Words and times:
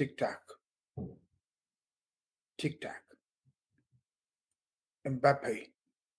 Tic 0.00 0.16
tac. 0.16 0.40
Tic 2.56 2.80
tac. 2.80 3.02
Mbappe 5.06 5.66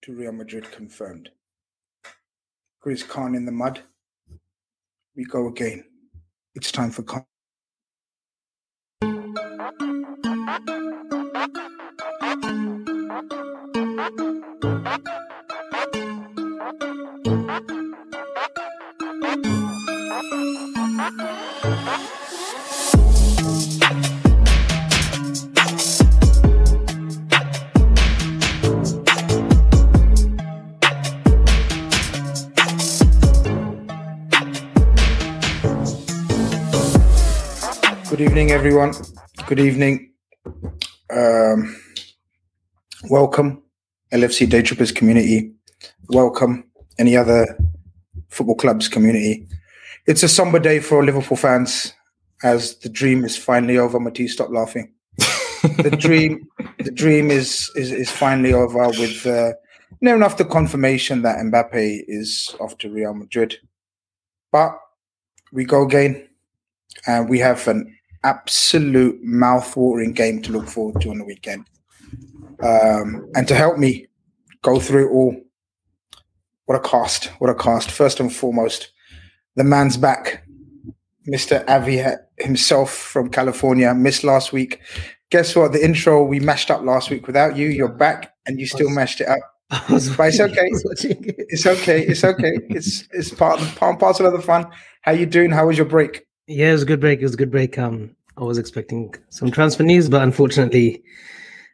to 0.03 0.13
Real 0.13 0.31
Madrid 0.33 0.71
confirmed. 0.71 1.31
Chris 2.79 3.01
Khan 3.01 3.33
in 3.33 3.47
the 3.47 3.51
mud. 3.51 3.81
We 5.15 5.25
go 5.25 5.47
again. 5.47 5.83
It's 6.53 6.71
time 6.71 6.91
for 6.91 7.01
Khan. 7.01 7.25
Good 38.21 38.27
evening, 38.27 38.51
everyone. 38.51 38.93
Good 39.47 39.59
evening. 39.59 40.13
Um, 41.09 41.75
welcome, 43.09 43.63
LFC 44.13 44.47
Daytrippers 44.47 44.93
community. 44.93 45.55
Welcome, 46.07 46.65
any 46.99 47.17
other 47.17 47.57
football 48.29 48.53
clubs 48.53 48.87
community. 48.87 49.47
It's 50.05 50.21
a 50.21 50.27
somber 50.27 50.59
day 50.59 50.79
for 50.79 51.03
Liverpool 51.03 51.35
fans 51.35 51.95
as 52.43 52.77
the 52.77 52.89
dream 52.89 53.25
is 53.25 53.35
finally 53.35 53.79
over. 53.79 53.99
Matisse, 53.99 54.33
stop 54.33 54.51
laughing. 54.51 54.93
the 55.17 55.97
dream, 55.99 56.47
the 56.77 56.91
dream 56.91 57.31
is 57.31 57.71
is, 57.75 57.91
is 57.91 58.11
finally 58.11 58.53
over 58.53 58.87
with 58.89 59.25
uh, 59.25 59.53
near 59.99 60.15
enough 60.15 60.37
the 60.37 60.45
confirmation 60.45 61.23
that 61.23 61.39
Mbappe 61.39 62.03
is 62.07 62.55
off 62.59 62.77
to 62.77 62.91
Real 62.91 63.15
Madrid. 63.15 63.55
But 64.51 64.77
we 65.51 65.65
go 65.65 65.81
again, 65.81 66.29
and 67.07 67.27
we 67.27 67.39
have 67.39 67.67
an 67.67 67.97
absolute 68.23 69.21
mouth-watering 69.23 70.13
game 70.13 70.41
to 70.43 70.51
look 70.51 70.67
forward 70.67 71.01
to 71.01 71.09
on 71.09 71.17
the 71.17 71.25
weekend. 71.25 71.65
Um, 72.61 73.29
and 73.35 73.47
to 73.47 73.55
help 73.55 73.77
me 73.77 74.07
go 74.61 74.79
through 74.79 75.07
it 75.07 75.11
all, 75.11 75.35
what 76.65 76.75
a 76.75 76.87
cast! 76.87 77.25
What 77.39 77.49
a 77.49 77.55
cast! 77.55 77.91
First 77.91 78.19
and 78.19 78.33
foremost, 78.33 78.91
the 79.55 79.63
man's 79.63 79.97
back, 79.97 80.45
Mr. 81.27 81.67
Avy 81.69 82.03
himself 82.37 82.93
from 82.93 83.29
California. 83.29 83.93
Missed 83.93 84.23
last 84.23 84.53
week. 84.53 84.79
Guess 85.29 85.55
what? 85.55 85.71
The 85.71 85.83
intro 85.83 86.23
we 86.23 86.39
mashed 86.39 86.71
up 86.71 86.81
last 86.83 87.09
week 87.09 87.27
without 87.27 87.55
you. 87.57 87.67
You're 87.67 87.87
back, 87.87 88.33
and 88.45 88.59
you 88.59 88.65
still 88.65 88.89
mashed 88.89 89.21
it 89.21 89.27
up. 89.27 89.39
But 90.17 90.27
it's 90.27 90.39
okay. 90.39 90.69
It's 91.49 91.65
okay. 91.65 92.01
It's 92.05 92.23
okay. 92.23 92.57
It's 92.69 93.07
it's 93.11 93.31
part 93.33 93.59
part 93.75 93.99
parcel 93.99 94.25
of 94.25 94.33
the 94.33 94.41
fun. 94.41 94.67
How 95.01 95.13
you 95.13 95.25
doing? 95.25 95.51
How 95.51 95.67
was 95.67 95.77
your 95.77 95.85
break? 95.85 96.25
Yeah, 96.47 96.69
it 96.69 96.73
was 96.73 96.83
a 96.83 96.85
good 96.85 96.99
break. 96.99 97.19
It 97.19 97.23
was 97.25 97.33
a 97.33 97.37
good 97.37 97.51
break. 97.51 97.77
Um, 97.77 98.15
I 98.37 98.43
was 98.43 98.57
expecting 98.57 99.13
some 99.29 99.51
transfer 99.51 99.83
news, 99.83 100.09
but 100.09 100.21
unfortunately, 100.23 101.03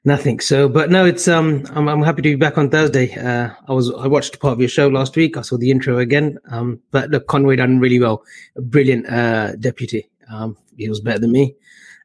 nothing. 0.05 0.39
So, 0.39 0.67
but 0.69 0.91
no, 0.91 1.05
it's 1.05 1.27
um, 1.27 1.65
I'm 1.73 1.87
I'm 1.87 2.03
happy 2.03 2.21
to 2.23 2.29
be 2.29 2.35
back 2.35 2.57
on 2.57 2.69
Thursday. 2.69 3.13
Uh, 3.15 3.49
I 3.67 3.73
was 3.73 3.91
I 3.93 4.07
watched 4.07 4.39
part 4.39 4.53
of 4.53 4.59
your 4.59 4.69
show 4.69 4.87
last 4.87 5.15
week. 5.15 5.37
I 5.37 5.41
saw 5.41 5.57
the 5.57 5.71
intro 5.71 5.97
again. 5.99 6.37
Um, 6.51 6.79
but 6.91 7.09
look, 7.09 7.27
Conway 7.27 7.55
done 7.55 7.79
really 7.79 7.99
well. 7.99 8.23
A 8.55 8.61
brilliant 8.61 9.07
uh 9.09 9.55
deputy. 9.55 10.09
Um, 10.29 10.57
he 10.75 10.89
was 10.89 10.99
better 10.99 11.19
than 11.19 11.31
me, 11.31 11.55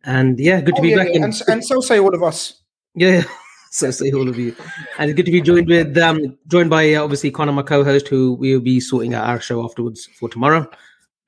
and 0.04 0.38
yeah, 0.38 0.60
good 0.60 0.76
to 0.76 0.80
Oh, 0.80 0.82
be 0.82 0.90
yeah, 0.90 0.96
back. 0.96 1.08
yeah. 1.12 1.24
And, 1.24 1.42
and 1.48 1.64
so 1.64 1.80
say 1.80 1.98
all 1.98 2.14
of 2.14 2.22
us. 2.22 2.60
yeah. 2.94 3.22
So 3.74 3.90
say 3.90 4.12
all 4.12 4.28
of 4.28 4.38
you, 4.38 4.54
and 4.98 5.08
it's 5.08 5.16
good 5.16 5.24
to 5.24 5.32
be 5.32 5.40
joined 5.40 5.66
with 5.66 5.96
um 5.96 6.36
joined 6.48 6.68
by 6.68 6.92
uh, 6.92 7.02
obviously 7.02 7.30
Conor, 7.30 7.52
my 7.52 7.62
co-host, 7.62 8.06
who 8.06 8.34
will 8.34 8.60
be 8.60 8.80
sorting 8.80 9.14
out 9.14 9.24
our 9.26 9.40
show 9.40 9.64
afterwards 9.64 10.10
for 10.20 10.28
tomorrow. 10.28 10.68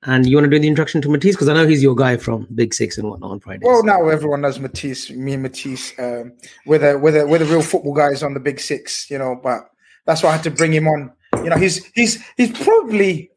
And 0.05 0.27
you 0.27 0.37
want 0.37 0.45
to 0.45 0.49
do 0.51 0.59
the 0.59 0.67
introduction 0.67 1.01
to 1.01 1.09
Matisse 1.09 1.35
because 1.35 1.49
I 1.49 1.53
know 1.53 1.65
he's 1.65 1.81
your 1.81 1.95
guy 1.95 2.17
from 2.17 2.47
Big 2.53 2.73
Six 2.73 2.97
and 2.97 3.09
whatnot 3.09 3.31
on 3.31 3.39
Friday. 3.39 3.63
Well, 3.65 3.83
now 3.83 4.07
everyone 4.07 4.41
knows 4.41 4.59
Matisse. 4.59 5.09
Me 5.09 5.33
and 5.33 5.43
Matisse, 5.43 5.97
um, 5.97 6.33
we're 6.65 6.77
the 6.77 6.97
we're 6.97 7.11
the 7.11 7.27
we're 7.27 7.39
the 7.39 7.45
real 7.45 7.63
football 7.63 7.93
guys 7.93 8.21
on 8.21 8.33
the 8.33 8.39
Big 8.39 8.59
Six, 8.59 9.09
you 9.09 9.17
know. 9.17 9.39
But 9.41 9.69
that's 10.05 10.21
why 10.21 10.29
I 10.29 10.33
had 10.33 10.43
to 10.43 10.51
bring 10.51 10.73
him 10.73 10.87
on. 10.87 11.11
You 11.37 11.49
know, 11.49 11.57
he's 11.57 11.83
he's 11.95 12.23
he's 12.37 12.51
probably 12.51 13.31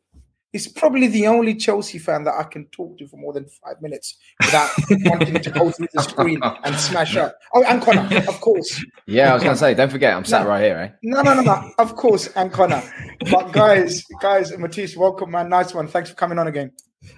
he's 0.53 0.69
probably 0.69 1.07
the 1.07 1.27
only 1.27 1.55
Chelsea 1.55 1.99
fan 1.99 2.25
that 2.25 2.35
I 2.35 2.45
can 2.45 2.67
talk 2.67 2.99
to 2.99 3.07
for 3.07 3.17
more 3.17 3.33
than 3.33 3.47
five 3.65 3.81
minutes 3.83 4.17
without 4.45 4.71
wanting 5.05 5.35
to 5.41 5.51
go 5.51 5.71
through 5.71 5.89
the 5.93 6.03
screen 6.03 6.41
and 6.43 6.75
smash 6.77 7.17
up. 7.17 7.37
Oh, 7.55 7.63
and 7.65 7.83
Conor, 7.83 8.09
of 8.29 8.41
course. 8.41 8.85
Yeah, 9.07 9.31
I 9.31 9.35
was 9.35 9.43
going 9.43 9.55
to 9.55 9.61
say, 9.61 9.75
don't 9.75 9.91
forget, 9.91 10.15
I'm 10.15 10.25
sat 10.25 10.43
No. 10.43 10.49
right 10.49 10.63
here, 10.65 10.79
eh? 10.79 10.89
No, 11.03 11.23
no, 11.23 11.35
no, 11.35 11.43
no. 11.43 11.71
Of 11.79 11.97
course, 11.97 12.29
and 12.29 12.53
Conor. 12.53 12.83
But 13.31 13.53
guys, 13.53 14.05
guys, 14.21 14.57
Matisse, 14.57 14.97
welcome, 14.97 15.31
man. 15.31 15.49
Nice 15.49 15.75
one. 15.75 15.89
Thanks 15.89 16.11
for 16.11 16.17
coming 16.17 16.39
on 16.39 16.47
again. 16.49 16.73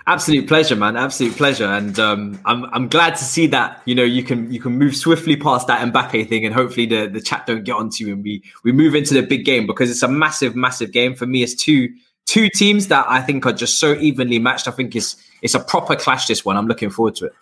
Absolute 0.06 0.47
pleasure, 0.47 0.76
man. 0.76 0.94
Absolute 0.97 1.34
pleasure, 1.36 1.64
and 1.64 1.98
um, 1.98 2.38
I'm 2.44 2.66
I'm 2.66 2.86
glad 2.88 3.16
to 3.16 3.24
see 3.24 3.47
that 3.47 3.80
you 3.86 3.94
know 3.94 4.03
you 4.03 4.22
can 4.22 4.53
you 4.53 4.60
can 4.60 4.72
move 4.72 4.94
swiftly 4.94 5.36
past 5.36 5.68
that 5.68 5.80
Mbappe 5.91 6.28
thing, 6.28 6.44
and 6.44 6.54
hopefully 6.54 6.84
the 6.84 7.06
the 7.06 7.21
chat 7.21 7.47
don't 7.47 7.65
get 7.65 7.77
onto 7.77 8.04
you, 8.04 8.12
and 8.12 8.22
we 8.22 8.42
we 8.62 8.72
move 8.72 8.94
into 8.94 9.15
the 9.15 9.22
big 9.22 9.47
game 9.47 9.66
because 9.66 9.91
it's 9.91 10.03
a 10.03 10.09
massive, 10.09 10.54
massive 10.54 10.92
game 10.92 11.15
for 11.15 11.24
me. 11.27 11.42
It's 11.42 11.54
two 11.54 11.88
two 12.26 12.48
teams 12.48 12.88
that 12.88 13.06
I 13.08 13.20
think 13.20 13.46
are 13.46 13.52
just 13.52 13.78
so 13.78 13.94
evenly 13.94 14.38
matched. 14.38 14.68
I 14.68 14.70
think 14.70 14.94
it's 14.94 15.16
it's 15.42 15.54
a 15.54 15.60
proper 15.60 15.96
clash. 15.96 16.26
This 16.26 16.44
one, 16.44 16.56
I'm 16.56 16.66
looking 16.66 16.90
forward 16.90 17.14
to 17.16 17.26
it. 17.26 17.32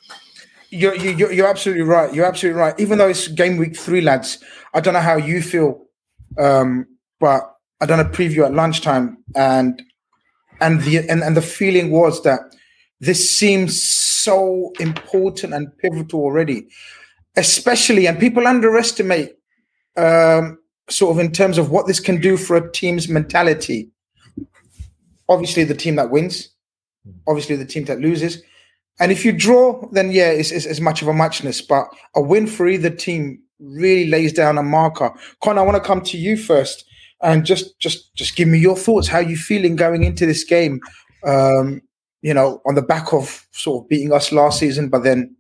You're, 0.71 0.95
you're, 0.95 1.33
you're 1.33 1.49
absolutely 1.49 1.85
right. 1.85 2.13
You're 2.13 2.27
absolutely 2.27 2.61
right. 2.61 2.79
Even 2.79 2.99
though 2.99 3.09
it's 3.09 3.29
game 3.29 3.57
week 3.57 3.75
three, 3.75 4.03
lads, 4.03 4.39
I 4.75 4.81
don't 4.81 4.93
know 4.93 5.01
how 5.01 5.17
you 5.17 5.41
feel, 5.41 5.83
um, 6.39 6.87
but 7.21 7.55
I 7.81 7.87
done 7.87 8.01
a 8.01 8.05
preview 8.05 8.45
at 8.45 8.53
lunchtime, 8.53 9.17
and 9.35 9.83
and 10.61 10.83
the 10.83 10.99
and, 11.09 11.23
and 11.23 11.37
the 11.37 11.43
feeling 11.43 11.91
was 11.91 12.23
that 12.25 12.41
this 13.01 13.31
seems 13.31 13.83
so 13.83 14.73
important 14.81 15.55
and 15.55 15.77
pivotal 15.79 16.21
already, 16.21 16.67
especially 17.37 18.07
and 18.07 18.19
people 18.19 18.47
underestimate 18.47 19.37
um, 19.97 20.59
sort 20.91 21.17
of 21.17 21.19
in 21.19 21.33
terms 21.33 21.57
of 21.57 21.71
what 21.71 21.87
this 21.87 22.01
can 22.01 22.21
do 22.21 22.37
for 22.37 22.57
a 22.57 22.73
team's 22.73 23.09
mentality. 23.09 23.89
Obviously, 25.29 25.65
the 25.65 25.75
team 25.75 25.97
that 25.97 26.11
wins, 26.11 26.49
obviously 27.27 27.57
the 27.57 27.65
team 27.67 27.85
that 27.85 28.01
loses, 28.01 28.43
And 29.01 29.13
if 29.13 29.25
you 29.25 29.33
draw, 29.33 29.87
then 29.93 30.11
yeah, 30.11 30.31
it's, 30.31 30.51
it's 30.51 30.67
as 30.67 30.81
much 30.81 31.03
of 31.03 31.09
a 31.09 31.15
matchness. 31.15 31.61
But 31.61 31.87
a 32.15 32.21
win 32.23 32.47
for 32.47 32.67
either 32.67 32.91
team 32.91 33.41
really 33.61 34.09
lays 34.09 34.33
down 34.33 34.59
a 34.59 34.63
marker. 34.63 35.13
Con, 35.43 35.59
I 35.59 35.63
want 35.63 35.77
to 35.77 35.87
come 35.87 36.03
to 36.03 36.19
you 36.19 36.37
first 36.37 36.85
and 37.23 37.45
just 37.45 37.79
just 37.79 38.15
just 38.15 38.37
give 38.37 38.49
me 38.49 38.59
your 38.59 38.77
thoughts. 38.77 39.09
How 39.09 39.19
you 39.19 39.37
feeling 39.37 39.77
going 39.77 40.03
into 40.05 40.27
this 40.27 40.45
game? 40.45 40.81
Um, 41.25 41.83
you 42.23 42.35
know, 42.35 42.61
on 42.67 42.75
the 42.75 42.83
back 42.83 43.13
of 43.13 43.47
sort 43.53 43.85
of 43.85 43.89
beating 43.89 44.13
us 44.13 44.33
last 44.33 44.59
season, 44.59 44.89
but 44.89 45.05
then 45.05 45.37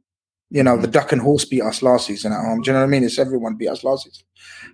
you 0.50 0.62
know 0.62 0.76
the 0.76 0.86
duck 0.86 1.12
and 1.12 1.20
horse 1.20 1.44
beat 1.44 1.62
us 1.62 1.82
last 1.82 2.06
season 2.06 2.32
at 2.32 2.40
home. 2.40 2.62
Do 2.62 2.70
you 2.70 2.74
know 2.74 2.80
what 2.80 2.86
I 2.86 2.90
mean? 2.90 3.04
It's 3.04 3.18
everyone 3.18 3.56
beat 3.56 3.68
us 3.68 3.82
last 3.82 4.04
season. 4.04 4.24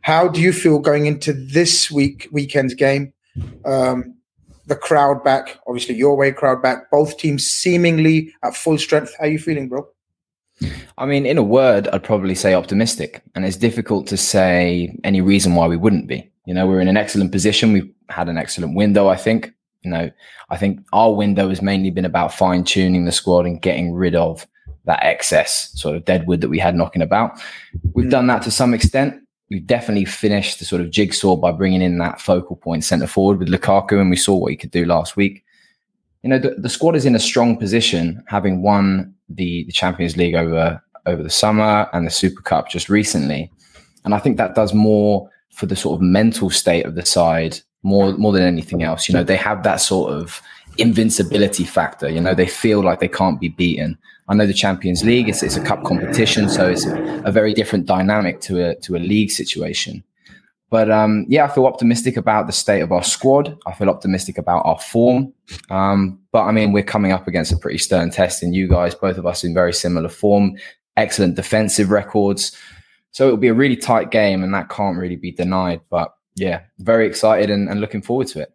How 0.02 0.28
do 0.28 0.40
you 0.40 0.52
feel 0.52 0.78
going 0.78 1.06
into 1.06 1.32
this 1.32 1.90
week 1.90 2.28
weekend's 2.30 2.74
game? 2.74 3.12
Um, 3.64 4.13
the 4.66 4.76
crowd 4.76 5.22
back, 5.22 5.58
obviously 5.66 5.94
your 5.94 6.16
way 6.16 6.32
crowd 6.32 6.62
back. 6.62 6.90
Both 6.90 7.18
teams 7.18 7.46
seemingly 7.46 8.34
at 8.42 8.56
full 8.56 8.78
strength. 8.78 9.14
How 9.18 9.24
are 9.24 9.28
you 9.28 9.38
feeling, 9.38 9.68
bro? 9.68 9.86
I 10.98 11.06
mean, 11.06 11.26
in 11.26 11.38
a 11.38 11.42
word, 11.42 11.88
I'd 11.88 12.04
probably 12.04 12.34
say 12.34 12.54
optimistic, 12.54 13.22
and 13.34 13.44
it's 13.44 13.56
difficult 13.56 14.06
to 14.08 14.16
say 14.16 14.96
any 15.02 15.20
reason 15.20 15.54
why 15.54 15.66
we 15.66 15.76
wouldn't 15.76 16.06
be. 16.06 16.30
You 16.46 16.54
know, 16.54 16.66
we're 16.66 16.80
in 16.80 16.88
an 16.88 16.96
excellent 16.96 17.32
position. 17.32 17.72
We've 17.72 17.92
had 18.08 18.28
an 18.28 18.38
excellent 18.38 18.76
window, 18.76 19.08
I 19.08 19.16
think. 19.16 19.52
You 19.82 19.90
know, 19.90 20.10
I 20.50 20.56
think 20.56 20.80
our 20.92 21.12
window 21.12 21.48
has 21.48 21.60
mainly 21.60 21.90
been 21.90 22.04
about 22.04 22.32
fine 22.32 22.64
tuning 22.64 23.04
the 23.04 23.12
squad 23.12 23.46
and 23.46 23.60
getting 23.60 23.92
rid 23.92 24.14
of 24.14 24.46
that 24.86 25.02
excess 25.02 25.70
sort 25.74 25.96
of 25.96 26.04
deadwood 26.04 26.40
that 26.42 26.48
we 26.48 26.58
had 26.58 26.74
knocking 26.74 27.02
about. 27.02 27.40
We've 27.94 28.06
mm. 28.06 28.10
done 28.10 28.26
that 28.28 28.42
to 28.42 28.50
some 28.50 28.74
extent. 28.74 29.20
We've 29.50 29.66
definitely 29.66 30.06
finished 30.06 30.58
the 30.58 30.64
sort 30.64 30.80
of 30.80 30.90
jigsaw 30.90 31.36
by 31.36 31.52
bringing 31.52 31.82
in 31.82 31.98
that 31.98 32.20
focal 32.20 32.56
point 32.56 32.84
centre 32.84 33.06
forward 33.06 33.38
with 33.38 33.48
Lukaku, 33.48 34.00
and 34.00 34.10
we 34.10 34.16
saw 34.16 34.34
what 34.36 34.50
he 34.50 34.56
could 34.56 34.70
do 34.70 34.84
last 34.84 35.16
week. 35.16 35.44
You 36.22 36.30
know, 36.30 36.38
the, 36.38 36.54
the 36.56 36.70
squad 36.70 36.96
is 36.96 37.04
in 37.04 37.14
a 37.14 37.20
strong 37.20 37.58
position, 37.58 38.24
having 38.26 38.62
won 38.62 39.14
the, 39.28 39.64
the 39.64 39.72
Champions 39.72 40.16
League 40.16 40.34
over 40.34 40.82
over 41.06 41.22
the 41.22 41.30
summer 41.30 41.86
and 41.92 42.06
the 42.06 42.10
Super 42.10 42.40
Cup 42.40 42.70
just 42.70 42.88
recently, 42.88 43.50
and 44.04 44.14
I 44.14 44.18
think 44.18 44.38
that 44.38 44.54
does 44.54 44.72
more 44.72 45.28
for 45.52 45.66
the 45.66 45.76
sort 45.76 45.96
of 45.96 46.02
mental 46.02 46.50
state 46.50 46.86
of 46.86 46.94
the 46.94 47.04
side 47.04 47.60
more 47.84 48.12
more 48.14 48.32
than 48.32 48.42
anything 48.42 48.82
else. 48.82 49.08
You 49.08 49.14
know, 49.14 49.22
they 49.22 49.36
have 49.36 49.62
that 49.62 49.76
sort 49.76 50.12
of 50.12 50.42
invincibility 50.78 51.64
factor. 51.64 52.08
You 52.08 52.20
know, 52.20 52.34
they 52.34 52.46
feel 52.46 52.82
like 52.82 52.98
they 52.98 53.08
can't 53.08 53.38
be 53.38 53.48
beaten. 53.48 53.96
I 54.28 54.34
know 54.34 54.46
the 54.46 54.54
Champions 54.54 55.04
League; 55.04 55.28
it's, 55.28 55.42
it's 55.42 55.56
a 55.56 55.62
cup 55.62 55.84
competition, 55.84 56.48
so 56.48 56.70
it's 56.70 56.86
a, 56.86 57.22
a, 57.24 57.32
very 57.32 57.52
different 57.52 57.86
dynamic 57.86 58.40
to 58.42 58.70
a 58.70 58.74
to 58.76 58.96
a 58.96 58.98
league 58.98 59.30
situation. 59.30 60.02
But 60.70 60.90
um, 60.90 61.26
yeah, 61.28 61.44
I 61.44 61.48
feel 61.48 61.66
optimistic 61.66 62.16
about 62.16 62.46
the 62.46 62.52
state 62.52 62.80
of 62.80 62.90
our 62.90 63.04
squad. 63.04 63.56
I 63.66 63.72
feel 63.74 63.90
optimistic 63.90 64.38
about 64.38 64.64
our 64.64 64.78
form. 64.78 65.32
Um, 65.70 66.18
but 66.32 66.44
I 66.44 66.52
mean, 66.52 66.72
we're 66.72 66.82
coming 66.82 67.12
up 67.12 67.28
against 67.28 67.52
a 67.52 67.56
pretty 67.56 67.78
stern 67.78 68.10
test, 68.10 68.42
and 68.42 68.54
you 68.54 68.66
guys, 68.66 68.94
both 68.94 69.18
of 69.18 69.26
us, 69.26 69.44
in 69.44 69.54
very 69.54 69.72
similar 69.72 70.08
form. 70.08 70.56
Excellent 70.96 71.36
defensive 71.36 71.90
records. 71.90 72.56
So 73.10 73.26
it'll 73.26 73.36
be 73.36 73.48
a 73.48 73.54
really 73.54 73.76
tight 73.76 74.10
game, 74.10 74.42
and 74.42 74.54
that 74.54 74.68
can't 74.70 74.96
really 74.96 75.16
be 75.16 75.30
denied. 75.30 75.80
But 75.90 76.14
yeah, 76.34 76.62
very 76.78 77.06
excited 77.06 77.50
and, 77.50 77.68
and 77.68 77.80
looking 77.80 78.02
forward 78.02 78.28
to 78.28 78.40
it. 78.40 78.52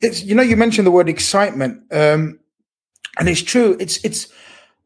It's 0.00 0.24
you 0.24 0.34
know 0.34 0.42
you 0.42 0.56
mentioned 0.56 0.86
the 0.86 0.90
word 0.90 1.08
excitement, 1.08 1.82
um, 1.92 2.40
and 3.18 3.28
it's 3.28 3.42
true. 3.42 3.76
It's 3.78 4.04
it's 4.04 4.26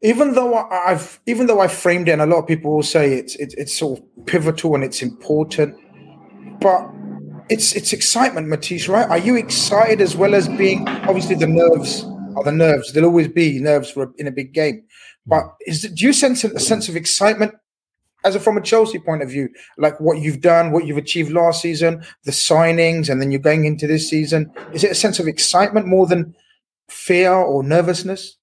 even 0.01 0.33
though 0.33 0.55
I've 0.55 1.19
even 1.25 1.47
though 1.47 1.59
I 1.59 1.67
framed 1.67 2.07
it, 2.09 2.13
and 2.13 2.21
a 2.21 2.25
lot 2.25 2.39
of 2.39 2.47
people 2.47 2.75
will 2.75 2.83
say 2.83 3.13
it's 3.13 3.35
it's, 3.35 3.53
it's 3.55 3.77
sort 3.77 3.99
of 3.99 4.25
pivotal 4.25 4.75
and 4.75 4.83
it's 4.83 5.01
important, 5.01 5.75
but 6.61 6.87
it's 7.49 7.75
it's 7.75 7.93
excitement, 7.93 8.47
Matisse. 8.47 8.87
Right? 8.87 9.09
Are 9.09 9.17
you 9.17 9.35
excited 9.35 10.01
as 10.01 10.15
well 10.15 10.35
as 10.35 10.47
being 10.49 10.87
obviously 10.87 11.35
the 11.35 11.47
nerves 11.47 12.05
are 12.35 12.43
the 12.43 12.51
nerves. 12.51 12.93
There'll 12.93 13.09
always 13.09 13.27
be 13.27 13.59
nerves 13.59 13.89
for 13.89 14.03
a, 14.03 14.09
in 14.17 14.27
a 14.27 14.31
big 14.31 14.53
game, 14.53 14.83
but 15.25 15.43
is 15.65 15.81
do 15.81 16.05
you 16.05 16.13
sense 16.13 16.43
a 16.43 16.59
sense 16.59 16.87
of 16.87 16.95
excitement 16.95 17.55
as 18.23 18.35
a, 18.35 18.39
from 18.39 18.57
a 18.57 18.61
Chelsea 18.61 18.99
point 18.99 19.23
of 19.23 19.29
view, 19.29 19.49
like 19.77 19.99
what 19.99 20.19
you've 20.19 20.41
done, 20.41 20.71
what 20.71 20.85
you've 20.85 20.97
achieved 20.97 21.31
last 21.31 21.61
season, 21.61 22.03
the 22.23 22.31
signings, 22.31 23.09
and 23.09 23.21
then 23.21 23.31
you're 23.31 23.39
going 23.39 23.65
into 23.65 23.87
this 23.87 24.09
season? 24.09 24.51
Is 24.73 24.83
it 24.83 24.91
a 24.91 24.95
sense 24.95 25.19
of 25.19 25.27
excitement 25.27 25.87
more 25.87 26.05
than 26.05 26.35
fear 26.89 27.31
or 27.31 27.63
nervousness? 27.63 28.36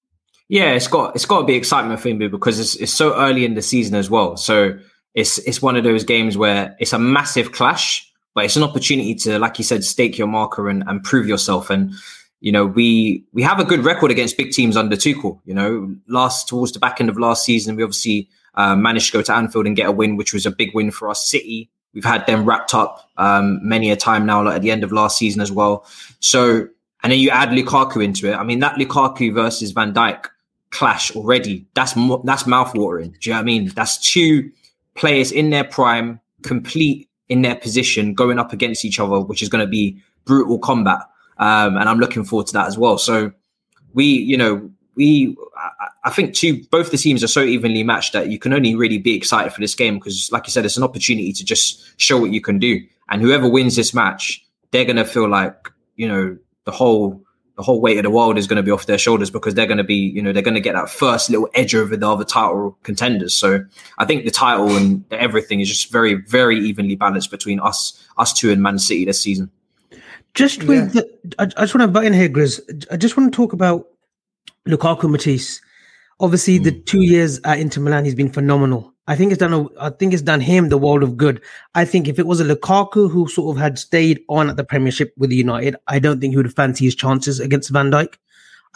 Yeah, 0.47 0.71
it's 0.71 0.87
got 0.87 1.15
it's 1.15 1.25
got 1.25 1.41
to 1.41 1.45
be 1.45 1.55
excitement 1.55 1.99
for 1.99 2.13
me 2.13 2.27
because 2.27 2.59
it's 2.59 2.75
it's 2.75 2.93
so 2.93 3.15
early 3.15 3.45
in 3.45 3.55
the 3.55 3.61
season 3.61 3.95
as 3.95 4.09
well. 4.09 4.37
So 4.37 4.77
it's 5.15 5.39
it's 5.39 5.61
one 5.61 5.75
of 5.75 5.83
those 5.83 6.03
games 6.03 6.37
where 6.37 6.75
it's 6.79 6.93
a 6.93 6.99
massive 6.99 7.51
clash, 7.51 8.11
but 8.35 8.45
it's 8.45 8.55
an 8.55 8.63
opportunity 8.63 9.15
to, 9.15 9.39
like 9.39 9.57
you 9.57 9.63
said, 9.63 9.83
stake 9.83 10.17
your 10.17 10.27
marker 10.27 10.69
and, 10.69 10.83
and 10.87 11.03
prove 11.03 11.27
yourself. 11.27 11.69
And 11.69 11.93
you 12.41 12.51
know, 12.51 12.65
we 12.65 13.23
we 13.33 13.41
have 13.41 13.59
a 13.59 13.63
good 13.63 13.83
record 13.83 14.11
against 14.11 14.37
big 14.37 14.51
teams 14.51 14.77
under 14.77 14.95
Tuchel. 14.95 15.39
You 15.45 15.55
know, 15.55 15.95
last 16.07 16.47
towards 16.47 16.73
the 16.73 16.79
back 16.79 17.01
end 17.01 17.09
of 17.09 17.17
last 17.17 17.43
season, 17.43 17.75
we 17.75 17.81
obviously 17.81 18.29
uh, 18.53 18.75
managed 18.75 19.07
to 19.07 19.13
go 19.13 19.21
to 19.23 19.33
Anfield 19.33 19.65
and 19.65 19.75
get 19.75 19.87
a 19.87 19.91
win, 19.91 20.15
which 20.15 20.31
was 20.31 20.45
a 20.45 20.51
big 20.51 20.75
win 20.75 20.91
for 20.91 21.09
us. 21.09 21.27
City, 21.27 21.71
we've 21.93 22.05
had 22.05 22.27
them 22.27 22.45
wrapped 22.45 22.75
up 22.75 23.09
um, 23.17 23.59
many 23.67 23.89
a 23.89 23.95
time 23.95 24.27
now, 24.27 24.43
like 24.43 24.57
at 24.57 24.61
the 24.61 24.69
end 24.69 24.83
of 24.83 24.91
last 24.91 25.17
season 25.17 25.41
as 25.41 25.51
well. 25.51 25.87
So, 26.19 26.67
and 27.01 27.11
then 27.11 27.19
you 27.19 27.31
add 27.31 27.49
Lukaku 27.49 28.03
into 28.03 28.31
it. 28.31 28.35
I 28.35 28.43
mean, 28.43 28.59
that 28.59 28.75
Lukaku 28.75 29.33
versus 29.33 29.71
Van 29.71 29.91
Dijk 29.91 30.25
clash 30.75 31.15
already. 31.15 31.65
That's 31.73 31.93
that's 31.93 32.43
mouthwatering. 32.43 33.17
Do 33.19 33.29
you 33.29 33.33
know 33.33 33.37
what 33.37 33.41
I 33.41 33.43
mean? 33.43 33.69
That's 33.69 33.97
two 33.97 34.51
players 34.95 35.31
in 35.31 35.49
their 35.49 35.63
prime, 35.63 36.19
complete 36.43 37.09
in 37.29 37.41
their 37.41 37.55
position, 37.55 38.13
going 38.13 38.39
up 38.39 38.51
against 38.51 38.83
each 38.83 38.99
other, 38.99 39.21
which 39.21 39.41
is 39.41 39.47
going 39.47 39.63
to 39.63 39.69
be 39.69 39.97
brutal 40.25 40.59
combat. 40.59 40.99
Um, 41.37 41.77
and 41.77 41.87
I'm 41.87 41.99
looking 41.99 42.25
forward 42.25 42.47
to 42.47 42.53
that 42.53 42.67
as 42.67 42.77
well. 42.77 42.97
So 42.97 43.31
we, 43.93 44.05
you 44.05 44.37
know, 44.37 44.69
we 44.95 45.35
I 46.03 46.09
think 46.09 46.33
two 46.33 46.63
both 46.71 46.91
the 46.91 46.97
teams 46.97 47.23
are 47.23 47.27
so 47.27 47.41
evenly 47.41 47.83
matched 47.83 48.11
that 48.13 48.29
you 48.29 48.37
can 48.37 48.53
only 48.53 48.75
really 48.75 48.97
be 48.97 49.15
excited 49.15 49.53
for 49.53 49.61
this 49.61 49.75
game 49.75 49.95
because, 49.95 50.29
like 50.31 50.45
you 50.45 50.51
said, 50.51 50.65
it's 50.65 50.77
an 50.77 50.83
opportunity 50.83 51.31
to 51.31 51.45
just 51.45 51.99
show 51.99 52.19
what 52.19 52.31
you 52.31 52.41
can 52.41 52.59
do. 52.59 52.81
And 53.09 53.21
whoever 53.21 53.47
wins 53.49 53.75
this 53.77 53.93
match, 53.93 54.45
they're 54.71 54.85
gonna 54.85 55.05
feel 55.05 55.29
like 55.29 55.69
you 55.95 56.07
know 56.07 56.37
the 56.65 56.71
whole 56.71 57.24
the 57.55 57.63
whole 57.63 57.79
weight 57.79 57.97
of 57.97 58.03
the 58.03 58.09
world 58.09 58.37
is 58.37 58.47
going 58.47 58.57
to 58.57 58.63
be 58.63 58.71
off 58.71 58.85
their 58.85 58.97
shoulders 58.97 59.29
because 59.29 59.53
they're 59.53 59.65
going 59.65 59.77
to 59.77 59.83
be, 59.83 59.95
you 59.95 60.21
know, 60.21 60.33
they're 60.33 60.41
going 60.41 60.55
to 60.55 60.61
get 60.61 60.73
that 60.73 60.89
first 60.89 61.29
little 61.29 61.49
edge 61.53 61.73
over 61.73 61.95
the 61.95 62.07
other 62.07 62.25
title 62.25 62.77
contenders. 62.83 63.33
So 63.33 63.63
I 63.97 64.05
think 64.05 64.25
the 64.25 64.31
title 64.31 64.75
and 64.75 65.05
everything 65.11 65.61
is 65.61 65.69
just 65.69 65.91
very, 65.91 66.15
very 66.15 66.59
evenly 66.59 66.95
balanced 66.95 67.31
between 67.31 67.61
us, 67.61 68.05
us 68.17 68.33
two 68.33 68.51
and 68.51 68.61
Man 68.61 68.77
City 68.77 69.05
this 69.05 69.21
season. 69.21 69.49
Just 70.33 70.63
with, 70.63 70.93
yeah. 70.95 71.01
the, 71.23 71.35
I, 71.39 71.43
I, 71.43 71.61
just 71.63 71.75
want 71.75 71.83
to 71.83 71.87
butt 71.87 72.03
in 72.03 72.11
here, 72.11 72.27
Grizz. 72.27 72.87
I 72.91 72.97
just 72.97 73.15
want 73.15 73.31
to 73.31 73.35
talk 73.35 73.53
about 73.53 73.87
Lukaku 74.67 75.09
Matisse, 75.09 75.61
obviously 76.19 76.59
mm. 76.59 76.63
the 76.63 76.71
hmm. 76.71 76.83
two 76.85 77.01
years 77.01 77.39
at 77.43 77.59
Inter 77.59 77.81
Milan, 77.81 78.05
he's 78.05 78.15
been 78.15 78.31
phenomenal. 78.31 78.93
I 79.07 79.15
think 79.15 79.31
it's 79.31 79.39
done. 79.39 79.53
A, 79.53 79.67
I 79.79 79.89
think 79.91 80.13
it's 80.13 80.21
done 80.23 80.41
him 80.41 80.69
the 80.69 80.79
world 80.79 81.03
of 81.03 81.15
good. 81.15 81.41
I 81.75 81.85
think 81.85 82.07
if 82.07 82.17
it 82.17 82.25
was 82.25 82.39
a 82.39 82.43
Lukaku 82.43 83.09
who 83.09 83.27
sort 83.27 83.55
of 83.55 83.61
had 83.61 83.77
stayed 83.77 84.21
on 84.29 84.49
at 84.49 84.57
the 84.57 84.63
Premiership 84.63 85.13
with 85.15 85.31
United, 85.31 85.75
I 85.87 85.99
don't 85.99 86.19
think 86.19 86.31
he 86.31 86.37
would 86.37 86.47
have 86.47 86.55
fancied 86.55 86.85
his 86.85 86.95
chances 86.95 87.39
against 87.39 87.69
Van 87.69 87.91
Dijk. 87.91 88.15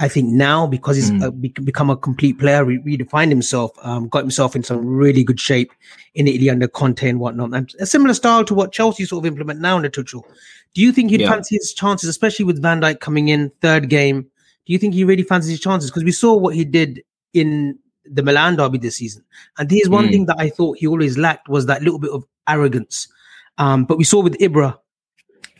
I 0.01 0.07
think 0.07 0.29
now 0.29 0.67
because 0.67 0.95
he's 0.95 1.11
mm. 1.11 1.23
uh, 1.23 1.31
be- 1.31 1.49
become 1.49 1.89
a 1.89 1.97
complete 1.97 2.37
player, 2.39 2.63
re- 2.63 2.77
redefined 2.77 3.29
himself, 3.29 3.71
um, 3.81 4.07
got 4.07 4.21
himself 4.21 4.55
in 4.55 4.63
some 4.63 4.85
really 4.85 5.23
good 5.23 5.39
shape 5.39 5.73
in 6.13 6.27
Italy 6.27 6.49
under 6.49 6.67
Conte 6.67 7.09
and 7.09 7.19
whatnot, 7.19 7.53
and 7.53 7.73
a 7.79 7.85
similar 7.85 8.13
style 8.13 8.45
to 8.45 8.53
what 8.53 8.71
Chelsea 8.71 9.05
sort 9.05 9.25
of 9.25 9.27
implement 9.27 9.59
now 9.59 9.75
under 9.77 9.89
Tuchel. 9.89 10.23
Do 10.75 10.81
you 10.81 10.91
think 10.91 11.09
he'd 11.09 11.21
yeah. 11.21 11.31
fancy 11.31 11.55
his 11.55 11.73
chances, 11.73 12.07
especially 12.07 12.45
with 12.45 12.61
Van 12.61 12.79
Dijk 12.79 12.99
coming 12.99 13.29
in 13.29 13.51
third 13.61 13.89
game? 13.89 14.29
do 14.69 14.73
you 14.73 14.77
think 14.77 14.93
he 14.93 15.03
really 15.03 15.23
fancies 15.23 15.49
his 15.49 15.59
chances? 15.59 15.89
Because 15.89 16.03
we 16.03 16.11
saw 16.11 16.35
what 16.35 16.53
he 16.53 16.63
did 16.63 17.01
in 17.33 17.77
the 18.05 18.23
Milan 18.23 18.55
derby 18.55 18.77
this 18.77 18.97
season. 18.97 19.23
And 19.57 19.69
here's 19.69 19.89
one 19.89 20.07
mm. 20.07 20.11
thing 20.11 20.25
that 20.27 20.37
I 20.39 20.49
thought 20.49 20.77
he 20.77 20.87
always 20.87 21.17
lacked 21.17 21.49
was 21.49 21.65
that 21.67 21.83
little 21.83 21.99
bit 21.99 22.11
of 22.11 22.25
arrogance. 22.47 23.07
Um, 23.57 23.85
but 23.85 23.97
we 23.97 24.03
saw 24.03 24.21
with 24.21 24.37
Ibra 24.39 24.77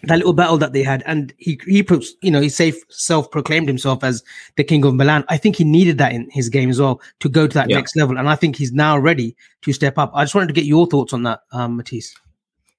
that 0.04 0.18
little 0.18 0.34
battle 0.34 0.58
that 0.58 0.72
they 0.72 0.82
had, 0.82 1.04
and 1.06 1.34
he 1.38 1.60
he 1.68 1.86
you 2.22 2.32
know 2.32 2.40
he 2.40 2.48
safe 2.48 2.82
self 2.90 3.30
proclaimed 3.30 3.68
himself 3.68 4.04
as 4.04 4.24
the 4.56 4.64
king 4.64 4.86
of 4.86 4.96
Milan. 4.96 5.26
I 5.28 5.38
think 5.38 5.58
he 5.58 5.66
needed 5.66 5.98
that 5.98 6.14
in 6.14 6.30
his 6.32 6.48
game 6.48 6.70
as 6.70 6.80
well 6.80 7.02
to 7.20 7.28
go 7.28 7.48
to 7.48 7.54
that 7.56 7.70
yeah. 7.70 7.76
next 7.76 7.98
level, 7.98 8.18
and 8.18 8.30
I 8.30 8.36
think 8.36 8.56
he's 8.56 8.72
now 8.72 8.98
ready 8.98 9.36
to 9.64 9.74
step 9.74 9.98
up. 9.98 10.12
I 10.16 10.24
just 10.24 10.36
wanted 10.36 10.48
to 10.48 10.54
get 10.54 10.64
your 10.64 10.88
thoughts 10.88 11.12
on 11.12 11.24
that, 11.24 11.42
um, 11.52 11.76
Matisse. 11.76 12.16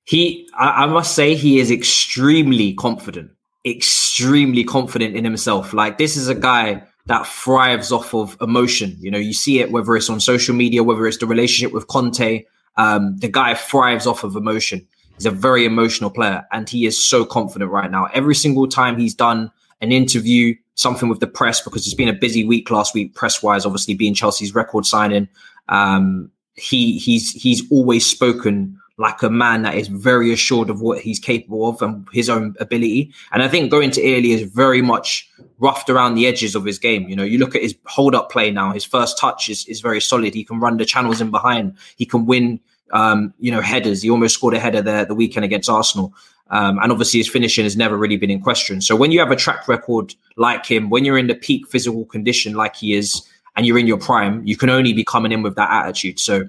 He, 0.04 0.48
I, 0.54 0.84
I 0.84 0.86
must 0.86 1.14
say, 1.14 1.34
he 1.34 1.60
is 1.60 1.70
extremely 1.70 2.72
confident 2.72 3.32
extremely 3.66 4.64
confident 4.64 5.16
in 5.16 5.24
himself. 5.24 5.72
Like 5.72 5.98
this 5.98 6.16
is 6.16 6.28
a 6.28 6.34
guy 6.34 6.82
that 7.10 7.26
thrives 7.26 7.90
off 7.90 8.14
of 8.14 8.36
emotion. 8.40 8.96
You 9.00 9.10
know, 9.10 9.18
you 9.18 9.32
see 9.32 9.58
it 9.58 9.72
whether 9.72 9.96
it's 9.96 10.08
on 10.08 10.20
social 10.20 10.54
media, 10.54 10.84
whether 10.84 11.08
it's 11.08 11.18
the 11.18 11.26
relationship 11.26 11.74
with 11.74 11.88
Conte. 11.88 12.44
Um, 12.76 13.16
the 13.16 13.26
guy 13.28 13.54
thrives 13.54 14.06
off 14.06 14.22
of 14.22 14.36
emotion. 14.36 14.86
He's 15.16 15.26
a 15.26 15.32
very 15.32 15.64
emotional 15.64 16.08
player, 16.08 16.46
and 16.52 16.68
he 16.68 16.86
is 16.86 17.04
so 17.04 17.24
confident 17.24 17.72
right 17.72 17.90
now. 17.90 18.06
Every 18.14 18.36
single 18.36 18.68
time 18.68 18.96
he's 18.96 19.12
done 19.12 19.50
an 19.80 19.90
interview, 19.90 20.54
something 20.76 21.08
with 21.08 21.18
the 21.18 21.26
press, 21.26 21.60
because 21.60 21.84
it's 21.84 21.96
been 21.96 22.08
a 22.08 22.12
busy 22.12 22.44
week 22.44 22.70
last 22.70 22.94
week, 22.94 23.12
press 23.16 23.42
wise, 23.42 23.66
obviously 23.66 23.94
being 23.94 24.14
Chelsea's 24.14 24.54
record 24.54 24.86
signing. 24.86 25.28
Um, 25.68 26.30
he 26.54 26.96
he's 26.96 27.32
he's 27.32 27.68
always 27.72 28.06
spoken 28.06 28.79
like 29.00 29.22
a 29.22 29.30
man 29.30 29.62
that 29.62 29.74
is 29.74 29.88
very 29.88 30.30
assured 30.30 30.68
of 30.68 30.82
what 30.82 31.00
he's 31.00 31.18
capable 31.18 31.66
of 31.66 31.80
and 31.80 32.06
his 32.12 32.28
own 32.28 32.54
ability. 32.60 33.10
And 33.32 33.42
I 33.42 33.48
think 33.48 33.70
going 33.70 33.90
to 33.92 34.02
Italy 34.02 34.32
is 34.32 34.42
very 34.42 34.82
much 34.82 35.28
roughed 35.58 35.88
around 35.88 36.14
the 36.14 36.26
edges 36.26 36.54
of 36.54 36.66
his 36.66 36.78
game. 36.78 37.08
You 37.08 37.16
know, 37.16 37.24
you 37.24 37.38
look 37.38 37.56
at 37.56 37.62
his 37.62 37.74
hold 37.86 38.14
up 38.14 38.30
play 38.30 38.50
now, 38.50 38.72
his 38.72 38.84
first 38.84 39.18
touch 39.18 39.48
is, 39.48 39.66
is 39.66 39.80
very 39.80 40.02
solid. 40.02 40.34
He 40.34 40.44
can 40.44 40.60
run 40.60 40.76
the 40.76 40.84
channels 40.84 41.20
in 41.22 41.30
behind, 41.30 41.78
he 41.96 42.04
can 42.04 42.26
win, 42.26 42.60
um, 42.92 43.32
you 43.38 43.50
know, 43.50 43.62
headers. 43.62 44.02
He 44.02 44.10
almost 44.10 44.34
scored 44.34 44.52
a 44.52 44.60
header 44.60 44.82
there 44.82 45.06
the 45.06 45.14
weekend 45.14 45.46
against 45.46 45.70
Arsenal. 45.70 46.12
Um, 46.50 46.78
and 46.82 46.92
obviously 46.92 47.20
his 47.20 47.28
finishing 47.28 47.64
has 47.64 47.76
never 47.76 47.96
really 47.96 48.18
been 48.18 48.30
in 48.30 48.42
question. 48.42 48.82
So 48.82 48.96
when 48.96 49.12
you 49.12 49.20
have 49.20 49.30
a 49.30 49.36
track 49.36 49.66
record 49.66 50.14
like 50.36 50.66
him, 50.66 50.90
when 50.90 51.06
you're 51.06 51.16
in 51.16 51.28
the 51.28 51.34
peak 51.34 51.68
physical 51.68 52.04
condition 52.04 52.52
like 52.52 52.76
he 52.76 52.94
is, 52.94 53.26
and 53.56 53.66
you're 53.66 53.78
in 53.78 53.86
your 53.86 53.98
prime, 53.98 54.46
you 54.46 54.56
can 54.56 54.70
only 54.70 54.92
be 54.92 55.04
coming 55.04 55.32
in 55.32 55.42
with 55.42 55.56
that 55.56 55.70
attitude. 55.70 56.18
So 56.18 56.44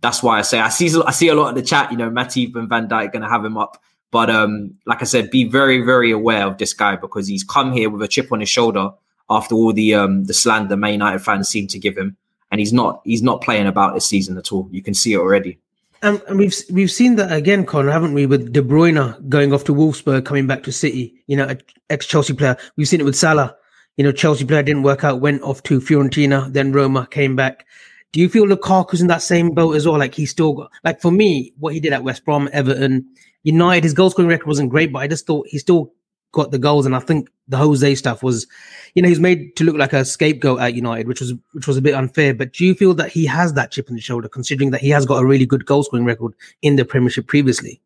that's 0.00 0.22
why 0.22 0.38
I 0.38 0.42
say 0.42 0.58
I 0.60 0.68
see 0.68 0.90
I 1.06 1.10
see 1.10 1.28
a 1.28 1.34
lot 1.34 1.50
of 1.50 1.54
the 1.54 1.62
chat. 1.62 1.90
You 1.90 1.98
know, 1.98 2.10
Matip 2.10 2.54
and 2.56 2.68
Van 2.68 2.88
Dijk 2.88 3.12
going 3.12 3.22
to 3.22 3.28
have 3.28 3.44
him 3.44 3.56
up, 3.56 3.82
but 4.10 4.30
um, 4.30 4.74
like 4.86 5.02
I 5.02 5.04
said, 5.04 5.30
be 5.30 5.44
very 5.44 5.82
very 5.82 6.10
aware 6.10 6.46
of 6.46 6.58
this 6.58 6.72
guy 6.72 6.96
because 6.96 7.26
he's 7.26 7.44
come 7.44 7.72
here 7.72 7.90
with 7.90 8.02
a 8.02 8.08
chip 8.08 8.32
on 8.32 8.40
his 8.40 8.48
shoulder 8.48 8.90
after 9.28 9.54
all 9.54 9.72
the 9.72 9.94
um 9.94 10.24
the 10.24 10.34
slander 10.34 10.76
Man 10.76 10.92
United 10.92 11.20
fans 11.20 11.48
seem 11.48 11.66
to 11.68 11.78
give 11.78 11.96
him, 11.96 12.16
and 12.50 12.58
he's 12.58 12.72
not 12.72 13.00
he's 13.04 13.22
not 13.22 13.42
playing 13.42 13.66
about 13.66 13.94
this 13.94 14.06
season 14.06 14.36
at 14.38 14.52
all. 14.52 14.68
You 14.70 14.82
can 14.82 14.94
see 14.94 15.12
it 15.12 15.18
already. 15.18 15.58
Um, 16.02 16.22
and 16.28 16.38
we've 16.38 16.54
we've 16.70 16.90
seen 16.90 17.16
that 17.16 17.30
again, 17.30 17.66
Connor, 17.66 17.90
haven't 17.90 18.14
we? 18.14 18.24
With 18.24 18.52
De 18.52 18.62
Bruyne 18.62 19.28
going 19.28 19.52
off 19.52 19.64
to 19.64 19.74
Wolfsburg, 19.74 20.24
coming 20.24 20.46
back 20.46 20.62
to 20.62 20.72
City. 20.72 21.14
You 21.26 21.36
know, 21.36 21.54
ex 21.90 22.06
Chelsea 22.06 22.32
player. 22.32 22.56
We've 22.76 22.88
seen 22.88 23.00
it 23.00 23.04
with 23.04 23.16
Salah. 23.16 23.56
You 23.96 24.04
know, 24.04 24.12
Chelsea 24.12 24.46
player 24.46 24.62
didn't 24.62 24.82
work 24.82 25.04
out, 25.04 25.20
went 25.20 25.42
off 25.42 25.62
to 25.64 25.78
Fiorentina, 25.78 26.50
then 26.50 26.72
Roma, 26.72 27.06
came 27.10 27.36
back. 27.36 27.66
Do 28.12 28.20
you 28.20 28.28
feel 28.28 28.46
Lukaku's 28.46 29.00
in 29.00 29.06
that 29.06 29.22
same 29.22 29.50
boat 29.50 29.76
as 29.76 29.86
well? 29.86 29.98
Like 29.98 30.14
he 30.14 30.26
still 30.26 30.52
got 30.52 30.70
like 30.84 31.00
for 31.00 31.10
me, 31.12 31.52
what 31.58 31.74
he 31.74 31.80
did 31.80 31.92
at 31.92 32.04
West 32.04 32.24
Brom, 32.24 32.48
Everton, 32.52 33.06
United, 33.42 33.84
his 33.84 33.94
goal 33.94 34.10
scoring 34.10 34.28
record 34.28 34.46
wasn't 34.46 34.70
great, 34.70 34.92
but 34.92 34.98
I 35.00 35.06
just 35.06 35.26
thought 35.26 35.46
he 35.48 35.58
still 35.58 35.92
got 36.32 36.50
the 36.50 36.58
goals. 36.58 36.86
And 36.86 36.94
I 36.94 37.00
think 37.00 37.30
the 37.48 37.56
Jose 37.56 37.94
stuff 37.94 38.22
was, 38.22 38.46
you 38.94 39.02
know, 39.02 39.08
he's 39.08 39.20
made 39.20 39.56
to 39.56 39.64
look 39.64 39.76
like 39.76 39.92
a 39.92 40.04
scapegoat 40.04 40.60
at 40.60 40.74
United, 40.74 41.08
which 41.08 41.20
was 41.20 41.34
which 41.52 41.66
was 41.66 41.76
a 41.76 41.82
bit 41.82 41.94
unfair. 41.94 42.34
But 42.34 42.52
do 42.52 42.64
you 42.64 42.74
feel 42.74 42.94
that 42.94 43.10
he 43.10 43.26
has 43.26 43.54
that 43.54 43.70
chip 43.70 43.88
on 43.88 43.96
the 43.96 44.00
shoulder, 44.00 44.28
considering 44.28 44.70
that 44.70 44.80
he 44.80 44.90
has 44.90 45.06
got 45.06 45.22
a 45.22 45.26
really 45.26 45.46
good 45.46 45.66
goal 45.66 45.82
scoring 45.82 46.04
record 46.04 46.34
in 46.62 46.76
the 46.76 46.84
Premiership 46.84 47.26
previously? 47.26 47.80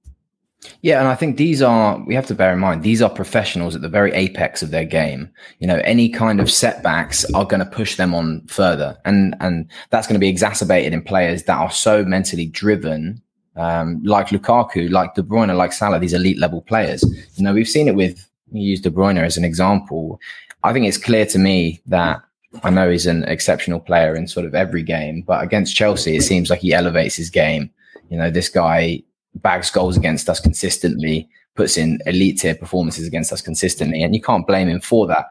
Yeah, 0.83 0.99
and 0.99 1.09
I 1.09 1.14
think 1.14 1.37
these 1.37 1.62
are 1.62 1.99
we 2.06 2.14
have 2.14 2.26
to 2.26 2.35
bear 2.35 2.52
in 2.52 2.59
mind 2.59 2.83
these 2.83 3.02
are 3.02 3.11
professionals 3.11 3.75
at 3.75 3.83
the 3.83 3.88
very 3.88 4.12
apex 4.12 4.62
of 4.62 4.71
their 4.71 4.85
game. 4.85 5.30
You 5.59 5.66
know, 5.66 5.80
any 5.85 6.09
kind 6.09 6.40
of 6.40 6.50
setbacks 6.50 7.25
are 7.33 7.44
going 7.44 7.61
to 7.61 7.71
push 7.71 7.97
them 7.97 8.14
on 8.14 8.47
further, 8.47 8.97
and 9.04 9.35
and 9.40 9.71
that's 9.90 10.06
going 10.06 10.14
to 10.14 10.21
be 10.21 10.28
exacerbated 10.28 10.92
in 10.92 11.02
players 11.02 11.44
that 11.44 11.59
are 11.59 11.71
so 11.71 12.04
mentally 12.04 12.47
driven, 12.47 13.23
um, 13.56 14.02
like 14.04 14.28
Lukaku, 14.28 14.90
like 14.90 15.14
De 15.14 15.23
Bruyne, 15.23 15.56
like 15.56 15.73
Salah, 15.73 15.99
these 15.99 16.14
elite 16.14 16.38
level 16.38 16.62
players. 16.62 17.04
You 17.35 17.44
know, 17.44 17.52
we've 17.52 17.68
seen 17.68 17.88
it 17.88 17.94
with 17.94 18.28
you 18.52 18.62
use 18.62 18.80
De 18.80 18.90
Bruyne 18.90 19.23
as 19.23 19.37
an 19.37 19.44
example. 19.44 20.21
I 20.62 20.73
think 20.73 20.87
it's 20.87 20.99
clear 20.99 21.26
to 21.26 21.38
me 21.38 21.80
that 21.87 22.23
I 22.62 22.71
know 22.71 22.90
he's 22.90 23.06
an 23.06 23.25
exceptional 23.25 23.80
player 23.80 24.14
in 24.14 24.28
sort 24.28 24.47
of 24.47 24.54
every 24.54 24.83
game, 24.83 25.23
but 25.23 25.42
against 25.42 25.75
Chelsea, 25.75 26.16
it 26.16 26.23
seems 26.23 26.50
like 26.50 26.61
he 26.61 26.73
elevates 26.73 27.16
his 27.16 27.30
game. 27.30 27.71
You 28.11 28.16
know, 28.16 28.30
this 28.30 28.49
guy 28.49 29.02
bags 29.37 29.71
goals 29.71 29.97
against 29.97 30.29
us 30.29 30.41
consistently, 30.41 31.29
puts 31.55 31.76
in 31.76 32.00
elite 32.07 32.38
tier 32.38 32.55
performances 32.55 33.07
against 33.07 33.33
us 33.33 33.41
consistently, 33.41 34.03
and 34.03 34.14
you 34.14 34.21
can't 34.21 34.47
blame 34.47 34.69
him 34.69 34.81
for 34.81 35.07
that. 35.07 35.26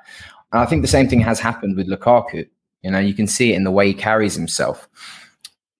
And 0.51 0.61
I 0.61 0.65
think 0.65 0.81
the 0.81 0.87
same 0.87 1.07
thing 1.07 1.21
has 1.21 1.39
happened 1.39 1.75
with 1.75 1.89
Lukaku. 1.89 2.47
You 2.81 2.91
know, 2.91 2.99
you 2.99 3.13
can 3.13 3.27
see 3.27 3.53
it 3.53 3.55
in 3.55 3.63
the 3.63 3.71
way 3.71 3.87
he 3.87 3.93
carries 3.93 4.35
himself. 4.35 4.87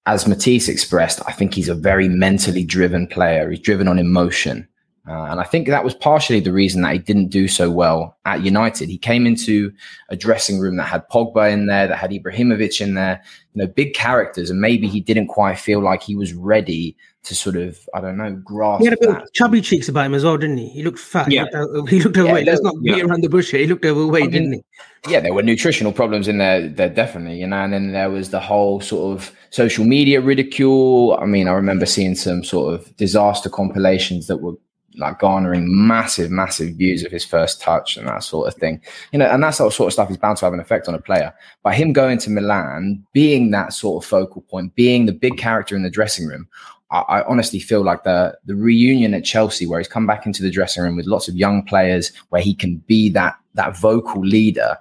As 0.06 0.28
Matisse 0.28 0.68
expressed, 0.68 1.22
I 1.28 1.32
think 1.32 1.54
he's 1.54 1.70
a 1.70 1.76
very 1.76 2.10
mentally 2.10 2.64
driven 2.64 3.08
player. 3.08 3.50
He's 3.50 3.60
driven 3.60 3.88
on 3.88 4.00
emotion. 4.00 4.68
Uh, 5.08 5.24
and 5.24 5.42
I 5.42 5.44
think 5.44 5.68
that 5.68 5.84
was 5.84 5.94
partially 5.94 6.40
the 6.40 6.54
reason 6.54 6.82
that 6.82 6.94
he 6.94 7.00
didn't 7.00 7.28
do 7.28 7.50
so 7.50 7.70
well 7.70 8.16
at 8.24 8.44
United. 8.44 8.88
He 8.88 8.98
came 8.98 9.28
into 9.28 9.74
a 10.08 10.16
dressing 10.16 10.60
room 10.60 10.78
that 10.78 10.88
had 10.88 11.08
Pogba 11.10 11.52
in 11.52 11.66
there, 11.66 11.88
that 11.88 11.98
had 11.98 12.12
Ibrahimovic 12.12 12.80
in 12.80 12.94
there, 12.94 13.22
you 13.54 13.62
know, 13.62 13.68
big 13.68 13.94
characters, 13.94 14.50
and 14.50 14.62
maybe 14.62 14.88
he 14.88 15.02
didn't 15.02 15.28
quite 15.28 15.60
feel 15.60 15.82
like 15.82 16.02
he 16.02 16.16
was 16.16 16.34
ready 16.34 16.96
to 17.24 17.36
sort 17.36 17.58
of, 17.58 17.78
I 17.94 18.00
don't 18.00 18.18
know, 18.18 18.32
grasp. 18.46 18.80
He 18.80 18.86
had 18.86 18.94
a 18.94 18.98
bit 18.98 19.10
that. 19.10 19.24
of 19.24 19.34
chubby 19.34 19.60
cheeks 19.62 19.90
about 19.90 20.06
him 20.06 20.14
as 20.14 20.24
well, 20.24 20.38
didn't 20.38 20.58
he? 20.58 20.70
He 20.70 20.84
looked 20.84 21.00
fat. 21.00 21.30
Yeah. 21.30 21.46
He 21.52 21.58
looked, 21.58 21.90
he 21.90 22.00
looked 22.00 22.18
overweight. 22.18 22.46
Yeah, 22.46 22.52
Let's 22.52 22.64
not 22.64 22.76
beat 22.82 23.04
around 23.04 23.24
the 23.24 23.30
bush 23.30 23.52
here. 23.52 23.60
He 23.62 23.68
looked 23.68 23.86
overweight, 23.86 24.24
I 24.24 24.28
mean, 24.28 24.32
didn't 24.32 24.54
he? 24.54 24.64
yeah, 25.12 25.20
there 25.20 25.34
were 25.34 25.44
nutritional 25.44 25.92
problems 25.92 26.30
in 26.30 26.38
there, 26.38 26.68
there 26.70 26.90
definitely, 26.90 27.40
you 27.40 27.48
know, 27.48 27.58
and 27.58 27.74
then 27.74 27.92
there 27.92 28.10
was 28.10 28.30
the 28.30 28.40
whole 28.40 28.80
sort 28.80 29.18
of 29.18 29.32
social 29.50 29.84
media 29.84 30.22
ridicule. 30.22 31.18
I 31.22 31.26
mean, 31.26 31.48
I 31.50 31.54
remember 31.54 31.86
seeing 31.86 32.16
some 32.16 32.44
sort 32.44 32.74
of 32.74 32.96
disaster 32.96 33.50
compilations 33.50 34.28
that 34.28 34.38
were 34.38 34.54
like 34.98 35.20
garnering 35.20 35.66
massive, 35.68 36.32
massive 36.32 36.76
views 36.76 37.04
of 37.04 37.12
his 37.12 37.26
first 37.26 37.62
touch 37.62 37.98
and 37.98 38.08
that 38.08 38.24
sort 38.24 38.48
of 38.48 38.56
thing. 38.56 38.82
You 39.12 39.20
know, 39.20 39.26
and 39.26 39.44
that 39.44 39.52
sort 39.52 39.80
of 39.80 39.94
stuff 39.94 40.12
is 40.12 40.18
bound 40.18 40.38
to 40.38 40.46
have 40.46 40.54
an 40.54 40.60
effect 40.60 40.88
on 40.88 40.96
a 40.96 41.02
player. 41.02 41.34
By 41.64 41.74
him 41.74 41.94
going 41.94 42.18
to 42.20 42.30
Milan, 42.30 43.06
being 43.14 43.52
that 43.52 43.74
sort 43.74 44.04
of 44.04 44.10
focal 44.10 44.42
point, 44.42 44.76
being 44.76 45.06
the 45.06 45.14
big 45.14 45.38
character 45.38 45.76
in 45.76 45.84
the 45.84 45.90
dressing 45.90 46.28
room, 46.28 46.48
I, 46.92 47.00
I 47.02 47.26
honestly 47.26 47.60
feel 47.60 47.84
like 47.84 48.04
the 48.04 48.38
the 48.46 48.56
reunion 48.56 49.14
at 49.14 49.26
Chelsea, 49.26 49.66
where 49.66 49.80
he's 49.80 49.88
come 49.88 50.08
back 50.08 50.26
into 50.26 50.44
the 50.44 50.52
dressing 50.52 50.84
room 50.84 50.96
with 50.96 51.08
lots 51.08 51.28
of 51.28 51.36
young 51.36 51.64
players, 51.64 52.12
where 52.30 52.42
he 52.42 52.54
can 52.54 52.78
be 52.88 53.10
that 53.10 53.36
that 53.56 53.78
vocal 53.78 54.22
leader, 54.22 54.78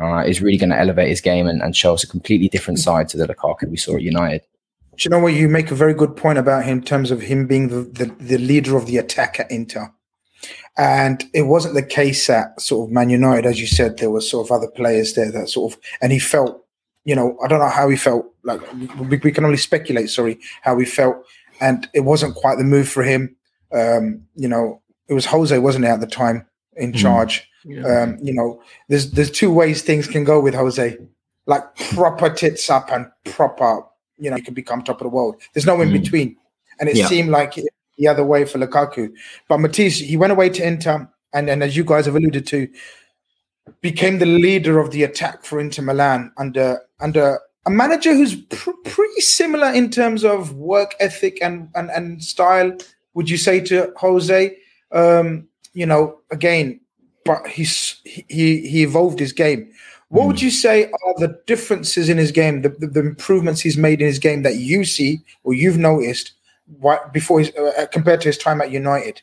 uh, 0.00 0.22
is 0.26 0.40
really 0.40 0.58
going 0.58 0.70
to 0.70 0.78
elevate 0.78 1.08
his 1.08 1.20
game 1.20 1.46
and, 1.46 1.62
and 1.62 1.76
show 1.76 1.94
us 1.94 2.02
a 2.02 2.06
completely 2.08 2.48
different 2.48 2.78
side 2.78 3.08
to 3.08 3.16
the 3.16 3.26
Lukaku 3.26 3.68
we 3.68 3.76
saw 3.76 3.96
at 3.96 4.02
United. 4.02 4.42
You 5.04 5.10
know 5.10 5.18
what? 5.18 5.34
You 5.34 5.48
make 5.48 5.70
a 5.70 5.74
very 5.74 5.94
good 5.94 6.16
point 6.16 6.38
about 6.38 6.64
him 6.64 6.78
in 6.78 6.84
terms 6.84 7.10
of 7.10 7.22
him 7.22 7.46
being 7.46 7.68
the, 7.68 7.82
the, 7.82 8.14
the 8.18 8.38
leader 8.38 8.76
of 8.76 8.86
the 8.86 8.98
attack 8.98 9.40
at 9.40 9.50
Inter. 9.50 9.92
And 10.76 11.24
it 11.34 11.42
wasn't 11.42 11.74
the 11.74 11.82
case 11.82 12.30
at 12.30 12.60
sort 12.60 12.88
of 12.88 12.92
Man 12.92 13.10
United, 13.10 13.46
as 13.46 13.60
you 13.60 13.66
said, 13.66 13.98
there 13.98 14.10
were 14.10 14.20
sort 14.20 14.46
of 14.46 14.52
other 14.52 14.68
players 14.68 15.14
there 15.14 15.30
that 15.30 15.48
sort 15.48 15.72
of, 15.72 15.80
and 16.00 16.12
he 16.12 16.18
felt, 16.18 16.64
you 17.04 17.14
know, 17.14 17.36
I 17.44 17.48
don't 17.48 17.58
know 17.58 17.68
how 17.68 17.88
he 17.88 17.96
felt. 17.96 18.26
Like 18.42 18.60
we, 18.72 19.18
we 19.18 19.32
can 19.32 19.44
only 19.44 19.58
speculate, 19.58 20.10
sorry, 20.10 20.38
how 20.62 20.78
he 20.78 20.86
felt. 20.86 21.16
And 21.60 21.88
it 21.92 22.00
wasn't 22.00 22.34
quite 22.34 22.58
the 22.58 22.64
move 22.64 22.88
for 22.88 23.02
him. 23.02 23.36
Um, 23.72 24.22
you 24.34 24.48
know, 24.48 24.80
it 25.08 25.14
was 25.14 25.26
Jose, 25.26 25.56
wasn't 25.58 25.84
it, 25.84 25.88
at 25.88 26.00
the 26.00 26.06
time 26.06 26.46
in 26.76 26.92
charge? 26.92 27.46
Um, 27.86 28.18
you 28.22 28.32
know, 28.34 28.60
there's 28.88 29.12
there's 29.12 29.30
two 29.30 29.52
ways 29.52 29.82
things 29.82 30.08
can 30.08 30.24
go 30.24 30.40
with 30.40 30.54
Jose, 30.54 30.96
like 31.46 31.62
proper 31.92 32.30
tits 32.30 32.68
up 32.70 32.90
and 32.90 33.06
proper, 33.24 33.84
you 34.22 34.30
know, 34.30 34.36
you 34.36 34.42
can 34.42 34.54
become 34.54 34.82
top 34.82 35.00
of 35.00 35.04
the 35.04 35.08
world. 35.16 35.36
There's 35.52 35.66
no 35.66 35.80
in 35.80 35.88
Mm. 35.90 36.00
between, 36.02 36.36
and 36.78 36.88
it 36.88 36.96
Yeah. 36.96 37.08
seemed 37.08 37.30
like 37.30 37.54
the 37.98 38.08
other 38.08 38.24
way 38.24 38.44
for 38.44 38.58
Lukaku. 38.58 39.12
But 39.48 39.58
Matisse, 39.58 39.98
he 39.98 40.16
went 40.16 40.32
away 40.32 40.48
to 40.50 40.66
Inter, 40.66 41.08
and 41.34 41.48
then 41.48 41.60
as 41.62 41.76
you 41.76 41.84
guys 41.84 42.06
have 42.06 42.16
alluded 42.16 42.46
to, 42.46 42.68
became 43.80 44.18
the 44.18 44.26
leader 44.26 44.78
of 44.78 44.90
the 44.90 45.02
attack 45.04 45.44
for 45.44 45.60
Inter 45.60 45.82
Milan 45.82 46.32
under 46.36 46.80
under 47.00 47.38
a 47.66 47.70
manager 47.70 48.14
who's 48.14 48.34
pr- 48.34 48.70
pretty 48.84 49.20
similar 49.20 49.68
in 49.72 49.90
terms 49.90 50.24
of 50.24 50.54
work 50.54 50.94
ethic 51.00 51.38
and 51.42 51.68
and, 51.74 51.90
and 51.90 52.22
style. 52.22 52.72
Would 53.14 53.28
you 53.30 53.36
say 53.36 53.60
to 53.60 53.92
Jose? 53.96 54.56
Um, 54.92 55.48
you 55.74 55.86
know, 55.86 56.18
again, 56.30 56.80
but 57.24 57.46
he's 57.46 58.00
he 58.04 58.66
he 58.66 58.82
evolved 58.82 59.18
his 59.20 59.32
game. 59.32 59.70
What 60.12 60.26
would 60.26 60.42
you 60.42 60.50
say 60.50 60.90
are 60.90 61.14
the 61.16 61.40
differences 61.46 62.10
in 62.10 62.18
his 62.18 62.32
game, 62.32 62.60
the, 62.60 62.68
the, 62.68 62.86
the 62.86 63.00
improvements 63.00 63.62
he's 63.62 63.78
made 63.78 64.02
in 64.02 64.06
his 64.06 64.18
game 64.18 64.42
that 64.42 64.56
you 64.56 64.84
see 64.84 65.24
or 65.42 65.54
you've 65.54 65.78
noticed 65.78 66.34
why, 66.66 66.98
before 67.14 67.38
his, 67.38 67.50
uh, 67.56 67.86
compared 67.90 68.20
to 68.20 68.28
his 68.28 68.36
time 68.36 68.60
at 68.60 68.70
United? 68.70 69.22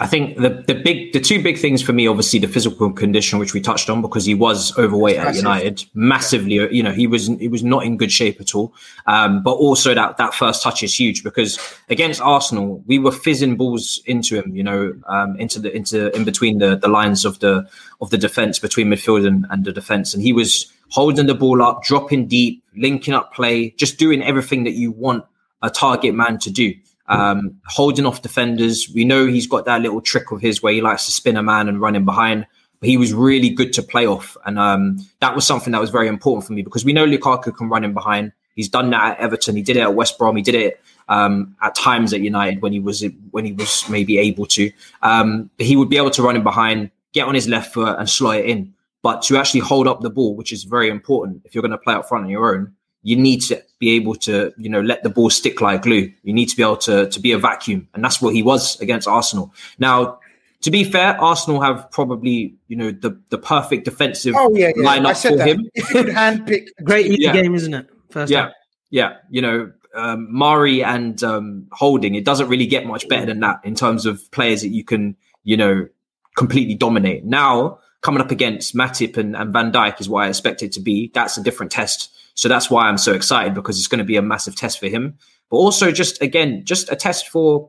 I 0.00 0.06
think 0.06 0.36
the 0.36 0.50
the 0.66 0.74
big 0.74 1.12
the 1.12 1.18
two 1.18 1.42
big 1.42 1.58
things 1.58 1.82
for 1.82 1.92
me, 1.92 2.06
obviously 2.06 2.38
the 2.38 2.46
physical 2.46 2.92
condition, 2.92 3.40
which 3.40 3.52
we 3.52 3.60
touched 3.60 3.90
on, 3.90 4.00
because 4.00 4.24
he 4.24 4.34
was 4.34 4.76
overweight 4.78 5.16
at 5.16 5.34
United, 5.34 5.84
massively. 5.92 6.54
You 6.54 6.84
know, 6.84 6.92
he 6.92 7.08
was 7.08 7.26
he 7.26 7.48
was 7.48 7.64
not 7.64 7.84
in 7.84 7.96
good 7.96 8.12
shape 8.12 8.40
at 8.40 8.54
all. 8.54 8.72
Um, 9.06 9.42
but 9.42 9.54
also 9.54 9.94
that 9.94 10.16
that 10.18 10.34
first 10.34 10.62
touch 10.62 10.84
is 10.84 10.98
huge 10.98 11.24
because 11.24 11.58
against 11.88 12.20
Arsenal, 12.20 12.82
we 12.86 13.00
were 13.00 13.10
fizzing 13.10 13.56
balls 13.56 14.00
into 14.06 14.40
him. 14.40 14.54
You 14.54 14.62
know, 14.62 14.94
um, 15.08 15.36
into 15.36 15.58
the 15.58 15.74
into 15.74 16.14
in 16.14 16.24
between 16.24 16.58
the 16.58 16.76
the 16.76 16.88
lines 16.88 17.24
of 17.24 17.40
the 17.40 17.68
of 18.00 18.10
the 18.10 18.18
defense 18.18 18.60
between 18.60 18.86
midfield 18.86 19.26
and, 19.26 19.46
and 19.50 19.64
the 19.64 19.72
defense, 19.72 20.14
and 20.14 20.22
he 20.22 20.32
was 20.32 20.72
holding 20.90 21.26
the 21.26 21.34
ball 21.34 21.60
up, 21.60 21.82
dropping 21.82 22.28
deep, 22.28 22.62
linking 22.76 23.14
up 23.14 23.34
play, 23.34 23.70
just 23.70 23.98
doing 23.98 24.22
everything 24.22 24.62
that 24.62 24.74
you 24.74 24.92
want 24.92 25.24
a 25.60 25.70
target 25.70 26.14
man 26.14 26.38
to 26.38 26.52
do 26.52 26.72
um, 27.08 27.60
holding 27.66 28.06
off 28.06 28.22
defenders. 28.22 28.88
We 28.94 29.04
know 29.04 29.26
he's 29.26 29.46
got 29.46 29.64
that 29.64 29.80
little 29.80 30.00
trick 30.00 30.30
of 30.30 30.40
his 30.40 30.62
where 30.62 30.72
he 30.72 30.80
likes 30.80 31.06
to 31.06 31.12
spin 31.12 31.36
a 31.36 31.42
man 31.42 31.68
and 31.68 31.80
run 31.80 31.96
in 31.96 32.04
behind. 32.04 32.46
But 32.80 32.88
he 32.88 32.96
was 32.96 33.12
really 33.12 33.50
good 33.50 33.72
to 33.72 33.82
play 33.82 34.06
off, 34.06 34.36
and 34.46 34.56
um, 34.56 34.98
that 35.18 35.34
was 35.34 35.44
something 35.44 35.72
that 35.72 35.80
was 35.80 35.90
very 35.90 36.06
important 36.06 36.46
for 36.46 36.52
me 36.52 36.62
because 36.62 36.84
we 36.84 36.92
know 36.92 37.04
Lukaku 37.04 37.56
can 37.56 37.68
run 37.68 37.82
in 37.82 37.92
behind. 37.92 38.32
He's 38.54 38.68
done 38.68 38.90
that 38.90 39.12
at 39.12 39.18
Everton. 39.18 39.56
He 39.56 39.62
did 39.62 39.76
it 39.76 39.80
at 39.80 39.94
West 39.94 40.16
Brom. 40.16 40.36
He 40.36 40.42
did 40.42 40.54
it 40.54 40.80
um, 41.08 41.56
at 41.60 41.74
times 41.74 42.12
at 42.12 42.20
United 42.20 42.62
when 42.62 42.72
he 42.72 42.78
was 42.78 43.04
when 43.32 43.44
he 43.44 43.52
was 43.52 43.88
maybe 43.88 44.18
able 44.18 44.46
to. 44.46 44.70
Um, 45.02 45.50
he 45.58 45.76
would 45.76 45.88
be 45.88 45.96
able 45.96 46.10
to 46.10 46.22
run 46.22 46.36
in 46.36 46.44
behind, 46.44 46.90
get 47.12 47.26
on 47.26 47.34
his 47.34 47.48
left 47.48 47.74
foot, 47.74 47.98
and 47.98 48.08
slot 48.08 48.36
it 48.36 48.46
in. 48.46 48.74
But 49.02 49.22
to 49.22 49.36
actually 49.36 49.60
hold 49.60 49.88
up 49.88 50.00
the 50.00 50.10
ball, 50.10 50.34
which 50.34 50.52
is 50.52 50.64
very 50.64 50.88
important 50.88 51.42
if 51.44 51.54
you're 51.54 51.62
going 51.62 51.72
to 51.72 51.78
play 51.78 51.94
up 51.94 52.08
front 52.08 52.24
on 52.24 52.30
your 52.30 52.54
own, 52.54 52.74
you 53.02 53.16
need 53.16 53.40
to 53.42 53.62
be 53.78 53.90
able 53.90 54.14
to, 54.16 54.52
you 54.58 54.68
know, 54.68 54.80
let 54.80 55.02
the 55.02 55.08
ball 55.10 55.30
stick 55.30 55.60
like 55.60 55.82
glue. 55.82 56.12
You 56.22 56.32
need 56.32 56.46
to 56.46 56.56
be 56.56 56.62
able 56.62 56.76
to 56.78 57.08
to 57.08 57.20
be 57.20 57.32
a 57.32 57.38
vacuum, 57.38 57.88
and 57.94 58.02
that's 58.04 58.20
what 58.20 58.34
he 58.34 58.42
was 58.42 58.80
against 58.80 59.06
Arsenal. 59.08 59.52
Now, 59.78 60.18
to 60.62 60.70
be 60.70 60.82
fair, 60.84 61.20
Arsenal 61.20 61.60
have 61.60 61.90
probably, 61.92 62.54
you 62.66 62.76
know, 62.76 62.90
the 62.90 63.18
the 63.30 63.38
perfect 63.38 63.84
defensive 63.84 64.34
Oh 64.36 64.50
yeah, 64.56 64.72
yeah. 64.76 64.88
I 64.88 64.98
lineup 64.98 65.16
said 65.16 65.30
for 65.30 65.36
that. 65.38 65.48
him. 65.48 65.70
If 65.74 65.94
you 65.94 66.04
could 66.04 66.14
handpick, 66.14 66.66
Great 66.84 67.06
easy 67.06 67.22
Yeah. 67.22 67.32
game, 67.32 67.54
isn't 67.54 67.72
it? 67.74 67.86
First 68.10 68.32
Yeah, 68.32 68.42
half. 68.46 68.52
yeah. 68.90 69.16
You 69.30 69.42
know, 69.42 69.72
um, 69.94 70.26
Mari 70.32 70.82
and 70.82 71.22
um, 71.22 71.66
Holding. 71.72 72.14
It 72.16 72.24
doesn't 72.24 72.48
really 72.48 72.66
get 72.66 72.86
much 72.86 73.08
better 73.08 73.26
than 73.26 73.40
that 73.40 73.60
in 73.64 73.74
terms 73.76 74.06
of 74.06 74.28
players 74.32 74.62
that 74.62 74.68
you 74.68 74.82
can, 74.84 75.16
you 75.44 75.56
know, 75.56 75.86
completely 76.36 76.74
dominate. 76.74 77.24
Now 77.24 77.78
coming 78.00 78.20
up 78.20 78.30
against 78.30 78.74
Matip 78.76 79.16
and, 79.16 79.34
and 79.36 79.52
Van 79.52 79.72
Dijk 79.72 80.00
is 80.00 80.08
what 80.08 80.24
I 80.24 80.28
expect 80.28 80.62
it 80.62 80.72
to 80.72 80.80
be. 80.80 81.10
That's 81.14 81.36
a 81.36 81.42
different 81.42 81.72
test. 81.72 82.10
So 82.38 82.48
that's 82.48 82.70
why 82.70 82.88
I'm 82.88 82.98
so 82.98 83.14
excited 83.14 83.52
because 83.52 83.78
it's 83.78 83.88
going 83.88 83.98
to 83.98 84.04
be 84.04 84.14
a 84.14 84.22
massive 84.22 84.54
test 84.54 84.78
for 84.78 84.86
him. 84.86 85.18
But 85.50 85.56
also 85.56 85.90
just 85.90 86.22
again, 86.22 86.64
just 86.64 86.88
a 86.88 86.94
test 86.94 87.26
for 87.30 87.68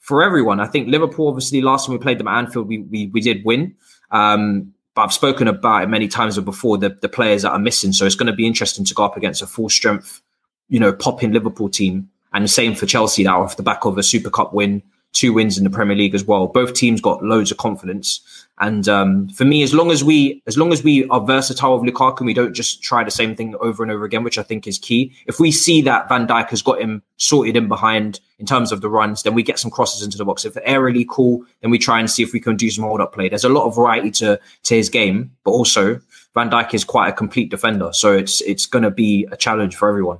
for 0.00 0.22
everyone. 0.22 0.58
I 0.58 0.66
think 0.66 0.88
Liverpool, 0.88 1.28
obviously, 1.28 1.60
last 1.60 1.84
time 1.84 1.92
we 1.92 1.98
played 1.98 2.18
them 2.18 2.26
at 2.26 2.38
Anfield, 2.38 2.66
we 2.66 2.78
we, 2.78 3.08
we 3.08 3.20
did 3.20 3.44
win. 3.44 3.74
Um, 4.10 4.72
but 4.94 5.02
I've 5.02 5.12
spoken 5.12 5.48
about 5.48 5.82
it 5.82 5.88
many 5.88 6.08
times 6.08 6.38
before 6.38 6.78
the, 6.78 6.96
the 7.02 7.10
players 7.10 7.42
that 7.42 7.50
are 7.50 7.58
missing. 7.58 7.92
So 7.92 8.06
it's 8.06 8.14
going 8.14 8.28
to 8.28 8.32
be 8.32 8.46
interesting 8.46 8.86
to 8.86 8.94
go 8.94 9.04
up 9.04 9.18
against 9.18 9.42
a 9.42 9.46
full 9.46 9.68
strength, 9.68 10.22
you 10.70 10.80
know, 10.80 10.94
popping 10.94 11.32
Liverpool 11.32 11.68
team. 11.68 12.08
And 12.32 12.42
the 12.42 12.48
same 12.48 12.74
for 12.74 12.86
Chelsea 12.86 13.22
now 13.22 13.42
off 13.42 13.58
the 13.58 13.62
back 13.62 13.84
of 13.84 13.98
a 13.98 14.02
Super 14.02 14.30
Cup 14.30 14.54
win, 14.54 14.82
two 15.12 15.34
wins 15.34 15.58
in 15.58 15.64
the 15.64 15.70
Premier 15.70 15.94
League 15.94 16.14
as 16.14 16.24
well. 16.24 16.46
Both 16.46 16.72
teams 16.72 17.02
got 17.02 17.22
loads 17.22 17.50
of 17.50 17.58
confidence. 17.58 18.45
And 18.58 18.88
um, 18.88 19.28
for 19.28 19.44
me, 19.44 19.62
as 19.62 19.74
long 19.74 19.90
as 19.90 20.02
we 20.02 20.42
as 20.46 20.56
long 20.56 20.72
as 20.72 20.82
we 20.82 21.06
are 21.08 21.20
versatile 21.20 21.78
with 21.78 21.92
Lukaku, 21.92 22.20
and 22.20 22.26
we 22.26 22.32
don't 22.32 22.54
just 22.54 22.82
try 22.82 23.04
the 23.04 23.10
same 23.10 23.36
thing 23.36 23.54
over 23.60 23.82
and 23.82 23.92
over 23.92 24.04
again, 24.06 24.24
which 24.24 24.38
I 24.38 24.42
think 24.42 24.66
is 24.66 24.78
key. 24.78 25.12
If 25.26 25.38
we 25.38 25.50
see 25.52 25.82
that 25.82 26.08
Van 26.08 26.26
Dijk 26.26 26.48
has 26.48 26.62
got 26.62 26.80
him 26.80 27.02
sorted 27.18 27.54
in 27.54 27.68
behind 27.68 28.18
in 28.38 28.46
terms 28.46 28.72
of 28.72 28.80
the 28.80 28.88
runs, 28.88 29.24
then 29.24 29.34
we 29.34 29.42
get 29.42 29.58
some 29.58 29.70
crosses 29.70 30.02
into 30.02 30.16
the 30.16 30.24
box. 30.24 30.46
If 30.46 30.54
they're 30.54 30.64
aerially 30.64 31.06
cool, 31.06 31.44
then 31.60 31.70
we 31.70 31.78
try 31.78 32.00
and 32.00 32.10
see 32.10 32.22
if 32.22 32.32
we 32.32 32.40
can 32.40 32.56
do 32.56 32.70
some 32.70 32.84
hold 32.84 33.02
up 33.02 33.12
play. 33.12 33.28
There's 33.28 33.44
a 33.44 33.50
lot 33.50 33.66
of 33.66 33.76
variety 33.76 34.10
to 34.12 34.40
to 34.62 34.74
his 34.74 34.88
game, 34.88 35.32
but 35.44 35.50
also 35.50 36.00
Van 36.32 36.48
Dijk 36.48 36.72
is 36.72 36.82
quite 36.82 37.08
a 37.08 37.12
complete 37.12 37.50
defender, 37.50 37.90
so 37.92 38.12
it's 38.14 38.40
it's 38.40 38.64
going 38.64 38.84
to 38.84 38.90
be 38.90 39.26
a 39.30 39.36
challenge 39.36 39.76
for 39.76 39.86
everyone. 39.90 40.18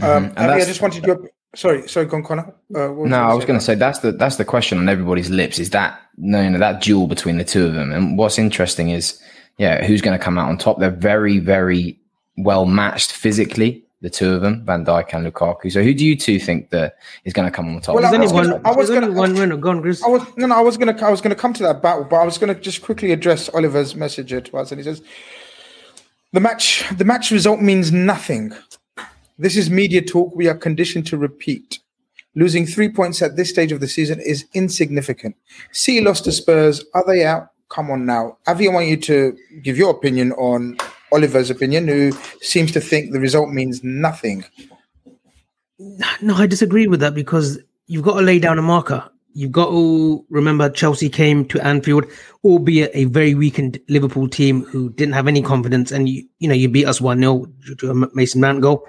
um, 0.00 0.24
And 0.24 0.38
Avy, 0.38 0.38
I 0.38 0.46
that's- 0.46 0.66
just 0.66 0.80
wanted 0.80 1.04
to. 1.04 1.28
Sorry, 1.56 1.88
sorry, 1.88 2.06
go 2.06 2.16
on, 2.18 2.22
Conor. 2.22 2.54
Uh, 2.74 2.88
what 2.88 3.08
No, 3.08 3.18
I 3.18 3.34
was 3.34 3.44
going 3.44 3.58
to 3.58 3.64
say. 3.64 3.72
say 3.74 3.78
that's 3.78 3.98
the 4.00 4.12
that's 4.12 4.36
the 4.36 4.44
question 4.44 4.78
on 4.78 4.88
everybody's 4.88 5.30
lips. 5.30 5.58
Is 5.58 5.70
that 5.70 6.00
no, 6.16 6.40
you 6.40 6.50
know, 6.50 6.58
that 6.60 6.80
duel 6.80 7.08
between 7.08 7.38
the 7.38 7.44
two 7.44 7.66
of 7.66 7.74
them? 7.74 7.90
And 7.92 8.16
what's 8.16 8.38
interesting 8.38 8.90
is, 8.90 9.20
yeah, 9.58 9.84
who's 9.84 10.00
going 10.00 10.16
to 10.16 10.22
come 10.24 10.38
out 10.38 10.48
on 10.48 10.58
top? 10.58 10.78
They're 10.78 10.90
very, 10.90 11.38
very 11.38 11.98
well 12.36 12.66
matched 12.66 13.10
physically, 13.12 13.84
the 14.00 14.08
two 14.10 14.32
of 14.32 14.42
them, 14.42 14.64
Van 14.64 14.84
Dijk 14.84 15.12
and 15.12 15.26
Lukaku. 15.26 15.72
So 15.72 15.82
who 15.82 15.92
do 15.92 16.06
you 16.06 16.16
two 16.16 16.38
think 16.38 16.70
that 16.70 16.94
is 17.24 17.32
going 17.32 17.50
to 17.50 17.54
come 17.54 17.68
on 17.74 17.80
top? 17.80 17.96
Well, 17.96 18.02
There's 18.02 18.12
I 18.12 18.14
only 18.14 18.26
was 18.26 18.32
one. 18.32 18.50
gonna- 18.62 18.68
I 18.68 18.76
was 18.76 18.90
only 18.90 19.00
gonna- 19.08 19.12
one 19.18 19.34
winner. 19.34 19.56
Go 19.56 19.70
on, 19.70 19.82
Grizz. 19.82 20.04
I 20.04 20.08
was 20.08 20.22
no, 20.36 20.46
no. 20.46 20.56
I 20.56 20.60
was 20.60 20.76
gonna, 20.76 20.96
I 21.04 21.10
was 21.10 21.20
gonna 21.20 21.34
come 21.34 21.52
to 21.54 21.62
that 21.64 21.82
battle, 21.82 22.04
but 22.04 22.16
I 22.16 22.24
was 22.24 22.38
gonna 22.38 22.54
just 22.54 22.80
quickly 22.80 23.10
address 23.10 23.48
Oliver's 23.52 23.96
message 23.96 24.30
here 24.30 24.40
to 24.40 24.56
us, 24.58 24.70
and 24.70 24.78
he 24.78 24.84
says, 24.84 25.02
"The 26.32 26.40
match, 26.40 26.84
the 26.96 27.04
match 27.04 27.32
result 27.32 27.60
means 27.60 27.90
nothing. 27.92 28.52
This 29.40 29.56
is 29.56 29.70
media 29.70 30.02
talk. 30.02 30.36
We 30.36 30.48
are 30.48 30.54
conditioned 30.54 31.06
to 31.06 31.16
repeat. 31.16 31.78
Losing 32.34 32.66
three 32.66 32.90
points 32.90 33.22
at 33.22 33.36
this 33.36 33.48
stage 33.48 33.72
of 33.72 33.80
the 33.80 33.88
season 33.88 34.20
is 34.20 34.44
insignificant. 34.52 35.34
See, 35.72 35.98
lost 36.02 36.24
to 36.24 36.32
Spurs. 36.32 36.84
Are 36.92 37.02
they 37.06 37.24
out? 37.24 37.48
Come 37.70 37.90
on 37.90 38.04
now, 38.04 38.36
Avy. 38.46 38.68
I 38.68 38.72
want 38.72 38.88
you 38.88 38.98
to 38.98 39.34
give 39.62 39.78
your 39.78 39.92
opinion 39.92 40.32
on 40.32 40.76
Oliver's 41.10 41.48
opinion, 41.48 41.88
who 41.88 42.12
seems 42.42 42.70
to 42.72 42.82
think 42.82 43.12
the 43.12 43.18
result 43.18 43.48
means 43.48 43.82
nothing. 43.82 44.44
No, 46.20 46.34
I 46.34 46.46
disagree 46.46 46.86
with 46.86 47.00
that 47.00 47.14
because 47.14 47.58
you've 47.86 48.04
got 48.04 48.16
to 48.16 48.22
lay 48.22 48.40
down 48.40 48.58
a 48.58 48.62
marker. 48.62 49.08
You've 49.32 49.52
got 49.52 49.70
to 49.70 50.22
remember 50.28 50.68
Chelsea 50.68 51.08
came 51.08 51.46
to 51.46 51.64
Anfield, 51.66 52.04
albeit 52.44 52.90
a 52.92 53.04
very 53.04 53.34
weakened 53.34 53.80
Liverpool 53.88 54.28
team 54.28 54.64
who 54.64 54.90
didn't 54.90 55.14
have 55.14 55.28
any 55.28 55.40
confidence, 55.40 55.92
and 55.92 56.10
you 56.10 56.28
you 56.40 56.48
know 56.48 56.54
you 56.54 56.68
beat 56.68 56.84
us 56.84 57.00
one 57.00 57.20
0 57.20 57.46
to 57.78 57.90
a 57.90 57.94
Mason 58.14 58.42
Mount 58.42 58.60
goal. 58.60 58.86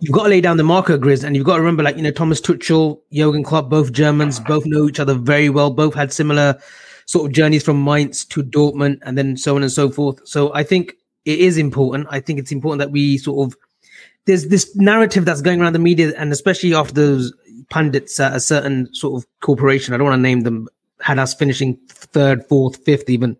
You've 0.00 0.12
got 0.12 0.24
to 0.24 0.28
lay 0.28 0.40
down 0.40 0.56
the 0.56 0.64
marker, 0.64 0.98
Grizz, 0.98 1.24
and 1.24 1.36
you've 1.36 1.46
got 1.46 1.54
to 1.54 1.60
remember, 1.60 1.82
like 1.82 1.96
you 1.96 2.02
know, 2.02 2.10
Thomas 2.10 2.40
Tuchel, 2.40 3.00
Jurgen 3.12 3.44
Klopp, 3.44 3.68
both 3.68 3.92
Germans, 3.92 4.40
both 4.40 4.66
know 4.66 4.88
each 4.88 5.00
other 5.00 5.14
very 5.14 5.48
well. 5.48 5.70
Both 5.70 5.94
had 5.94 6.12
similar 6.12 6.58
sort 7.06 7.26
of 7.26 7.32
journeys 7.32 7.62
from 7.62 7.84
Mainz 7.84 8.24
to 8.26 8.42
Dortmund, 8.42 8.98
and 9.02 9.16
then 9.16 9.36
so 9.36 9.56
on 9.56 9.62
and 9.62 9.72
so 9.72 9.90
forth. 9.90 10.26
So 10.26 10.52
I 10.54 10.62
think 10.62 10.94
it 11.24 11.38
is 11.38 11.56
important. 11.56 12.06
I 12.10 12.20
think 12.20 12.38
it's 12.38 12.52
important 12.52 12.80
that 12.80 12.90
we 12.90 13.18
sort 13.18 13.48
of 13.48 13.56
there's 14.26 14.48
this 14.48 14.74
narrative 14.76 15.24
that's 15.24 15.42
going 15.42 15.60
around 15.60 15.74
the 15.74 15.78
media, 15.78 16.12
and 16.16 16.32
especially 16.32 16.74
after 16.74 16.94
those 16.94 17.32
pundits 17.70 18.18
at 18.20 18.34
a 18.34 18.40
certain 18.40 18.92
sort 18.94 19.22
of 19.22 19.26
corporation, 19.40 19.94
I 19.94 19.96
don't 19.96 20.06
want 20.06 20.18
to 20.18 20.22
name 20.22 20.40
them, 20.40 20.68
had 21.00 21.18
us 21.18 21.34
finishing 21.34 21.78
third, 21.88 22.46
fourth, 22.46 22.84
fifth, 22.84 23.08
even. 23.10 23.36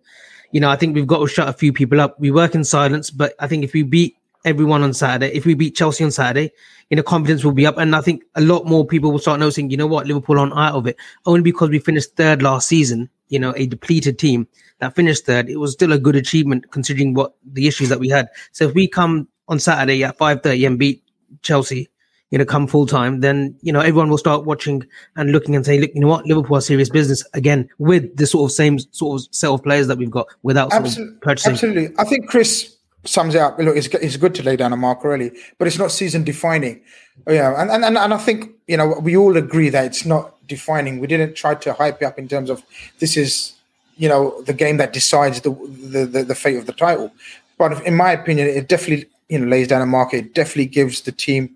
You 0.51 0.61
know, 0.61 0.69
I 0.69 0.75
think 0.75 0.95
we've 0.95 1.07
got 1.07 1.19
to 1.19 1.27
shut 1.27 1.49
a 1.49 1.53
few 1.53 1.73
people 1.73 1.99
up. 1.99 2.19
We 2.19 2.31
work 2.31 2.55
in 2.55 2.63
silence, 2.63 3.09
but 3.09 3.33
I 3.39 3.47
think 3.47 3.63
if 3.63 3.73
we 3.73 3.83
beat 3.83 4.15
everyone 4.45 4.83
on 4.83 4.93
Saturday, 4.93 5.35
if 5.35 5.45
we 5.45 5.55
beat 5.55 5.75
Chelsea 5.75 6.03
on 6.03 6.11
Saturday, 6.11 6.51
you 6.89 6.95
know, 6.95 7.03
confidence 7.03 7.43
will 7.43 7.51
be 7.51 7.65
up. 7.65 7.77
And 7.77 7.95
I 7.95 8.01
think 8.01 8.23
a 8.35 8.41
lot 8.41 8.65
more 8.65 8.85
people 8.85 9.11
will 9.11 9.19
start 9.19 9.39
noticing, 9.39 9.69
you 9.69 9.77
know 9.77 9.87
what, 9.87 10.07
Liverpool 10.07 10.39
aren't 10.39 10.53
out 10.53 10.75
of 10.75 10.87
it. 10.87 10.95
Only 11.25 11.41
because 11.41 11.69
we 11.69 11.79
finished 11.79 12.15
third 12.15 12.41
last 12.41 12.67
season, 12.67 13.09
you 13.27 13.39
know, 13.39 13.53
a 13.57 13.65
depleted 13.65 14.19
team 14.19 14.47
that 14.79 14.95
finished 14.95 15.25
third, 15.25 15.49
it 15.49 15.57
was 15.57 15.73
still 15.73 15.91
a 15.91 15.97
good 15.97 16.15
achievement 16.15 16.71
considering 16.71 17.13
what 17.13 17.33
the 17.43 17.67
issues 17.67 17.89
that 17.89 17.99
we 17.99 18.07
had. 18.07 18.29
So 18.51 18.67
if 18.67 18.75
we 18.75 18.87
come 18.87 19.27
on 19.47 19.59
Saturday 19.59 20.03
at 20.03 20.17
5.30 20.17 20.67
and 20.67 20.79
beat 20.79 21.03
Chelsea, 21.41 21.89
you 22.31 22.37
know, 22.37 22.45
come 22.45 22.67
full 22.67 22.85
time, 22.85 23.21
then, 23.21 23.55
you 23.61 23.71
know, 23.71 23.79
everyone 23.79 24.09
will 24.09 24.17
start 24.17 24.45
watching 24.45 24.85
and 25.15 25.31
looking 25.31 25.55
and 25.55 25.65
saying, 25.65 25.81
look, 25.81 25.91
you 25.93 26.01
know 26.01 26.07
what, 26.07 26.25
Liverpool 26.25 26.57
are 26.57 26.61
serious 26.61 26.89
business 26.89 27.23
again 27.33 27.69
with 27.77 28.15
the 28.17 28.27
sort 28.27 28.49
of 28.49 28.53
same 28.53 28.77
sort 28.91 29.21
of 29.21 29.27
set 29.33 29.49
of 29.49 29.63
players 29.63 29.87
that 29.87 29.97
we've 29.97 30.11
got 30.11 30.27
without 30.43 30.71
sort 30.71 30.85
Absolutely, 30.85 31.15
of 31.15 31.21
purchasing. 31.21 31.53
absolutely. 31.53 31.95
I 31.97 32.03
think 32.03 32.29
Grizz 32.29 32.74
sums 33.05 33.35
it 33.35 33.41
up. 33.41 33.57
Look, 33.57 33.75
it's, 33.75 33.87
it's 33.87 34.17
good 34.17 34.35
to 34.35 34.43
lay 34.43 34.55
down 34.55 34.73
a 34.73 34.77
marker 34.77 35.13
early, 35.13 35.31
but 35.57 35.67
it's 35.67 35.77
not 35.77 35.91
season 35.91 36.23
defining. 36.23 36.81
Oh, 37.27 37.33
Yeah, 37.33 37.59
and, 37.59 37.71
and 37.71 37.85
and 37.85 37.97
and 37.97 38.13
I 38.13 38.17
think 38.17 38.51
you 38.67 38.77
know 38.77 38.99
we 39.01 39.15
all 39.15 39.37
agree 39.37 39.69
that 39.69 39.85
it's 39.85 40.05
not 40.05 40.35
defining. 40.47 40.99
We 40.99 41.07
didn't 41.07 41.35
try 41.35 41.55
to 41.55 41.73
hype 41.73 42.01
it 42.01 42.05
up 42.05 42.19
in 42.19 42.27
terms 42.27 42.49
of 42.49 42.63
this 42.99 43.17
is 43.17 43.53
you 43.97 44.09
know 44.09 44.41
the 44.43 44.53
game 44.53 44.77
that 44.77 44.93
decides 44.93 45.41
the 45.41 45.51
the, 45.51 46.05
the, 46.05 46.23
the 46.23 46.35
fate 46.35 46.57
of 46.57 46.65
the 46.65 46.73
title. 46.73 47.11
But 47.57 47.85
in 47.85 47.95
my 47.95 48.11
opinion, 48.11 48.47
it 48.47 48.67
definitely 48.67 49.07
you 49.29 49.39
know 49.39 49.47
lays 49.47 49.67
down 49.67 49.81
a 49.81 49.85
marker. 49.85 50.17
It 50.17 50.33
definitely 50.33 50.67
gives 50.67 51.01
the 51.01 51.11
team 51.11 51.55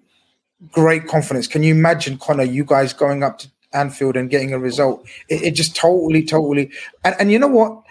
great 0.71 1.07
confidence. 1.07 1.47
Can 1.47 1.63
you 1.63 1.73
imagine, 1.73 2.17
Conor, 2.17 2.43
you 2.43 2.63
guys 2.63 2.93
going 2.93 3.23
up 3.23 3.39
to 3.39 3.47
Anfield 3.73 4.17
and 4.17 4.29
getting 4.29 4.53
a 4.53 4.59
result? 4.59 5.07
It, 5.29 5.41
it 5.43 5.51
just 5.51 5.75
totally, 5.75 6.23
totally. 6.23 6.71
And, 7.03 7.15
and 7.19 7.31
you 7.31 7.39
know 7.39 7.47
what? 7.47 7.81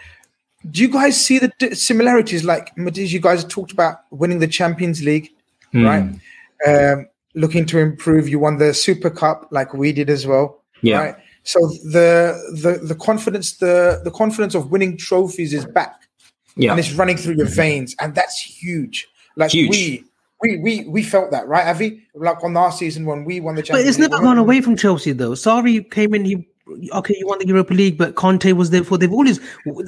Do 0.69 0.81
you 0.81 0.89
guys 0.89 1.23
see 1.23 1.39
the 1.39 1.51
d- 1.59 1.73
similarities? 1.75 2.43
Like 2.43 2.75
Matisse, 2.77 3.11
you 3.11 3.19
guys 3.19 3.45
talked 3.45 3.71
about 3.71 3.99
winning 4.11 4.39
the 4.39 4.47
Champions 4.47 5.01
League, 5.03 5.29
right? 5.73 6.09
Um, 6.67 7.07
looking 7.35 7.65
to 7.67 7.79
improve. 7.79 8.27
You 8.27 8.39
won 8.39 8.57
the 8.57 8.73
Super 8.73 9.09
Cup, 9.09 9.47
like 9.51 9.73
we 9.73 9.93
did 9.93 10.09
as 10.09 10.27
well. 10.27 10.61
Yeah. 10.81 10.99
Right. 10.99 11.15
So 11.43 11.59
the 11.91 12.35
the 12.61 12.79
the 12.85 12.95
confidence 12.95 13.57
the 13.57 14.01
the 14.03 14.11
confidence 14.11 14.53
of 14.55 14.69
winning 14.71 14.97
trophies 14.97 15.53
is 15.53 15.65
back 15.65 16.07
Yeah. 16.57 16.71
and 16.71 16.79
it's 16.79 16.91
running 16.93 17.15
through 17.17 17.35
your 17.35 17.47
veins, 17.47 17.95
and 17.99 18.13
that's 18.13 18.39
huge. 18.41 19.07
Like 19.35 19.51
Huge. 19.51 19.69
we. 19.69 20.03
We, 20.41 20.57
we 20.59 20.85
we 20.87 21.03
felt 21.03 21.31
that 21.31 21.49
right, 21.49 21.67
Avy. 21.67 22.01
Like 22.15 22.41
on 22.45 22.53
last 22.53 22.79
season 22.79 23.03
when 23.05 23.25
we 23.25 23.41
won 23.41 23.55
the 23.55 23.61
But 23.69 23.81
it's 23.81 23.97
never 23.97 24.17
we 24.19 24.23
gone 24.23 24.37
away 24.37 24.61
from 24.61 24.77
Chelsea 24.77 25.11
though. 25.11 25.35
Sorry, 25.35 25.73
you 25.73 25.83
came 25.83 26.13
in. 26.15 26.23
He 26.23 26.47
okay. 26.93 27.15
You 27.17 27.27
won 27.27 27.39
the 27.39 27.47
Europa 27.47 27.73
League, 27.73 27.97
but 27.97 28.15
Conte 28.15 28.51
was 28.53 28.69
there 28.69 28.83
for. 28.83 28.97
They've 28.97 29.11
always 29.11 29.39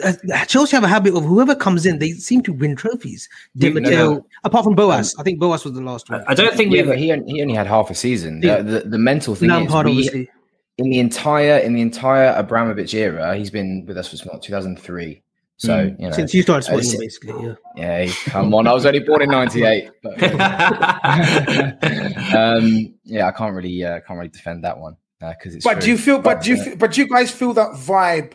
uh, 0.03 0.45
Chelsea 0.45 0.75
have 0.75 0.83
a 0.83 0.87
habit 0.87 1.15
of 1.15 1.23
whoever 1.23 1.55
comes 1.55 1.85
in, 1.85 1.99
they 1.99 2.11
seem 2.11 2.41
to 2.43 2.53
win 2.53 2.75
trophies. 2.75 3.29
Di 3.57 3.69
no, 3.69 3.81
Matteo, 3.81 4.13
no. 4.13 4.25
apart 4.43 4.63
from 4.63 4.75
Boas, 4.75 5.15
I 5.19 5.23
think 5.23 5.39
Boas 5.39 5.63
was 5.65 5.73
the 5.73 5.81
last 5.81 6.09
one. 6.09 6.23
I 6.27 6.33
don't 6.33 6.55
think 6.55 6.73
Yeah, 6.73 6.83
we've 6.83 6.97
he 6.97 7.11
only, 7.11 7.33
he 7.33 7.41
only 7.41 7.53
had 7.53 7.67
half 7.67 7.89
a 7.89 7.95
season. 7.95 8.41
Yeah. 8.43 8.57
The, 8.57 8.63
the, 8.63 8.79
the 8.89 8.97
mental 8.97 9.35
thing 9.35 9.49
Lampard, 9.49 9.87
is, 9.87 9.95
we, 9.95 10.01
obviously. 10.01 10.29
in 10.77 10.89
the 10.89 10.99
entire 10.99 11.57
in 11.57 11.73
the 11.73 11.81
entire 11.81 12.33
Abramovich 12.35 12.93
era, 12.93 13.35
he's 13.35 13.51
been 13.51 13.85
with 13.87 13.97
us 13.97 14.09
for 14.09 14.29
what 14.29 14.41
200003. 14.41 15.21
So 15.57 15.93
you 15.99 16.07
know, 16.07 16.11
Since 16.11 16.33
you 16.33 16.41
started 16.41 16.67
uh, 16.67 16.81
sporting, 16.81 16.89
si- 16.89 16.97
basically, 16.97 17.55
yeah. 17.75 18.05
yeah, 18.05 18.11
come 18.25 18.51
on, 18.55 18.65
I 18.65 18.73
was 18.73 18.83
only 18.87 18.99
born 18.99 19.21
in 19.21 19.29
'98. 19.29 19.91
But, 20.01 20.23
um, 22.33 22.95
yeah, 23.03 23.27
I 23.27 23.31
can't 23.31 23.53
really 23.53 23.83
uh, 23.83 23.99
can't 23.99 24.17
really 24.17 24.29
defend 24.29 24.63
that 24.63 24.79
one 24.79 24.97
because 25.29 25.55
it's. 25.55 25.63
But 25.63 25.81
do 25.81 25.89
you 25.89 25.97
feel? 25.97 26.19
But 26.19 26.41
do 26.41 26.51
you? 26.51 26.61
uh, 26.61 26.63
Feel, 26.63 26.75
but 26.77 26.93
do 26.93 27.01
you 27.01 27.07
guys 27.07 27.31
feel 27.31 27.53
that 27.53 27.71
vibe? 27.71 28.33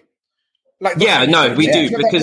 Like 0.81 0.97
yeah, 0.99 1.25
no, 1.25 1.55
we 1.55 1.67
Yeah. 1.67 1.89
do 1.89 1.97
because 1.97 2.23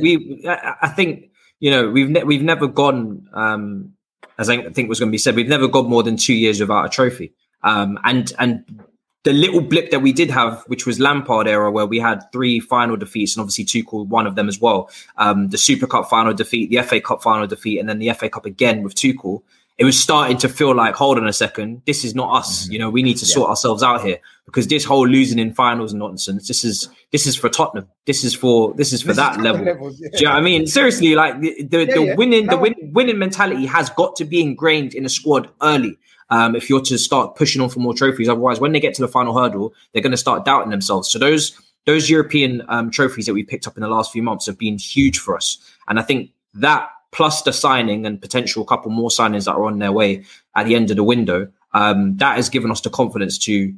we. 0.00 0.44
I 0.48 0.74
I 0.82 0.88
think 0.88 1.30
you 1.60 1.70
know 1.70 1.88
we've 1.90 2.10
ne- 2.10 2.24
we've 2.24 2.42
never 2.42 2.66
gone 2.66 3.26
um, 3.32 3.92
as 4.38 4.48
I 4.50 4.68
think 4.70 4.88
was 4.88 4.98
going 5.00 5.08
to 5.10 5.12
be 5.12 5.18
said. 5.18 5.34
We've 5.36 5.48
never 5.48 5.68
gone 5.68 5.88
more 5.88 6.02
than 6.02 6.16
two 6.16 6.34
years 6.34 6.60
without 6.60 6.84
a 6.86 6.88
trophy. 6.88 7.32
Um, 7.62 7.98
and 8.04 8.32
and 8.38 8.82
the 9.22 9.32
little 9.32 9.62
blip 9.62 9.90
that 9.90 10.00
we 10.00 10.12
did 10.12 10.30
have, 10.30 10.62
which 10.66 10.84
was 10.84 11.00
Lampard 11.00 11.48
era, 11.48 11.70
where 11.72 11.86
we 11.86 11.98
had 11.98 12.20
three 12.30 12.60
final 12.60 12.94
defeats 12.94 13.34
and 13.36 13.40
obviously 13.40 13.64
Tuchel 13.64 14.06
one 14.06 14.26
of 14.26 14.34
them 14.34 14.48
as 14.48 14.60
well. 14.60 14.90
Um, 15.16 15.48
the 15.48 15.56
Super 15.56 15.86
Cup 15.86 16.10
final 16.10 16.34
defeat, 16.34 16.68
the 16.68 16.82
FA 16.82 17.00
Cup 17.00 17.22
final 17.22 17.46
defeat, 17.46 17.78
and 17.78 17.88
then 17.88 18.00
the 18.00 18.12
FA 18.12 18.28
Cup 18.28 18.44
again 18.44 18.82
with 18.82 18.94
Tuchel. 18.94 19.42
It 19.76 19.84
was 19.84 20.00
starting 20.00 20.36
to 20.38 20.48
feel 20.48 20.74
like, 20.74 20.94
hold 20.94 21.18
on 21.18 21.26
a 21.26 21.32
second, 21.32 21.82
this 21.84 22.04
is 22.04 22.14
not 22.14 22.32
us. 22.32 22.64
Mm-hmm. 22.64 22.72
You 22.72 22.78
know, 22.78 22.90
we 22.90 23.02
need 23.02 23.16
to 23.16 23.26
sort 23.26 23.50
ourselves 23.50 23.82
out 23.82 24.02
here 24.02 24.18
because 24.46 24.68
this 24.68 24.84
whole 24.84 25.06
losing 25.06 25.38
in 25.38 25.52
finals 25.52 25.92
nonsense. 25.92 26.46
This 26.46 26.64
is 26.64 26.88
this 27.10 27.26
is 27.26 27.34
for 27.34 27.48
Tottenham. 27.48 27.88
This 28.06 28.22
is 28.22 28.34
for 28.34 28.72
this 28.74 28.92
is 28.92 29.02
for 29.02 29.08
This 29.08 29.18
is 29.18 29.24
that 29.24 29.40
level. 29.40 29.64
levels, 29.64 30.00
yeah. 30.00 30.08
Do 30.12 30.18
you 30.18 30.24
know 30.26 30.30
what 30.30 30.38
I 30.38 30.42
mean? 30.42 30.66
Seriously, 30.66 31.14
like 31.16 31.40
the 31.40 31.64
the, 31.64 31.86
Yeah, 31.86 31.94
the 31.94 32.02
yeah. 32.04 32.14
winning 32.14 32.46
the 32.46 32.56
win, 32.56 32.74
winning 32.92 33.18
mentality 33.18 33.66
has 33.66 33.90
got 33.90 34.14
to 34.16 34.24
be 34.24 34.40
ingrained 34.40 34.94
in 34.94 35.04
a 35.04 35.08
squad 35.08 35.50
early. 35.60 35.98
Um, 36.30 36.54
if 36.54 36.70
you're 36.70 36.80
to 36.82 36.96
start 36.96 37.36
pushing 37.36 37.60
on 37.60 37.68
for 37.68 37.80
more 37.80 37.94
trophies, 37.94 38.28
otherwise, 38.28 38.60
when 38.60 38.72
they 38.72 38.80
get 38.80 38.94
to 38.94 39.02
the 39.02 39.08
final 39.08 39.36
hurdle, 39.36 39.74
they're 39.92 40.02
going 40.02 40.10
to 40.12 40.16
start 40.16 40.44
doubting 40.44 40.70
themselves. 40.70 41.10
So 41.10 41.18
those 41.18 41.60
those 41.84 42.08
European 42.08 42.62
um, 42.68 42.90
trophies 42.90 43.26
that 43.26 43.34
we 43.34 43.42
picked 43.42 43.66
up 43.66 43.76
in 43.76 43.82
the 43.82 43.88
last 43.88 44.12
few 44.12 44.22
months 44.22 44.46
have 44.46 44.58
been 44.58 44.78
huge 44.78 45.18
for 45.18 45.36
us, 45.36 45.58
and 45.88 45.98
I 45.98 46.02
think 46.02 46.30
that 46.54 46.88
plus 47.14 47.42
the 47.42 47.52
signing 47.52 48.04
and 48.04 48.20
potential 48.20 48.64
couple 48.64 48.90
more 48.90 49.08
signings 49.08 49.44
that 49.44 49.52
are 49.52 49.64
on 49.64 49.78
their 49.78 49.92
way 49.92 50.24
at 50.56 50.66
the 50.66 50.74
end 50.74 50.90
of 50.90 50.96
the 50.96 51.04
window, 51.04 51.48
um, 51.72 52.16
that 52.18 52.36
has 52.36 52.48
given 52.48 52.70
us 52.70 52.80
the 52.80 52.90
confidence 52.90 53.38
to 53.38 53.72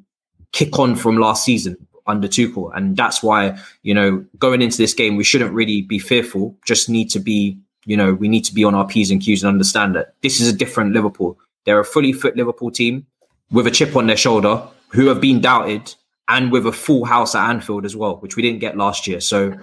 kick 0.53 0.79
on 0.79 0.97
from 0.97 1.19
last 1.19 1.45
season 1.45 1.77
under 2.07 2.27
Tuchel, 2.27 2.71
and 2.75 2.97
that's 2.97 3.23
why 3.23 3.59
you 3.83 3.95
know 3.95 4.25
going 4.39 4.63
into 4.63 4.79
this 4.79 4.95
game 4.95 5.17
we 5.17 5.25
shouldn't 5.25 5.53
really 5.53 5.83
be 5.83 5.99
fearful. 5.99 6.57
Just 6.65 6.89
need 6.89 7.11
to 7.11 7.21
be 7.21 7.59
you 7.85 7.97
know 7.97 8.15
we 8.15 8.29
need 8.29 8.45
to 8.45 8.55
be 8.55 8.65
on 8.65 8.75
our 8.75 8.87
p's 8.87 9.11
and 9.11 9.21
q's 9.21 9.43
and 9.43 9.49
understand 9.49 9.95
that 9.95 10.15
this 10.23 10.41
is 10.41 10.49
a 10.49 10.57
different 10.57 10.93
Liverpool. 10.93 11.39
They're 11.65 11.81
a 11.81 11.85
fully 11.85 12.13
fit 12.13 12.37
Liverpool 12.37 12.71
team 12.71 13.07
with 13.51 13.67
a 13.67 13.71
chip 13.71 13.97
on 13.97 14.07
their 14.07 14.17
shoulder 14.17 14.63
who 14.89 15.07
have 15.09 15.21
been 15.21 15.41
doubted 15.41 15.95
and 16.29 16.51
with 16.51 16.67
a 16.67 16.73
full 16.73 17.05
house 17.05 17.35
at 17.35 17.51
Anfield 17.51 17.85
as 17.85 17.95
well, 17.95 18.17
which 18.17 18.37
we 18.37 18.43
didn't 18.43 18.61
get 18.61 18.77
last 18.77 19.07
year. 19.07 19.21
So 19.21 19.55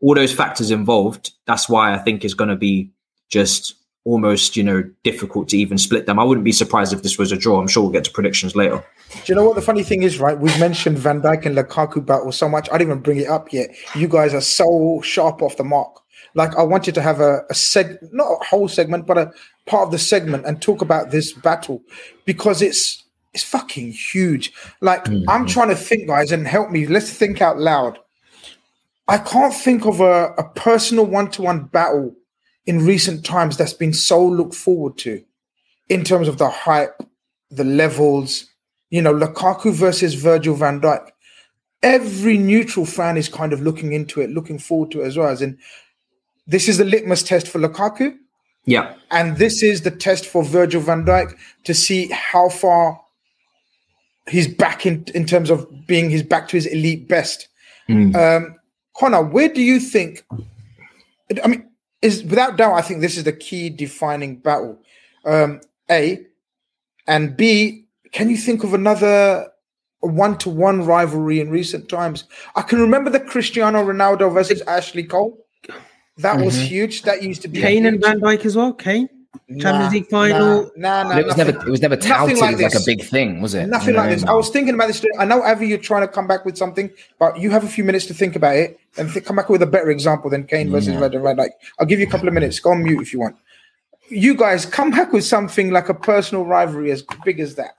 all 0.00 0.14
those 0.14 0.32
factors 0.32 0.70
involved, 0.70 1.32
that's 1.46 1.68
why 1.68 1.94
I 1.94 1.98
think 1.98 2.24
is 2.24 2.34
going 2.34 2.50
to 2.50 2.56
be 2.56 2.90
just 3.32 3.74
almost 4.04 4.56
you 4.56 4.62
know 4.62 4.82
difficult 5.02 5.48
to 5.48 5.56
even 5.56 5.78
split 5.78 6.06
them. 6.06 6.18
I 6.18 6.24
wouldn't 6.24 6.44
be 6.44 6.52
surprised 6.52 6.92
if 6.92 7.02
this 7.02 7.18
was 7.18 7.32
a 7.32 7.36
draw. 7.36 7.60
I'm 7.60 7.68
sure 7.68 7.82
we'll 7.82 7.92
get 7.92 8.04
to 8.04 8.10
predictions 8.10 8.54
later. 8.54 8.84
Do 9.10 9.20
you 9.26 9.34
know 9.34 9.44
what 9.44 9.56
the 9.56 9.62
funny 9.62 9.82
thing 9.82 10.02
is, 10.02 10.18
right? 10.18 10.38
We've 10.38 10.58
mentioned 10.60 10.98
Van 10.98 11.20
Dijk 11.20 11.46
and 11.46 11.56
Lukaku 11.56 12.04
battle 12.04 12.32
so 12.32 12.48
much. 12.48 12.68
I 12.70 12.78
didn't 12.78 12.90
even 12.90 13.02
bring 13.02 13.18
it 13.18 13.28
up 13.28 13.52
yet. 13.52 13.70
You 13.94 14.08
guys 14.08 14.34
are 14.34 14.40
so 14.40 15.00
sharp 15.02 15.42
off 15.42 15.56
the 15.56 15.64
mark. 15.64 15.98
Like 16.34 16.56
I 16.56 16.62
wanted 16.62 16.94
to 16.94 17.02
have 17.02 17.20
a, 17.20 17.40
a 17.50 17.54
seg, 17.54 17.98
not 18.12 18.24
a 18.24 18.44
whole 18.44 18.68
segment, 18.68 19.06
but 19.06 19.18
a 19.18 19.32
part 19.66 19.86
of 19.86 19.92
the 19.92 19.98
segment 19.98 20.46
and 20.46 20.60
talk 20.60 20.80
about 20.82 21.10
this 21.10 21.32
battle 21.32 21.82
because 22.24 22.62
it's 22.62 23.04
it's 23.34 23.44
fucking 23.44 23.92
huge. 23.92 24.52
Like 24.80 25.06
I'm 25.08 25.22
mm-hmm. 25.24 25.46
trying 25.46 25.68
to 25.68 25.76
think, 25.76 26.08
guys, 26.08 26.32
and 26.32 26.46
help 26.46 26.70
me. 26.70 26.86
Let's 26.86 27.10
think 27.10 27.40
out 27.40 27.58
loud. 27.58 27.98
I 29.08 29.18
can't 29.18 29.54
think 29.54 29.84
of 29.84 30.00
a, 30.00 30.32
a 30.38 30.48
personal 30.54 31.04
one-to-one 31.06 31.64
battle 31.64 32.14
in 32.66 32.84
recent 32.86 33.24
times 33.24 33.56
that's 33.56 33.72
been 33.72 33.92
so 33.92 34.24
looked 34.24 34.54
forward 34.54 34.96
to 34.98 35.22
in 35.88 36.04
terms 36.04 36.28
of 36.28 36.38
the 36.38 36.48
hype, 36.48 37.02
the 37.50 37.64
levels, 37.64 38.46
you 38.90 39.02
know, 39.02 39.12
Lukaku 39.12 39.72
versus 39.72 40.14
Virgil 40.14 40.54
van 40.54 40.80
Dijk. 40.80 41.10
Every 41.82 42.38
neutral 42.38 42.86
fan 42.86 43.16
is 43.16 43.28
kind 43.28 43.52
of 43.52 43.60
looking 43.60 43.92
into 43.92 44.20
it, 44.20 44.30
looking 44.30 44.58
forward 44.58 44.92
to 44.92 45.02
it 45.02 45.06
as 45.06 45.16
well. 45.16 45.28
As 45.28 45.42
in, 45.42 45.58
this 46.46 46.68
is 46.68 46.78
the 46.78 46.84
litmus 46.84 47.22
test 47.22 47.48
for 47.48 47.58
Lukaku, 47.58 48.16
Yeah, 48.64 48.94
and 49.10 49.36
this 49.36 49.62
is 49.62 49.82
the 49.82 49.90
test 49.90 50.26
for 50.26 50.44
Virgil 50.44 50.80
van 50.80 51.04
Dijk 51.04 51.36
to 51.64 51.74
see 51.74 52.08
how 52.08 52.48
far 52.48 53.00
he's 54.28 54.46
back 54.46 54.86
in 54.86 55.04
in 55.14 55.26
terms 55.26 55.50
of 55.50 55.66
being 55.86 56.10
his 56.10 56.22
back 56.22 56.48
to 56.48 56.56
his 56.56 56.66
elite 56.66 57.08
best. 57.08 57.48
Um, 57.88 58.56
Conor, 58.96 59.24
where 59.24 59.48
do 59.48 59.60
you 59.60 59.80
think? 59.80 60.24
I 61.42 61.48
mean, 61.48 61.68
is 62.02 62.24
without 62.24 62.56
doubt, 62.56 62.74
I 62.74 62.82
think 62.82 63.00
this 63.00 63.16
is 63.16 63.24
the 63.24 63.32
key 63.32 63.70
defining 63.70 64.36
battle. 64.36 64.78
Um, 65.24 65.60
a 65.90 66.26
and 67.06 67.36
B. 67.36 67.86
Can 68.12 68.28
you 68.28 68.36
think 68.36 68.62
of 68.62 68.74
another 68.74 69.48
one-to-one 70.00 70.84
rivalry 70.84 71.40
in 71.40 71.48
recent 71.48 71.88
times? 71.88 72.24
I 72.54 72.62
can 72.62 72.80
remember 72.80 73.08
the 73.08 73.20
Cristiano 73.20 73.82
Ronaldo 73.82 74.32
versus 74.34 74.60
Ashley 74.62 75.04
Cole. 75.04 75.38
That 76.18 76.44
was 76.44 76.60
huge. 76.60 77.02
That 77.02 77.22
used 77.22 77.42
to 77.42 77.48
be 77.48 77.60
Kane 77.60 77.86
and. 77.86 78.00
Van 78.00 78.20
Dijk 78.20 78.44
as 78.44 78.54
well. 78.54 78.74
Kane, 78.74 79.08
Nah, 79.48 79.62
Champions 79.62 79.92
League 79.94 80.06
final. 80.08 80.70
Nah, 80.76 81.02
nah, 81.04 81.08
nah 81.10 81.18
it 81.18 81.26
was 81.26 81.36
nothing- 81.36 81.54
never 81.54 81.66
it 81.68 81.70
was 81.70 81.82
never 81.82 81.96
touted 81.96 82.38
like 82.38 82.54
as 82.54 82.60
like 82.62 82.74
a 82.74 82.84
big 82.84 83.02
thing, 83.02 83.40
was 83.40 83.54
it? 83.54 83.66
Nothing 83.66 83.88
You 83.88 83.92
know 83.94 84.00
like 84.00 84.10
this. 84.10 84.24
I 84.24 84.32
I 84.32 84.34
was 84.34 84.48
thinking 84.50 84.74
about 84.74 84.88
this. 84.88 85.04
I 85.18 85.24
know, 85.24 85.44
Avy, 85.46 85.66
you're 85.68 85.78
trying 85.78 86.02
to 86.02 86.08
come 86.08 86.26
back 86.26 86.44
with 86.44 86.56
something, 86.56 86.90
but 87.18 87.38
you 87.38 87.50
have 87.50 87.64
a 87.64 87.68
few 87.68 87.82
minutes 87.84 88.06
to 88.06 88.14
think 88.14 88.36
about 88.36 88.56
it 88.56 88.78
and 88.98 89.10
th- 89.12 89.24
come 89.24 89.36
back 89.36 89.48
with 89.48 89.62
a 89.62 89.66
better 89.66 89.90
example 89.90 90.28
than 90.30 90.44
Kane 90.44 90.70
versus 90.70 90.94
Red 90.96 91.14
and 91.14 91.24
Red. 91.24 91.36
Like, 91.38 91.52
I'll 91.78 91.86
give 91.86 91.98
you 92.00 92.06
a 92.06 92.10
couple 92.10 92.28
of 92.28 92.34
minutes. 92.34 92.60
Go 92.60 92.70
on 92.72 92.82
mute 92.82 93.00
if 93.00 93.12
you 93.12 93.20
want. 93.20 93.36
You 94.08 94.34
guys 94.34 94.66
come 94.66 94.90
back 94.90 95.12
with 95.12 95.24
something 95.24 95.70
like 95.70 95.88
a 95.88 95.94
personal 95.94 96.44
rivalry 96.44 96.90
as 96.90 97.02
big 97.24 97.40
as 97.40 97.54
that. 97.54 97.72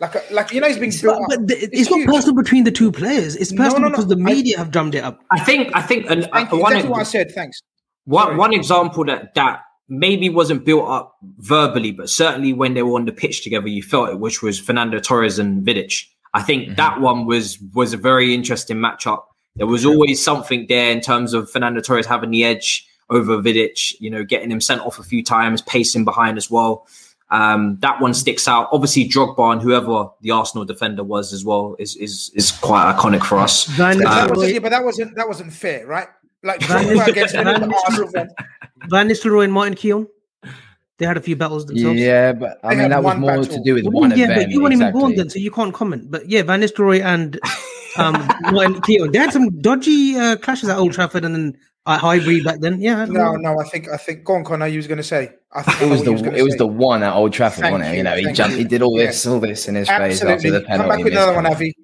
Like, 0.00 0.14
a, 0.14 0.22
like 0.32 0.52
you 0.52 0.60
know, 0.60 0.66
it's 0.68 0.78
been 0.78 0.88
It's 0.90 1.02
built 1.02 1.20
not, 1.20 1.32
up. 1.32 1.38
but 1.40 1.48
the- 1.48 1.68
it's, 1.72 1.90
not 1.90 1.98
huge. 2.00 2.08
personal 2.08 2.34
between 2.34 2.64
the 2.64 2.70
two 2.72 2.90
players. 2.92 3.34
It's 3.36 3.52
personal 3.52 3.80
no, 3.82 3.88
no. 3.88 3.90
because 3.90 4.06
the 4.08 4.16
I- 4.16 4.34
media 4.34 4.56
have 4.58 4.70
drummed 4.70 4.94
it 4.94 5.02
up. 5.04 5.20
I 5.30 5.40
think 5.40 5.70
I 5.74 5.82
think 5.82 6.06
and 6.10 6.28
Thank 6.32 6.52
uh, 6.52 6.56
you. 6.56 6.62
one 6.62 6.72
Exactly 6.72 6.90
what 6.90 7.00
I 7.00 7.04
said. 7.04 7.30
Thanks. 7.32 7.62
one 8.04 8.36
one 8.36 8.52
example 8.52 9.04
that 9.06 9.34
that 9.34 9.60
maybe 9.88 10.28
wasn't 10.28 10.64
built 10.64 10.88
up 10.88 11.16
verbally, 11.38 11.92
but 11.92 12.10
certainly 12.10 12.52
when 12.52 12.74
they 12.74 12.82
were 12.82 12.94
on 12.94 13.06
the 13.06 13.12
pitch 13.12 13.42
together, 13.42 13.68
you 13.68 13.82
felt 13.82 14.10
it, 14.10 14.20
which 14.20 14.42
was 14.42 14.58
Fernando 14.58 14.98
Torres 14.98 15.38
and 15.38 15.64
Vidic. 15.64 16.06
I 16.34 16.42
think 16.42 16.76
that 16.76 17.00
one 17.00 17.26
was 17.26 17.58
was 17.74 17.92
a 17.92 17.96
very 17.96 18.34
interesting 18.34 18.76
matchup. 18.76 19.24
There 19.56 19.66
was 19.66 19.84
always 19.84 20.22
something 20.22 20.66
there 20.68 20.90
in 20.92 21.00
terms 21.00 21.34
of 21.34 21.50
Fernando 21.50 21.80
Torres 21.80 22.06
having 22.06 22.30
the 22.30 22.44
edge 22.44 22.86
over 23.10 23.38
Vidic, 23.38 23.94
you 23.98 24.10
know, 24.10 24.24
getting 24.24 24.50
him 24.50 24.60
sent 24.60 24.82
off 24.82 24.98
a 24.98 25.02
few 25.02 25.24
times, 25.24 25.62
pacing 25.62 26.04
behind 26.04 26.36
as 26.36 26.50
well. 26.50 26.86
Um, 27.30 27.78
that 27.80 28.00
one 28.00 28.14
sticks 28.14 28.48
out. 28.48 28.68
Obviously, 28.72 29.08
Drogba 29.08 29.52
and 29.52 29.62
whoever 29.62 30.08
the 30.20 30.30
Arsenal 30.30 30.64
defender 30.64 31.04
was 31.04 31.32
as 31.32 31.44
well 31.44 31.76
is 31.78 31.96
is 31.96 32.30
is 32.34 32.52
quite 32.52 32.94
iconic 32.94 33.24
for 33.24 33.38
us. 33.38 33.64
Van, 33.64 33.98
But 33.98 34.04
that 34.04 34.30
wasn't, 34.30 34.54
yeah, 34.54 34.58
but 34.60 34.70
that 34.70 34.84
wasn't 34.84 35.14
that 35.16 35.28
wasn't 35.28 35.52
fair, 35.52 35.86
right? 35.86 36.08
Like 36.42 36.62
Van 36.62 36.84
Drogba 36.84 37.06
against 37.08 37.34
the 37.34 37.44
Van 37.44 37.72
Arsenal 37.72 38.08
fans. 38.10 38.32
Van 38.88 39.08
Nistelrooy 39.08 39.44
and 39.44 39.52
Martin 39.52 39.74
Keown. 39.74 40.06
They 40.98 41.06
had 41.06 41.16
a 41.16 41.20
few 41.20 41.36
battles 41.36 41.64
themselves. 41.66 41.98
Yeah, 42.00 42.32
but 42.32 42.58
I 42.64 42.74
They 42.74 42.80
mean 42.80 42.90
that 42.90 43.02
was 43.04 43.16
more 43.18 43.30
battle. 43.36 43.44
to 43.56 43.62
do 43.62 43.74
with 43.74 43.84
Well, 43.84 44.00
one 44.02 44.10
yeah, 44.16 44.24
event. 44.24 44.40
but 44.46 44.50
you 44.50 44.60
weren't 44.60 44.74
even 44.74 44.92
born 44.92 45.14
then, 45.14 45.30
so 45.30 45.38
you 45.38 45.50
can't 45.52 45.72
comment. 45.72 46.10
But 46.10 46.28
yeah, 46.28 46.42
Van 46.42 46.60
Nistelrooy 46.60 47.00
and 47.04 47.38
um, 47.98 48.14
Martin 48.52 48.80
Keown, 48.80 49.12
they 49.12 49.18
had 49.18 49.32
some 49.32 49.60
dodgy 49.60 50.16
uh, 50.16 50.36
clashes 50.36 50.68
at 50.68 50.76
Old 50.76 50.92
Trafford 50.92 51.24
and 51.24 51.34
then 51.36 51.56
at 51.86 52.00
Highbury 52.00 52.40
back 52.42 52.58
then. 52.60 52.80
Yeah, 52.80 53.04
No, 53.04 53.32
know. 53.32 53.36
no, 53.36 53.60
I 53.60 53.64
think 53.68 53.88
I 53.88 53.96
think 53.96 54.24
go 54.24 54.34
on, 54.34 54.44
Conor. 54.44 54.66
You 54.66 54.78
was 54.78 54.88
going 54.88 54.98
to 54.98 55.04
say. 55.04 55.30
I 55.52 55.62
think 55.62 55.80
It 55.82 55.88
was 55.88 56.02
the 56.02 56.10
you 56.14 56.18
gonna 56.22 56.36
it 56.36 56.42
was 56.42 56.54
say. 56.54 56.58
the 56.58 56.66
one 56.66 57.04
at 57.04 57.14
Old 57.14 57.32
Trafford, 57.32 57.60
Thank 57.62 57.72
wasn't 57.78 57.94
it? 57.94 57.96
You 57.98 58.02
know, 58.02 58.16
he 58.16 58.24
jumped, 58.24 58.38
thank 58.38 58.54
he 58.54 58.64
did 58.64 58.82
all 58.82 58.96
this, 58.96 59.24
Yes. 59.24 59.26
all 59.26 59.38
this 59.40 59.68
in 59.68 59.76
his 59.76 59.86
face 59.88 60.20
after 60.20 60.32
Absolutely. 60.32 60.50
the 60.50 60.66
Come 60.66 60.88
back 60.88 60.98
with 60.98 61.12
another 61.12 61.34
one, 61.34 61.44
missed. 61.44 61.54
Avy. 61.62 61.74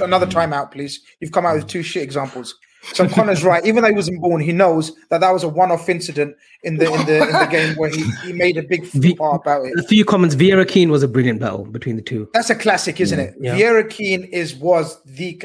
Another 0.00 0.26
timeout, 0.26 0.72
please. 0.72 1.00
You've 1.20 1.32
come 1.32 1.46
out 1.46 1.54
with 1.56 1.66
two 1.68 1.82
shit 1.82 2.02
examples. 2.02 2.54
So 2.92 3.08
Conor's 3.08 3.44
right. 3.44 3.64
Even 3.64 3.82
though 3.82 3.88
he 3.90 3.94
wasn't 3.94 4.20
born, 4.20 4.40
he 4.40 4.52
knows 4.52 4.92
that 5.10 5.20
that 5.20 5.30
was 5.30 5.44
a 5.44 5.48
one-off 5.48 5.88
incident 5.88 6.36
in 6.62 6.76
the 6.76 6.92
in 6.92 7.06
the 7.06 7.22
in 7.22 7.32
the 7.32 7.48
game 7.50 7.76
where 7.76 7.90
he, 7.90 8.02
he 8.24 8.32
made 8.32 8.56
a 8.56 8.62
big 8.62 8.84
V- 8.86 9.14
part 9.14 9.42
about 9.42 9.66
it. 9.66 9.72
A 9.78 9.82
few 9.82 10.04
comments. 10.04 10.34
Vieira 10.34 10.66
Keane 10.66 10.90
was 10.90 11.02
a 11.02 11.08
brilliant 11.08 11.40
battle 11.40 11.64
between 11.64 11.96
the 11.96 12.02
two. 12.02 12.28
That's 12.34 12.50
a 12.50 12.54
classic, 12.54 13.00
isn't 13.00 13.18
it? 13.18 13.34
Yeah. 13.40 13.56
Vieira 13.56 13.88
Keane 13.88 14.24
is 14.24 14.54
was 14.54 15.02
the 15.04 15.42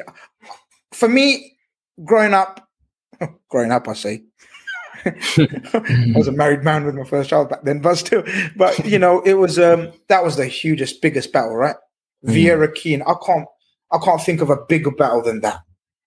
for 0.93 1.08
me 1.10 1.58
growing 2.03 2.34
up. 2.34 2.67
Growing 3.49 3.71
up, 3.71 3.88
I 3.88 3.93
say. 3.93 4.23
I 5.06 6.13
was 6.15 6.27
a 6.27 6.32
married 6.32 6.63
man 6.63 6.86
with 6.86 6.95
my 6.95 7.03
first 7.03 7.29
child 7.29 7.49
back 7.49 7.63
then, 7.63 7.79
but 7.79 7.95
still, 7.95 8.23
but 8.56 8.86
you 8.86 8.97
know, 8.97 9.21
it 9.21 9.36
was 9.36 9.60
um 9.60 9.91
that 10.08 10.23
was 10.23 10.36
the 10.38 10.47
hugest, 10.47 11.01
biggest 11.01 11.32
battle, 11.32 11.56
right? 11.56 11.75
Vieira 12.25 12.73
Keane. 12.73 13.01
I 13.03 13.13
can't 13.25 13.47
I 13.91 13.99
can't 14.03 14.21
think 14.21 14.41
of 14.41 14.49
a 14.49 14.58
bigger 14.67 14.91
battle 14.91 15.21
than 15.21 15.41
that, 15.41 15.60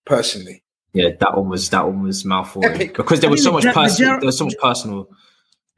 personally. 0.05 0.63
Yeah, 0.97 1.11
that 1.21 1.37
one 1.37 1.49
was 1.49 1.69
that 1.71 1.87
one 1.87 2.03
was 2.03 2.25
mouthful 2.25 2.65
Epic. 2.65 2.95
because 2.97 3.21
there 3.21 3.31
I 3.31 3.33
was 3.33 3.43
so 3.45 3.53
much 3.53 3.63
the 3.65 3.69
Ger- 3.71 3.75
the 3.75 3.81
personal. 3.81 4.11
Ger- 4.15 4.21
There 4.21 4.27
was 4.27 4.39
so 4.39 4.45
much 4.47 4.59
personal. 4.61 5.09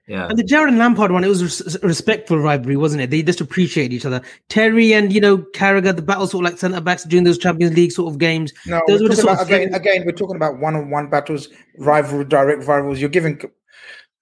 Yeah, 0.06 0.26
And 0.30 0.38
the 0.38 0.42
Gerrard 0.42 0.70
and 0.70 0.78
Lampard 0.78 1.12
one, 1.12 1.22
it 1.22 1.28
was 1.28 1.42
res- 1.42 1.74
a 1.76 1.86
respectful 1.86 2.38
rivalry, 2.38 2.76
wasn't 2.78 3.02
it? 3.02 3.10
They 3.10 3.22
just 3.22 3.42
appreciated 3.42 3.92
each 3.94 4.06
other. 4.06 4.22
Terry 4.48 4.94
and 4.94 5.12
you 5.12 5.20
know 5.20 5.36
Carragher, 5.54 5.94
the 5.94 6.00
battle 6.00 6.26
sort 6.26 6.46
of 6.46 6.50
like 6.52 6.58
centre 6.58 6.80
backs 6.80 7.04
during 7.04 7.24
those 7.24 7.36
Champions 7.36 7.76
League 7.76 7.92
sort 7.92 8.10
of 8.10 8.18
games. 8.18 8.52
No, 8.66 8.80
those 8.88 9.00
we're 9.02 9.08
were 9.10 9.14
the 9.14 9.20
talking 9.20 9.36
sort 9.36 9.48
about, 9.48 9.58
of 9.58 9.64
again, 9.68 9.74
again, 9.74 10.02
we're 10.06 10.12
talking 10.12 10.36
about 10.36 10.58
one-on-one 10.60 11.10
battles, 11.10 11.48
rival, 11.76 12.24
direct 12.24 12.64
rivals. 12.66 13.00
You're 13.00 13.10
giving 13.10 13.38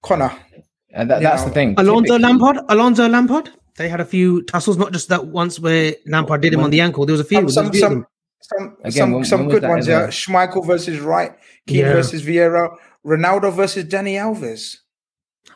Conor. 0.02 0.32
And 0.92 1.08
that, 1.10 1.22
that's 1.22 1.42
know, 1.42 1.48
the 1.48 1.54
thing. 1.54 1.74
Alonso 1.78 2.14
Typically- 2.16 2.18
Lampard, 2.22 2.56
Alonso 2.68 3.08
Lampard. 3.08 3.50
They 3.76 3.88
had 3.88 4.00
a 4.00 4.04
few 4.06 4.42
tussles, 4.42 4.78
not 4.78 4.92
just 4.92 5.08
that 5.10 5.26
once 5.26 5.60
where 5.60 5.94
Lampard 6.06 6.40
did 6.40 6.54
him 6.54 6.60
on 6.60 6.70
the 6.70 6.80
ankle. 6.80 7.04
There 7.06 7.12
was 7.12 7.20
a 7.20 7.24
few. 7.24 7.48
Some 7.50 7.66
there 7.66 7.70
was 7.72 7.76
a 7.76 7.80
some 7.80 7.90
some 7.90 7.92
them. 8.00 8.06
Some, 8.42 8.76
Again, 8.80 8.92
some, 8.92 9.12
when- 9.12 9.24
some 9.24 9.40
when 9.46 9.48
good 9.48 9.68
ones. 9.68 9.88
ever- 9.88 10.04
Yeah, 10.04 10.08
Schmeichel 10.10 10.64
versus 10.66 11.00
Wright, 11.00 11.32
Keane 11.66 11.78
Yeah. 11.80 11.92
versus 11.94 12.22
Vieira, 12.22 12.68
Ronaldo 13.04 13.52
versus 13.52 13.84
Dani 13.84 14.14
Alves. 14.14 14.76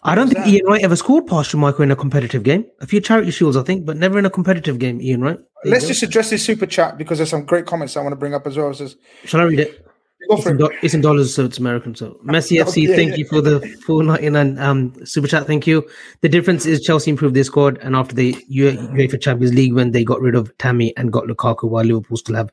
I 0.02 0.14
don't 0.14 0.28
think 0.28 0.38
that? 0.38 0.48
Ian 0.48 0.66
Wright 0.66 0.82
ever 0.82 0.96
scored 0.96 1.26
past 1.26 1.52
Schmeichel 1.52 1.80
in 1.80 1.90
a 1.90 1.96
competitive 1.96 2.42
game. 2.42 2.64
A 2.80 2.86
few 2.86 3.00
charity 3.00 3.30
shields, 3.32 3.56
I 3.56 3.62
think, 3.62 3.84
but 3.84 3.96
never 3.96 4.18
in 4.18 4.24
a 4.24 4.30
competitive 4.30 4.78
game. 4.78 5.00
Ian 5.00 5.20
Wright. 5.20 5.36
There 5.62 5.72
Let's 5.72 5.86
just 5.88 6.02
address 6.02 6.30
this 6.30 6.42
super 6.44 6.64
chat 6.66 6.96
because 6.96 7.18
there's 7.18 7.28
some 7.28 7.44
great 7.44 7.66
comments 7.66 7.96
I 7.96 8.00
want 8.00 8.12
to 8.12 8.16
bring 8.16 8.32
up 8.34 8.46
as 8.46 8.56
well. 8.56 8.70
It 8.70 8.76
says, 8.76 8.96
Shall 9.24 9.40
I 9.40 9.44
read 9.44 9.60
it? 9.60 9.84
Go 10.28 10.36
It's 10.36 10.46
in, 10.46 10.56
do- 10.58 10.70
it's 10.82 10.94
in 10.94 11.00
dollars, 11.00 11.34
so 11.34 11.44
it's 11.44 11.58
American. 11.58 11.94
So 11.94 12.18
Messi 12.24 12.62
FC, 12.62 12.88
yeah, 12.88 12.94
thank 12.96 13.10
yeah. 13.12 13.16
you 13.16 13.24
for 13.26 13.40
the 13.40 13.60
four 13.86 14.02
ninety 14.02 14.28
nine 14.30 14.58
um 14.58 14.94
super 15.04 15.26
chat. 15.26 15.46
Thank 15.46 15.66
you. 15.66 15.88
The 16.20 16.28
difference 16.28 16.66
is 16.66 16.80
Chelsea 16.82 17.10
improved 17.10 17.34
their 17.34 17.44
squad, 17.44 17.78
and 17.78 17.96
after 17.96 18.14
the 18.14 18.36
U- 18.48 18.72
UEFA 18.72 19.20
Champions 19.20 19.54
League, 19.54 19.72
when 19.72 19.92
they 19.92 20.04
got 20.04 20.20
rid 20.20 20.34
of 20.34 20.56
Tammy 20.58 20.94
and 20.96 21.12
got 21.12 21.24
Lukaku, 21.24 21.68
while 21.70 21.84
Liverpool 21.84 22.16
still 22.16 22.36
have 22.36 22.50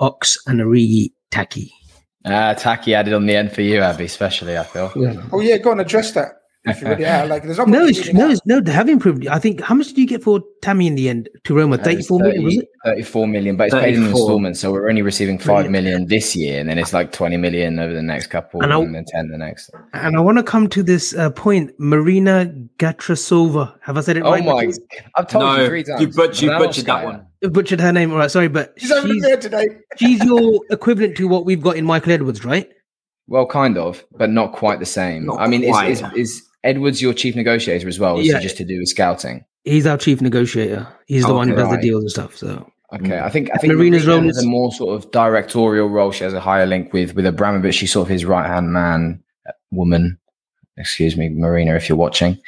Ox 0.00 0.38
and 0.46 0.60
Origi 0.60 1.12
Taki. 1.30 1.72
Uh, 2.24 2.54
Taki 2.54 2.94
added 2.94 3.14
on 3.14 3.26
the 3.26 3.34
end 3.34 3.52
for 3.52 3.62
you, 3.62 3.82
Avy, 3.82 4.04
especially, 4.04 4.56
I 4.58 4.64
feel. 4.64 4.92
Yeah. 4.96 5.22
Oh 5.32 5.40
yeah, 5.40 5.56
go 5.58 5.72
and 5.72 5.80
address 5.80 6.12
that. 6.12 6.37
If 6.64 6.82
you 6.82 6.88
really 6.88 7.06
are. 7.06 7.24
Like, 7.26 7.44
there's 7.44 7.58
No, 7.58 7.86
it's, 7.86 8.12
no, 8.12 8.30
it's, 8.30 8.40
no, 8.44 8.60
they 8.60 8.72
have 8.72 8.88
improved. 8.88 9.26
I 9.28 9.38
think. 9.38 9.60
How 9.60 9.74
much 9.74 9.88
did 9.88 9.98
you 9.98 10.06
get 10.06 10.22
for 10.22 10.40
Tammy 10.60 10.86
in 10.88 10.96
the 10.96 11.08
end 11.08 11.28
to 11.44 11.54
Roma? 11.54 11.76
Uh, 11.76 11.84
Thirty 11.84 12.02
four 12.02 12.18
million, 12.20 12.44
was 12.44 12.56
it? 12.56 12.68
34 12.84 13.26
million, 13.28 13.56
but 13.56 13.64
it's 13.68 13.74
paid 13.74 13.94
in 13.94 14.04
installments. 14.04 14.60
So 14.60 14.72
we're 14.72 14.88
only 14.88 15.02
receiving 15.02 15.38
5 15.38 15.46
Brilliant. 15.46 15.70
million 15.72 16.06
this 16.06 16.34
year, 16.34 16.58
and 16.60 16.68
then 16.68 16.78
it's 16.78 16.92
like 16.92 17.12
20 17.12 17.36
million 17.36 17.78
over 17.78 17.92
the 17.92 18.02
next 18.02 18.28
couple, 18.28 18.62
And 18.62 18.72
and, 18.72 18.88
I- 18.88 18.92
then 18.92 19.04
10 19.04 19.28
the 19.28 19.38
next. 19.38 19.70
And 19.92 20.16
I 20.16 20.20
want 20.20 20.38
to 20.38 20.44
come 20.44 20.68
to 20.70 20.82
this 20.82 21.14
uh, 21.14 21.30
point. 21.30 21.72
Marina 21.78 22.52
Gatrasova. 22.78 23.74
Have 23.82 23.96
I 23.96 24.00
said 24.00 24.16
it 24.16 24.22
Oh 24.24 24.30
right? 24.32 24.44
my! 24.44 24.72
I've 25.16 25.28
told 25.28 25.44
No, 25.44 25.60
you 25.62 25.66
three 25.68 25.84
times. 25.84 26.00
you, 26.00 26.08
but, 26.08 26.40
you 26.42 26.48
butchered 26.50 26.86
that 26.86 27.04
Alskaya. 27.04 27.22
one. 27.42 27.52
Butchered 27.52 27.80
her 27.80 27.92
name. 27.92 28.10
All 28.12 28.18
right, 28.18 28.30
sorry, 28.30 28.48
but 28.48 28.74
She's 28.78 28.90
over 28.90 29.06
she's, 29.08 29.22
there 29.22 29.36
today. 29.36 29.66
she's 29.96 30.24
your 30.24 30.60
equivalent 30.70 31.16
to 31.18 31.28
what 31.28 31.44
we've 31.44 31.62
got 31.62 31.76
in 31.76 31.84
Michael 31.84 32.12
Edwards, 32.12 32.44
right? 32.44 32.68
Well, 33.26 33.46
kind 33.46 33.76
of, 33.76 34.04
but 34.16 34.30
not 34.30 34.52
quite 34.52 34.80
the 34.80 34.86
same. 34.86 35.26
Not 35.26 35.38
I 35.40 35.46
mean, 35.46 35.62
is, 35.62 35.70
quite. 35.70 35.90
is, 35.90 36.02
is 36.16 36.47
Edwards 36.64 37.00
your 37.00 37.14
chief 37.14 37.36
negotiator 37.36 37.88
as 37.88 37.98
well? 37.98 38.18
Is 38.18 38.26
Yeah. 38.26 38.38
he 38.38 38.42
just 38.42 38.56
to 38.58 38.64
do 38.64 38.78
with 38.78 38.88
scouting? 38.88 39.44
He's 39.64 39.86
our 39.86 39.96
chief 39.98 40.20
negotiator. 40.20 40.86
He's 41.06 41.24
the 41.26 41.34
one 41.34 41.48
who 41.48 41.54
does 41.54 41.70
the 41.70 41.76
deals 41.78 42.02
and 42.02 42.10
stuff. 42.10 42.36
So 42.36 42.70
Okay, 42.92 43.18
I 43.18 43.28
think 43.28 43.50
I 43.52 43.58
think 43.58 43.74
Marina's 43.74 44.06
role 44.06 44.26
is- 44.28 44.42
a 44.42 44.46
more 44.46 44.72
sort 44.72 44.96
of 44.96 45.10
directorial 45.10 45.88
role. 45.90 46.10
She 46.10 46.24
has 46.24 46.32
a 46.32 46.40
higher 46.40 46.64
link 46.66 46.92
with 46.94 47.14
with 47.14 47.26
Abramovich. 47.26 47.74
She's 47.74 47.92
sort 47.92 48.06
of 48.06 48.10
his 48.10 48.24
right 48.24 48.46
hand 48.46 48.72
man, 48.72 49.22
uh, 49.46 49.52
woman. 49.70 50.18
Excuse 50.78 51.16
me, 51.16 51.28
Marina, 51.28 51.74
if 51.74 51.88
you're 51.88 51.98
watching. 51.98 52.38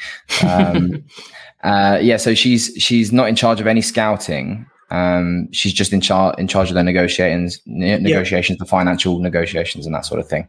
Um, 0.46 1.04
uh, 1.64 1.98
yeah, 2.00 2.16
so 2.16 2.32
she's 2.34 2.72
she's 2.78 3.12
not 3.12 3.28
in 3.28 3.36
charge 3.36 3.60
of 3.60 3.66
any 3.66 3.82
scouting. 3.82 4.64
Um, 4.90 5.48
she's 5.52 5.72
just 5.74 5.92
in 5.92 6.00
charge 6.00 6.38
in 6.38 6.48
charge 6.48 6.68
of 6.70 6.74
the 6.74 6.82
negotiations, 6.82 7.60
ne- 7.66 7.98
negotiations, 7.98 8.58
the 8.58 8.64
financial 8.64 9.18
negotiations, 9.18 9.84
and 9.84 9.94
that 9.94 10.06
sort 10.06 10.20
of 10.20 10.28
thing. 10.28 10.48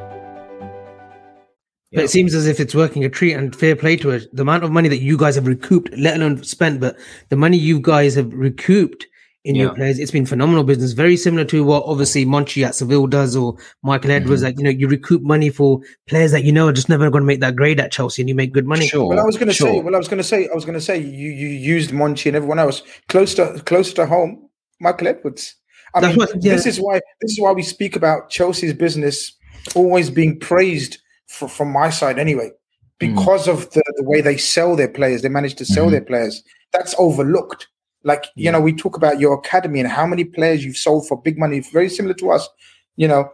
But 1.93 2.05
it 2.05 2.09
seems 2.09 2.33
as 2.33 2.47
if 2.47 2.59
it's 2.59 2.73
working 2.73 3.03
a 3.03 3.09
treat 3.09 3.33
and 3.33 3.53
fair 3.55 3.75
play 3.75 3.97
to 3.97 4.11
it. 4.11 4.33
The 4.33 4.43
amount 4.43 4.63
of 4.63 4.71
money 4.71 4.87
that 4.89 5.01
you 5.01 5.17
guys 5.17 5.35
have 5.35 5.45
recouped, 5.47 5.91
let 5.97 6.15
alone 6.15 6.41
spent, 6.43 6.79
but 6.79 6.97
the 7.29 7.35
money 7.35 7.57
you 7.57 7.81
guys 7.81 8.15
have 8.15 8.33
recouped 8.33 9.07
in 9.43 9.55
your 9.55 9.69
Yeah. 9.69 9.73
players, 9.73 9.99
it's 9.99 10.11
been 10.11 10.25
phenomenal 10.25 10.63
business. 10.63 10.93
Very 10.93 11.17
similar 11.17 11.43
to 11.45 11.63
what 11.63 11.83
obviously 11.85 12.25
Monchi 12.25 12.63
at 12.63 12.75
Seville 12.75 13.07
does 13.07 13.35
or 13.35 13.57
Michael 13.83 14.11
Edwards. 14.11 14.41
Mm-hmm. 14.41 14.45
Like, 14.47 14.57
you 14.59 14.63
know, 14.63 14.69
you 14.69 14.87
recoup 14.87 15.21
money 15.23 15.49
for 15.49 15.81
players 16.07 16.31
that 16.31 16.43
you 16.43 16.51
know 16.51 16.67
are 16.67 16.73
just 16.73 16.89
never 16.89 17.09
going 17.09 17.23
to 17.23 17.27
make 17.27 17.39
that 17.41 17.55
grade 17.55 17.79
at 17.79 17.91
Chelsea 17.91 18.21
and 18.21 18.29
you 18.29 18.35
make 18.35 18.53
good 18.53 18.67
money. 18.67 18.87
Sure. 18.87 19.09
Well, 19.09 19.19
I 19.19 19.23
was 19.23 19.35
going 19.37 19.47
to 19.49 19.53
say. 19.53 19.81
Well, 19.81 19.95
I 19.95 19.97
was 19.97 20.07
going 20.07 20.19
to 20.19 20.23
say. 20.23 20.47
I 20.47 20.53
was 20.55 20.63
going 20.63 20.75
to 20.77 20.81
say. 20.81 20.97
You 20.99 21.29
you 21.31 21.47
used 21.47 21.89
Monchi 21.89 22.27
and 22.27 22.35
everyone 22.37 22.59
else 22.59 22.83
close 23.09 23.33
to 23.35 23.61
close 23.65 23.91
to 23.95 24.05
home. 24.05 24.47
Michael 24.79 25.07
Edwards. 25.09 25.55
I 25.93 25.99
That's 26.01 26.15
mean, 26.15 26.27
what- 26.27 26.43
yeah. 26.43 26.53
this 26.53 26.65
is 26.67 26.79
why 26.79 27.01
this 27.19 27.31
is 27.31 27.39
why 27.39 27.51
we 27.51 27.63
speak 27.63 27.95
about 27.97 28.29
Chelsea's 28.29 28.73
business 28.73 29.33
always 29.75 30.09
being 30.09 30.39
praised 30.39 30.99
for, 31.31 31.47
from 31.47 31.69
my 31.71 31.89
side 31.89 32.17
anyway, 32.19 32.49
because 32.99 33.47
of 33.47 33.69
the, 33.71 33.83
the 33.97 34.03
way 34.03 34.21
they 34.21 34.37
sell 34.37 34.75
their 34.75 34.87
players. 34.89 35.21
They 35.21 35.29
manage 35.29 35.55
to 35.55 35.65
sell 35.65 35.87
Mhm. 35.87 35.91
their 35.91 36.01
players. 36.11 36.43
That's 36.73 36.93
overlooked. 36.97 37.67
Like 38.03 38.25
you 38.35 38.51
know, 38.51 38.59
we 38.61 38.73
talk 38.73 38.95
about 38.97 39.19
your 39.19 39.33
academy 39.41 39.79
and 39.79 39.89
how 39.89 40.05
many 40.07 40.23
players 40.23 40.65
you've 40.65 40.77
sold 40.77 41.07
for 41.07 41.21
big 41.21 41.37
money. 41.37 41.59
Very 41.59 41.89
similar 41.89 42.15
to 42.15 42.31
us. 42.31 42.47
You 42.97 43.07
know, 43.07 43.29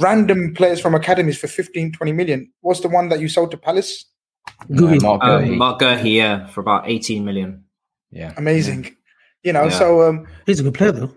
random 0.00 0.54
players 0.54 0.80
from 0.80 0.94
academies 0.94 1.38
for 1.38 1.46
15, 1.48 1.92
20 1.92 2.12
million. 2.12 2.50
What's 2.60 2.80
the 2.80 2.88
one 2.88 3.08
that 3.10 3.20
you 3.20 3.28
sold 3.28 3.50
to 3.50 3.56
Palace? 3.56 4.04
Google. 4.74 5.00
Mark 5.00 5.22
Um, 5.24 5.44
Guéhi. 5.44 5.56
Marc 5.56 5.80
Guéhi, 5.80 6.14
yeah, 6.16 6.46
for 6.46 6.60
about 6.60 6.88
18 6.88 7.24
million. 7.24 7.64
yeah. 8.10 8.32
amazing. 8.36 8.94
You 9.42 9.52
know, 9.52 9.64
Yeah. 9.64 9.78
so 9.78 10.02
um, 10.08 10.26
He's 10.46 10.60
a 10.60 10.62
good 10.62 10.74
player, 10.74 10.92
though. 10.92 11.10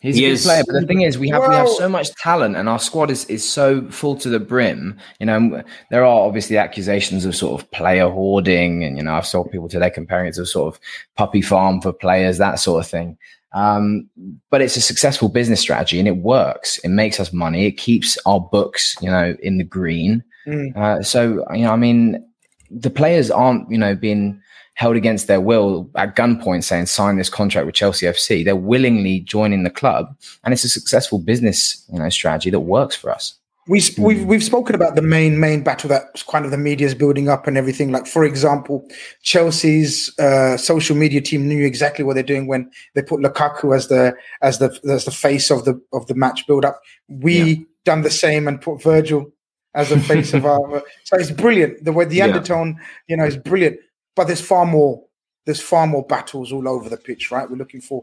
He's 0.00 0.16
He 0.16 0.24
a 0.24 0.28
good 0.28 0.32
is- 0.34 0.44
player, 0.44 0.62
but 0.64 0.80
the 0.80 0.86
thing 0.86 1.00
is, 1.00 1.18
we 1.18 1.28
have 1.30 1.42
we 1.48 1.54
have 1.54 1.68
so 1.68 1.88
much 1.88 2.14
talent, 2.14 2.56
and 2.56 2.68
our 2.68 2.78
squad 2.78 3.10
is 3.10 3.24
is 3.24 3.48
so 3.48 3.88
full 3.90 4.14
to 4.16 4.28
the 4.28 4.38
brim. 4.38 4.96
You 5.18 5.26
know, 5.26 5.62
there 5.90 6.04
are 6.04 6.26
obviously 6.26 6.56
accusations 6.56 7.24
of 7.24 7.34
sort 7.34 7.60
of 7.60 7.68
player 7.72 8.08
hoarding, 8.08 8.84
and 8.84 8.96
you 8.96 9.02
know, 9.02 9.14
I've 9.14 9.26
saw 9.26 9.42
people 9.44 9.68
today 9.68 9.90
comparing 9.90 10.28
it 10.28 10.34
to 10.34 10.46
sort 10.46 10.72
of 10.72 10.80
puppy 11.16 11.42
farm 11.42 11.80
for 11.80 11.92
players, 11.92 12.38
that 12.38 12.60
sort 12.60 12.84
of 12.84 12.88
thing. 12.88 13.18
Um, 13.54 14.08
but 14.50 14.60
it's 14.62 14.76
a 14.76 14.80
successful 14.80 15.28
business 15.28 15.60
strategy, 15.60 15.98
and 15.98 16.06
it 16.06 16.18
works. 16.18 16.78
It 16.84 16.90
makes 16.90 17.18
us 17.18 17.32
money. 17.32 17.66
It 17.66 17.72
keeps 17.72 18.16
our 18.24 18.40
books, 18.40 18.94
you 19.00 19.10
know, 19.10 19.36
in 19.42 19.58
the 19.58 19.64
green. 19.64 20.22
Mm. 20.46 20.76
Uh, 20.76 21.02
so 21.02 21.44
you 21.52 21.62
know, 21.64 21.72
I 21.72 21.76
mean, 21.76 22.24
the 22.70 22.90
players 22.90 23.32
aren't 23.32 23.68
you 23.68 23.78
know 23.78 23.96
being 23.96 24.40
held 24.78 24.94
against 24.96 25.26
their 25.26 25.40
will 25.40 25.90
at 25.96 26.14
gunpoint 26.14 26.62
saying 26.62 26.86
sign 26.86 27.16
this 27.16 27.28
contract 27.28 27.66
with 27.66 27.74
Chelsea 27.74 28.06
FC. 28.06 28.44
They're 28.44 28.54
willingly 28.72 29.20
joining 29.20 29.64
the 29.64 29.70
club, 29.70 30.04
and 30.44 30.54
it's 30.54 30.62
a 30.64 30.68
successful 30.68 31.18
business 31.18 31.84
you 31.92 31.98
know 31.98 32.08
strategy 32.08 32.50
that 32.50 32.60
works 32.60 32.94
for 32.96 33.10
us. 33.10 33.34
we 33.66 33.80
sp- 33.84 33.98
we've 34.08 34.24
we've 34.24 34.44
spoken 34.52 34.74
about 34.74 34.94
the 34.94 35.02
main 35.02 35.40
main 35.40 35.62
battle 35.62 35.88
that 35.90 36.04
kind 36.30 36.44
of 36.44 36.50
the 36.52 36.56
media 36.68 36.86
is 36.86 36.94
building 36.94 37.28
up 37.28 37.46
and 37.48 37.58
everything. 37.58 37.90
Like 37.92 38.06
for 38.06 38.24
example, 38.24 38.86
Chelsea's 39.22 40.16
uh, 40.18 40.56
social 40.56 40.96
media 40.96 41.20
team 41.20 41.46
knew 41.48 41.66
exactly 41.66 42.04
what 42.04 42.14
they're 42.14 42.22
doing 42.34 42.46
when 42.46 42.70
they 42.94 43.02
put 43.02 43.20
Lukaku 43.20 43.74
as 43.76 43.88
the 43.88 44.14
as 44.42 44.58
the 44.58 44.70
as 44.88 45.04
the 45.04 45.10
face 45.10 45.50
of 45.50 45.64
the 45.64 45.74
of 45.92 46.06
the 46.06 46.14
match 46.14 46.46
build 46.46 46.64
up. 46.64 46.80
We 47.08 47.66
done 47.84 48.02
the 48.02 48.10
same 48.10 48.48
and 48.48 48.60
put 48.60 48.82
Virgil 48.82 49.30
as 49.74 49.90
the 49.90 50.00
face 50.00 50.32
of 50.34 50.46
our. 50.46 50.82
So 51.04 51.16
it's 51.16 51.30
brilliant. 51.30 51.84
The 51.84 51.92
way 51.92 52.04
the 52.06 52.16
Yeah. 52.16 52.24
undertone, 52.24 52.78
you 53.06 53.16
know, 53.16 53.24
is 53.24 53.36
brilliant. 53.36 53.76
But 54.18 54.26
there's 54.26 54.40
far 54.40 54.66
more. 54.66 55.04
There's 55.46 55.60
far 55.60 55.86
more 55.86 56.04
battles 56.04 56.50
all 56.52 56.68
over 56.68 56.88
the 56.88 56.96
pitch, 56.96 57.30
right? 57.30 57.48
We're 57.48 57.54
looking 57.54 57.80
for. 57.80 58.02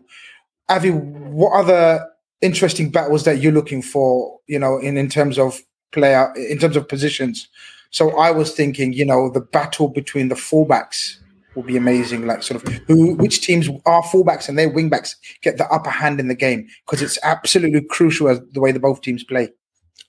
Avy, 0.71 0.91
what 0.91 1.51
other 1.51 2.09
interesting 2.39 2.89
battles 2.89 3.25
that 3.25 3.39
you're 3.39 3.51
looking 3.51 3.81
for? 3.81 4.39
You 4.47 4.59
know, 4.59 4.77
in 4.77 4.95
in 4.95 5.09
terms 5.09 5.37
of 5.37 5.59
player, 5.91 6.33
in 6.37 6.57
terms 6.57 6.77
of 6.77 6.87
positions. 6.87 7.49
So 7.89 8.17
I 8.17 8.31
was 8.31 8.53
thinking, 8.53 8.93
you 8.93 9.03
know, 9.03 9.29
the 9.29 9.41
battle 9.41 9.89
between 9.89 10.29
the 10.29 10.35
fullbacks 10.35 11.17
will 11.53 11.63
be 11.63 11.75
amazing. 11.75 12.25
Like, 12.25 12.43
sort 12.43 12.63
of, 12.63 12.73
who, 12.87 13.15
which 13.15 13.41
teams 13.41 13.67
are 13.85 14.01
fullbacks 14.01 14.47
and 14.47 14.57
their 14.57 14.71
wingbacks 14.71 15.15
get 15.41 15.57
the 15.57 15.67
upper 15.67 15.89
hand 15.89 16.21
in 16.21 16.29
the 16.29 16.35
game 16.35 16.65
because 16.85 17.01
it's 17.01 17.19
absolutely 17.23 17.81
crucial 17.81 18.29
as 18.29 18.39
the 18.53 18.61
way 18.61 18.71
the 18.71 18.79
both 18.79 19.01
teams 19.01 19.25
play. 19.25 19.49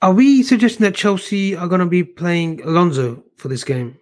Are 0.03 0.15
we 0.15 0.45
suggesting 0.45 0.85
that 0.85 0.95
Chelsea 0.95 1.57
are 1.57 1.67
going 1.67 1.81
to 1.81 1.87
be 1.87 2.05
playing 2.05 2.63
Alonso 2.63 3.25
for 3.37 3.49
this 3.49 3.65
game? 3.65 3.99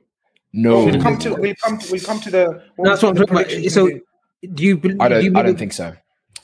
No, 0.56 0.84
We'll 0.84 1.02
come 1.02 1.18
to 1.18 1.34
we'll 1.34 1.54
come 1.56 1.78
to 1.78 1.90
we'll 1.90 2.00
come 2.00 2.20
to 2.20 2.30
the. 2.30 2.62
That's 2.78 3.02
what 3.02 3.10
I'm 3.10 3.16
talking 3.16 3.36
about. 3.36 3.50
So, 3.72 3.86
in 3.86 3.92
a 3.92 3.94
bit. 3.96 4.54
do 4.54 4.62
you? 4.62 4.76
bel- 4.76 5.02
I 5.02 5.08
do 5.08 5.14
don't. 5.14 5.24
you 5.24 5.32
I 5.34 5.42
don't 5.42 5.58
think 5.58 5.72
so. 5.72 5.96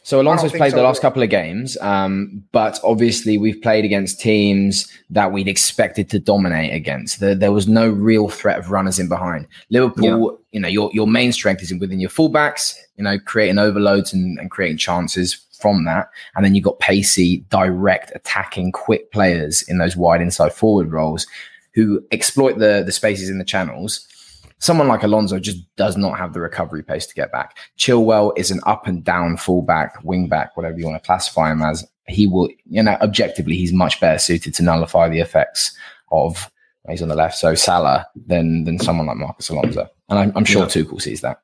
So 0.02 0.20
Alonso's 0.20 0.50
think 0.50 0.60
played 0.60 0.70
so 0.70 0.78
the 0.78 0.82
last 0.82 0.96
either. 0.96 1.02
couple 1.02 1.22
of 1.22 1.30
games, 1.30 1.76
um, 1.82 2.42
but 2.50 2.80
obviously 2.82 3.38
we've 3.38 3.60
played 3.62 3.84
against 3.84 4.18
teams 4.18 4.90
that 5.10 5.30
we'd 5.30 5.46
expected 5.46 6.10
to 6.10 6.18
dominate 6.18 6.72
against. 6.72 7.20
There, 7.20 7.34
there 7.36 7.52
was 7.52 7.68
no 7.68 7.88
real 7.88 8.28
threat 8.28 8.58
of 8.58 8.70
runners 8.72 8.98
in 8.98 9.08
behind. 9.08 9.46
Liverpool, 9.68 10.40
you 10.50 10.58
know, 10.58 10.68
your 10.68 10.90
your 10.92 11.06
main 11.06 11.30
strength 11.32 11.62
is 11.62 11.72
within 11.74 12.00
your 12.00 12.10
fullbacks. 12.10 12.74
You 12.96 13.04
know, 13.04 13.16
creating 13.20 13.58
overloads 13.58 14.12
and, 14.12 14.40
and 14.40 14.50
creating 14.50 14.78
chances 14.78 15.34
from 15.60 15.84
that, 15.84 16.08
and 16.34 16.44
then 16.44 16.56
you've 16.56 16.64
got 16.64 16.80
pacey, 16.80 17.44
direct, 17.50 18.10
attacking, 18.16 18.72
quick 18.72 19.12
players 19.12 19.62
in 19.68 19.78
those 19.78 19.96
wide 19.96 20.20
inside 20.20 20.52
forward 20.52 20.90
roles 20.90 21.28
who 21.80 22.04
exploit 22.10 22.58
the 22.58 22.82
the 22.84 22.92
spaces 22.92 23.30
in 23.30 23.38
the 23.38 23.44
channels 23.44 24.06
someone 24.60 24.88
like 24.88 25.02
Alonso 25.02 25.38
just 25.38 25.58
does 25.76 25.96
not 25.96 26.16
have 26.18 26.32
the 26.32 26.40
recovery 26.40 26.82
pace 26.82 27.06
to 27.06 27.14
get 27.14 27.32
back. 27.32 27.56
Chilwell 27.78 28.32
is 28.36 28.50
an 28.50 28.60
up 28.66 28.86
and 28.86 29.02
down 29.02 29.36
fullback, 29.36 29.96
wing 30.04 30.28
back, 30.28 30.56
whatever 30.56 30.78
you 30.78 30.86
want 30.86 31.02
to 31.02 31.06
classify 31.06 31.50
him 31.50 31.62
as. 31.62 31.84
He 32.06 32.26
will, 32.26 32.48
you 32.68 32.82
know, 32.82 32.96
objectively, 33.00 33.56
he's 33.56 33.72
much 33.72 34.00
better 34.00 34.18
suited 34.18 34.54
to 34.54 34.62
nullify 34.62 35.08
the 35.08 35.20
effects 35.20 35.76
of 36.12 36.50
he's 36.88 37.02
on 37.02 37.08
the 37.08 37.14
left, 37.14 37.36
so 37.36 37.54
Salah 37.54 38.06
than 38.26 38.64
than 38.64 38.78
someone 38.78 39.06
like 39.06 39.16
Marcos 39.16 39.48
Alonso. 39.48 39.88
And 40.08 40.18
I'm, 40.18 40.32
I'm 40.36 40.44
sure 40.44 40.62
Yeah. 40.62 40.68
Tuchel 40.68 41.00
sees 41.00 41.20
that. 41.20 41.40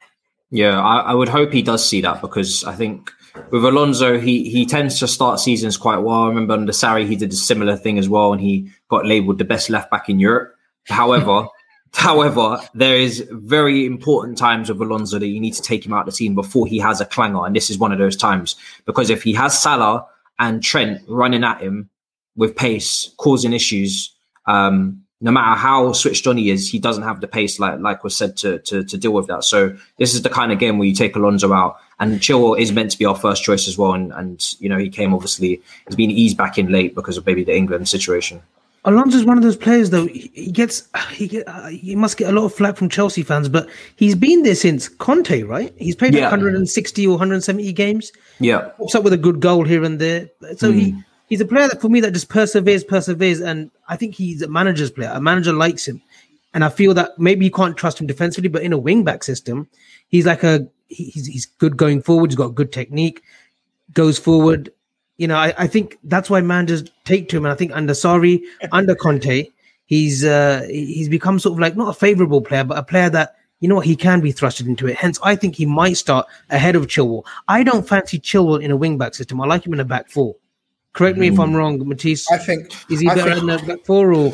Yeah, 0.51 0.81
I, 0.81 0.99
I 0.99 1.15
would 1.15 1.29
hope 1.29 1.53
he 1.53 1.63
does 1.63 1.89
see 1.89 2.01
that 2.01 2.21
because 2.21 2.65
I 2.65 2.75
think 2.75 3.13
with 3.51 3.65
Alonso, 3.65 4.19
he 4.19 4.49
he 4.51 4.67
tends 4.67 4.99
to 5.01 5.09
start 5.09 5.41
seasons 5.41 5.77
quite 5.77 5.99
well. 5.99 6.25
I 6.25 6.29
remember 6.29 6.55
under 6.55 6.73
Sarri, 6.73 7.07
he 7.07 7.17
did 7.17 7.33
a 7.33 7.37
similar 7.37 7.77
thing 7.77 7.99
as 7.99 8.09
well, 8.09 8.33
and 8.33 8.41
he 8.41 8.71
got 8.89 9.07
labelled 9.07 9.39
the 9.39 9.45
best 9.45 9.71
left 9.71 9.91
back 9.91 10.09
in 10.09 10.19
Europe. 10.19 10.55
However, 10.85 11.47
however, 11.95 12.59
there 12.75 12.97
is 12.97 13.27
very 13.31 13.87
important 13.87 14.39
times 14.39 14.69
with 14.69 14.81
Alonso 14.81 15.19
that 15.19 15.27
you 15.27 15.41
need 15.41 15.55
to 15.55 15.63
take 15.63 15.85
him 15.85 15.93
out 15.93 16.07
of 16.09 16.15
the 16.15 16.19
team 16.19 16.35
before 16.35 16.67
he 16.67 16.79
has 16.79 17.01
a 17.01 17.07
clanger, 17.07 17.45
and 17.45 17.55
this 17.55 17.71
is 17.71 17.79
one 17.79 17.93
of 17.93 17.99
those 17.99 18.17
times 18.17 18.57
because 18.85 19.11
if 19.11 19.23
he 19.23 19.33
has 19.35 19.61
Salah 19.61 20.07
and 20.39 20.63
Trent 20.63 21.01
running 21.09 21.45
at 21.45 21.61
him 21.61 21.91
with 22.37 22.57
pace, 22.57 23.13
causing 23.17 23.53
issues. 23.53 24.13
Um, 24.47 25.03
no 25.21 25.31
matter 25.31 25.59
how 25.59 25.93
switched 25.93 26.27
on 26.27 26.37
he 26.37 26.51
is, 26.51 26.71
he 26.71 26.79
doesn't 26.79 27.03
have 27.03 27.21
the 27.21 27.27
pace 27.27 27.59
like 27.59 27.81
like 27.81 28.05
was 28.05 28.17
said 28.17 28.37
to 28.37 28.59
to, 28.61 28.85
to 28.85 28.99
deal 28.99 29.13
with 29.13 29.27
that. 29.29 29.45
So 29.45 29.77
this 29.99 30.15
is 30.15 30.23
the 30.23 30.29
kind 30.29 30.53
of 30.53 30.59
game 30.59 30.79
where 30.79 30.87
you 30.87 30.95
take 30.95 31.17
Alonso 31.17 31.53
out, 31.53 31.79
and 31.99 32.21
Chilwell 32.21 32.59
is 32.59 32.73
meant 32.73 32.91
to 32.93 32.99
be 32.99 33.05
our 33.07 33.17
first 33.17 33.43
choice 33.43 33.67
as 33.69 33.77
well. 33.79 33.95
And 33.95 34.13
and 34.13 34.55
you 34.61 34.69
know 34.69 34.79
he 34.79 34.89
came 34.89 35.15
obviously 35.15 35.61
he's 35.87 35.97
been 35.97 36.11
eased 36.11 36.37
back 36.37 36.59
in 36.59 36.71
late 36.71 36.95
because 36.95 37.17
of 37.17 37.27
maybe 37.27 37.45
the 37.45 37.57
England 37.57 37.89
situation. 37.89 38.41
Alonso's 38.85 39.25
one 39.25 39.37
of 39.37 39.43
those 39.43 39.57
players 39.57 39.91
though. 39.91 40.07
He 40.07 40.51
gets 40.53 40.87
he 41.11 41.27
get, 41.27 41.49
uh, 41.49 41.67
he 41.69 41.97
must 41.97 42.17
get 42.17 42.29
a 42.29 42.33
lot 42.33 42.45
of 42.45 42.55
flack 42.55 42.77
from 42.77 42.89
Chelsea 42.89 43.23
fans, 43.25 43.49
but 43.49 43.69
he's 43.97 44.15
been 44.15 44.45
there 44.45 44.55
since 44.55 44.89
Conte, 44.89 45.43
right? 45.43 45.73
He's 45.77 45.97
played 45.97 46.15
Yeah. 46.15 46.31
160 46.31 47.07
or 47.07 47.11
170 47.13 47.73
games. 47.73 48.13
Yeah, 48.39 48.69
Pops 48.79 48.95
up 48.95 49.03
with 49.03 49.13
a 49.13 49.17
good 49.19 49.41
goal 49.41 49.65
here 49.65 49.83
and 49.83 49.99
there. 49.99 50.29
So 50.57 50.71
he 50.71 50.91
Hmm. 50.91 50.99
he's 51.29 51.41
a 51.41 51.45
player 51.47 51.67
that 51.67 51.81
for 51.81 51.89
me 51.89 52.01
that 52.01 52.13
just 52.13 52.29
perseveres, 52.29 52.85
perseveres, 52.85 53.41
and 53.41 53.71
I 53.89 53.97
think 53.97 54.15
he's 54.15 54.41
a 54.43 54.49
manager's 54.49 54.93
player. 54.93 55.11
A 55.13 55.21
manager 55.21 55.53
likes 55.53 55.89
him, 55.89 56.01
and 56.55 56.63
I 56.63 56.69
feel 56.69 56.95
that 56.95 57.19
maybe 57.19 57.45
you 57.45 57.51
can't 57.51 57.77
trust 57.77 58.01
him 58.01 58.07
defensively, 58.07 58.49
but 58.51 58.63
in 58.63 58.73
a 58.73 58.79
wing 58.79 59.03
back 59.03 59.25
system, 59.25 59.67
he's 60.09 60.27
like 60.27 60.45
a 60.45 60.69
he's 60.89 61.27
he's 61.27 61.47
good 61.47 61.77
going 61.77 62.03
forward. 62.03 62.31
He's 62.31 62.37
got 62.37 62.55
good 62.55 62.73
technique, 62.73 63.23
goes 63.93 64.19
forward. 64.19 64.71
You 65.17 65.29
know, 65.29 65.37
I, 65.37 65.55
I 65.57 65.67
think 65.67 65.99
that's 66.05 66.29
why 66.29 66.41
managers 66.43 66.85
take 67.05 67.29
to 67.31 67.37
him. 67.39 67.47
And 67.47 67.53
I 67.53 67.57
think 67.57 67.73
under 67.75 67.95
Sarri, 67.95 68.43
under 68.73 68.95
Conte, 68.95 69.47
he's 69.87 70.25
uh 70.25 70.67
he's 70.69 71.09
become 71.09 71.39
sort 71.39 71.55
of 71.55 71.59
like 71.61 71.77
not 71.77 71.89
a 71.89 71.99
favorable 71.99 72.41
player, 72.43 72.65
but 72.65 72.79
a 72.79 72.83
player 72.83 73.09
that 73.11 73.37
you 73.61 73.69
know 73.69 73.77
what 73.77 73.87
he 73.87 73.97
can 73.97 74.21
be 74.21 74.33
thrusted 74.33 74.67
into 74.67 74.87
it. 74.87 74.97
Hence, 74.97 75.19
I 75.23 75.35
think 75.37 75.55
he 75.57 75.65
might 75.67 75.97
start 75.97 76.27
ahead 76.51 76.77
of 76.77 76.87
Chilwell. 76.87 77.25
I 77.49 77.63
don't 77.63 77.89
fancy 77.89 78.19
Chilwell 78.19 78.63
in 78.63 78.71
a 78.71 78.77
wing 78.77 78.99
back 78.99 79.15
system. 79.15 79.41
I 79.41 79.47
like 79.47 79.67
him 79.67 79.73
in 79.73 79.81
a 79.81 79.85
back 79.85 80.11
four. 80.11 80.37
Correct 80.93 81.19
me 81.19 81.29
if 81.29 81.39
I'm 81.39 81.55
wrong, 81.55 81.87
Matisse. 81.87 82.31
I 82.31 82.39
think 82.39 82.73
Is 82.91 83.01
he 83.01 83.07
better 83.07 83.35
think- 83.35 83.43
in 83.43 83.51
a 83.51 83.59
back 83.67 83.85
four 83.85 84.15
or? 84.15 84.33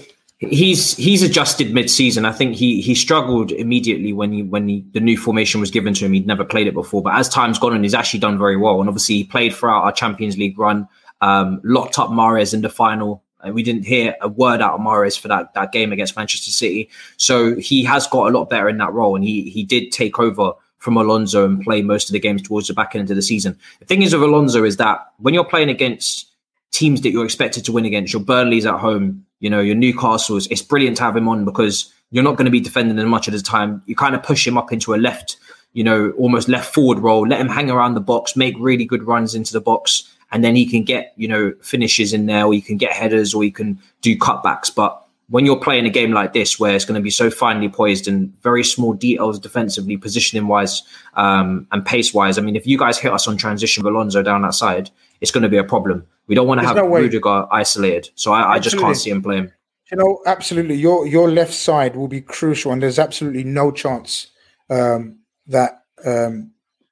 He's 0.50 0.96
he's 0.96 1.22
adjusted 1.22 1.72
mid-season. 1.72 2.24
I 2.24 2.32
think 2.32 2.56
he 2.56 2.80
he 2.80 2.94
struggled 2.94 3.52
immediately 3.52 4.12
when 4.12 4.32
he 4.32 4.42
when 4.42 4.68
he, 4.68 4.84
the 4.92 5.00
new 5.00 5.16
formation 5.16 5.60
was 5.60 5.70
given 5.70 5.94
to 5.94 6.04
him. 6.04 6.12
He'd 6.12 6.26
never 6.26 6.44
played 6.44 6.66
it 6.66 6.74
before, 6.74 7.02
but 7.02 7.14
as 7.14 7.28
time's 7.28 7.58
gone 7.58 7.74
on, 7.74 7.82
he's 7.82 7.94
actually 7.94 8.20
done 8.20 8.38
very 8.38 8.56
well. 8.56 8.80
And 8.80 8.88
obviously, 8.88 9.16
he 9.16 9.24
played 9.24 9.54
throughout 9.54 9.84
our 9.84 9.92
Champions 9.92 10.36
League 10.36 10.58
run. 10.58 10.88
Um, 11.20 11.60
locked 11.62 11.98
up 11.98 12.10
Mahrez 12.10 12.52
in 12.52 12.62
the 12.62 12.68
final. 12.68 13.22
And 13.44 13.54
we 13.54 13.62
didn't 13.64 13.84
hear 13.84 14.16
a 14.20 14.28
word 14.28 14.60
out 14.60 14.74
of 14.74 14.80
Mahrez 14.80 15.18
for 15.18 15.28
that 15.28 15.54
that 15.54 15.72
game 15.72 15.92
against 15.92 16.16
Manchester 16.16 16.50
City. 16.50 16.88
So 17.16 17.56
he 17.56 17.84
has 17.84 18.06
got 18.06 18.28
a 18.28 18.36
lot 18.36 18.50
better 18.50 18.68
in 18.68 18.78
that 18.78 18.92
role, 18.92 19.14
and 19.16 19.24
he 19.24 19.50
he 19.50 19.64
did 19.64 19.92
take 19.92 20.18
over 20.18 20.52
from 20.78 20.96
Alonso 20.96 21.44
and 21.44 21.62
play 21.62 21.82
most 21.82 22.08
of 22.08 22.12
the 22.12 22.20
games 22.20 22.42
towards 22.42 22.66
the 22.66 22.74
back 22.74 22.96
end 22.96 23.10
of 23.10 23.16
the 23.16 23.22
season. 23.22 23.56
The 23.78 23.86
thing 23.86 24.02
is 24.02 24.12
with 24.12 24.24
Alonso 24.24 24.64
is 24.64 24.76
that 24.78 24.98
when 25.18 25.34
you're 25.34 25.44
playing 25.44 25.70
against 25.70 26.31
teams 26.72 27.02
that 27.02 27.10
you're 27.10 27.24
expected 27.24 27.64
to 27.66 27.72
win 27.72 27.84
against. 27.84 28.12
Your 28.12 28.22
Burnley's 28.22 28.66
at 28.66 28.80
home, 28.80 29.24
you 29.40 29.48
know, 29.48 29.60
your 29.60 29.76
Newcastle's. 29.76 30.46
It's 30.48 30.62
brilliant 30.62 30.96
to 30.96 31.04
have 31.04 31.16
him 31.16 31.28
on 31.28 31.44
because 31.44 31.92
you're 32.10 32.24
not 32.24 32.36
going 32.36 32.46
to 32.46 32.50
be 32.50 32.60
defending 32.60 32.98
him 32.98 33.08
much 33.08 33.28
of 33.28 33.34
the 33.34 33.40
time. 33.40 33.82
You 33.86 33.94
kind 33.94 34.14
of 34.14 34.22
push 34.22 34.46
him 34.46 34.58
up 34.58 34.72
into 34.72 34.94
a 34.94 34.96
left, 34.96 35.36
you 35.74 35.84
know, 35.84 36.10
almost 36.12 36.48
left 36.48 36.74
forward 36.74 36.98
role, 36.98 37.26
let 37.26 37.40
him 37.40 37.48
hang 37.48 37.70
around 37.70 37.94
the 37.94 38.00
box, 38.00 38.36
make 38.36 38.54
really 38.58 38.84
good 38.84 39.06
runs 39.06 39.34
into 39.34 39.52
the 39.52 39.60
box, 39.60 40.08
and 40.32 40.42
then 40.42 40.56
he 40.56 40.66
can 40.66 40.82
get, 40.82 41.12
you 41.16 41.28
know, 41.28 41.52
finishes 41.60 42.12
in 42.12 42.26
there, 42.26 42.46
or 42.46 42.54
you 42.54 42.62
can 42.62 42.78
get 42.78 42.92
headers, 42.92 43.34
or 43.34 43.44
you 43.44 43.52
can 43.52 43.78
do 44.00 44.16
cutbacks. 44.16 44.74
But 44.74 44.98
when 45.28 45.44
you're 45.46 45.60
playing 45.60 45.86
a 45.86 45.90
game 45.90 46.12
like 46.12 46.32
this, 46.32 46.58
where 46.58 46.74
it's 46.74 46.84
going 46.84 46.98
to 46.98 47.02
be 47.02 47.10
so 47.10 47.30
finely 47.30 47.68
poised 47.68 48.08
and 48.08 48.32
very 48.42 48.64
small 48.64 48.94
details 48.94 49.38
defensively, 49.38 49.96
positioning 49.96 50.46
wise, 50.46 50.82
um, 51.14 51.66
and 51.70 51.84
pace 51.84 52.14
wise, 52.14 52.38
I 52.38 52.42
mean, 52.42 52.56
if 52.56 52.66
you 52.66 52.78
guys 52.78 52.98
hit 52.98 53.12
us 53.12 53.28
on 53.28 53.36
transition 53.36 53.84
with 53.84 53.92
Alonso 53.94 54.22
down 54.22 54.42
that 54.42 54.54
side, 54.54 54.90
it's 55.22 55.30
going 55.30 55.42
to 55.42 55.48
be 55.48 55.56
a 55.56 55.64
problem. 55.64 56.04
We 56.26 56.34
don't 56.34 56.46
want 56.46 56.60
to 56.60 56.66
There's 56.66 56.76
have 56.76 56.84
no. 56.84 56.94
Rudiger 56.94 57.52
isolated, 57.52 58.10
so 58.16 58.32
I, 58.32 58.54
I 58.54 58.58
just 58.58 58.76
can't 58.76 58.96
see 58.96 59.10
him 59.10 59.22
playing. 59.22 59.50
You 59.90 59.96
know, 59.96 60.20
absolutely. 60.26 60.74
Your 60.74 61.06
your 61.06 61.30
left 61.30 61.54
side 61.54 61.96
will 61.96 62.08
be 62.08 62.20
crucial, 62.20 62.72
and 62.72 62.82
there's 62.82 62.98
absolutely 62.98 63.44
no 63.44 63.70
chance 63.70 64.26
um, 64.68 65.18
that 65.46 65.84
um, 66.04 66.50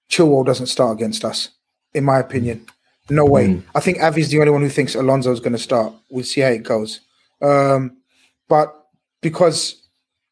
Chilwell 0.08 0.46
doesn't 0.46 0.66
start 0.66 0.96
against 0.96 1.24
us. 1.24 1.50
In 1.92 2.04
my 2.04 2.20
opinion, 2.20 2.66
no 3.10 3.24
way. 3.24 3.60
I 3.74 3.80
think 3.80 3.98
Avy's 3.98 4.30
the 4.30 4.38
only 4.38 4.52
one 4.52 4.62
who 4.62 4.68
thinks 4.68 4.94
Alonso's 4.94 5.40
going 5.40 5.52
to 5.52 5.58
start. 5.58 5.92
We'll 6.08 6.24
see 6.24 6.40
how 6.40 6.48
it 6.50 6.62
goes. 6.62 7.00
Um, 7.42 7.96
but 8.48 8.86
because 9.20 9.88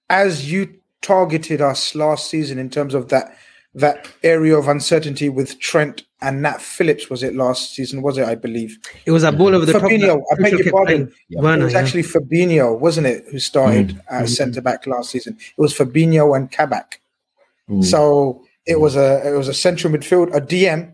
as 0.08 0.50
you 0.50 0.74
targeted 1.02 1.60
us 1.60 1.94
last 1.94 2.30
season 2.30 2.58
in 2.58 2.70
terms 2.70 2.94
of 2.94 3.08
that 3.08 3.36
that 3.74 4.08
area 4.22 4.56
of 4.56 4.68
uncertainty 4.68 5.28
with 5.28 5.58
Trent 5.58 6.04
and 6.20 6.42
Nat 6.42 6.60
Phillips, 6.60 7.08
was 7.10 7.22
it 7.22 7.34
last 7.34 7.74
season? 7.74 8.02
Was 8.02 8.18
it? 8.18 8.26
I 8.26 8.34
believe. 8.34 8.78
It 9.06 9.12
was 9.12 9.22
a 9.22 9.30
ball 9.30 9.54
over 9.54 9.64
the 9.64 9.72
Fabinho, 9.72 10.18
top. 10.18 10.24
I 10.32 10.42
beg 10.42 10.58
your 10.58 10.72
pardon. 10.72 11.12
Werner, 11.30 11.62
it 11.62 11.64
was 11.64 11.74
yeah. 11.74 11.80
actually 11.80 12.02
Fabinho, 12.02 12.78
wasn't 12.78 13.06
it, 13.06 13.26
who 13.30 13.38
started 13.38 13.88
mm. 13.88 13.98
at 14.10 14.24
mm-hmm. 14.24 14.26
centre 14.26 14.60
back 14.60 14.86
last 14.86 15.10
season? 15.10 15.36
It 15.38 15.60
was 15.60 15.74
Fabinho 15.74 16.36
and 16.36 16.50
Kabak. 16.50 17.00
Mm. 17.68 17.84
So 17.84 18.44
it 18.66 18.80
was 18.80 18.96
a 18.96 19.26
it 19.26 19.36
was 19.36 19.48
a 19.48 19.54
central 19.54 19.92
midfield, 19.92 20.34
a 20.34 20.40
DM, 20.40 20.92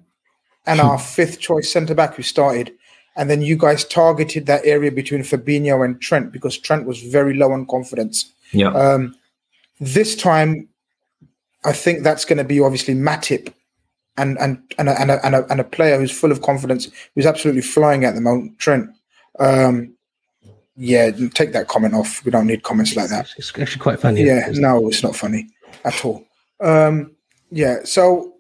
and 0.67 0.81
our 0.81 0.99
fifth 1.17 1.41
choice 1.41 1.71
centre 1.71 1.95
back 1.95 2.15
who 2.15 2.23
started. 2.23 2.73
And 3.17 3.31
then 3.31 3.43
you 3.43 3.57
guys 3.57 3.85
targeted 3.85 4.47
that 4.47 4.67
area 4.67 4.91
between 4.91 5.23
Fabinho 5.23 5.85
and 5.85 6.01
Trent 6.01 6.33
because 6.33 6.59
Trent 6.59 6.85
was 6.85 7.01
very 7.01 7.35
low 7.35 7.53
on 7.53 7.65
confidence. 7.67 8.33
Yeah, 8.53 8.71
Um, 8.71 9.15
this 9.81 10.17
time, 10.17 10.69
I 11.65 11.73
think 11.73 12.03
that's 12.03 12.25
going 12.25 12.39
to 12.39 12.45
be 12.45 12.61
obviously 12.61 12.95
Matip 12.95 13.53
and 14.17 14.39
and 14.39 14.63
and 14.79 14.89
a, 14.89 15.01
and, 15.01 15.11
a, 15.11 15.27
and, 15.27 15.35
a, 15.35 15.47
and 15.51 15.61
a 15.61 15.65
player 15.65 15.99
who's 15.99 16.13
full 16.13 16.33
of 16.33 16.43
confidence, 16.43 16.89
who's 17.15 17.27
absolutely 17.27 17.63
flying 17.63 18.05
at 18.05 18.15
the 18.15 18.21
moment, 18.21 18.59
Trent. 18.59 18.91
Um, 19.39 19.95
yeah, 20.77 21.11
take 21.11 21.53
that 21.53 21.69
comment 21.69 21.95
off. 21.95 22.25
We 22.25 22.31
don't 22.31 22.47
need 22.47 22.63
comments 22.63 22.97
like 22.97 23.09
that. 23.11 23.31
It's 23.37 23.57
actually 23.59 23.81
quite 23.81 24.01
funny. 24.01 24.23
Yeah, 24.23 24.51
no, 24.55 24.89
it's 24.89 25.03
not 25.03 25.17
funny 25.17 25.49
at 25.85 26.05
all. 26.05 26.25
Um, 26.61 27.13
yeah, 27.51 27.79
so 27.85 28.35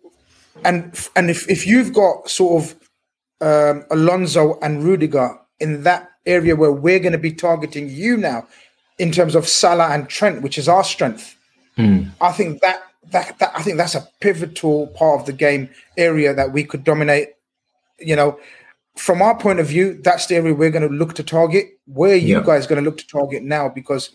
and 0.64 1.08
and 1.16 1.30
if 1.30 1.48
if 1.48 1.66
you've 1.66 1.92
got 1.92 2.28
sort 2.28 2.64
of 2.64 2.74
um, 3.40 3.84
Alonso 3.90 4.58
and 4.60 4.82
Rudiger 4.82 5.38
in 5.60 5.82
that 5.84 6.10
area 6.26 6.56
where 6.56 6.72
we're 6.72 6.98
going 6.98 7.12
to 7.12 7.18
be 7.18 7.32
targeting 7.32 7.88
you 7.88 8.16
now, 8.16 8.46
in 8.98 9.12
terms 9.12 9.34
of 9.34 9.48
Salah 9.48 9.88
and 9.90 10.08
Trent, 10.08 10.42
which 10.42 10.58
is 10.58 10.68
our 10.68 10.84
strength, 10.84 11.37
I 12.20 12.32
think 12.32 12.60
that 12.62 12.82
that 13.10 13.38
that 13.38 13.52
I 13.54 13.62
think 13.62 13.76
that's 13.76 13.94
a 13.94 14.06
pivotal 14.20 14.88
part 14.88 15.20
of 15.20 15.26
the 15.26 15.32
game 15.32 15.68
area 15.96 16.34
that 16.34 16.52
we 16.52 16.64
could 16.64 16.84
dominate. 16.84 17.30
You 17.98 18.16
know, 18.16 18.38
from 18.96 19.22
our 19.22 19.36
point 19.38 19.60
of 19.60 19.66
view, 19.66 20.00
that's 20.02 20.26
the 20.26 20.36
area 20.36 20.54
we're 20.54 20.70
going 20.70 20.88
to 20.88 20.94
look 20.94 21.14
to 21.14 21.22
target. 21.22 21.66
Where 21.86 22.12
are 22.12 22.16
you 22.16 22.38
Yeah. 22.38 22.44
guys 22.44 22.66
going 22.66 22.82
to 22.82 22.88
look 22.88 22.98
to 22.98 23.06
target 23.06 23.42
now? 23.42 23.68
Because 23.68 24.10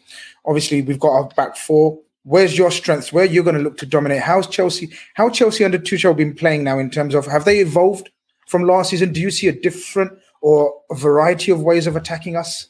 obviously 0.45 0.81
we've 0.81 0.99
got 0.99 1.11
our 1.11 1.27
back 1.29 1.55
four. 1.57 1.99
Where's 2.23 2.57
your 2.57 2.69
strengths? 2.71 3.13
Where 3.13 3.25
you're 3.25 3.43
going 3.43 3.55
to 3.55 3.61
look 3.61 3.77
to 3.77 3.85
dominate? 3.85 4.21
How's 4.21 4.47
Chelsea? 4.47 4.91
How 5.15 5.29
Chelsea 5.29 5.63
under 5.63 5.79
Tuchel 5.79 6.15
been 6.15 6.35
playing 6.35 6.63
now 6.63 6.77
in 6.77 6.89
terms 6.89 7.15
of 7.15 7.25
have 7.27 7.45
they 7.45 7.59
evolved 7.59 8.09
from 8.47 8.63
last 8.63 8.89
season? 8.91 9.13
Do 9.13 9.21
you 9.21 9.31
see 9.31 9.47
a 9.47 9.53
different 9.53 10.11
or 10.41 10.73
a 10.91 10.95
variety 10.95 11.51
of 11.51 11.61
ways 11.61 11.87
of 11.87 11.95
attacking 11.95 12.35
us? 12.35 12.67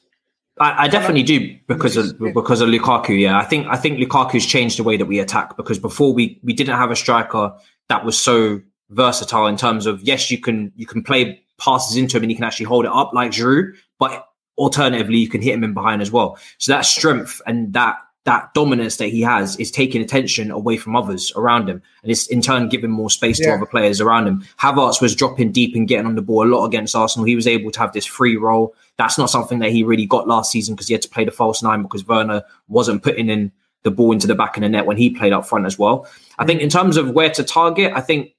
I, 0.59 0.83
I 0.83 0.87
definitely 0.87 1.23
do 1.23 1.57
because 1.67 1.95
of 1.95 2.19
because 2.19 2.61
of 2.61 2.69
Lukaku. 2.69 3.19
Yeah, 3.19 3.37
I 3.37 3.45
think 3.45 3.67
I 3.67 3.77
think 3.77 3.99
Lukaku's 3.99 4.45
changed 4.45 4.77
the 4.77 4.83
way 4.83 4.97
that 4.97 5.05
we 5.05 5.19
attack 5.19 5.55
because 5.55 5.79
before 5.79 6.13
we 6.13 6.39
we 6.43 6.53
didn't 6.53 6.75
have 6.75 6.91
a 6.91 6.95
striker 6.95 7.53
that 7.87 8.03
was 8.03 8.19
so 8.19 8.61
versatile 8.89 9.47
in 9.47 9.57
terms 9.57 9.85
of 9.85 10.01
yes, 10.01 10.29
you 10.29 10.37
can 10.37 10.71
you 10.75 10.85
can 10.85 11.03
play 11.03 11.41
passes 11.57 11.97
into 11.97 12.17
him 12.17 12.23
and 12.23 12.31
he 12.31 12.35
can 12.35 12.43
actually 12.43 12.65
hold 12.65 12.85
it 12.85 12.91
up 12.91 13.13
like 13.13 13.31
Giroud, 13.31 13.73
but 13.99 14.27
alternatively 14.57 15.17
you 15.17 15.29
can 15.29 15.41
hit 15.41 15.53
him 15.53 15.63
in 15.63 15.73
behind 15.73 16.01
as 16.01 16.11
well. 16.11 16.37
So 16.57 16.71
that 16.73 16.85
strength 16.85 17.41
and 17.47 17.73
that 17.73 17.97
that 18.25 18.53
dominance 18.53 18.97
that 18.97 19.07
he 19.07 19.21
has 19.21 19.55
is 19.57 19.71
taking 19.71 20.01
attention 20.01 20.51
away 20.51 20.77
from 20.77 20.95
others 20.95 21.31
around 21.35 21.69
him, 21.69 21.81
and 22.03 22.11
it's 22.11 22.27
in 22.27 22.41
turn 22.41 22.67
giving 22.67 22.91
more 22.91 23.09
space 23.09 23.39
to 23.39 23.49
other 23.49 23.65
players 23.65 24.01
around 24.01 24.27
him. 24.27 24.43
Havertz 24.59 25.01
was 25.01 25.15
dropping 25.15 25.51
deep 25.53 25.73
and 25.73 25.87
getting 25.87 26.05
on 26.05 26.15
the 26.15 26.21
ball 26.21 26.45
a 26.45 26.49
lot 26.53 26.65
against 26.65 26.95
Arsenal. 26.95 27.25
He 27.25 27.35
was 27.35 27.47
able 27.47 27.71
to 27.71 27.79
have 27.79 27.93
this 27.93 28.05
free 28.05 28.35
role. 28.35 28.75
That's 28.99 29.17
not 29.17 29.29
something 29.29 29.59
that 29.59 29.71
he 29.71 29.83
really 29.83 30.05
got 30.05 30.27
last 30.27 30.51
season 30.51 30.75
because 30.75 30.89
he 30.89 30.93
had 30.93 31.01
to 31.01 31.09
play 31.09 31.23
the 31.23 31.31
false 31.31 31.63
nine 31.63 31.81
because 31.81 32.05
Werner 32.05 32.43
wasn't 32.67 33.01
putting 33.01 33.29
in 33.29 33.51
the 33.83 33.91
ball 33.91 34.11
into 34.11 34.27
the 34.27 34.35
back 34.35 34.57
of 34.57 34.61
the 34.61 34.69
net 34.69 34.85
when 34.85 34.97
he 34.97 35.09
played 35.09 35.31
up 35.31 35.47
front 35.47 35.65
as 35.65 35.79
well. 35.79 36.05
I 36.37 36.45
think 36.45 36.59
in 36.61 36.69
terms 36.69 36.97
of 36.97 37.11
where 37.11 37.29
to 37.29 37.43
target, 37.45 37.93
I 37.95 38.01
think 38.01 38.35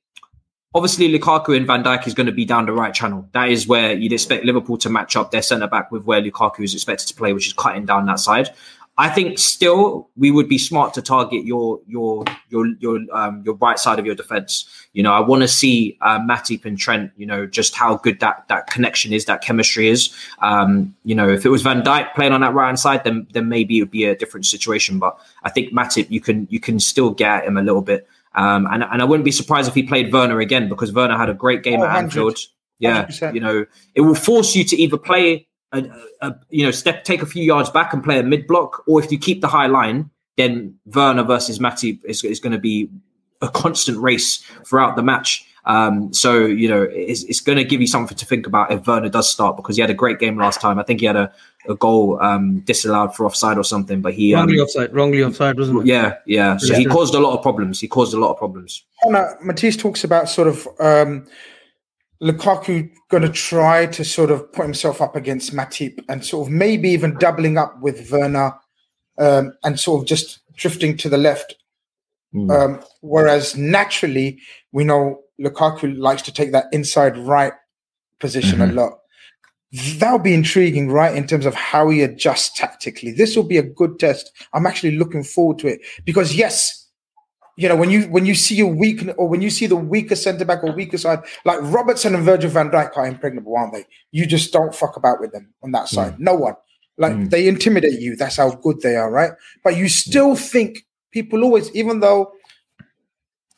obviously 0.74 1.08
Lukaku 1.11 1.56
and 1.56 1.66
Van 1.66 1.82
Dijk 1.82 2.06
is 2.06 2.12
going 2.12 2.26
to 2.26 2.32
be 2.32 2.44
down 2.44 2.66
the 2.66 2.72
right 2.72 2.92
channel. 2.92 3.26
That 3.32 3.48
is 3.48 3.66
where 3.66 3.94
you'd 3.94 4.12
expect 4.12 4.44
Liverpool 4.44 4.76
to 4.78 4.90
match 4.90 5.16
up 5.16 5.30
their 5.30 5.40
centre 5.40 5.66
back 5.66 5.90
with 5.90 6.04
where 6.04 6.20
Lukaku 6.20 6.61
is 6.61 6.74
expected 6.74 7.08
to 7.08 7.14
play, 7.14 7.32
which 7.32 7.46
is 7.46 7.54
cutting 7.54 7.86
down 7.86 8.04
that 8.06 8.20
side. 8.20 8.50
I 9.01 9.09
think 9.09 9.38
still 9.38 10.11
we 10.14 10.30
would 10.30 10.46
be 10.46 10.59
smart 10.59 10.92
to 10.92 11.01
target 11.01 11.46
your 11.46 11.80
your 11.86 12.22
your 12.51 12.66
your 12.80 13.01
um, 13.14 13.42
your 13.46 13.55
right 13.55 13.78
side 13.78 13.98
of 13.98 14.05
your 14.05 14.14
defense. 14.14 14.68
You 14.92 15.03
know, 15.03 15.14
I 15.14 15.20
want 15.20 15.40
to 15.40 15.48
see 15.48 15.96
uh, 16.03 16.18
Matip 16.18 16.66
and 16.66 16.76
Trent. 16.76 17.11
You 17.16 17.24
know, 17.24 17.46
just 17.46 17.74
how 17.74 17.96
good 17.96 18.20
that 18.20 18.46
that 18.48 18.66
connection 18.66 19.14
is, 19.14 19.24
that 19.24 19.40
chemistry 19.40 19.88
is. 19.88 20.14
Um, 20.40 20.94
you 21.03 21.14
know, 21.14 21.30
if 21.30 21.46
it 21.46 21.48
was 21.48 21.62
Van 21.62 21.80
Dijk 21.80 22.14
playing 22.14 22.32
on 22.34 22.42
that 22.42 22.53
right 22.53 22.66
hand 22.66 22.78
side, 22.78 23.03
then 23.05 23.26
then 23.32 23.48
maybe 23.48 23.78
it 23.78 23.80
would 23.80 23.90
be 23.90 24.05
a 24.05 24.14
different 24.14 24.44
situation. 24.44 24.98
But 24.98 25.18
I 25.44 25.48
think 25.51 25.72
Matip, 25.72 26.11
you 26.11 26.20
can 26.20 26.46
you 26.51 26.61
can 26.61 26.78
still 26.78 27.11
get 27.11 27.38
at 27.38 27.44
him 27.46 27.57
a 27.57 27.62
little 27.62 27.82
bit. 27.82 28.07
Um, 28.34 28.66
and 28.70 28.84
and 28.84 29.01
I 29.01 29.05
wouldn't 29.07 29.24
be 29.24 29.32
surprised 29.32 29.66
if 29.66 29.74
he 29.74 29.82
played 29.82 30.12
Werner 30.12 30.40
again 30.40 30.68
because 30.68 30.92
Werner 30.92 31.16
had 31.16 31.30
a 31.30 31.34
great 31.34 31.62
game 31.62 31.80
Oh, 31.80 31.86
at 31.86 31.96
Anfield. 31.96 32.34
100%. 32.34 32.48
Yeah, 32.80 33.07
100%. 33.07 33.34
you 33.34 33.40
know, 33.40 33.64
it 33.94 34.03
will 34.03 34.14
force 34.14 34.55
you 34.55 34.64
to 34.64 34.76
either 34.76 34.98
play 34.98 35.46
a, 35.72 35.84
a, 36.20 36.34
you 36.50 36.64
know 36.64 36.70
step 36.70 37.04
take 37.04 37.22
a 37.22 37.26
few 37.26 37.42
yards 37.42 37.70
back 37.70 37.92
and 37.92 38.02
play 38.02 38.18
a 38.18 38.22
mid 38.22 38.46
block, 38.46 38.82
or 38.86 39.02
if 39.02 39.10
you 39.10 39.18
keep 39.18 39.40
the 39.40 39.48
high 39.48 39.66
line, 39.66 40.10
then 40.36 40.78
Werner 40.86 41.24
versus 41.24 41.58
Matip 41.58 42.00
is, 42.04 42.24
is 42.24 42.40
going 42.40 42.52
to 42.52 42.58
be 42.58 42.88
a 43.42 43.48
constant 43.48 43.98
race 43.98 44.38
throughout 44.66 44.96
the 44.96 45.02
match. 45.02 45.46
Um, 45.66 46.12
so 46.12 46.46
you 46.46 46.68
know 46.68 46.82
it's, 46.90 47.22
it's 47.24 47.40
going 47.40 47.58
to 47.58 47.64
give 47.64 47.80
you 47.80 47.86
something 47.86 48.16
to 48.16 48.24
think 48.24 48.46
about 48.46 48.72
if 48.72 48.86
Werner 48.86 49.10
does 49.10 49.30
start 49.30 49.56
because 49.56 49.76
he 49.76 49.82
had 49.82 49.90
a 49.90 49.94
great 49.94 50.18
game 50.18 50.38
last 50.38 50.60
time. 50.60 50.78
I 50.78 50.82
think 50.82 51.00
he 51.00 51.06
had 51.06 51.16
a, 51.16 51.32
a 51.68 51.74
goal 51.74 52.18
um, 52.22 52.60
disallowed 52.60 53.14
for 53.14 53.26
offside 53.26 53.58
or 53.58 53.64
something, 53.64 54.00
but 54.00 54.14
he 54.14 54.34
um, 54.34 54.46
Wrongly 54.46 54.60
offside. 54.60 54.94
Wrongly 54.94 55.22
offside, 55.22 55.58
wasn't 55.58 55.80
it? 55.80 55.86
yeah 55.86 56.16
yeah. 56.24 56.56
So 56.56 56.74
he 56.74 56.86
caused 56.86 57.14
a 57.14 57.20
lot 57.20 57.36
of 57.36 57.42
problems. 57.42 57.78
He 57.78 57.88
caused 57.88 58.14
a 58.14 58.18
lot 58.18 58.30
of 58.30 58.38
problems. 58.38 58.82
Hannah, 59.02 59.34
Matisse 59.42 59.76
talks 59.76 60.02
about 60.02 60.30
sort 60.30 60.48
of 60.48 60.66
um, 60.80 61.26
Lukaku 62.22 62.90
going 63.08 63.22
to 63.22 63.30
try 63.30 63.86
to 63.86 64.04
sort 64.04 64.30
of 64.30 64.52
put 64.52 64.64
himself 64.64 65.00
up 65.00 65.16
against 65.16 65.54
Matip 65.54 66.04
and 66.08 66.24
sort 66.24 66.46
of 66.48 66.52
maybe 66.52 66.90
even 66.90 67.16
doubling 67.18 67.56
up 67.56 67.80
with 67.80 68.10
Werner 68.10 68.54
um, 69.18 69.52
and 69.64 69.80
sort 69.80 70.02
of 70.02 70.06
just 70.06 70.40
drifting 70.54 70.96
to 70.98 71.08
the 71.08 71.18
left. 71.18 71.54
Um, 72.50 72.80
whereas 73.00 73.56
naturally, 73.56 74.38
we 74.72 74.84
know 74.84 75.22
Lukaku 75.40 75.98
likes 75.98 76.22
to 76.22 76.32
take 76.32 76.52
that 76.52 76.66
inside 76.72 77.16
right 77.16 77.54
position 78.18 78.60
a 78.60 78.66
lot. 78.66 78.98
That'll 79.98 80.18
be 80.18 80.34
intriguing, 80.34 80.90
right? 80.90 81.16
In 81.16 81.26
terms 81.26 81.46
of 81.46 81.54
how 81.54 81.88
he 81.88 82.02
adjusts 82.02 82.56
tactically. 82.58 83.12
This 83.12 83.34
will 83.34 83.44
be 83.44 83.56
a 83.56 83.62
good 83.62 83.98
test. 83.98 84.30
I'm 84.52 84.66
actually 84.66 84.96
looking 84.96 85.24
forward 85.24 85.58
to 85.60 85.68
it 85.68 85.80
because, 86.04 86.36
yes, 86.36 86.80
you 87.61 87.68
know, 87.68 87.76
when 87.76 87.90
you 87.90 88.04
when 88.04 88.24
you 88.24 88.34
see 88.34 88.58
a 88.61 88.66
weak 88.66 89.06
or 89.18 89.28
when 89.28 89.42
you 89.42 89.50
see 89.50 89.66
the 89.66 89.76
weaker 89.76 90.16
centre 90.16 90.46
back 90.46 90.64
or 90.64 90.72
weaker 90.72 90.96
side, 90.96 91.20
like 91.44 91.58
Robertson 91.61 92.14
and 92.14 92.24
Virgil 92.24 92.48
van 92.48 92.70
Dijk 92.70 92.96
are 92.96 93.06
impregnable, 93.06 93.54
aren't 93.54 93.74
they? 93.74 93.84
You 94.12 94.24
just 94.24 94.50
don't 94.50 94.74
fuck 94.74 94.96
about 94.96 95.20
with 95.20 95.32
them 95.32 95.52
on 95.62 95.72
that 95.72 95.86
side. 95.86 96.14
Mm. 96.14 96.20
No 96.20 96.34
one. 96.36 96.54
Like 96.96 97.12
mm. 97.12 97.28
they 97.28 97.48
intimidate 97.48 98.00
you. 98.00 98.16
That's 98.16 98.36
how 98.36 98.52
good 98.52 98.80
they 98.80 98.96
are, 98.96 99.11
right? 99.11 99.32
But 99.62 99.76
you 99.76 99.90
still 99.90 100.36
think 100.36 100.86
people 101.11 101.44
always, 101.44 101.70
even 101.76 102.00
though 102.00 102.32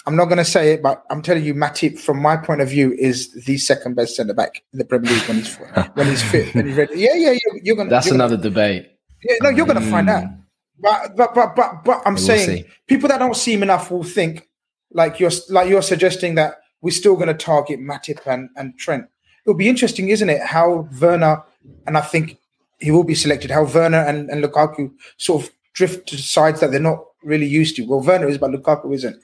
I'm 0.04 0.16
not 0.16 0.24
going 0.24 0.38
to 0.38 0.44
say 0.44 0.72
it, 0.72 0.82
but 0.82 1.04
I'm 1.08 1.22
telling 1.22 1.44
you, 1.44 1.54
Matip, 1.54 1.96
from 1.96 2.20
my 2.20 2.36
point 2.36 2.60
of 2.60 2.68
view, 2.68 2.92
is 2.98 3.32
the 3.44 3.56
second 3.56 3.94
best 3.94 4.16
centre 4.16 4.34
back 4.34 4.64
in 4.72 4.80
the 4.80 4.84
Premier 4.84 5.12
League 5.12 5.28
when 5.28 5.36
he's 5.36 5.54
when 5.94 6.06
he's 6.08 6.22
fit 6.24 6.52
and 6.56 6.66
he's 6.66 6.76
ready. 6.76 6.94
Yeah, 6.98 7.14
yeah, 7.14 7.30
yeah. 7.30 7.60
You're 7.62 7.76
gonna. 7.76 7.88
That's 7.88 8.06
you're 8.06 8.18
gonna- 8.18 8.24
another 8.24 8.42
debate. 8.42 8.98
yeah, 9.22 9.36
no, 9.42 9.50
you're 9.50 9.66
going 9.66 9.80
to 9.80 9.90
find 9.92 10.08
mm. 10.08 10.24
out. 10.24 10.41
But 10.78 11.16
but 11.16 11.34
but 11.34 11.54
but 11.54 11.84
but 11.84 12.02
I'm 12.04 12.18
saying 12.18 12.64
see. 12.64 12.70
people 12.86 13.08
that 13.08 13.18
don't 13.18 13.36
see 13.36 13.54
him 13.54 13.62
enough 13.62 13.90
will 13.90 14.02
think 14.02 14.48
like 14.92 15.20
you're 15.20 15.30
like 15.48 15.68
you're 15.68 15.82
suggesting 15.82 16.34
that 16.36 16.56
we're 16.80 16.90
still 16.90 17.14
going 17.14 17.28
to 17.28 17.34
target 17.34 17.80
Matip 17.80 18.26
and, 18.26 18.50
and 18.56 18.76
Trent. 18.78 19.06
It'll 19.44 19.56
be 19.56 19.68
interesting, 19.68 20.08
isn't 20.08 20.28
it? 20.28 20.42
How 20.42 20.88
Werner 21.00 21.42
and 21.86 21.96
I 21.96 22.00
think 22.00 22.38
he 22.78 22.90
will 22.90 23.04
be 23.04 23.14
selected. 23.14 23.50
How 23.50 23.64
Werner 23.64 23.98
and, 23.98 24.28
and 24.28 24.44
Lukaku 24.44 24.92
sort 25.16 25.44
of 25.44 25.50
drift 25.72 26.08
to 26.08 26.18
sides 26.18 26.60
that 26.60 26.70
they're 26.70 26.80
not 26.80 27.04
really 27.22 27.46
used 27.46 27.76
to. 27.76 27.82
Well, 27.82 28.00
Werner 28.00 28.28
is, 28.28 28.38
but 28.38 28.50
Lukaku 28.50 28.92
isn't. 28.94 29.22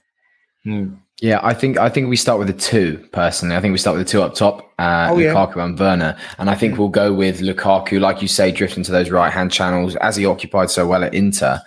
Hmm. 0.63 0.95
Yeah, 1.21 1.41
I 1.43 1.53
think 1.53 1.79
I 1.79 1.89
think 1.89 2.09
we 2.09 2.17
start 2.17 2.39
with 2.39 2.47
the 2.47 2.55
two 2.55 3.05
personally. 3.13 3.57
I 3.57 3.61
think 3.61 3.73
we 3.73 3.79
start 3.79 3.97
with 3.97 4.07
the 4.07 4.11
two 4.11 4.23
up 4.23 4.35
top, 4.35 4.73
uh, 4.79 5.09
Oh, 5.11 5.19
yeah. 5.19 5.35
Lukaku 5.35 5.65
and 5.65 5.79
Werner, 5.79 6.17
and 6.39 6.49
I 6.49 6.55
think 6.55 6.79
we'll 6.79 6.89
go 6.89 7.13
with 7.13 7.41
Lukaku, 7.41 7.99
like 8.01 8.23
you 8.23 8.29
say, 8.29 8.53
drifting 8.53 8.85
to 8.85 8.93
those 8.93 9.11
right 9.11 9.33
hand 9.33 9.51
channels 9.51 9.97
as 9.97 10.15
he 10.15 10.25
occupied 10.27 10.71
so 10.71 10.87
well 10.87 11.03
at 11.03 11.15
Inter, 11.15 11.61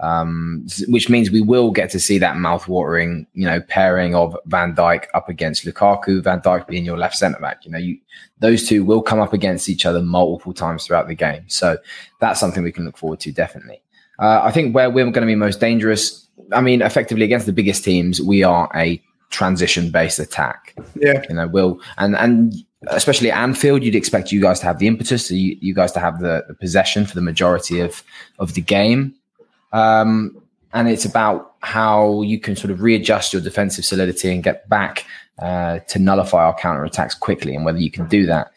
um, 0.00 0.64
which 0.86 1.08
means 1.10 1.32
we 1.32 1.40
will 1.40 1.72
get 1.72 1.90
to 1.90 1.98
see 1.98 2.18
that 2.18 2.36
mouth 2.36 2.68
watering, 2.68 3.26
you 3.34 3.44
know, 3.44 3.60
pairing 3.62 4.14
of 4.14 4.36
Van 4.46 4.76
Dijk 4.76 5.06
up 5.14 5.28
against 5.28 5.64
Lukaku, 5.64 6.22
Van 6.22 6.40
Dijk 6.40 6.68
being 6.68 6.84
your 6.84 6.96
left 6.96 7.16
centre 7.16 7.40
back. 7.40 7.64
You 7.64 7.72
know, 7.72 7.78
you 7.78 7.98
those 8.38 8.68
two 8.68 8.84
will 8.84 9.02
come 9.02 9.18
up 9.18 9.32
against 9.32 9.68
each 9.68 9.86
other 9.86 10.02
multiple 10.02 10.54
times 10.54 10.86
throughout 10.86 11.08
the 11.08 11.14
game, 11.16 11.42
so 11.48 11.78
that's 12.20 12.38
something 12.38 12.62
we 12.62 12.70
can 12.70 12.84
look 12.84 12.96
forward 12.96 13.18
to 13.20 13.32
definitely. 13.32 13.82
Uh, 14.20 14.42
I 14.44 14.52
think 14.52 14.72
where 14.72 14.88
we're 14.88 15.04
going 15.06 15.14
to 15.14 15.26
be 15.26 15.34
most 15.34 15.58
dangerous, 15.58 16.23
I 16.52 16.60
mean, 16.60 16.82
effectively 16.82 17.24
against 17.24 17.46
the 17.46 17.52
biggest 17.52 17.84
teams, 17.84 18.20
we 18.20 18.42
are 18.42 18.70
a 18.74 19.02
transition 19.30 19.90
based 19.90 20.18
attack. 20.18 20.74
Yeah. 20.94 21.22
You 21.28 21.34
know, 21.36 21.46
will 21.46 21.80
and 21.98 22.16
and 22.16 22.54
especially 22.88 23.30
at 23.30 23.38
Anfield, 23.38 23.82
you'd 23.82 23.94
expect 23.94 24.32
you 24.32 24.40
guys 24.40 24.60
to 24.60 24.66
have 24.66 24.78
the 24.78 24.86
impetus, 24.86 25.28
so 25.28 25.34
you, 25.34 25.56
you 25.60 25.74
guys 25.74 25.92
to 25.92 26.00
have 26.00 26.20
the, 26.20 26.44
the 26.48 26.54
possession 26.54 27.06
for 27.06 27.14
the 27.14 27.22
majority 27.22 27.80
of 27.80 28.02
of 28.38 28.54
the 28.54 28.60
game. 28.60 29.14
Um, 29.72 30.40
and 30.72 30.88
it's 30.88 31.04
about 31.04 31.54
how 31.60 32.22
you 32.22 32.38
can 32.38 32.56
sort 32.56 32.70
of 32.70 32.82
readjust 32.82 33.32
your 33.32 33.42
defensive 33.42 33.84
solidity 33.84 34.30
and 34.30 34.42
get 34.42 34.68
back 34.68 35.04
uh, 35.38 35.78
to 35.88 35.98
nullify 35.98 36.44
our 36.44 36.54
counter 36.54 36.84
attacks 36.84 37.14
quickly, 37.14 37.54
and 37.54 37.64
whether 37.64 37.78
you 37.78 37.90
can 37.90 38.06
do 38.08 38.26
that. 38.26 38.52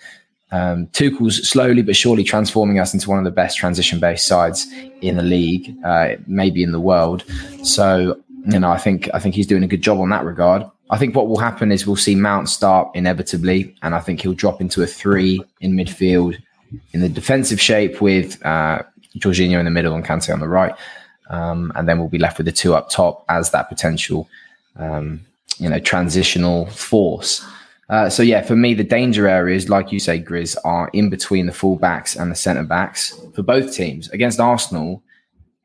Um, 0.51 0.87
Tuchel's 0.87 1.47
slowly 1.47 1.81
but 1.81 1.95
surely 1.95 2.23
transforming 2.23 2.79
us 2.79 2.93
into 2.93 3.09
one 3.09 3.19
of 3.19 3.25
the 3.25 3.31
best 3.31 3.57
transition-based 3.57 4.25
sides 4.25 4.65
in 5.01 5.17
the 5.17 5.23
league, 5.23 5.75
uh, 5.83 6.15
maybe 6.25 6.63
in 6.63 6.71
the 6.71 6.79
world. 6.79 7.25
So, 7.63 8.21
you 8.45 8.59
know, 8.59 8.71
I 8.71 8.77
think 8.77 9.09
I 9.13 9.19
think 9.19 9.35
he's 9.35 9.47
doing 9.47 9.63
a 9.63 9.67
good 9.67 9.81
job 9.81 9.99
on 9.99 10.09
that 10.11 10.23
regard. 10.23 10.63
I 10.89 10.97
think 10.97 11.15
what 11.15 11.27
will 11.27 11.37
happen 11.37 11.71
is 11.73 11.85
we'll 11.85 11.97
see 11.97 12.15
Mount 12.15 12.47
start 12.47 12.89
inevitably, 12.95 13.75
and 13.81 13.93
I 13.93 13.99
think 13.99 14.21
he'll 14.21 14.33
drop 14.33 14.61
into 14.61 14.81
a 14.83 14.87
three 14.87 15.41
in 15.59 15.73
midfield 15.73 16.37
in 16.93 17.01
the 17.01 17.09
defensive 17.09 17.59
shape 17.59 17.99
with 17.99 18.43
uh, 18.45 18.83
Jorginho 19.17 19.59
in 19.59 19.65
the 19.65 19.71
middle 19.71 19.95
and 19.95 20.05
Kante 20.05 20.31
on 20.31 20.39
the 20.39 20.47
right, 20.47 20.73
um, 21.29 21.73
and 21.75 21.89
then 21.89 21.99
we'll 21.99 22.07
be 22.07 22.19
left 22.19 22.37
with 22.37 22.45
the 22.45 22.53
two 22.53 22.73
up 22.73 22.89
top 22.89 23.25
as 23.27 23.51
that 23.51 23.67
potential, 23.67 24.29
um, 24.77 25.19
you 25.57 25.67
know, 25.67 25.79
transitional 25.79 26.67
force. 26.67 27.45
Uh, 27.89 28.09
so 28.09 28.21
yeah, 28.21 28.41
for 28.41 28.55
me, 28.55 28.73
the 28.73 28.83
danger 28.83 29.27
areas, 29.27 29.69
like 29.69 29.91
you 29.91 29.99
say, 29.99 30.21
Grizz, 30.21 30.57
are 30.65 30.89
in 30.91 31.09
between 31.09 31.45
the 31.45 31.53
fullbacks 31.53 32.19
and 32.19 32.29
the 32.29 32.35
centre 32.35 32.63
backs 32.63 33.17
for 33.33 33.43
both 33.43 33.73
teams. 33.73 34.09
Against 34.09 34.39
Arsenal, 34.39 35.03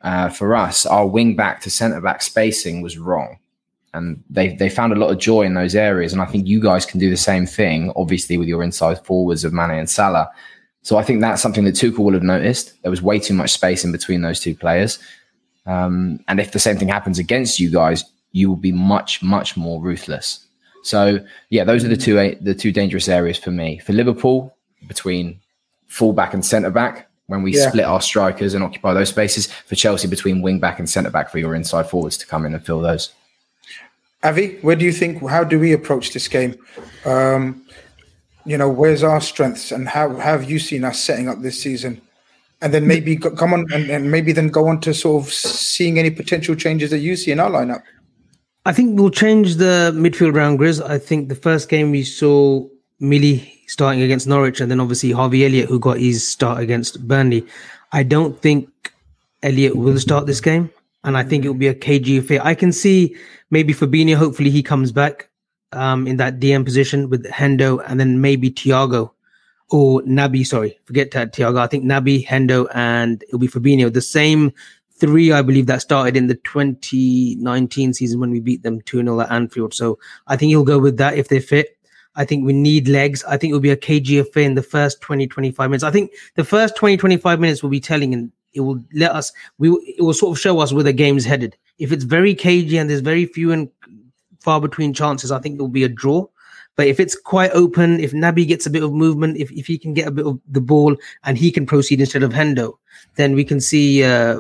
uh, 0.03 0.29
for 0.29 0.55
us, 0.55 0.87
our 0.87 1.07
wing 1.07 1.35
back 1.35 1.61
to 1.63 1.71
centre 1.71 2.01
back 2.01 2.23
spacing 2.23 2.81
was 2.81 2.99
wrong, 2.99 3.39
and 3.93 4.23
they 4.31 4.55
they 4.55 4.69
found 4.69 4.93
a 4.93 4.97
lot 4.97 5.11
of 5.11 5.19
joy 5.19 5.43
in 5.43 5.55
those 5.55 5.75
areas. 5.75 6.13
And 6.13 6.23
I 6.23 6.27
think 6.27 6.47
you 6.47 6.61
guys 6.61 6.87
can 6.87 7.01
do 7.01 7.11
the 7.11 7.17
same 7.17 7.47
thing, 7.47 7.93
obviously, 7.97 8.37
with 8.37 8.49
your 8.49 8.63
inside 8.63 9.05
forwards 9.05 9.45
of 9.45 9.53
Mane 9.53 9.71
and 9.71 9.91
Salah. 9.91 10.31
So 10.83 10.97
I 10.97 11.05
think 11.05 11.21
that's 11.21 11.43
something 11.43 11.65
that 11.65 11.75
Tuchel 11.75 11.99
will 11.99 12.13
have 12.13 12.25
noticed. 12.25 12.81
There 12.83 12.91
was 12.91 13.03
way 13.03 13.19
too 13.21 13.35
much 13.35 13.53
space 13.53 13.85
in 13.85 13.93
between 13.93 14.23
those 14.23 14.41
two 14.41 14.55
players. 14.55 14.99
Um, 15.67 16.19
and 16.27 16.41
if 16.41 16.51
the 16.51 16.59
same 16.59 16.77
thing 16.77 16.89
happens 16.89 17.21
against 17.21 17.61
you 17.61 17.71
guys, 17.71 18.05
you 18.33 18.49
will 18.49 18.57
be 18.57 18.73
much, 18.73 19.23
much 19.23 19.57
more 19.57 19.81
ruthless. 19.81 20.45
So 20.83 21.25
yeah, 21.51 21.65
those 21.65 21.85
are 21.85 21.89
the 21.89 21.97
two 21.97 22.37
the 22.41 22.55
two 22.55 22.73
dangerous 22.73 23.09
areas 23.09 23.39
for 23.39 23.51
me. 23.51 23.79
For 23.79 23.93
Liverpool, 23.93 24.55
between 24.87 25.41
fullback 25.87 26.35
and 26.35 26.45
centre 26.45 26.71
back, 26.71 27.09
when 27.27 27.43
we 27.43 27.55
Yeah. 27.55 27.69
split 27.69 27.85
our 27.85 28.01
strikers 28.01 28.55
and 28.55 28.65
occupy 28.65 28.93
those 28.95 29.09
spaces. 29.09 29.47
For 29.47 29.75
Chelsea, 29.75 30.09
between 30.09 30.43
wing 30.43 30.59
back 30.59 30.79
and 30.79 30.89
centre 30.89 31.11
back 31.11 31.31
for 31.31 31.39
your 31.39 31.55
inside 31.55 31.89
forwards 31.89 32.17
to 32.19 32.27
come 32.27 32.45
in 32.47 32.55
and 32.55 32.65
fill 32.65 32.81
those. 32.81 33.13
Avy, 34.25 34.59
where 34.63 34.77
do 34.77 34.85
you 34.85 34.93
think? 34.93 35.29
How 35.29 35.43
do 35.45 35.59
we 35.59 35.73
approach 35.73 36.13
this 36.13 36.29
game? 36.29 36.55
Um, 37.05 37.65
you 38.45 38.57
know, 38.57 38.69
where's 38.69 39.03
our 39.03 39.21
strengths, 39.21 39.73
and 39.73 39.89
how, 39.89 40.11
how 40.17 40.33
have 40.33 40.51
you 40.51 40.59
seen 40.59 40.85
us 40.85 41.01
setting 41.01 41.29
up 41.29 41.43
this 41.43 41.61
season? 41.61 42.01
And 42.61 42.73
then 42.73 42.87
maybe 42.87 43.17
go, 43.17 43.31
come 43.31 43.53
on, 43.53 43.67
and, 43.73 43.91
and 43.91 44.11
maybe 44.11 44.33
then 44.33 44.49
go 44.49 44.69
on 44.69 44.81
to 44.83 44.95
sort 44.95 45.25
of 45.25 45.33
seeing 45.33 45.99
any 45.99 46.11
potential 46.11 46.55
changes 46.55 46.91
that 46.91 46.99
you 46.99 47.17
see 47.17 47.33
in 47.33 47.41
our 47.41 47.51
lineup. 47.51 47.83
I 48.65 48.73
think 48.73 48.99
we'll 48.99 49.11
change 49.11 49.57
the 49.57 49.93
midfield 49.95 50.37
round, 50.37 50.61
Grizz. 50.61 50.89
I 50.89 50.99
think 50.99 51.29
the 51.29 51.35
first 51.35 51.69
game 51.69 51.91
we 51.91 52.05
saw 52.05 52.65
Millie 53.01 53.61
starting 53.67 54.03
against 54.03 54.29
Norwich, 54.29 54.61
and 54.61 54.71
then 54.71 54.79
obviously 54.79 55.11
Harvey 55.11 55.45
Elliott, 55.45 55.69
who 55.69 55.81
got 55.81 55.99
his 55.99 56.27
start 56.27 56.61
against 56.61 57.07
Burnley. 57.09 57.45
I 57.91 58.05
don't 58.05 58.41
think 58.41 58.93
Elliott 59.43 59.75
will 59.75 59.99
start 59.99 60.27
this 60.27 60.41
game, 60.41 60.71
and 61.03 61.17
I 61.17 61.25
think 61.25 61.45
it 61.45 61.49
will 61.49 61.57
be 61.57 61.67
a 61.67 61.75
KG 61.75 62.21
affair. 62.21 62.41
I 62.45 62.55
can 62.55 62.71
see 62.71 63.17
maybe 63.51 63.75
Fabinho. 63.75 64.15
Hopefully, 64.15 64.51
he 64.51 64.63
comes 64.63 64.93
back 64.93 65.29
um, 65.73 66.07
in 66.07 66.17
that 66.19 66.39
DM 66.39 66.65
position 66.65 67.11
with 67.11 67.27
Hendo, 67.27 67.83
and 67.89 67.99
then 67.99 68.21
maybe 68.21 68.49
Thiago 68.49 69.11
or 69.71 70.03
Naby. 70.03 70.47
Sorry, 70.47 70.79
forget 70.85 71.11
Thiago. 71.11 71.59
I 71.59 71.67
think 71.67 71.85
Naby, 71.85 72.25
Hendo, 72.25 72.69
and 72.73 73.25
it'll 73.25 73.41
be 73.41 73.49
Fabinho. 73.49 73.93
The 73.93 74.01
same 74.01 74.53
three, 75.03 75.33
I 75.33 75.43
believe, 75.43 75.67
that 75.67 75.83
started 75.83 76.17
in 76.17 76.29
the 76.29 76.37
2019 76.37 77.93
season 77.93 78.21
when 78.21 78.31
we 78.31 78.39
beat 78.39 78.63
them 78.63 78.81
2 78.83 79.03
0 79.03 79.21
at 79.21 79.33
Anfield. 79.33 79.75
So 79.75 79.99
I 80.29 80.37
think 80.37 80.51
he'll 80.51 80.63
go 80.63 80.79
with 80.79 80.97
that 80.99 81.19
if 81.19 81.27
they're 81.27 81.41
fit. 81.41 81.77
I 82.15 82.25
think 82.25 82.47
we 82.47 82.53
need 82.53 82.87
legs. 82.87 83.25
I 83.25 83.37
think 83.37 83.51
it 83.51 83.55
will 83.55 83.61
be 83.61 83.71
a 83.71 83.77
KG 83.77 84.21
affair 84.21 84.45
in 84.45 84.55
the 84.55 84.63
first 84.63 85.01
20, 85.01 85.27
25 85.27 85.71
minutes. 85.71 85.83
I 85.83 85.91
think 85.91 86.13
the 86.37 86.45
first 86.45 86.77
20, 86.77 86.99
25 86.99 87.41
minutes 87.41 87.65
will 87.65 87.71
be 87.71 87.81
telling 87.81 88.15
and 88.15 88.31
it 88.55 88.61
will 88.61 88.81
let 88.95 89.11
us 89.11 89.33
we 89.59 89.71
it 89.99 90.03
will 90.03 90.15
sort 90.15 90.37
of 90.37 90.41
show 90.41 90.61
us 90.61 90.73
where 90.73 90.85
the 90.85 90.93
game's 90.93 91.25
headed. 91.25 91.57
If 91.79 91.91
it's 91.91 92.05
very 92.05 92.35
cagey 92.35 92.79
and 92.79 92.89
there's 92.89 93.01
very 93.01 93.27
few 93.27 93.51
and 93.51 93.69
far 94.41 94.61
between 94.61 94.95
chances, 94.95 95.33
I 95.33 95.41
think 95.41 95.57
it 95.59 95.63
will 95.63 95.69
be 95.69 95.85
a 95.85 95.89
draw. 95.89 96.27
But 96.77 96.87
if 96.87 97.01
it's 97.01 97.19
quite 97.19 97.51
open, 97.51 97.99
if 97.99 98.13
Naby 98.13 98.47
gets 98.47 98.67
a 98.67 98.71
bit 98.71 98.83
of 98.83 98.93
movement, 98.93 99.37
if, 99.37 99.51
if 99.51 99.67
he 99.67 99.79
can 99.79 99.95
get 99.95 100.07
a 100.07 100.13
bit 100.13 100.27
of 100.27 100.39
the 100.49 100.61
ball 100.61 100.97
and 101.25 101.37
he 101.37 101.51
can 101.51 101.67
proceed 101.67 102.01
instead 102.01 102.23
of 102.23 102.33
Hendo, 102.33 102.75
then 103.17 103.35
we 103.35 103.45
can 103.45 103.61
see 103.61 104.05
uh, 104.05 104.39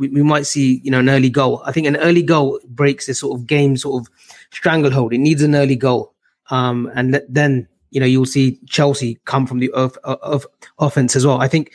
we, 0.00 0.08
we 0.08 0.22
might 0.22 0.46
see 0.46 0.80
you 0.82 0.90
know 0.90 0.98
an 0.98 1.10
early 1.10 1.30
goal. 1.30 1.62
I 1.64 1.72
think 1.72 1.86
an 1.86 1.98
early 1.98 2.22
goal 2.22 2.58
breaks 2.66 3.06
this 3.06 3.20
sort 3.20 3.38
of 3.38 3.46
game 3.46 3.76
sort 3.76 4.02
of 4.02 4.12
stranglehold. 4.50 5.12
It 5.12 5.18
needs 5.18 5.42
an 5.42 5.54
early 5.54 5.76
goal, 5.76 6.14
um, 6.50 6.90
and 6.94 7.22
then 7.28 7.68
you 7.90 8.00
know 8.00 8.06
you'll 8.06 8.26
see 8.26 8.58
Chelsea 8.66 9.20
come 9.26 9.46
from 9.46 9.60
the 9.60 9.70
of, 9.72 9.96
of 10.04 10.46
offense 10.78 11.14
as 11.14 11.26
well. 11.26 11.40
I 11.40 11.46
think 11.46 11.72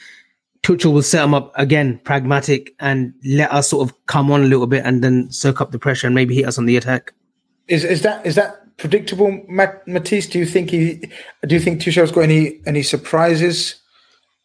Tuchel 0.63 0.91
will 0.91 1.03
set 1.03 1.21
them 1.21 1.35
up 1.35 1.51
again, 1.55 1.99
pragmatic, 2.03 2.73
and 2.79 3.13
let 3.23 3.51
us 3.51 3.69
sort 3.69 3.87
of 3.87 4.05
come 4.07 4.31
on 4.31 4.41
a 4.41 4.47
little 4.47 4.67
bit, 4.67 4.83
and 4.83 5.03
then 5.03 5.31
soak 5.31 5.61
up 5.61 5.71
the 5.71 5.79
pressure 5.79 6.07
and 6.07 6.15
maybe 6.15 6.35
hit 6.35 6.47
us 6.47 6.57
on 6.57 6.65
the 6.65 6.75
attack. 6.75 7.13
Is 7.67 7.83
is 7.83 8.01
that 8.01 8.25
is 8.25 8.33
that 8.35 8.75
predictable, 8.77 9.43
Matt, 9.47 9.87
Matisse? 9.87 10.27
Do 10.27 10.39
you 10.39 10.47
think 10.47 10.71
he? 10.71 11.09
Do 11.45 11.53
you 11.53 11.61
think 11.61 11.79
Tuchel's 11.79 12.11
got 12.11 12.21
any 12.21 12.59
any 12.65 12.81
surprises 12.81 13.75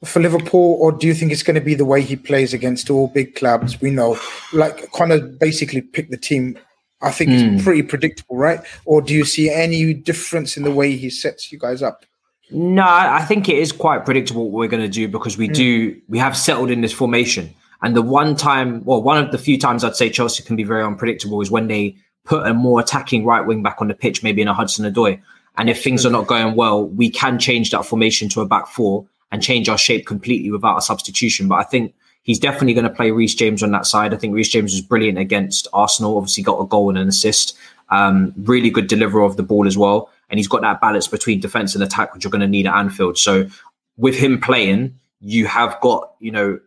for 0.05 0.21
Liverpool, 0.21 0.79
or 0.81 0.93
do 0.93 1.07
you 1.07 1.15
think 1.15 1.31
it's 1.31 1.43
going 1.43 1.57
to 1.57 1.61
be 1.61 1.75
the 1.75 1.85
way 1.85 2.01
he 2.01 2.17
plays 2.17 2.55
against 2.55 2.89
all 2.91 3.09
big 3.09 3.35
clubs? 3.35 3.81
We 3.81 3.91
know, 3.91 4.19
like 4.53 4.91
Conor 4.93 5.21
basically 5.21 5.83
picked 5.83 6.11
the 6.11 6.17
team. 6.17 6.59
I 7.03 7.11
think 7.11 7.31
mm. 7.31 7.35
it's 7.35 7.61
hmm. 7.63 7.65
pretty 7.65 7.83
predictable, 7.83 8.37
right? 8.37 8.61
Or 8.85 9.01
do 9.01 9.15
you 9.15 9.25
see 9.25 9.51
any 9.51 9.95
difference 9.95 10.57
in 10.57 10.65
the 10.65 10.71
way 10.71 10.97
he 10.97 11.11
sets 11.11 11.51
you 11.51 11.59
guys 11.59 11.83
up? 11.83 12.05
No, 12.51 12.85
I 12.85 13.25
think 13.25 13.49
it 13.49 13.57
is 13.57 13.73
quite 13.73 14.05
predictable 14.05 14.51
what 14.51 14.59
we're 14.59 14.69
going 14.69 14.83
to 14.83 14.89
do 14.89 15.07
because 15.07 15.39
we 15.39 15.49
mm. 15.49 15.55
do 15.55 16.01
we 16.09 16.19
have 16.19 16.37
settled 16.37 16.71
in 16.71 16.81
this 16.81 16.93
formation. 16.93 17.55
And 17.83 17.97
the 17.97 18.03
one 18.03 18.37
time, 18.37 18.85
well, 18.85 19.03
one 19.03 19.23
of 19.23 19.33
the 19.33 19.39
few 19.39 19.59
times 19.59 19.85
I'd 19.85 19.97
say 19.97 20.11
Chelsea 20.11 20.43
can 20.43 20.57
be 20.57 20.65
very 20.65 20.83
unpredictable 20.83 21.41
is 21.41 21.51
when 21.51 21.69
they 21.69 21.97
put 22.25 22.47
a 22.47 22.53
more 22.53 22.81
attacking 22.81 23.25
right 23.25 23.47
wing 23.47 23.63
back 23.63 23.81
on 23.81 23.89
the 23.89 23.95
pitch, 23.95 24.23
maybe 24.23 24.43
in 24.43 24.49
a 24.49 24.55
Hudson 24.55 24.91
Odoi. 24.93 25.21
And 25.57 25.71
if 25.71 25.83
things 25.83 26.05
are 26.05 26.11
not 26.11 26.27
going 26.27 26.57
well, 26.57 26.87
we 26.87 27.09
can 27.09 27.39
change 27.39 27.71
that 27.71 27.87
formation 27.87 28.29
to 28.31 28.41
a 28.41 28.47
back 28.47 28.67
four 28.67 29.07
and 29.33 29.43
change 29.43 29.69
our 29.69 29.79
shape 29.79 30.07
completely 30.07 30.51
without 30.51 30.77
a 30.77 30.83
substitution. 30.83 31.49
But 31.49 31.57
I 31.57 31.63
think 31.65 31.95
he's 32.23 32.39
definitely 32.39 32.75
going 32.75 32.89
to 32.89 32.95
play 32.95 33.11
Reece 33.11 33.35
James 33.35 33.63
on 33.63 33.71
that 33.73 33.87
side. 33.87 34.13
I 34.13 34.17
think 34.17 34.35
Reece 34.35 34.49
James 34.51 34.73
was 34.73 34.83
brilliant 34.83 35.19
against 35.19 35.69
Arsenal. 35.73 36.17
Obviously, 36.17 36.43
got 36.43 36.61
a 36.61 36.67
goal 36.67 36.91
and 36.91 36.99
an 36.99 37.09
assist. 37.09 37.57
Um, 37.89 38.33
really 38.37 38.71
good 38.71 38.87
deliverer 38.87 39.23
of 39.23 39.37
the 39.37 39.43
ball 39.43 39.67
as 39.67 39.77
well. 39.77 40.11
And 40.29 40.39
he's 40.39 40.49
got 40.49 40.61
that 40.63 40.81
balance 40.81 41.09
between 41.09 41.41
defense 41.41 41.75
and 41.75 41.83
attack, 41.83 42.15
which 42.15 42.25
you're 42.25 42.31
going 42.31 42.41
to 42.41 42.47
need 42.47 42.67
at 42.67 42.75
Anfield. 42.75 43.19
So 43.19 43.49
with 43.97 44.17
him 44.17 44.41
playing, 44.41 44.95
you 45.21 45.47
have 45.47 45.81
got, 45.81 46.15
you 46.21 46.31
know, 46.31 46.61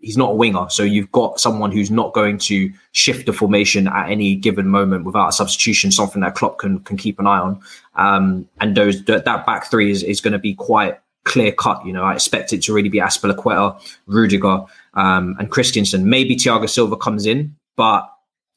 he's 0.00 0.16
not 0.16 0.32
a 0.32 0.34
winger. 0.34 0.68
So 0.68 0.82
you've 0.82 1.10
got 1.12 1.40
someone 1.40 1.72
who's 1.72 1.90
not 1.90 2.12
going 2.12 2.38
to 2.38 2.72
shift 2.92 3.26
the 3.26 3.32
formation 3.32 3.88
at 3.88 4.10
any 4.10 4.34
given 4.34 4.68
moment 4.68 5.04
without 5.04 5.28
a 5.28 5.32
substitution, 5.32 5.90
something 5.90 6.20
that 6.22 6.34
Klopp 6.34 6.58
can 6.58 6.80
can 6.80 6.96
keep 6.96 7.18
an 7.18 7.26
eye 7.26 7.38
on. 7.38 7.60
Um, 7.94 8.48
and 8.60 8.76
those 8.76 9.02
that 9.04 9.24
back 9.24 9.70
three 9.70 9.90
is, 9.90 10.02
is 10.02 10.20
going 10.20 10.32
to 10.32 10.38
be 10.38 10.54
quite 10.54 10.98
clear 11.24 11.52
cut. 11.52 11.84
You 11.84 11.92
know, 11.92 12.04
I 12.04 12.14
expect 12.14 12.52
it 12.52 12.62
to 12.62 12.72
really 12.72 12.88
be 12.88 13.00
Azpilicueta, 13.00 13.80
Rudiger, 14.06 14.64
um, 14.94 15.36
and 15.38 15.50
Christensen. 15.50 16.08
Maybe 16.08 16.36
Thiago 16.36 16.68
Silva 16.68 16.96
comes 16.96 17.26
in, 17.26 17.56
but 17.76 18.10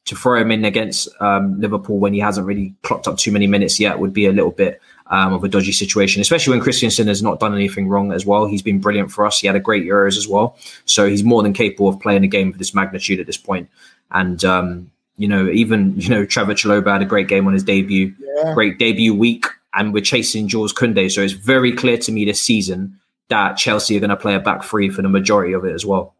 to 0.08 0.16
throw 0.16 0.40
him 0.40 0.50
in 0.50 0.64
against 0.64 1.08
um, 1.20 1.60
Liverpool 1.60 1.98
when 1.98 2.14
he 2.14 2.18
hasn't 2.18 2.46
really 2.46 2.74
clocked 2.82 3.06
up 3.06 3.18
too 3.18 3.30
many 3.30 3.46
minutes 3.46 3.78
yet 3.78 3.98
would 3.98 4.14
be 4.14 4.24
a 4.24 4.32
little 4.32 4.50
bit 4.50 4.80
um, 5.08 5.34
of 5.34 5.44
a 5.44 5.48
dodgy 5.48 5.72
situation, 5.72 6.22
especially 6.22 6.52
when 6.52 6.62
Christensen 6.62 7.08
has 7.08 7.22
not 7.22 7.40
done 7.40 7.54
anything 7.54 7.88
wrong 7.88 8.12
as 8.12 8.24
well. 8.24 8.46
He's 8.46 8.62
been 8.62 8.80
brilliant 8.80 9.10
for 9.10 9.26
us. 9.26 9.38
He 9.38 9.46
had 9.46 9.56
a 9.56 9.60
great 9.60 9.84
Euros 9.84 10.16
as 10.16 10.26
well. 10.26 10.56
So 10.86 11.06
he's 11.06 11.22
more 11.22 11.42
than 11.42 11.52
capable 11.52 11.88
of 11.88 12.00
playing 12.00 12.24
a 12.24 12.28
game 12.28 12.48
of 12.48 12.58
this 12.58 12.74
magnitude 12.74 13.20
at 13.20 13.26
this 13.26 13.36
point. 13.36 13.68
And, 14.10 14.42
um, 14.46 14.90
you 15.18 15.28
know, 15.28 15.48
even, 15.50 15.98
you 16.00 16.08
know, 16.08 16.24
Trevoh 16.24 16.52
Chalobah 16.52 16.92
had 16.92 17.02
a 17.02 17.06
great 17.06 17.28
game 17.28 17.46
on 17.46 17.52
his 17.52 17.62
debut, 17.62 18.14
yeah. 18.18 18.54
great 18.54 18.78
debut 18.78 19.14
week. 19.14 19.44
And 19.74 19.92
we're 19.92 20.02
chasing 20.02 20.48
Jules 20.48 20.72
Koundé. 20.72 21.10
So 21.10 21.20
it's 21.20 21.34
very 21.34 21.72
clear 21.72 21.98
to 21.98 22.12
me 22.12 22.24
this 22.24 22.40
season 22.40 22.98
that 23.28 23.56
Chelsea 23.56 23.96
are 23.96 24.00
going 24.00 24.10
to 24.10 24.16
play 24.16 24.34
a 24.34 24.40
back 24.40 24.64
three 24.64 24.88
for 24.88 25.02
the 25.02 25.08
majority 25.08 25.52
of 25.52 25.64
it 25.64 25.74
as 25.74 25.84
well. 25.84 26.14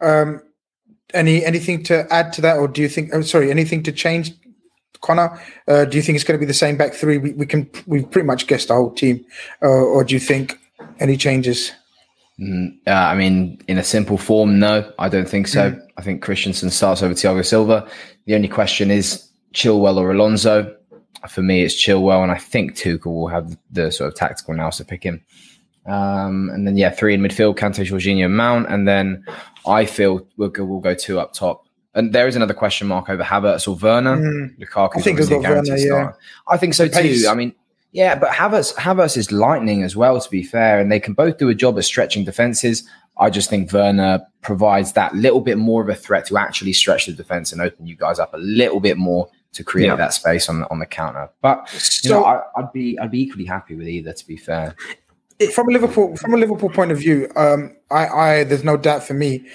Um, 0.00 0.42
any 1.12 1.44
anything 1.44 1.84
to 1.84 2.12
add 2.12 2.32
to 2.34 2.40
that, 2.42 2.56
or 2.56 2.66
do 2.66 2.82
you 2.82 2.88
think? 2.88 3.10
Oh, 3.12 3.22
sorry, 3.22 3.50
anything 3.50 3.82
to 3.84 3.92
change 3.92 4.32
Conor, 5.04 5.38
uh, 5.68 5.84
do 5.84 5.96
you 5.96 6.02
think 6.02 6.16
it's 6.16 6.24
going 6.24 6.38
to 6.38 6.44
be 6.44 6.46
the 6.46 6.54
same 6.54 6.76
back 6.76 6.94
three? 6.94 7.18
We, 7.18 7.32
we 7.32 7.46
can 7.46 7.70
we've 7.86 8.10
pretty 8.10 8.26
much 8.26 8.46
guessed 8.46 8.68
the 8.68 8.74
whole 8.74 8.90
team, 8.90 9.24
uh, 9.62 9.68
or 9.68 10.02
do 10.02 10.14
you 10.14 10.20
think 10.20 10.58
any 10.98 11.16
changes? 11.16 11.72
Mm, 12.40 12.78
uh, 12.86 12.90
I 12.90 13.14
mean, 13.14 13.60
in 13.68 13.78
a 13.78 13.84
simple 13.84 14.16
form, 14.16 14.58
no, 14.58 14.90
I 14.98 15.08
don't 15.08 15.28
think 15.28 15.46
so. 15.46 15.70
Mm. 15.70 15.86
I 15.98 16.02
think 16.02 16.22
Christensen 16.22 16.70
starts 16.70 17.02
over 17.02 17.14
Thiago 17.14 17.44
Silva. 17.44 17.88
The 18.24 18.34
only 18.34 18.48
question 18.48 18.90
is 18.90 19.28
Chilwell 19.52 19.98
or 19.98 20.10
Alonso. 20.10 20.74
For 21.28 21.42
me, 21.42 21.62
it's 21.62 21.74
Chilwell, 21.74 22.22
and 22.22 22.32
I 22.32 22.38
think 22.38 22.76
Tuchel 22.76 23.06
will 23.06 23.28
have 23.28 23.56
the 23.70 23.90
sort 23.90 24.08
of 24.08 24.14
tactical 24.14 24.54
nous 24.54 24.76
to 24.76 24.84
pick 24.84 25.02
him. 25.02 25.24
Um, 25.86 26.50
and 26.52 26.66
then 26.66 26.76
yeah, 26.76 26.90
three 26.90 27.14
in 27.14 27.20
midfield: 27.20 27.56
Kante, 27.56 27.84
Jorginho, 27.86 28.30
Mount, 28.30 28.68
and 28.68 28.86
then 28.88 29.24
I 29.66 29.86
feel 29.86 30.26
we'll 30.36 30.48
go, 30.48 30.64
we'll 30.64 30.80
go 30.80 30.94
two 30.94 31.20
up 31.20 31.32
top. 31.32 31.66
And 31.94 32.12
there 32.12 32.26
is 32.26 32.34
another 32.34 32.54
question 32.54 32.88
mark 32.88 33.08
over 33.08 33.22
Havertz 33.22 33.68
or 33.68 33.76
Werner. 33.76 34.16
Mm. 34.16 34.58
Lukaku, 34.58 34.98
I 34.98 35.00
think 35.00 35.20
it's 35.20 35.30
Werner, 35.30 35.76
yeah. 35.76 36.12
I 36.48 36.56
think 36.56 36.74
so 36.74 36.88
too. 36.88 37.26
I 37.28 37.34
mean, 37.34 37.54
yeah, 37.92 38.16
but 38.16 38.30
Havertz, 38.30 38.74
Havertz 38.74 39.16
is 39.16 39.30
lightning 39.30 39.84
as 39.84 39.94
well, 39.94 40.20
to 40.20 40.28
be 40.28 40.42
fair, 40.42 40.80
and 40.80 40.90
they 40.90 40.98
can 40.98 41.14
both 41.14 41.38
do 41.38 41.48
a 41.48 41.54
job 41.54 41.78
at 41.78 41.84
stretching 41.84 42.24
defenses. 42.24 42.88
I 43.18 43.30
just 43.30 43.48
think 43.48 43.72
Werner 43.72 44.26
provides 44.42 44.94
that 44.94 45.14
little 45.14 45.40
bit 45.40 45.56
more 45.56 45.80
of 45.80 45.88
a 45.88 45.94
threat 45.94 46.26
to 46.26 46.36
actually 46.36 46.72
stretch 46.72 47.06
the 47.06 47.12
defense 47.12 47.52
and 47.52 47.60
open 47.60 47.86
you 47.86 47.94
guys 47.94 48.18
up 48.18 48.34
a 48.34 48.38
little 48.38 48.80
bit 48.80 48.96
more 48.96 49.28
to 49.54 49.64
create 49.64 49.86
yeah. 49.86 49.96
that 49.96 50.12
space 50.12 50.48
on 50.48 50.64
on 50.64 50.78
the 50.78 50.86
counter. 50.86 51.30
But 51.40 51.68
you 51.72 52.10
so, 52.10 52.20
know, 52.20 52.24
I, 52.24 52.42
would 52.56 52.72
be 52.72 52.98
I'd 52.98 53.10
be 53.10 53.22
equally 53.22 53.44
happy 53.44 53.74
with 53.74 53.88
either. 53.88 54.12
To 54.12 54.26
be 54.26 54.36
fair, 54.36 54.76
from 55.52 55.68
a 55.68 55.72
Liverpool 55.72 56.16
from 56.16 56.34
a 56.34 56.36
Liverpool 56.36 56.70
point 56.70 56.92
of 56.92 56.98
view, 56.98 57.30
um, 57.36 57.76
I, 57.90 58.06
I 58.06 58.44
there's 58.44 58.64
no 58.64 58.76
doubt 58.76 59.02
for 59.02 59.14
me 59.14 59.46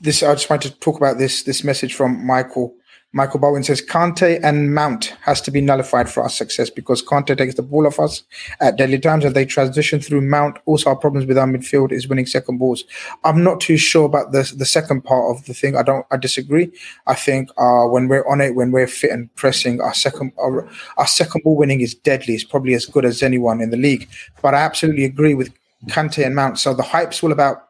this 0.00 0.22
I 0.22 0.34
just 0.34 0.50
wanted 0.50 0.72
to 0.72 0.78
talk 0.80 0.96
about 0.96 1.18
this 1.18 1.42
this 1.44 1.64
message 1.64 1.94
from 1.94 2.24
Michael. 2.24 2.74
Michael 3.12 3.40
Bowen 3.40 3.62
says 3.64 3.80
Kante 3.80 4.38
and 4.42 4.74
Mount 4.74 5.16
has 5.22 5.40
to 5.40 5.50
be 5.50 5.62
nullified 5.62 6.10
for 6.10 6.22
our 6.22 6.28
success 6.28 6.68
because 6.68 7.02
Kante 7.02 7.36
takes 7.36 7.54
the 7.54 7.62
ball 7.62 7.86
off 7.86 7.98
us 7.98 8.22
at 8.60 8.76
deadly 8.76 8.98
times 8.98 9.24
and 9.24 9.34
they 9.34 9.46
transition 9.46 9.98
through 9.98 10.20
Mount. 10.20 10.58
Also, 10.66 10.90
our 10.90 10.96
problems 10.96 11.26
with 11.26 11.38
our 11.38 11.46
midfield 11.46 11.90
is 11.90 12.06
winning 12.06 12.26
second 12.26 12.58
balls. 12.58 12.84
I'm 13.24 13.42
not 13.42 13.60
too 13.60 13.78
sure 13.78 14.04
about 14.04 14.32
the 14.32 14.52
the 14.56 14.66
second 14.66 15.02
part 15.02 15.34
of 15.34 15.46
the 15.46 15.54
thing. 15.54 15.74
I 15.74 15.82
don't. 15.82 16.04
I 16.10 16.18
disagree. 16.18 16.70
I 17.06 17.14
think 17.14 17.48
uh, 17.56 17.86
when 17.86 18.08
we're 18.08 18.28
on 18.28 18.42
it, 18.42 18.54
when 18.54 18.72
we're 18.72 18.86
fit 18.86 19.10
and 19.10 19.34
pressing, 19.36 19.80
our 19.80 19.94
second 19.94 20.32
our, 20.38 20.68
our 20.98 21.06
second 21.06 21.44
ball 21.44 21.56
winning 21.56 21.80
is 21.80 21.94
deadly. 21.94 22.34
It's 22.34 22.44
probably 22.44 22.74
as 22.74 22.84
good 22.84 23.06
as 23.06 23.22
anyone 23.22 23.62
in 23.62 23.70
the 23.70 23.78
league. 23.78 24.06
But 24.42 24.54
I 24.54 24.58
absolutely 24.58 25.04
agree 25.04 25.34
with 25.34 25.50
Kante 25.86 26.26
and 26.26 26.34
Mount. 26.34 26.58
So 26.58 26.74
the 26.74 26.82
hype's 26.82 27.22
all 27.22 27.32
about 27.32 27.68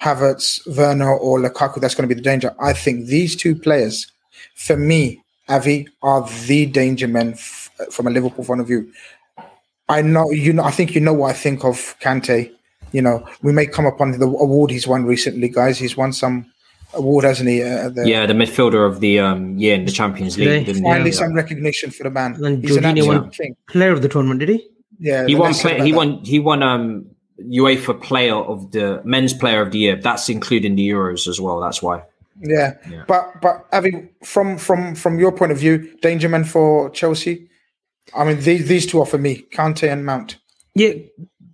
Havertz, 0.00 0.60
Werner, 0.76 1.14
or 1.14 1.38
Lukaku, 1.38 1.80
that's 1.80 1.94
going 1.94 2.08
to 2.08 2.14
be 2.14 2.18
the 2.18 2.24
danger. 2.24 2.54
I 2.60 2.72
think 2.72 3.06
these 3.06 3.36
two 3.36 3.54
players, 3.54 4.10
for 4.54 4.76
me, 4.76 5.22
Avy, 5.48 5.88
are 6.02 6.28
the 6.46 6.66
danger 6.66 7.08
men 7.08 7.32
f- 7.32 7.70
from 7.90 8.06
a 8.06 8.10
Liverpool 8.10 8.44
point 8.44 8.60
of 8.60 8.66
view. 8.66 8.92
I 9.88 10.02
know 10.02 10.30
you 10.30 10.52
know. 10.52 10.62
I 10.62 10.70
think 10.70 10.94
you 10.94 11.00
know 11.00 11.12
what 11.12 11.30
I 11.30 11.32
think 11.32 11.64
of 11.64 11.96
Kante. 12.00 12.52
You 12.92 13.02
know, 13.02 13.26
we 13.42 13.52
may 13.52 13.66
come 13.66 13.86
upon 13.86 14.12
the 14.12 14.24
award 14.26 14.70
he's 14.70 14.86
won 14.86 15.04
recently, 15.04 15.48
guys. 15.48 15.78
He's 15.78 15.96
won 15.96 16.12
some 16.12 16.46
award, 16.94 17.24
hasn't 17.24 17.48
he? 17.48 17.62
Uh, 17.62 17.88
the, 17.88 18.08
yeah, 18.08 18.26
the 18.26 18.32
midfielder 18.34 18.86
of 18.86 19.00
the 19.00 19.20
um, 19.20 19.56
year 19.58 19.74
in 19.74 19.84
the 19.84 19.92
Champions 19.92 20.38
League. 20.38 20.66
Finally, 20.82 21.12
some 21.12 21.34
recognition 21.34 21.90
for 21.90 22.04
the 22.04 22.10
man. 22.10 22.42
And 22.44 22.62
He's 22.62 22.76
Jorginho 22.76 23.06
won 23.06 23.30
thing. 23.30 23.56
player 23.68 23.92
of 23.92 24.02
the 24.02 24.08
tournament, 24.08 24.40
did 24.40 24.48
he? 24.48 24.68
Yeah, 24.98 25.26
he 25.26 25.34
won. 25.34 25.54
Play, 25.54 25.80
he 25.82 25.92
won. 25.92 26.24
He 26.24 26.38
won. 26.38 26.62
Um, 26.62 27.06
UEFA 27.40 28.00
Player 28.02 28.34
of 28.36 28.70
the 28.72 29.00
Men's 29.04 29.32
Player 29.32 29.62
of 29.62 29.72
the 29.72 29.78
Year. 29.78 29.96
That's 29.96 30.28
including 30.28 30.76
the 30.76 30.88
Euros 30.88 31.26
as 31.26 31.40
well. 31.40 31.60
That's 31.60 31.82
why. 31.82 32.02
Yeah, 32.40 32.74
yeah. 32.88 33.04
but 33.06 33.40
but 33.42 33.66
Avy, 33.72 34.08
from 34.24 34.56
from 34.56 34.94
from 34.94 35.18
your 35.18 35.32
point 35.32 35.52
of 35.52 35.58
view, 35.58 35.96
Dangerman 36.02 36.46
for 36.46 36.90
Chelsea. 36.90 37.48
I 38.14 38.24
mean, 38.24 38.40
these 38.40 38.66
these 38.66 38.86
two 38.86 39.00
are 39.00 39.06
for 39.06 39.18
me, 39.18 39.46
Kante 39.52 39.90
and 39.90 40.06
Mount. 40.06 40.38
Yeah, 40.74 40.94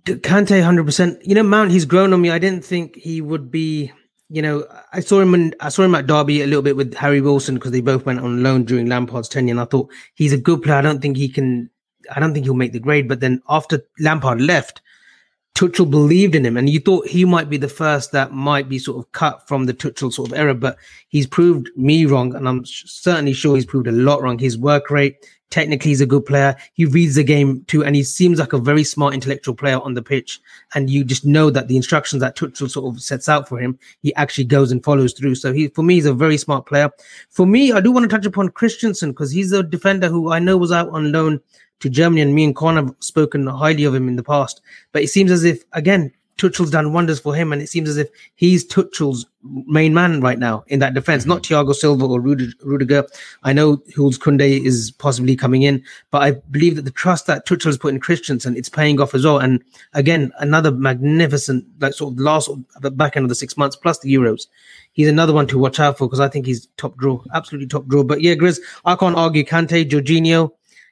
Kante, 0.05 0.63
hundred 0.63 0.85
percent. 0.85 1.19
You 1.25 1.35
know, 1.35 1.43
Mount, 1.43 1.71
he's 1.71 1.85
grown 1.85 2.13
on 2.13 2.21
me. 2.21 2.29
I 2.29 2.39
didn't 2.39 2.63
think 2.63 2.95
he 2.95 3.21
would 3.21 3.51
be. 3.51 3.91
You 4.29 4.41
know, 4.41 4.67
I 4.91 4.99
saw 4.99 5.21
him 5.21 5.33
in, 5.33 5.55
I 5.61 5.69
saw 5.69 5.83
him 5.83 5.95
at 5.95 6.05
Derby 6.05 6.41
a 6.41 6.47
little 6.47 6.61
bit 6.61 6.75
with 6.75 6.93
Harry 6.95 7.21
Wilson 7.21 7.55
because 7.55 7.71
they 7.71 7.79
both 7.79 8.05
went 8.05 8.19
on 8.19 8.43
loan 8.43 8.65
during 8.65 8.87
Lampard's 8.87 9.29
tenure, 9.29 9.51
and 9.51 9.59
I 9.59 9.65
thought 9.65 9.89
he's 10.15 10.33
a 10.33 10.37
good 10.37 10.61
player. 10.61 10.75
I 10.75 10.81
don't 10.81 11.01
think 11.01 11.17
he 11.17 11.29
can. 11.29 11.69
I 12.13 12.19
don't 12.19 12.33
think 12.33 12.45
he'll 12.45 12.53
make 12.53 12.73
the 12.73 12.79
grade. 12.79 13.07
But 13.07 13.19
then 13.19 13.41
after 13.49 13.83
Lampard 13.99 14.41
left, 14.41 14.81
Tuchel 15.57 15.89
believed 15.89 16.35
in 16.35 16.45
him, 16.45 16.55
and 16.55 16.69
you 16.69 16.79
thought 16.79 17.07
he 17.07 17.25
might 17.25 17.49
be 17.49 17.57
the 17.57 17.67
first 17.67 18.11
that 18.11 18.31
might 18.31 18.69
be 18.69 18.77
sort 18.77 18.99
of 18.99 19.11
cut 19.11 19.47
from 19.47 19.65
the 19.65 19.73
Tuchel 19.73 20.13
sort 20.13 20.31
of 20.31 20.37
era, 20.37 20.53
but 20.53 20.77
he's 21.09 21.25
proved 21.25 21.71
me 21.75 22.05
wrong, 22.05 22.35
and 22.35 22.47
I'm 22.47 22.63
certainly 22.63 23.33
sure 23.33 23.55
he's 23.55 23.65
proved 23.65 23.87
a 23.87 23.91
lot 23.91 24.21
wrong. 24.21 24.37
His 24.37 24.55
work 24.55 24.91
rate, 24.91 25.17
Technically, 25.49 25.91
he's 25.91 26.01
a 26.01 26.05
good 26.05 26.25
player. 26.25 26.57
He 26.73 26.83
reads 26.83 27.15
the 27.15 27.23
game 27.23 27.63
too, 27.67 27.83
and 27.83 27.95
he 27.95 28.03
seems 28.03 28.37
like 28.37 28.51
a 28.51 28.57
very 28.57 28.83
smart 28.83 29.13
intellectual 29.13 29.55
player 29.55 29.79
on 29.79 29.93
the 29.93 30.01
pitch. 30.01 30.41
And 30.75 30.89
you 30.89 31.05
just 31.05 31.25
know 31.25 31.49
that 31.49 31.69
the 31.69 31.77
instructions 31.77 32.19
that 32.19 32.35
Tuchel 32.35 32.69
sort 32.69 32.93
of 32.93 33.01
sets 33.01 33.29
out 33.29 33.47
for 33.47 33.57
him, 33.57 33.79
he 34.01 34.13
actually 34.15 34.43
goes 34.43 34.73
and 34.73 34.83
follows 34.83 35.13
through. 35.13 35.35
So 35.35 35.53
he, 35.53 35.69
for 35.69 35.83
me, 35.83 35.95
he's 35.95 36.05
a 36.05 36.13
very 36.13 36.37
smart 36.37 36.65
player. 36.65 36.91
For 37.29 37.45
me, 37.45 37.71
I 37.71 37.79
do 37.79 37.93
want 37.93 38.03
to 38.03 38.13
touch 38.13 38.25
upon 38.25 38.49
Christensen 38.49 39.11
because 39.11 39.31
he's 39.31 39.53
a 39.53 39.63
defender 39.63 40.09
who 40.09 40.33
I 40.33 40.39
know 40.39 40.57
was 40.57 40.73
out 40.73 40.89
on 40.89 41.13
loan 41.13 41.39
to 41.79 41.89
Germany, 41.89 42.21
and 42.21 42.33
me 42.33 42.43
and 42.43 42.55
Con 42.55 42.75
have 42.75 42.93
spoken 42.99 43.47
highly 43.47 43.83
of 43.83 43.95
him 43.95 44.07
in 44.07 44.15
the 44.15 44.23
past. 44.23 44.61
But 44.91 45.03
it 45.03 45.09
seems 45.09 45.31
as 45.31 45.43
if, 45.43 45.63
again, 45.73 46.11
Tuchel's 46.37 46.69
done 46.69 46.93
wonders 46.93 47.19
for 47.19 47.33
him, 47.33 47.51
and 47.51 47.61
it 47.61 47.67
seems 47.67 47.89
as 47.89 47.97
if 47.97 48.09
he's 48.35 48.65
Tuchel's 48.65 49.25
main 49.43 49.93
man 49.93 50.21
right 50.21 50.37
now 50.37 50.63
in 50.67 50.79
that 50.79 50.93
defense, 50.93 51.23
mm-hmm. 51.23 51.29
not 51.29 51.43
Thiago 51.43 51.73
Silva 51.73 52.05
or 52.05 52.21
Rudiger. 52.21 53.07
I 53.43 53.53
know 53.53 53.81
Jules 53.89 54.19
Koundé 54.19 54.63
is 54.63 54.91
possibly 54.91 55.35
coming 55.35 55.63
in, 55.63 55.83
but 56.11 56.21
I 56.21 56.31
believe 56.51 56.75
that 56.75 56.83
the 56.83 56.91
trust 56.91 57.25
that 57.25 57.47
Tuchel 57.47 57.65
has 57.65 57.77
put 57.77 57.93
in 57.93 57.99
Christensen, 57.99 58.55
it's 58.55 58.69
paying 58.69 59.01
off 59.01 59.15
as 59.15 59.25
well. 59.25 59.39
And 59.39 59.63
again, 59.93 60.31
another 60.39 60.71
magnificent, 60.71 61.65
like 61.79 61.93
sort 61.93 62.13
of 62.13 62.19
last 62.19 62.49
the 62.81 62.91
back 62.91 63.17
end 63.17 63.25
of 63.25 63.29
the 63.29 63.35
six 63.35 63.57
months 63.57 63.75
plus 63.75 63.99
the 63.99 64.13
Euros. 64.13 64.47
He's 64.93 65.07
another 65.07 65.33
one 65.33 65.47
to 65.47 65.57
watch 65.57 65.79
out 65.79 65.97
for 65.97 66.07
because 66.07 66.19
I 66.19 66.27
think 66.27 66.45
he's 66.45 66.67
top 66.77 66.97
draw, 66.97 67.23
absolutely 67.33 67.67
top 67.67 67.87
draw. 67.87 68.03
But 68.03 68.21
yeah, 68.21 68.35
Grizz, 68.35 68.59
I 68.85 68.95
can't 68.95 69.15
argue 69.15 69.43
Kante, 69.43 69.89
Jorginho. 69.89 70.51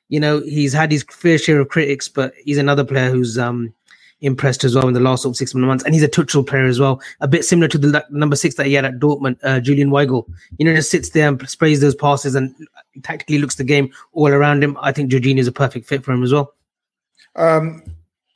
You 0.10 0.20
know, 0.20 0.42
he's 0.42 0.74
had 0.74 0.92
his 0.92 1.04
fair 1.10 1.38
share 1.38 1.60
of 1.60 1.70
critics, 1.70 2.08
but 2.08 2.34
he's 2.44 2.58
another 2.58 2.84
player 2.84 3.10
who's 3.10 3.38
um 3.38 3.74
impressed 4.22 4.64
as 4.64 4.76
well 4.76 4.88
in 4.88 4.94
the 4.94 5.00
last 5.00 5.24
sort 5.24 5.34
of 5.34 5.38
six 5.38 5.54
months. 5.54 5.84
And 5.84 5.94
he's 5.94 6.04
a 6.04 6.10
Tuchel 6.10 6.46
player 6.46 6.66
as 6.66 6.80
well, 6.80 7.02
a 7.22 7.28
bit 7.28 7.46
similar 7.46 7.68
to 7.68 7.78
the 7.78 8.06
number 8.10 8.36
six 8.36 8.56
that 8.56 8.66
he 8.66 8.74
had 8.74 8.86
at 8.86 9.00
Dortmund, 9.00 9.38
uh, 9.44 9.60
Julian 9.60 9.90
Weigl. 9.90 10.26
You 10.58 10.66
know, 10.66 10.76
just 10.76 10.92
sits 10.92 11.10
there 11.10 11.28
and 11.28 11.50
sprays 11.50 11.82
those 11.82 11.96
passes 11.96 12.36
and 12.36 12.56
tactically 13.04 13.38
looks 13.38 13.56
the 13.56 13.64
game 13.64 13.92
all 14.14 14.30
around 14.30 14.64
him. 14.64 14.78
I 14.82 14.92
think 14.92 15.12
Jorginho 15.12 15.40
is 15.40 15.48
a 15.48 15.52
perfect 15.52 15.86
fit 15.88 16.04
for 16.04 16.12
him 16.12 16.24
as 16.24 16.34
well. 16.34 16.54
Um, 17.36 17.84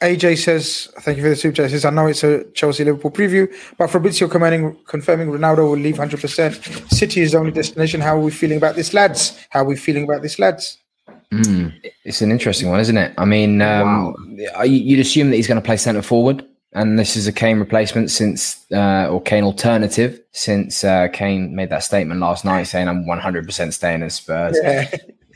AJ 0.01 0.37
says, 0.37 0.89
thank 0.99 1.17
you 1.17 1.23
for 1.23 1.29
the 1.29 1.35
super 1.35 1.55
chat. 1.55 1.71
Says, 1.71 1.85
I 1.85 1.89
know 1.89 2.07
it's 2.07 2.23
a 2.23 2.45
Chelsea 2.51 2.85
Liverpool 2.85 3.11
preview, 3.11 3.53
but 3.77 3.89
Fabrizio 3.89 4.27
confirming, 4.27 4.77
confirming 4.85 5.27
Ronaldo 5.29 5.69
will 5.69 5.77
leave 5.77 5.95
100%. 5.95 6.93
City 6.93 7.21
is 7.21 7.33
the 7.33 7.37
only 7.37 7.51
destination. 7.51 7.99
How 7.99 8.15
are 8.15 8.21
we 8.21 8.31
feeling 8.31 8.57
about 8.57 8.75
this, 8.75 8.93
lads? 8.93 9.37
How 9.49 9.61
are 9.61 9.65
we 9.65 9.75
feeling 9.75 10.03
about 10.03 10.21
this, 10.21 10.39
lads? 10.39 10.78
Mm, 11.33 11.73
it's 12.05 12.21
an 12.21 12.31
interesting 12.31 12.69
one, 12.69 12.79
isn't 12.79 12.97
it? 12.97 13.13
I 13.17 13.25
mean, 13.25 13.61
um, 13.61 14.15
wow. 14.55 14.63
you'd 14.63 14.99
assume 14.99 15.29
that 15.29 15.35
he's 15.35 15.47
going 15.47 15.61
to 15.61 15.65
play 15.65 15.77
centre 15.77 16.01
forward, 16.01 16.43
and 16.73 16.97
this 16.97 17.15
is 17.15 17.27
a 17.27 17.31
Kane 17.31 17.59
replacement 17.59 18.09
since, 18.09 18.65
uh, 18.71 19.07
or 19.09 19.21
Kane 19.21 19.43
alternative 19.43 20.19
since 20.31 20.83
uh, 20.83 21.07
Kane 21.09 21.55
made 21.55 21.69
that 21.69 21.83
statement 21.83 22.19
last 22.19 22.45
night 22.45 22.63
saying, 22.63 22.87
"I'm 22.87 23.05
100% 23.05 23.73
staying 23.73 24.01
at 24.01 24.11
Spurs." 24.11 24.57
Yeah. 24.63 24.89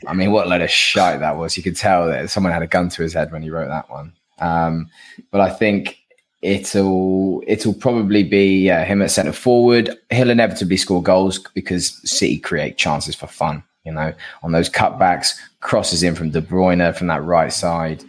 I 0.06 0.14
mean, 0.14 0.32
what 0.32 0.46
a 0.46 0.50
load 0.50 0.62
of 0.62 0.70
shite 0.70 1.20
that 1.20 1.36
was. 1.36 1.56
You 1.56 1.62
could 1.62 1.76
tell 1.76 2.08
that 2.08 2.28
someone 2.28 2.52
had 2.52 2.62
a 2.62 2.66
gun 2.66 2.88
to 2.90 3.02
his 3.02 3.14
head 3.14 3.32
when 3.32 3.42
he 3.42 3.48
wrote 3.48 3.68
that 3.68 3.88
one. 3.88 4.12
Um, 4.40 4.90
but 5.30 5.40
I 5.40 5.48
think 5.48 5.98
it'll 6.42 7.42
it'll 7.46 7.72
probably 7.72 8.24
be 8.24 8.68
uh, 8.68 8.84
him 8.84 9.00
at 9.00 9.12
centre 9.12 9.32
forward. 9.32 9.96
He'll 10.10 10.30
inevitably 10.30 10.76
score 10.76 11.02
goals 11.02 11.38
because 11.38 12.00
City 12.08 12.38
create 12.38 12.76
chances 12.76 13.14
for 13.14 13.28
fun 13.28 13.62
you 13.84 13.92
know, 13.92 14.12
on 14.42 14.52
those 14.52 14.68
cutbacks, 14.68 15.38
crosses 15.60 16.02
in 16.02 16.14
from 16.14 16.30
De 16.30 16.40
Bruyne 16.40 16.96
from 16.96 17.06
that 17.08 17.22
right 17.24 17.52
side. 17.52 18.04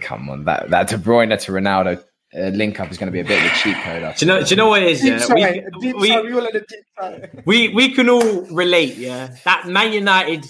Come 0.00 0.28
on, 0.28 0.44
that 0.44 0.70
that 0.70 0.88
De 0.88 0.96
Bruyne 0.96 1.38
to 1.38 1.52
Ronaldo 1.52 2.02
uh, 2.36 2.48
link 2.48 2.80
up 2.80 2.90
is 2.90 2.98
going 2.98 3.06
to 3.06 3.12
be 3.12 3.20
a 3.20 3.24
bit 3.24 3.44
of 3.44 3.50
a 3.50 3.54
cheat 3.54 3.76
code. 3.76 4.14
Do 4.16 4.24
you 4.24 4.32
know? 4.32 4.42
Do 4.42 4.50
you 4.50 4.56
know 4.56 4.68
what 4.68 4.82
it 4.82 4.90
is? 4.90 5.04
Yeah? 5.04 5.62
We, 5.80 5.92
we, 5.92 6.22
we, 7.44 7.68
we 7.74 7.94
can 7.94 8.08
all 8.08 8.42
relate. 8.42 8.96
Yeah, 8.96 9.34
that 9.44 9.66
Man 9.66 9.92
United 9.92 10.44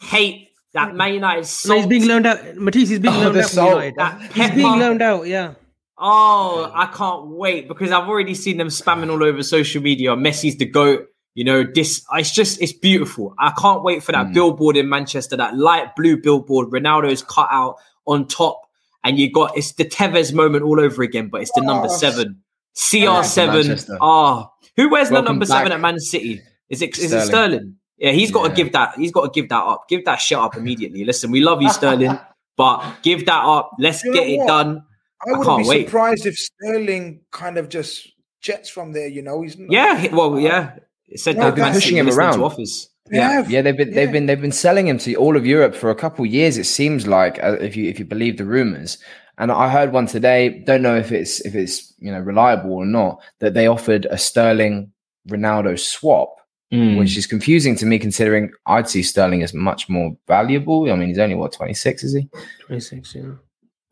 hate 0.00 0.50
that 0.72 0.94
Man 0.94 1.14
United. 1.14 1.48
No, 1.66 1.76
he's 1.76 1.86
being 1.86 2.06
loaned 2.06 2.26
out. 2.26 2.56
Matisse 2.56 2.90
is 2.90 2.98
being 2.98 3.14
oh, 3.14 3.30
loaned 3.30 3.36
out. 3.38 3.94
That 3.96 4.32
he's 4.32 4.50
being 4.50 4.78
loaned 4.78 5.02
out. 5.02 5.26
Yeah. 5.26 5.54
Oh, 5.96 6.72
I 6.74 6.86
can't 6.86 7.28
wait 7.28 7.68
because 7.68 7.92
I've 7.92 8.08
already 8.08 8.34
seen 8.34 8.56
them 8.56 8.68
spamming 8.68 9.10
all 9.10 9.22
over 9.22 9.42
social 9.44 9.80
media. 9.80 10.10
Messi's 10.16 10.56
the 10.56 10.66
goat. 10.66 11.06
You 11.34 11.44
know, 11.44 11.64
this 11.64 12.04
it's 12.12 12.30
just 12.30 12.62
it's 12.62 12.72
beautiful. 12.72 13.34
I 13.38 13.52
can't 13.58 13.82
wait 13.82 14.02
for 14.02 14.12
that 14.12 14.26
mm. 14.26 14.34
billboard 14.34 14.76
in 14.76 14.88
Manchester, 14.88 15.36
that 15.36 15.56
light 15.56 15.96
blue 15.96 16.16
billboard. 16.16 16.68
Ronaldo's 16.68 17.22
cut 17.22 17.48
out 17.50 17.76
on 18.06 18.28
top, 18.28 18.62
and 19.02 19.18
you 19.18 19.32
got 19.32 19.56
it's 19.56 19.72
the 19.72 19.84
Tevez 19.84 20.32
moment 20.32 20.64
all 20.64 20.80
over 20.80 21.02
again, 21.02 21.28
but 21.28 21.42
it's 21.42 21.52
the 21.52 21.62
number 21.62 21.88
seven. 21.88 22.40
CR7. 22.76 23.98
Ah, 24.00 24.48
oh. 24.48 24.66
who 24.76 24.88
wears 24.88 25.10
Welcome 25.10 25.24
the 25.24 25.30
number 25.30 25.46
back. 25.46 25.58
seven 25.58 25.72
at 25.72 25.80
Man 25.80 25.98
City? 25.98 26.40
Is 26.68 26.82
it 26.82 26.98
is 26.98 27.06
Sterling. 27.06 27.22
it 27.22 27.26
Sterling? 27.26 27.76
Yeah, 27.98 28.10
he's 28.12 28.30
got 28.30 28.42
yeah. 28.42 28.48
to 28.48 28.54
give 28.54 28.72
that. 28.72 28.94
He's 28.96 29.12
got 29.12 29.32
to 29.32 29.40
give 29.40 29.48
that 29.48 29.62
up. 29.62 29.88
Give 29.88 30.04
that 30.04 30.16
shit 30.16 30.38
up 30.38 30.56
immediately. 30.56 31.04
Listen, 31.04 31.30
we 31.30 31.40
love 31.40 31.62
you, 31.62 31.70
Sterling, 31.70 32.18
but 32.56 32.96
give 33.02 33.26
that 33.26 33.44
up. 33.44 33.72
Let's 33.78 34.04
you 34.04 34.12
get 34.12 34.28
it 34.28 34.46
done. 34.46 34.84
I, 35.26 35.30
I 35.30 35.38
wouldn't 35.38 35.58
be 35.58 35.68
wait. 35.68 35.86
surprised 35.86 36.26
if 36.26 36.36
Sterling 36.36 37.20
kind 37.30 37.58
of 37.58 37.68
just 37.68 38.12
jets 38.40 38.68
from 38.68 38.92
there. 38.92 39.08
You 39.08 39.22
know, 39.22 39.42
he's 39.42 39.58
not, 39.58 39.70
yeah. 39.70 40.14
Well, 40.14 40.38
yeah. 40.38 40.76
It 41.14 41.20
said 41.20 41.36
they've 41.36 41.54
been 41.54 41.72
pushing 41.72 41.96
him 41.96 42.10
around. 42.10 42.38
To 42.38 42.44
offers. 42.44 42.90
Yeah, 43.10 43.46
yeah, 43.48 43.62
they've 43.62 43.76
been 43.76 43.88
yeah. 43.88 43.94
they've 43.94 44.12
been 44.12 44.26
they've 44.26 44.40
been 44.40 44.52
selling 44.52 44.88
him 44.88 44.98
to 44.98 45.14
all 45.14 45.36
of 45.36 45.46
Europe 45.46 45.74
for 45.74 45.90
a 45.90 45.94
couple 45.94 46.24
of 46.24 46.30
years. 46.30 46.58
It 46.58 46.64
seems 46.64 47.06
like, 47.06 47.42
uh, 47.42 47.52
if 47.60 47.76
you 47.76 47.88
if 47.88 47.98
you 47.98 48.04
believe 48.04 48.36
the 48.36 48.44
rumors. 48.44 48.98
And 49.38 49.50
I 49.50 49.68
heard 49.68 49.92
one 49.92 50.06
today. 50.06 50.62
Don't 50.66 50.82
know 50.82 50.96
if 50.96 51.12
it's 51.12 51.40
if 51.40 51.54
it's 51.54 51.94
you 51.98 52.10
know 52.10 52.20
reliable 52.20 52.72
or 52.72 52.84
not. 52.84 53.20
That 53.38 53.54
they 53.54 53.66
offered 53.68 54.06
a 54.10 54.18
Sterling 54.18 54.92
Ronaldo 55.28 55.78
swap, 55.78 56.34
mm. 56.72 56.98
which 56.98 57.16
is 57.16 57.26
confusing 57.26 57.76
to 57.76 57.86
me, 57.86 57.98
considering 57.98 58.50
I'd 58.66 58.88
see 58.88 59.02
Sterling 59.02 59.42
as 59.42 59.54
much 59.54 59.88
more 59.88 60.16
valuable. 60.26 60.90
I 60.90 60.96
mean, 60.96 61.08
he's 61.08 61.18
only 61.18 61.36
what 61.36 61.52
twenty 61.52 61.74
six, 61.74 62.02
is 62.02 62.14
he? 62.14 62.28
Twenty 62.60 62.80
six, 62.80 63.14
yeah. 63.14 63.32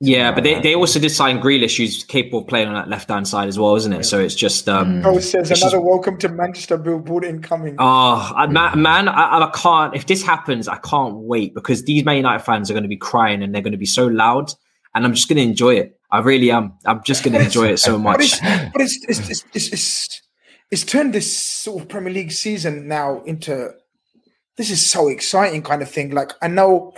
Yeah, 0.05 0.33
but 0.33 0.43
they, 0.43 0.61
they 0.61 0.75
also 0.75 0.99
did 0.99 1.11
sign 1.11 1.41
Grealish, 1.41 1.77
who's 1.77 2.03
capable 2.03 2.41
of 2.41 2.49
playing 2.49 2.67
on 2.67 2.75
that 2.75 2.89
left 2.89 3.09
hand 3.09 3.29
side 3.29 3.47
as 3.47 3.57
well, 3.57 3.77
isn't 3.77 3.93
it? 3.93 4.03
So 4.03 4.19
it's 4.19 4.35
just. 4.35 4.69
Um, 4.69 5.01
oh, 5.07 5.21
says 5.21 5.49
another 5.49 5.77
just, 5.77 5.81
welcome 5.81 6.19
to 6.19 6.29
Manchester 6.29 6.77
billboard 6.77 7.23
incoming. 7.23 7.77
Oh, 7.79 8.33
I, 8.35 8.49
man, 8.49 9.07
I, 9.07 9.39
I, 9.39 9.51
can't. 9.55 9.95
If 9.95 10.07
this 10.07 10.25
happens, 10.25 10.67
I 10.67 10.79
can't 10.79 11.19
wait 11.19 11.55
because 11.55 11.85
these 11.85 12.05
Man 12.05 12.17
United 12.17 12.45
fans 12.45 12.69
are 12.69 12.75
going 12.75 12.83
to 12.83 12.89
be 12.89 12.97
crying 12.97 13.45
and 13.45 13.55
they're 13.55 13.63
going 13.63 13.75
to 13.75 13.79
be 13.79 13.87
so 13.87 14.09
loud, 14.09 14.53
and 14.93 15.05
I'm 15.05 15.15
just 15.15 15.29
going 15.29 15.37
to 15.37 15.45
enjoy 15.45 15.77
it. 15.77 15.97
I 16.11 16.19
really 16.19 16.51
am. 16.51 16.73
I'm 16.85 17.05
just 17.05 17.23
going 17.23 17.35
to 17.39 17.45
enjoy 17.45 17.69
it 17.69 17.79
so 17.79 17.97
much. 17.97 18.17
but, 18.19 18.25
it's, 18.25 18.41
but 18.73 18.83
it's, 18.83 19.05
it's, 19.09 19.31
it's, 19.31 19.45
it's, 19.55 19.69
it's, 19.69 20.23
it's 20.73 20.85
turned 20.85 21.13
this 21.13 21.33
sort 21.33 21.81
of 21.81 21.89
Premier 21.89 22.13
League 22.13 22.33
season 22.33 22.89
now 22.89 23.23
into 23.23 23.71
this 24.57 24.69
is 24.69 24.85
so 24.85 25.07
exciting 25.07 25.63
kind 25.63 25.81
of 25.81 25.89
thing. 25.89 26.11
Like 26.11 26.33
I 26.43 26.49
know 26.49 26.93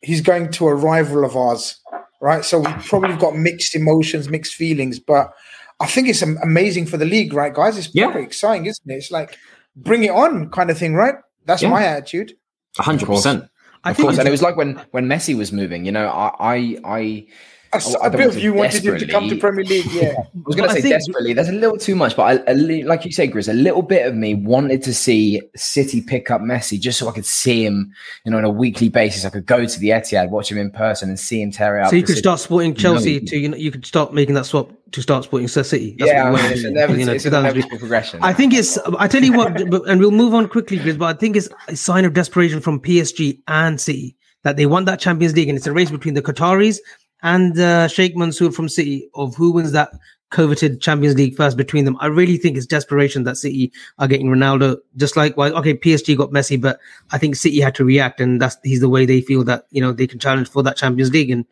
he's 0.00 0.22
going 0.22 0.50
to 0.50 0.66
a 0.66 0.74
rival 0.74 1.24
of 1.24 1.36
ours 1.36 1.78
right? 2.20 2.44
So 2.44 2.60
we've 2.60 2.86
probably 2.86 3.16
got 3.16 3.36
mixed 3.36 3.74
emotions, 3.74 4.28
mixed 4.28 4.54
feelings, 4.54 4.98
but 4.98 5.32
I 5.80 5.86
think 5.86 6.08
it's 6.08 6.22
amazing 6.22 6.86
for 6.86 6.96
the 6.96 7.04
league, 7.04 7.32
right, 7.32 7.54
guys? 7.54 7.78
It's 7.78 7.94
yeah. 7.94 8.16
exciting, 8.16 8.66
isn't 8.66 8.90
it? 8.90 8.94
It's 8.94 9.10
like 9.10 9.36
bring 9.76 10.04
it 10.04 10.10
on 10.10 10.50
kind 10.50 10.70
of 10.70 10.78
thing, 10.78 10.94
right? 10.94 11.14
That's 11.44 11.62
yeah. 11.62 11.70
my 11.70 11.84
attitude. 11.84 12.34
hundred 12.78 13.06
percent. 13.06 13.44
Of 13.84 13.96
course, 13.96 14.18
and 14.18 14.26
it 14.26 14.30
was 14.30 14.42
like 14.42 14.56
when 14.56 14.82
when 14.90 15.06
Messi 15.06 15.36
was 15.36 15.52
moving. 15.52 15.84
You 15.84 15.92
know, 15.92 16.08
I 16.08 16.34
I, 16.40 16.78
I 16.84 17.26
Oh, 17.72 17.94
a, 18.02 18.06
a 18.06 18.10
bit 18.10 18.26
of 18.26 18.38
you 18.38 18.54
wanted 18.54 18.84
him 18.84 18.98
to 18.98 19.06
come 19.06 19.28
to 19.28 19.36
Premier 19.36 19.64
League, 19.64 19.86
yeah. 19.92 20.14
I 20.18 20.26
was 20.44 20.56
going 20.56 20.68
to 20.68 20.74
say 20.74 20.80
think, 20.80 20.94
desperately. 20.94 21.34
There's 21.34 21.48
a 21.48 21.52
little 21.52 21.76
too 21.76 21.94
much, 21.94 22.16
but 22.16 22.48
I, 22.48 22.52
like 22.52 23.04
you 23.04 23.12
say, 23.12 23.28
Grizz, 23.28 23.48
a 23.48 23.52
little 23.52 23.82
bit 23.82 24.06
of 24.06 24.14
me 24.14 24.34
wanted 24.34 24.82
to 24.84 24.94
see 24.94 25.42
City 25.54 26.00
pick 26.00 26.30
up 26.30 26.40
Messi 26.40 26.80
just 26.80 26.98
so 26.98 27.08
I 27.08 27.12
could 27.12 27.26
see 27.26 27.64
him, 27.64 27.92
you 28.24 28.32
know, 28.32 28.38
on 28.38 28.44
a 28.44 28.50
weekly 28.50 28.88
basis. 28.88 29.24
I 29.26 29.30
could 29.30 29.44
go 29.44 29.66
to 29.66 29.80
the 29.80 29.90
Etihad, 29.90 30.30
watch 30.30 30.50
him 30.50 30.56
in 30.56 30.70
person, 30.70 31.10
and 31.10 31.18
see 31.18 31.42
him 31.42 31.50
tear 31.50 31.78
out. 31.78 31.90
So 31.90 31.96
you 31.96 32.02
could 32.02 32.10
City. 32.10 32.20
start 32.20 32.40
supporting 32.40 32.74
Chelsea. 32.74 33.20
To 33.20 33.36
you, 33.36 33.48
know, 33.50 33.56
you 33.56 33.70
could 33.70 33.84
start 33.84 34.14
making 34.14 34.34
that 34.36 34.46
swap 34.46 34.70
to 34.92 35.02
start 35.02 35.24
supporting 35.24 35.48
City. 35.48 35.94
That's 35.98 36.10
yeah, 36.10 36.24
I 36.24 36.30
mean, 36.30 36.50
it's, 36.50 36.62
you 36.62 36.70
know, 36.70 37.12
it's 37.12 37.26
an 37.26 37.78
progression. 37.78 38.20
I 38.22 38.32
think 38.32 38.54
it's. 38.54 38.78
I 38.98 39.08
tell 39.08 39.22
you 39.22 39.34
what, 39.34 39.60
and 39.60 40.00
we'll 40.00 40.10
move 40.10 40.32
on 40.32 40.48
quickly, 40.48 40.78
Grizz, 40.78 40.98
but 40.98 41.14
I 41.14 41.18
think 41.18 41.36
it's 41.36 41.50
a 41.68 41.76
sign 41.76 42.06
of 42.06 42.14
desperation 42.14 42.60
from 42.60 42.80
PSG 42.80 43.40
and 43.46 43.78
City 43.78 44.16
that 44.44 44.56
they 44.56 44.64
want 44.64 44.86
that 44.86 45.00
Champions 45.00 45.34
League, 45.34 45.48
and 45.48 45.58
it's 45.58 45.66
a 45.66 45.72
race 45.72 45.90
between 45.90 46.14
the 46.14 46.22
Qataris 46.22 46.78
and 47.22 47.58
uh, 47.58 47.88
Sheikh 47.88 48.16
Mansour 48.16 48.52
from 48.52 48.68
City 48.68 49.08
of 49.14 49.34
who 49.34 49.52
wins 49.52 49.72
that 49.72 49.90
coveted 50.30 50.80
Champions 50.80 51.16
League 51.16 51.36
first 51.36 51.56
between 51.56 51.84
them. 51.84 51.96
I 52.00 52.06
really 52.06 52.36
think 52.36 52.56
it's 52.56 52.66
desperation 52.66 53.24
that 53.24 53.36
City 53.36 53.72
are 53.98 54.08
getting 54.08 54.28
Ronaldo. 54.28 54.76
Just 54.96 55.16
like 55.16 55.36
well, 55.36 55.56
okay, 55.58 55.74
PSG 55.74 56.16
got 56.16 56.30
Messi, 56.30 56.60
but 56.60 56.78
I 57.10 57.18
think 57.18 57.36
City 57.36 57.60
had 57.60 57.74
to 57.76 57.84
react, 57.84 58.20
and 58.20 58.40
that's 58.40 58.56
he's 58.62 58.80
the 58.80 58.88
way 58.88 59.06
they 59.06 59.20
feel 59.20 59.44
that 59.44 59.66
you 59.70 59.80
know 59.80 59.92
they 59.92 60.06
can 60.06 60.18
challenge 60.18 60.48
for 60.48 60.62
that 60.62 60.76
Champions 60.76 61.12
League. 61.12 61.30
And 61.30 61.44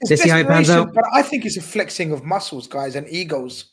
it's 0.00 0.10
let's 0.10 0.22
see 0.22 0.28
how 0.28 0.38
it 0.38 0.46
pans 0.46 0.70
out. 0.70 0.92
But 0.94 1.04
I 1.12 1.22
think 1.22 1.44
it's 1.44 1.56
a 1.56 1.62
flexing 1.62 2.12
of 2.12 2.24
muscles, 2.24 2.66
guys, 2.66 2.94
and 2.94 3.08
egos. 3.08 3.66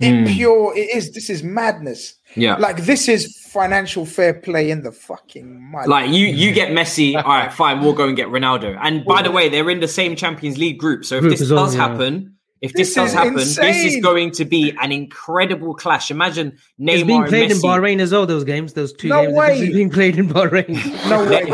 In 0.00 0.24
mm. 0.24 0.32
pure, 0.32 0.76
it 0.76 0.96
is. 0.96 1.12
This 1.12 1.28
is 1.28 1.42
madness. 1.42 2.14
Yeah, 2.36 2.56
like 2.56 2.84
this 2.84 3.08
is 3.08 3.36
financial 3.48 4.04
fair 4.06 4.34
play 4.34 4.70
in 4.70 4.82
the 4.82 4.92
fucking 4.92 5.70
mud. 5.70 5.88
Like 5.88 6.10
you, 6.10 6.26
you 6.26 6.52
get 6.52 6.70
Messi. 6.70 7.16
all 7.22 7.22
right, 7.22 7.52
fine. 7.52 7.80
We'll 7.80 7.92
go 7.94 8.06
and 8.08 8.16
get 8.16 8.28
Ronaldo. 8.28 8.78
And 8.80 9.04
by 9.04 9.22
the 9.22 9.30
way, 9.30 9.48
they're 9.48 9.70
in 9.70 9.80
the 9.80 9.88
same 9.88 10.16
Champions 10.16 10.58
League 10.58 10.78
group. 10.78 11.04
So 11.04 11.16
if 11.16 11.20
group 11.22 11.32
this 11.32 11.40
does 11.40 11.50
well, 11.52 11.72
yeah. 11.72 11.88
happen, 11.88 12.34
If 12.60 12.72
this, 12.72 12.88
This 12.88 12.94
does 12.96 13.08
is 13.10 13.14
happen, 13.14 13.34
this 13.34 13.58
is 13.94 14.02
going 14.02 14.32
to 14.32 14.44
be 14.44 14.72
an 14.80 14.90
incredible 14.90 15.74
clash. 15.74 16.10
Imagine 16.10 16.58
Neymar 16.80 16.94
It's 16.94 17.04
being 17.04 17.20
and 17.22 17.28
played 17.30 17.50
in 17.52 17.56
Bahrain 17.58 18.00
as 18.00 18.10
well. 18.12 18.26
Those 18.26 18.42
games, 18.44 18.72
those 18.72 18.92
two 18.92 19.08
No 19.08 19.22
games, 19.22 19.36
way. 19.36 19.72
being 19.72 19.90
played 19.90 20.18
in 20.18 20.28
Bahrain. 20.28 20.74
No 21.08 21.24
way. 21.30 21.44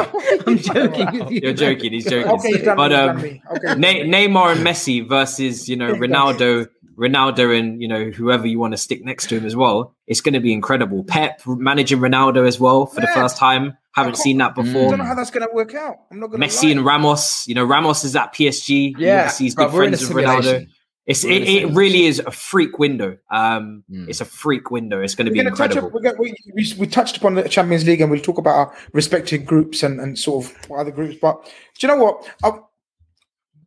I'm 0.46 0.58
joking. 0.58 1.18
with 1.18 1.30
you. 1.30 1.40
You're 1.42 1.52
joking. 1.52 1.92
He's 1.92 2.06
joking. 2.06 2.32
Okay, 2.32 2.64
but 2.64 2.90
um. 2.92 3.18
Okay. 3.18 3.40
Ne- 3.76 4.04
Neymar 4.08 4.56
and 4.56 4.66
Messi 4.66 5.06
versus 5.06 5.68
you 5.68 5.76
know 5.76 5.92
Ronaldo, 5.92 6.68
Ronaldo 6.96 7.58
and 7.58 7.80
you 7.80 7.88
know 7.88 8.10
whoever 8.10 8.46
you 8.46 8.58
want 8.58 8.72
to 8.72 8.76
stick 8.76 9.04
next 9.04 9.28
to 9.28 9.36
him 9.36 9.46
as 9.46 9.54
well. 9.56 9.94
It's 10.06 10.20
going 10.20 10.34
to 10.34 10.40
be 10.40 10.52
incredible. 10.52 11.04
Pep 11.04 11.40
managing 11.46 11.98
Ronaldo 11.98 12.46
as 12.46 12.58
well 12.60 12.86
for 12.86 13.00
the 13.00 13.06
first 13.08 13.36
time. 13.36 13.76
Haven't 13.94 14.16
seen 14.16 14.38
that 14.38 14.54
before. 14.54 14.86
I 14.86 14.90
don't 14.90 14.98
know 14.98 15.04
how 15.04 15.14
that's 15.14 15.30
going 15.30 15.46
to 15.48 15.54
work 15.54 15.74
out. 15.74 15.96
I'm 16.10 16.18
not 16.18 16.28
going 16.28 16.40
to 16.40 16.46
Messi 16.46 16.72
and 16.72 16.84
Ramos. 16.84 17.46
You 17.46 17.54
know 17.54 17.64
Ramos 17.64 18.04
is 18.04 18.16
at 18.16 18.34
PSG. 18.34 18.94
Yeah, 18.98 19.18
obviously 19.20 19.46
he's 19.46 19.54
bruv, 19.54 19.58
good 19.58 19.72
we're 19.72 19.78
friends 19.78 20.08
with 20.08 20.24
Ronaldo. 20.24 20.66
It's 21.06 21.22
it, 21.22 21.42
it 21.42 21.66
really 21.74 22.06
is 22.06 22.18
a 22.20 22.30
freak 22.30 22.78
window. 22.78 23.18
Um, 23.30 23.84
Mm. 23.90 24.08
it's 24.08 24.22
a 24.22 24.24
freak 24.24 24.70
window. 24.70 25.02
It's 25.02 25.14
going 25.14 25.26
to 25.26 25.30
be 25.30 25.38
We're 25.38 25.44
going 25.50 25.54
to 25.54 25.58
touch 25.58 25.70
incredible. 25.76 25.88
up. 25.88 25.94
We're 25.94 26.00
gonna, 26.00 26.16
we, 26.18 26.34
we, 26.54 26.72
we 26.78 26.86
touched 26.86 27.18
upon 27.18 27.34
the 27.34 27.46
Champions 27.46 27.84
League 27.86 28.00
and 28.00 28.10
we'll 28.10 28.20
talk 28.22 28.38
about 28.38 28.54
our 28.56 28.76
respective 28.94 29.44
groups 29.44 29.82
and, 29.82 30.00
and 30.00 30.18
sort 30.18 30.46
of 30.46 30.70
what 30.70 30.78
other 30.80 30.90
groups. 30.90 31.16
But 31.20 31.44
do 31.78 31.86
you 31.86 31.88
know 31.94 32.02
what? 32.02 32.26
I, 32.42 32.52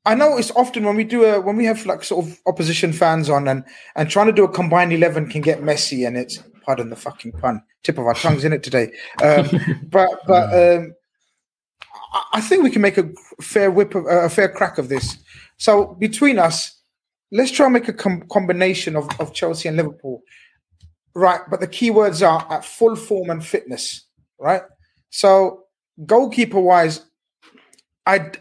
I 0.07 0.15
know 0.15 0.37
it's 0.37 0.51
often 0.51 0.85
when 0.85 0.95
we 0.95 1.03
do 1.03 1.25
a 1.25 1.41
when 1.41 1.57
we 1.57 1.65
have 1.65 1.85
like 1.85 2.01
sort 2.01 2.25
of 2.25 2.39
opposition 2.45 2.93
fans 2.93 3.29
on 3.29 3.45
and 3.45 3.65
and 3.97 4.09
trying 4.09 4.27
to 4.27 4.31
do 4.31 4.45
a 4.45 4.49
combined 4.49 4.93
eleven 4.93 5.27
can 5.27 5.41
get 5.41 5.61
messy 5.61 6.05
and 6.05 6.15
it's 6.15 6.41
pardon 6.65 6.89
the 6.89 6.95
fucking 6.95 7.33
pun 7.33 7.61
tip 7.83 7.97
of 7.97 8.05
our 8.05 8.13
tongues 8.13 8.45
in 8.45 8.53
it 8.53 8.63
today. 8.63 8.89
Um, 9.21 9.49
but 9.83 10.09
but 10.25 10.53
um, 10.53 10.93
I, 12.33 12.39
think 12.39 12.63
we 12.63 12.69
can 12.69 12.81
make 12.81 12.97
a 12.97 13.09
fair 13.41 13.69
whip 13.69 13.95
of 13.95 14.05
a 14.05 14.29
fair 14.29 14.47
crack 14.47 14.77
of 14.77 14.87
this. 14.87 15.17
So 15.57 15.97
between 15.99 16.39
us, 16.39 16.81
let's 17.33 17.51
try 17.51 17.65
and 17.65 17.73
make 17.73 17.89
a 17.89 17.93
com- 17.93 18.23
combination 18.31 18.95
of, 18.95 19.09
of 19.19 19.33
Chelsea 19.33 19.67
and 19.67 19.75
Liverpool. 19.75 20.21
Right, 21.15 21.41
but 21.49 21.59
the 21.59 21.67
key 21.67 21.91
words 21.91 22.23
are 22.23 22.47
at 22.49 22.63
full 22.63 22.95
form 22.95 23.29
and 23.29 23.45
fitness. 23.45 24.05
Right. 24.39 24.61
So 25.09 25.63
goalkeeper 26.05 26.61
wise, 26.61 27.03
I 28.05 28.31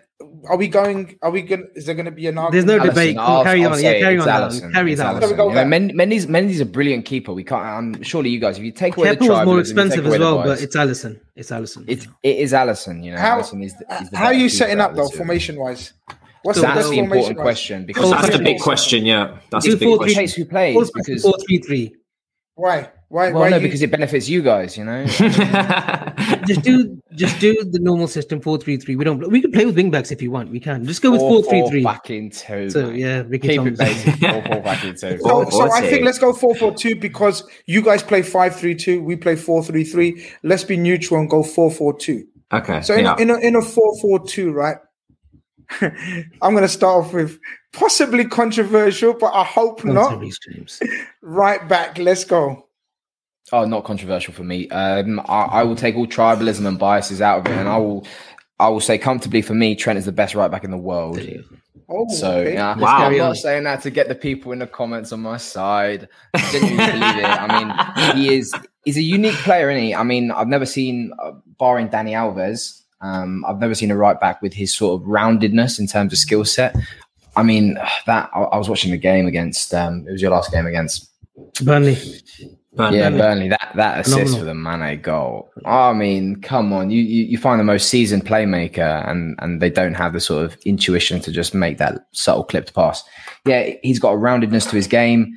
are 0.49 0.57
we 0.57 0.68
going? 0.68 1.18
Are 1.22 1.30
we 1.30 1.43
going? 1.43 1.68
Is 1.74 1.87
there 1.87 1.95
going 1.95 2.05
to 2.07 2.11
be 2.11 2.26
an 2.26 2.34
There's 2.51 2.64
no 2.64 2.78
Alisson, 2.78 2.84
debate. 2.87 3.16
I'll- 3.18 3.43
carry 3.45 3.64
I'll 3.64 3.72
on. 3.72 3.82
Yeah, 3.82 3.99
carry 4.01 4.16
it's 4.16 4.26
on. 4.26 4.28
Alisson. 4.28 4.61
Alan. 4.61 4.72
Carry 4.72 4.93
It's 4.93 5.01
that. 5.01 5.20
There 5.20 5.28
we 5.28 5.34
Alisson. 5.34 5.37
go, 5.37 5.49
You 5.49 5.55
know, 5.55 6.05
Mendy's 6.05 6.26
Mendy's 6.26 6.61
a 6.61 6.66
brilliant 6.66 7.05
keeper. 7.05 7.32
We 7.32 7.45
can't. 7.45 7.62
I'm 7.64 8.03
surely 8.03 8.30
you 8.30 8.41
guys. 8.41 8.59
If 8.59 8.64
you 8.64 8.72
take 8.72 8.97
away 8.97 9.11
the 9.11 9.16
Kepa 9.16 9.20
was 9.20 9.28
more 9.28 9.37
tribalism, 9.37 9.49
you 9.49 9.55
take 9.57 9.61
expensive 9.61 10.07
as 10.07 10.18
well, 10.18 10.37
bias, 10.37 10.49
but 10.49 10.62
it's 10.62 10.76
Alisson. 10.76 11.20
It's 11.34 11.51
Alisson. 11.51 11.84
it, 11.89 12.07
it 12.22 12.37
is 12.39 12.53
Alisson. 12.53 13.05
You 13.05 13.12
know, 13.12 13.18
How- 13.18 13.41
Alisson 13.41 13.64
is 13.64 13.74
the, 13.76 14.03
is 14.03 14.11
the 14.11 14.16
How 14.18 14.26
are 14.26 14.34
you 14.34 14.49
setting 14.49 14.80
up 14.80 14.95
though, 14.95 15.09
formation 15.09 15.57
wise? 15.57 15.93
What's 16.43 16.61
So 16.61 16.66
the 16.66 16.74
That's 16.74 16.91
the 16.91 16.99
important 17.01 17.39
question 17.39 17.87
because 17.87 18.11
That's 18.11 18.30
the 18.37 18.43
big 18.43 18.61
question. 18.61 19.05
Yeah, 19.05 19.39
that's 19.51 19.66
the 19.66 19.76
big 19.76 19.97
question. 19.99 20.28
who 20.28 20.45
plays. 20.49 20.91
Because 20.93 21.22
four, 21.22 21.34
three, 21.47 21.59
three. 21.59 21.97
Why? 22.55 22.91
Why? 23.16 23.30
well, 23.32 23.40
why 23.40 23.48
no, 23.48 23.56
you- 23.56 23.62
because 23.62 23.80
it 23.80 23.90
benefits 23.90 24.28
you 24.28 24.42
guys. 24.42 24.76
You 24.76 24.84
know, 24.84 25.06
Just 26.46 26.62
do, 26.62 27.00
just 27.14 27.40
do 27.40 27.54
the 27.64 27.78
normal 27.80 28.08
system 28.08 28.42
four, 28.42 28.58
three, 28.58 28.76
three. 28.76 28.94
We 28.94 29.04
don't. 29.04 29.26
We 29.30 29.40
can 29.40 29.52
play 29.52 29.64
with 29.64 29.74
wingbacks 29.74 30.12
if 30.12 30.20
you 30.20 30.30
want. 30.30 30.50
We 30.50 30.60
can. 30.60 30.84
Just 30.84 31.00
go 31.00 31.10
with 31.12 31.20
four, 31.20 31.42
three, 31.42 31.66
three. 31.66 31.82
back 31.82 32.10
in 32.10 32.28
two. 32.28 32.68
So 32.68 32.90
mate. 32.90 32.98
yeah, 33.00 33.22
Ricky 33.26 33.48
keep 33.48 33.56
Thomas. 33.56 33.72
it 33.72 33.78
basic. 33.78 34.14
Four, 34.20 34.42
four 34.42 34.60
back 34.60 34.84
in 34.84 34.90
two. 34.96 35.18
So, 35.18 35.18
Four, 35.18 35.50
so 35.50 35.72
I 35.72 35.80
think 35.80 36.04
let's 36.04 36.18
go 36.18 36.34
four 36.34 36.54
four 36.56 36.74
two 36.74 36.94
because 36.94 37.42
you 37.64 37.80
guys 37.80 38.02
play 38.02 38.20
five 38.20 38.54
three 38.54 38.74
two. 38.74 39.02
We 39.02 39.16
play 39.16 39.34
four 39.34 39.64
three 39.64 39.84
three. 39.84 40.28
Let's 40.42 40.64
be 40.64 40.76
neutral 40.76 41.18
and 41.18 41.30
go 41.30 41.42
four 41.42 41.70
four 41.70 41.96
two. 41.98 42.26
okay. 42.52 42.82
So 42.82 42.94
in, 42.94 43.04
yeah. 43.06 43.14
a, 43.16 43.22
in 43.22 43.30
a 43.30 43.36
in 43.38 43.56
a 43.56 43.62
four 43.62 43.98
four 44.02 44.26
two, 44.26 44.52
right? 44.52 44.76
I'm 45.80 46.52
going 46.52 46.62
to 46.62 46.68
start 46.68 47.06
off 47.06 47.14
with 47.14 47.38
possibly 47.72 48.26
controversial, 48.26 49.14
but 49.14 49.32
I 49.32 49.42
hope 49.42 49.82
Don't 49.82 49.94
not. 49.94 50.22
say 50.68 50.86
Right 51.22 51.66
back. 51.66 51.98
Let's 51.98 52.24
go. 52.24 52.65
Oh, 53.53 53.64
not 53.64 53.84
controversial 53.84 54.34
for 54.34 54.42
me. 54.44 54.68
Um, 54.70 55.20
I, 55.20 55.42
I 55.44 55.62
will 55.62 55.76
take 55.76 55.94
all 55.97 56.07
tribalism 56.07 56.66
and 56.66 56.78
biases 56.78 57.20
out 57.20 57.40
of 57.40 57.53
it, 57.53 57.57
and 57.57 57.68
I 57.68 57.76
will, 57.78 58.07
I 58.59 58.68
will 58.68 58.80
say 58.80 58.99
comfortably 58.99 59.42
for 59.42 59.55
me, 59.55 59.76
Trent 59.76 59.99
is 59.99 60.05
the 60.05 60.12
best 60.12 60.34
right 60.34 60.51
back 60.51 60.64
in 60.64 60.70
the 60.70 60.76
world. 60.76 61.16
There 61.16 61.24
you 61.24 61.44
go. 61.49 61.57
Oh, 61.88 62.09
So 62.09 62.38
okay. 62.38 62.55
yeah, 62.55 62.76
Wow. 62.76 63.07
I'm 63.07 63.16
not 63.16 63.36
saying 63.36 63.62
that 63.64 63.82
to 63.82 63.90
get 63.90 64.09
the 64.09 64.16
people 64.16 64.51
in 64.51 64.59
the 64.59 64.66
comments 64.66 65.12
on 65.12 65.20
my 65.20 65.36
side. 65.36 66.09
I 66.34 66.40
genuinely 66.51 66.84
believe 66.84 67.18
it. 67.18 67.24
I 67.24 68.14
mean, 68.14 68.16
he 68.16 68.34
is 68.34 68.53
he's 68.84 68.97
a 68.97 69.03
unique 69.03 69.36
player, 69.36 69.70
isn't 69.70 69.84
he? 69.84 69.94
I 69.94 70.03
mean, 70.03 70.32
I've 70.32 70.49
never 70.49 70.66
seen, 70.66 71.12
uh, 71.20 71.32
barring 71.59 71.88
Dani 71.88 72.11
Alves, 72.11 72.82
um, 73.01 73.44
I've 73.47 73.61
never 73.61 73.74
seen 73.74 73.90
a 73.92 73.97
right 73.97 74.18
back 74.18 74.42
with 74.42 74.53
his 74.55 74.74
sort 74.74 75.01
of 75.01 75.07
roundedness 75.07 75.78
in 75.78 75.86
terms 75.86 76.12
of 76.12 76.18
skill 76.18 76.44
set. 76.44 76.74
I 77.36 77.42
mean, 77.44 77.74
that 78.07 78.30
I, 78.34 78.40
I 78.40 78.57
was 78.57 78.68
watching 78.68 78.90
the 78.90 78.99
game 78.99 79.26
against. 79.26 79.72
Um, 79.72 80.05
it 80.09 80.12
was 80.12 80.22
your 80.22 80.30
last 80.32 80.51
game 80.51 80.66
against 80.66 81.09
Burnley. 81.64 81.99
Burnley. 82.77 82.99
yeah, 82.99 83.11
Burnley. 83.11 83.49
That 83.49 83.72
that 83.77 84.01
assist 84.01 84.39
for 84.39 84.45
the 84.45 84.55
Mane 84.55 85.01
goal. 85.01 85.51
I 85.64 85.93
mean, 85.93 86.37
come 86.43 86.72
on, 86.72 86.91
you, 86.91 87.01
you 87.01 87.24
you 87.24 87.39
find 87.39 87.59
the 87.59 87.64
most 87.64 87.89
seasoned 87.89 88.27
playmaker, 88.27 89.09
and 89.09 89.35
and 89.41 89.62
they 89.62 89.70
don't 89.70 89.95
have 89.95 90.12
the 90.12 90.20
sort 90.20 90.45
of 90.45 90.57
intuition 90.64 91.20
to 91.20 91.33
just 91.33 91.55
make 91.55 91.79
that 91.79 92.07
subtle 92.12 92.45
clipped 92.45 92.74
pass. 92.74 93.03
Yeah, 93.47 93.70
he's 93.83 93.99
got 93.99 94.12
a 94.12 94.16
roundedness 94.16 94.68
to 94.70 94.77
his 94.77 94.87
game. 94.87 95.35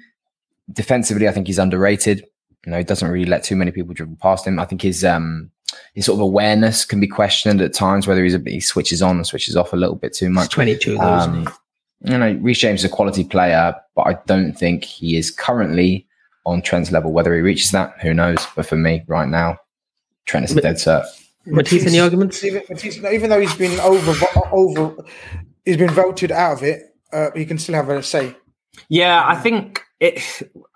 Defensively, 0.72 1.28
I 1.28 1.32
think 1.32 1.48
he's 1.48 1.60
underrated. 1.60 2.26
You 2.66 2.72
know, 2.72 2.78
he 2.78 2.84
doesn't 2.84 3.10
really 3.10 3.26
let 3.30 3.44
too 3.44 3.56
many 3.56 3.72
people 3.72 3.94
dribble 3.94 4.18
past 4.22 4.46
him. 4.46 4.60
I 4.60 4.66
think 4.66 4.82
his 4.82 5.06
um 5.06 5.50
his 5.94 6.06
sort 6.06 6.18
of 6.18 6.22
awareness 6.22 6.84
can 6.84 7.00
be 7.00 7.08
questioned 7.08 7.62
at 7.62 7.74
times, 7.74 8.06
whether 8.06 8.24
he's 8.24 8.36
a, 8.36 8.42
he 8.46 8.60
switches 8.60 9.02
on 9.02 9.16
and 9.16 9.26
switches 9.26 9.56
off 9.56 9.72
a 9.72 9.78
little 9.78 9.96
bit 9.96 10.14
too 10.14 10.30
much. 10.30 10.52
22, 10.52 10.98
though, 10.98 11.18
isn't 11.20 11.34
he? 11.34 11.48
Um, 11.48 11.54
you 12.02 12.18
know, 12.18 12.40
Reece 12.42 12.60
James 12.60 12.82
is 12.82 12.86
a 12.86 12.90
quality 12.90 13.24
player, 13.24 13.76
but 13.96 14.08
I 14.08 14.18
don't 14.26 14.54
think 14.54 14.84
he 14.84 15.18
is 15.18 15.32
currently 15.32 16.08
on 16.50 16.62
Trent's 16.62 16.92
level. 16.92 17.12
Whether 17.12 17.34
he 17.36 17.42
reaches 17.42 17.72
that, 17.72 18.00
who 18.02 18.14
knows? 18.14 18.46
But 18.56 18.66
for 18.66 18.76
me, 18.76 19.04
right 19.08 19.28
now, 19.28 19.58
Trent 20.26 20.46
is 20.46 20.56
a 20.56 20.62
dead 20.62 20.76
cert. 20.76 21.06
Matisse, 21.46 21.88
any 21.88 22.00
arguments? 22.00 22.44
Even, 22.44 22.64
Matisse, 22.70 22.98
even 22.98 23.30
though 23.30 23.40
he's 23.40 23.56
been 23.56 23.80
over 23.80 24.14
over, 24.52 24.96
he's 25.66 25.78
been 25.78 25.90
voted 25.92 26.32
out 26.32 26.54
of 26.54 26.64
it. 26.64 26.84
Uh, 27.12 27.30
he 27.36 27.46
can 27.46 27.58
still 27.58 27.76
have 27.76 27.90
a 27.90 28.04
say. 28.04 28.36
Yeah, 28.90 29.24
I 29.26 29.36
think 29.36 29.82
it. 30.00 30.22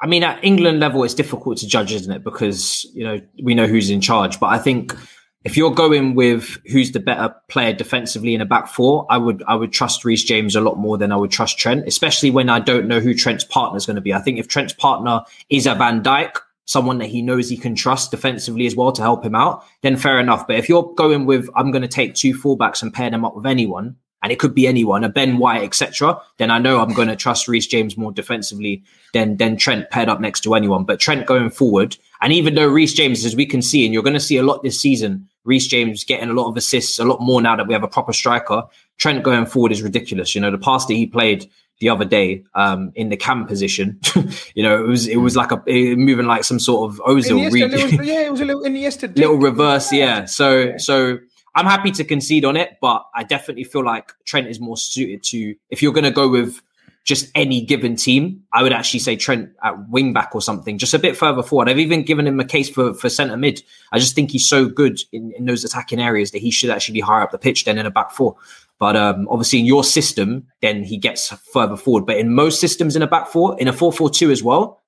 I 0.02 0.08
mean, 0.08 0.24
at 0.24 0.44
England 0.44 0.80
level, 0.80 1.04
it's 1.04 1.14
difficult 1.14 1.58
to 1.60 1.68
judge, 1.68 1.94
isn't 1.94 2.12
it? 2.12 2.24
Because 2.24 2.90
you 2.94 3.04
know 3.04 3.20
we 3.44 3.54
know 3.54 3.68
who's 3.68 3.90
in 3.90 4.02
charge. 4.02 4.40
But 4.40 4.48
I 4.48 4.58
think 4.58 4.96
if 5.44 5.58
you're 5.58 5.74
going 5.74 6.16
with 6.16 6.58
who's 6.68 6.92
the 6.94 7.00
better 7.00 7.34
player 7.50 7.74
defensively 7.74 8.34
in 8.34 8.42
a 8.42 8.46
back 8.46 8.68
four, 8.68 9.06
I 9.10 9.18
would 9.18 9.44
I 9.48 9.56
would 9.56 9.74
trust 9.74 10.06
Reece 10.06 10.24
James 10.24 10.56
a 10.56 10.62
lot 10.62 10.78
more 10.78 10.98
than 10.98 11.12
I 11.12 11.18
would 11.18 11.32
trust 11.32 11.58
Trent, 11.58 11.88
especially 11.88 12.32
when 12.32 12.50
I 12.50 12.60
don't 12.60 12.88
know 12.88 13.00
who 13.00 13.14
Trent's 13.14 13.44
partner 13.44 13.78
is 13.78 13.86
going 13.86 13.96
to 13.96 14.02
be. 14.02 14.14
I 14.14 14.20
think 14.20 14.40
if 14.40 14.48
Trent's 14.48 14.74
partner 14.74 15.22
is 15.50 15.68
a 15.68 15.76
Van 15.76 16.02
Dijk, 16.02 16.38
someone 16.66 16.98
that 17.00 17.10
he 17.10 17.22
knows 17.22 17.50
he 17.50 17.58
can 17.58 17.76
trust 17.76 18.12
defensively 18.12 18.66
as 18.66 18.76
well 18.76 18.94
to 18.94 19.02
help 19.02 19.26
him 19.26 19.36
out, 19.36 19.66
then 19.82 19.98
fair 19.98 20.20
enough. 20.20 20.48
But 20.48 20.58
if 20.58 20.70
you're 20.70 20.94
going 20.96 21.26
with 21.26 21.50
I'm 21.56 21.72
going 21.72 21.82
to 21.82 21.88
take 21.90 22.16
two 22.16 22.34
fullbacks 22.34 22.82
and 22.82 22.94
pair 22.94 23.10
them 23.10 23.26
up 23.26 23.36
with 23.36 23.46
anyone, 23.46 23.98
and 24.22 24.32
it 24.32 24.40
could 24.40 24.56
be 24.56 24.66
anyone, 24.66 25.04
a 25.04 25.10
Ben 25.10 25.38
White, 25.38 25.64
etc., 25.64 26.18
then 26.38 26.52
I 26.52 26.58
know 26.58 26.80
I'm 26.80 26.94
going 26.94 27.10
to 27.10 27.18
trust 27.18 27.50
Reece 27.50 27.68
James 27.68 27.98
more 27.98 28.14
defensively 28.14 28.82
than 29.12 29.36
than 29.36 29.58
Trent 29.58 29.90
paired 29.90 30.08
up 30.08 30.22
next 30.22 30.40
to 30.42 30.56
anyone. 30.56 30.86
But 30.86 31.02
Trent 31.02 31.26
going 31.26 31.50
forward, 31.50 31.98
and 32.22 32.32
even 32.32 32.56
though 32.56 32.70
Reece 32.70 32.94
James, 32.94 33.26
as 33.26 33.36
we 33.36 33.46
can 33.46 33.62
see, 33.62 33.84
and 33.84 33.94
you're 33.94 34.04
going 34.04 34.14
to 34.14 34.22
see 34.22 34.38
a 34.38 34.44
lot 34.44 34.64
this 34.64 34.80
season, 34.80 35.28
Reece 35.46 35.68
James 35.68 36.04
getting 36.04 36.30
a 36.30 36.34
lot 36.34 36.50
of 36.50 36.58
assists, 36.58 37.00
a 37.00 37.06
lot 37.06 37.22
more 37.22 37.42
now 37.42 37.56
that 37.56 37.68
we 37.68 37.74
have 37.74 37.84
a 37.84 37.88
proper 37.88 38.14
striker. 38.14 38.64
Trent 38.98 39.24
going 39.24 39.46
forward 39.46 39.72
is 39.72 39.82
ridiculous. 39.82 40.36
You 40.36 40.42
know, 40.42 40.52
the 40.52 40.58
pass 40.58 40.86
that 40.86 40.94
he 40.94 41.06
played 41.06 41.50
the 41.80 41.90
other 41.90 42.06
day 42.06 42.44
um, 42.56 42.92
in 42.96 43.10
the 43.10 43.18
cam 43.18 43.46
position, 43.46 44.00
you 44.56 44.64
know, 44.64 44.84
it 44.84 44.88
was 44.88 45.08
it 45.08 45.18
was 45.18 45.36
like 45.36 45.52
a 45.52 45.96
moving 45.96 46.28
like 46.28 46.44
some 46.44 46.60
sort 46.60 46.92
of 46.92 47.00
Ozil. 47.00 47.52
Little, 47.52 48.06
yeah, 48.06 48.22
it 48.22 48.32
was 48.32 48.42
a 48.42 48.46
little 48.46 48.64
Iniesta. 48.64 49.16
little 49.18 49.38
reverse, 49.38 49.92
yeah. 49.92 50.26
So 50.26 50.78
so 50.78 51.18
I'm 51.56 51.66
happy 51.66 51.92
to 51.92 52.04
concede 52.04 52.46
on 52.46 52.58
it, 52.58 52.78
but 52.82 53.06
I 53.14 53.24
definitely 53.24 53.64
feel 53.64 53.84
like 53.84 54.12
Trent 54.26 54.48
is 54.48 54.60
more 54.60 54.78
suited 54.78 55.24
to 55.24 55.56
if 55.70 55.82
you're 55.82 55.94
going 55.94 56.06
to 56.06 56.12
go 56.12 56.30
with 56.30 56.62
just 57.04 57.30
any 57.36 57.62
given 57.62 57.96
team, 57.96 58.42
I 58.54 58.64
would 58.64 58.72
actually 58.72 59.02
say 59.02 59.16
Trent 59.16 59.50
at 59.62 59.90
wing 59.90 60.14
back 60.14 60.34
or 60.34 60.42
something, 60.42 60.78
just 60.78 60.94
a 60.94 61.00
bit 61.00 61.18
further 61.18 61.44
forward. 61.44 61.70
I've 61.70 61.80
even 61.80 62.04
given 62.04 62.26
him 62.26 62.40
a 62.40 62.46
case 62.46 62.70
for 62.70 62.94
for 62.94 63.10
centre 63.10 63.38
mid. 63.38 63.62
I 63.92 64.00
just 64.00 64.16
think 64.16 64.32
he's 64.32 64.48
so 64.48 64.68
good 64.68 65.00
in, 65.12 65.34
in 65.38 65.46
those 65.46 65.64
attacking 65.64 66.00
areas 66.00 66.32
that 66.32 66.40
he 66.40 66.50
should 66.50 66.70
actually 66.70 66.94
be 66.94 67.02
higher 67.02 67.22
up 67.22 67.32
the 67.32 67.38
pitch 67.38 67.66
than 67.66 67.78
in 67.78 67.86
a 67.86 67.92
back 67.92 68.12
four. 68.12 68.36
But 68.80 68.96
um, 68.96 69.28
obviously, 69.30 69.60
in 69.60 69.66
your 69.66 69.84
system, 69.84 70.48
then 70.62 70.84
he 70.84 70.98
gets 70.98 71.30
further 71.54 71.78
forward. 71.78 72.06
But 72.06 72.18
in 72.18 72.34
most 72.34 72.60
systems 72.60 72.96
in 72.96 73.02
a 73.02 73.08
back 73.08 73.28
four, 73.28 73.60
in 73.60 73.68
a 73.68 73.74
4 73.74 73.94
4 73.94 74.10
2 74.10 74.32
as 74.32 74.42
well, 74.42 74.82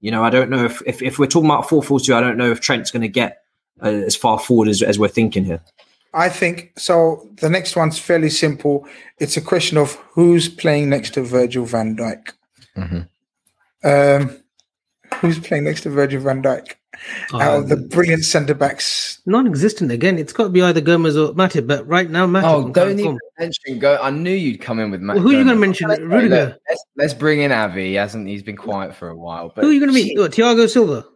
you 0.00 0.10
know, 0.10 0.24
I 0.24 0.30
don't 0.30 0.50
know 0.50 0.64
if, 0.64 0.82
if, 0.86 1.02
if 1.02 1.18
we're 1.18 1.26
talking 1.26 1.50
about 1.50 1.68
4 1.68 1.82
4 1.82 2.00
2, 2.00 2.14
I 2.14 2.20
don't 2.20 2.36
know 2.36 2.50
if 2.50 2.60
Trent's 2.60 2.90
going 2.90 3.02
to 3.02 3.08
get 3.08 3.42
uh, 3.82 3.88
as 3.88 4.16
far 4.16 4.38
forward 4.38 4.68
as, 4.68 4.82
as 4.82 4.98
we're 4.98 5.08
thinking 5.08 5.44
here. 5.44 5.60
I 6.16 6.28
think 6.30 6.72
so. 6.78 7.28
The 7.42 7.50
next 7.50 7.76
one's 7.76 7.98
fairly 7.98 8.30
simple. 8.30 8.86
It's 9.18 9.36
a 9.36 9.40
question 9.42 9.76
of 9.76 9.94
who's 10.14 10.48
playing 10.48 10.88
next 10.88 11.14
to 11.14 11.22
Virgil 11.22 11.66
van 11.66 11.94
Dijk. 11.96 12.32
Mhm. 12.76 13.08
Um, 13.84 14.36
Who's 15.20 15.38
playing 15.38 15.64
next 15.64 15.82
to 15.82 15.90
Virgil 15.90 16.20
van 16.20 16.42
Dijk? 16.42 16.72
Out 17.32 17.58
of 17.60 17.68
the 17.68 17.76
Um, 17.76 17.88
brilliant 17.88 18.24
centre 18.24 18.54
backs. 18.54 19.20
non-existent 19.26 19.92
again. 19.92 20.18
It's 20.18 20.32
got 20.32 20.44
to 20.44 20.48
be 20.50 20.62
either 20.62 20.80
Gomez 20.80 21.16
or 21.16 21.32
Matip. 21.34 21.66
But 21.66 21.86
right 21.86 22.10
now, 22.10 22.26
Matip. 22.26 22.44
Oh, 22.44 22.68
don't 22.70 22.98
even 22.98 23.18
mention 23.38 23.78
go. 23.78 23.98
I 24.02 24.10
knew 24.10 24.32
you'd 24.32 24.60
come 24.60 24.80
in 24.80 24.90
with 24.90 25.00
Matt. 25.00 25.16
Well, 25.16 25.22
who 25.22 25.30
are 25.30 25.38
you 25.38 25.44
gonna 25.44 25.56
mention? 25.56 25.88
Let's- 25.88 26.00
Rudiger? 26.02 26.56
Let's, 26.68 26.84
let's 26.96 27.14
bring 27.14 27.40
in 27.40 27.52
Avy. 27.52 27.88
He 27.90 27.94
hasn't 27.94 28.26
he's 28.26 28.42
been 28.42 28.56
quiet 28.56 28.94
for 28.96 29.08
a 29.08 29.16
while? 29.16 29.52
But 29.54 29.62
Who 29.64 29.70
are 29.70 29.72
you 29.72 29.80
going 29.80 29.92
to 29.92 29.94
meet? 29.94 30.18
What, 30.18 30.32
Thiago 30.32 30.68
Silva. 30.68 31.06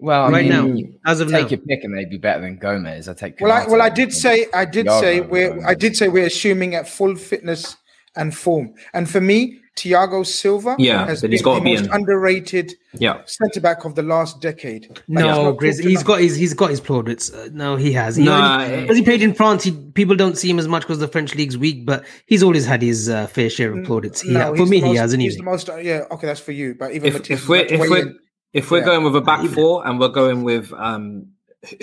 Well, 0.00 0.24
I 0.26 0.30
right 0.30 0.48
mean, 0.48 0.92
now, 1.04 1.10
as 1.10 1.20
of 1.20 1.28
take 1.28 1.44
now. 1.44 1.48
your 1.50 1.58
pick, 1.60 1.82
and 1.84 1.96
they'd 1.96 2.08
be 2.10 2.18
better 2.18 2.40
than 2.40 2.56
Gomez. 2.58 3.08
I 3.08 3.14
take. 3.14 3.40
Well, 3.40 3.50
I, 3.50 3.66
well, 3.66 3.82
I 3.82 3.88
did 3.88 4.12
say, 4.12 4.46
I 4.54 4.64
did 4.64 4.86
Thiago 4.86 5.00
say 5.00 5.20
we're, 5.22 5.48
Gomez. 5.50 5.64
I 5.66 5.74
did 5.74 5.96
say 5.96 6.08
we're 6.08 6.26
assuming 6.26 6.74
at 6.76 6.88
full 6.88 7.16
fitness 7.16 7.76
and 8.14 8.34
form. 8.34 8.74
And 8.92 9.10
for 9.10 9.20
me, 9.20 9.58
Thiago 9.76 10.24
Silva 10.26 10.74
Yeah, 10.78 11.06
has 11.06 11.22
been 11.22 11.30
he's 11.32 11.42
gotta 11.42 11.60
the 11.60 11.64
be 11.64 11.74
most 11.76 11.84
in. 11.86 11.92
underrated 11.92 12.74
Yeah. 12.94 13.20
centre 13.26 13.60
back 13.60 13.84
of 13.84 13.94
the 13.94 14.02
last 14.02 14.40
decade. 14.40 14.88
Like, 14.88 15.02
No, 15.08 15.20
not 15.44 15.56
Grizz, 15.56 15.76
talked 15.76 15.84
he's 15.84 15.90
enough. 15.90 16.04
got 16.04 16.20
his 16.20 16.36
he's 16.36 16.54
got 16.54 16.70
his 16.70 16.80
plaudits. 16.80 17.32
Uh, 17.32 17.48
no, 17.52 17.76
he 17.76 17.92
has. 17.92 18.16
He 18.16 18.24
Nah, 18.24 18.62
only- 18.62 18.74
eh. 18.74 18.80
because 18.82 18.96
he 18.96 19.02
played 19.04 19.22
in 19.22 19.34
France, 19.34 19.62
he, 19.64 19.70
people 19.70 20.16
don't 20.16 20.36
see 20.36 20.50
him 20.50 20.58
as 20.58 20.66
much 20.66 20.82
because 20.82 20.98
the 20.98 21.06
French 21.08 21.34
league's 21.36 21.56
weak. 21.58 21.86
But 21.86 22.04
he's 22.26 22.42
always 22.42 22.66
had 22.66 22.82
his 22.82 23.08
uh, 23.08 23.28
fair 23.28 23.50
share 23.50 23.72
of 23.76 23.84
plaudits. 23.84 24.20
He, 24.22 24.32
No, 24.32 24.54
for 24.56 24.66
me, 24.66 24.80
the 24.80 24.86
he 24.86 24.92
most- 24.92 24.98
has 24.98 25.10
He's 25.12 25.14
anyway. 25.14 25.36
the 25.36 25.42
most. 25.44 25.68
Yeah, 25.82 26.04
okay, 26.10 26.26
that's 26.26 26.40
for 26.40 26.52
you. 26.52 26.74
But 26.76 26.92
even 26.92 27.08
if, 27.08 27.14
Matisse 27.14 27.42
if 27.42 27.48
we're 27.48 27.64
if 27.64 27.80
we're 27.80 27.98
in. 27.98 28.18
If 28.52 28.70
we're 28.70 28.78
Yeah. 28.78 28.86
going 28.86 29.04
with 29.04 29.16
a 29.16 29.20
back 29.20 29.44
four 29.46 29.86
and 29.86 30.00
we're 30.00 30.08
going 30.08 30.42
with 30.42 30.72
um 30.72 31.26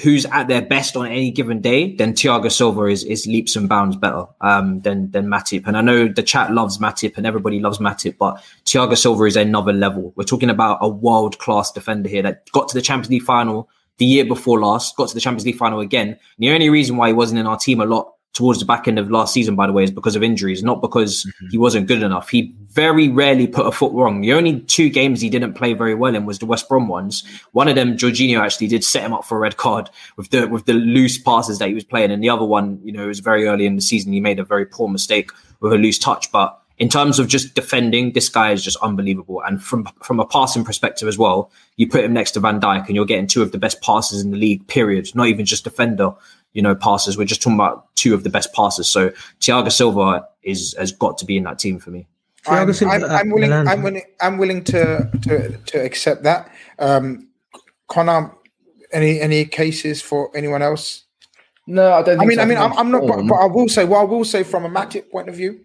who's 0.04 0.26
at 0.28 0.48
their 0.48 0.62
best 0.62 0.96
on 0.96 1.06
any 1.06 1.32
given 1.32 1.60
day, 1.60 1.94
then 1.96 2.14
Thiago 2.14 2.50
Silva 2.52 2.86
is 2.86 3.04
is 3.04 3.28
leaps 3.28 3.56
and 3.58 3.68
bounds 3.68 3.98
better 3.98 4.26
um 4.42 4.80
than 4.82 5.12
than 5.12 5.28
Matip. 5.28 5.68
And 5.68 5.76
I 5.78 5.82
know 5.82 6.08
the 6.08 6.24
chat 6.24 6.54
loves 6.54 6.78
Matip 6.78 7.18
and 7.18 7.26
everybody 7.28 7.60
loves 7.60 7.80
Matip, 7.80 8.18
but 8.18 8.42
Thiago 8.66 8.98
Silva 8.98 9.26
is 9.26 9.36
another 9.36 9.74
level. 9.74 10.14
We're 10.16 10.24
talking 10.24 10.50
about 10.50 10.78
a 10.82 10.88
world 10.88 11.38
class 11.40 11.72
defender 11.72 12.08
here 12.10 12.24
that 12.24 12.50
got 12.52 12.70
to 12.70 12.74
the 12.74 12.82
Champions 12.82 13.10
League 13.12 13.24
final 13.24 13.70
the 13.98 14.06
year 14.06 14.26
before 14.26 14.60
last, 14.60 14.96
got 14.98 15.08
to 15.10 15.14
the 15.14 15.22
Champions 15.22 15.46
League 15.46 15.58
final 15.58 15.80
again. 15.80 16.08
And 16.10 16.20
the 16.40 16.50
only 16.52 16.70
reason 16.70 16.98
why 16.98 17.08
he 17.08 17.14
wasn't 17.14 17.40
in 17.40 17.46
our 17.48 17.58
team 17.58 17.80
a 17.80 17.86
lot 17.86 18.15
towards 18.36 18.60
the 18.60 18.66
back 18.66 18.86
end 18.86 19.00
of 19.00 19.10
last 19.10 19.34
season, 19.34 19.56
by 19.56 19.66
the 19.66 19.72
way, 19.72 19.84
is 19.84 19.92
because 19.92 20.16
of 20.16 20.22
injuries, 20.22 20.62
not 20.62 20.82
because 20.82 21.24
mm-hmm. 21.24 21.48
he 21.52 21.58
wasn't 21.58 21.88
good 21.88 22.04
enough. 22.04 22.30
He 22.30 22.54
very 22.70 23.08
rarely 23.08 23.48
put 23.48 23.66
a 23.66 23.72
foot 23.72 23.94
wrong. 23.94 24.20
The 24.20 24.34
only 24.34 24.60
two 24.60 24.90
games 24.90 25.22
he 25.22 25.30
didn't 25.30 25.54
play 25.54 25.74
very 25.74 25.96
well 25.96 26.14
in 26.14 26.26
was 26.26 26.40
the 26.40 26.46
West 26.46 26.68
Brom 26.68 26.90
ones. 26.90 27.24
One 27.54 27.70
of 27.70 27.76
them, 27.76 27.96
Jorginho 27.96 28.40
actually 28.40 28.68
did 28.68 28.84
set 28.84 29.04
him 29.04 29.14
up 29.14 29.24
for 29.24 29.38
a 29.38 29.40
red 29.40 29.56
card 29.56 29.90
with 30.18 30.30
the 30.32 30.48
with 30.48 30.66
the 30.66 30.74
loose 30.74 31.18
passes 31.18 31.60
that 31.60 31.70
he 31.70 31.74
was 31.74 31.86
playing, 31.86 32.12
and 32.12 32.22
the 32.22 32.30
other 32.30 32.46
one, 32.46 32.80
you 32.84 32.92
know, 32.92 33.06
it 33.06 33.08
was 33.08 33.22
very 33.22 33.48
early 33.48 33.66
in 33.66 33.78
the 33.78 33.82
season. 33.82 34.12
He 34.12 34.20
made 34.20 34.40
a 34.40 34.44
very 34.44 34.66
poor 34.66 34.90
mistake 34.90 35.32
with 35.62 35.74
a 35.74 35.78
loose 35.78 35.98
touch, 35.98 36.32
but. 36.32 36.62
In 36.78 36.90
terms 36.90 37.20
of 37.20 37.30
just 37.30 37.56
defending, 37.56 38.12
this 38.12 38.28
guy 38.28 38.52
is 38.52 38.62
just 38.62 38.76
unbelievable. 38.82 39.42
And 39.48 39.64
from 39.64 39.88
from 40.04 40.20
a 40.20 40.26
passing 40.26 40.66
perspective 40.66 41.08
as 41.08 41.18
well, 41.18 41.50
you 41.78 41.88
put 41.88 42.04
him 42.04 42.12
next 42.12 42.32
to 42.32 42.42
Van 42.42 42.60
Dijk, 42.60 42.88
and 42.88 42.98
you're 42.98 43.06
getting 43.06 43.28
two 43.28 43.42
of 43.42 43.54
the 43.54 43.58
best 43.58 43.82
passes 43.82 44.22
in 44.22 44.32
the 44.32 44.38
league. 44.38 44.68
Period. 44.68 45.08
Not 45.16 45.28
even 45.28 45.46
just 45.46 45.64
defender 45.64 46.14
you 46.56 46.62
know, 46.62 46.74
passes. 46.74 47.18
We're 47.18 47.26
just 47.26 47.42
talking 47.42 47.58
about 47.58 47.94
two 47.96 48.16
of 48.16 48.24
the 48.24 48.30
best 48.30 48.54
passes. 48.54 48.88
So 48.88 49.12
Thiago 49.42 49.72
Silva 49.72 50.28
is 50.42 50.74
has 50.80 50.92
got 50.92 51.20
to 51.20 51.26
be 51.26 51.38
in 51.38 51.44
that 51.44 51.60
team 51.60 51.78
for 51.78 51.92
me. 51.92 52.08
I'm, 52.48 52.70
I'm, 52.70 53.04
I'm 53.04 53.30
willing. 53.30 53.52
I'm 53.52 53.84
willing. 53.84 54.02
I'm 54.22 54.38
willing 54.38 54.64
to 54.66 55.10
to 55.24 55.58
to 55.58 55.84
accept 55.84 56.24
that. 56.24 56.50
Um, 56.80 57.28
Conor, 57.88 58.34
any 58.92 59.20
any 59.20 59.46
cases 59.46 60.02
for 60.02 60.36
anyone 60.36 60.62
else? 60.62 61.04
No, 61.68 61.94
I 61.94 62.04
don't. 62.04 62.22
I 62.22 62.26
mean, 62.26 62.38
so. 62.38 62.44
I 62.44 62.46
mean, 62.46 62.58
I'm, 62.58 62.74
I'm 62.78 62.92
not. 62.92 63.06
But, 63.06 63.28
but 63.28 63.36
I 63.36 63.46
will 63.46 63.68
say, 63.68 63.84
what 63.84 64.00
I 64.00 64.04
will 64.04 64.24
say 64.24 64.44
from 64.44 64.66
a 64.66 64.70
Matip 64.70 65.12
point 65.12 65.28
of 65.28 65.36
view 65.36 65.60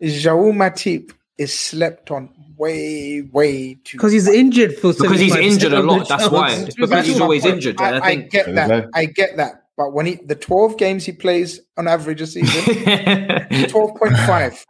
is 0.00 0.20
Joel 0.22 0.52
Matip 0.52 1.12
is 1.38 1.56
slept 1.56 2.10
on 2.10 2.30
way, 2.56 3.20
way 3.20 3.74
too. 3.84 3.98
Because 3.98 4.12
he's 4.12 4.26
injured 4.26 4.74
for 4.78 4.92
Because 4.92 5.20
he's 5.20 5.36
injured 5.36 5.74
a 5.74 5.82
lot. 5.82 6.08
That's 6.08 6.30
why. 6.30 6.64
because 6.76 7.06
he's 7.06 7.20
always 7.20 7.44
injured. 7.44 7.80
I, 7.80 7.90
I 7.90 7.96
I 7.98 8.00
think 8.00 8.30
get 8.30 8.54
that. 8.54 8.88
I 8.94 9.04
get 9.04 9.36
that. 9.36 9.65
But 9.76 9.92
when 9.92 10.06
he 10.06 10.14
the 10.24 10.34
12 10.34 10.78
games 10.78 11.04
he 11.04 11.12
plays 11.12 11.60
on 11.76 11.86
average 11.86 12.20
a 12.20 12.26
season, 12.26 12.62
12.5 12.74 14.64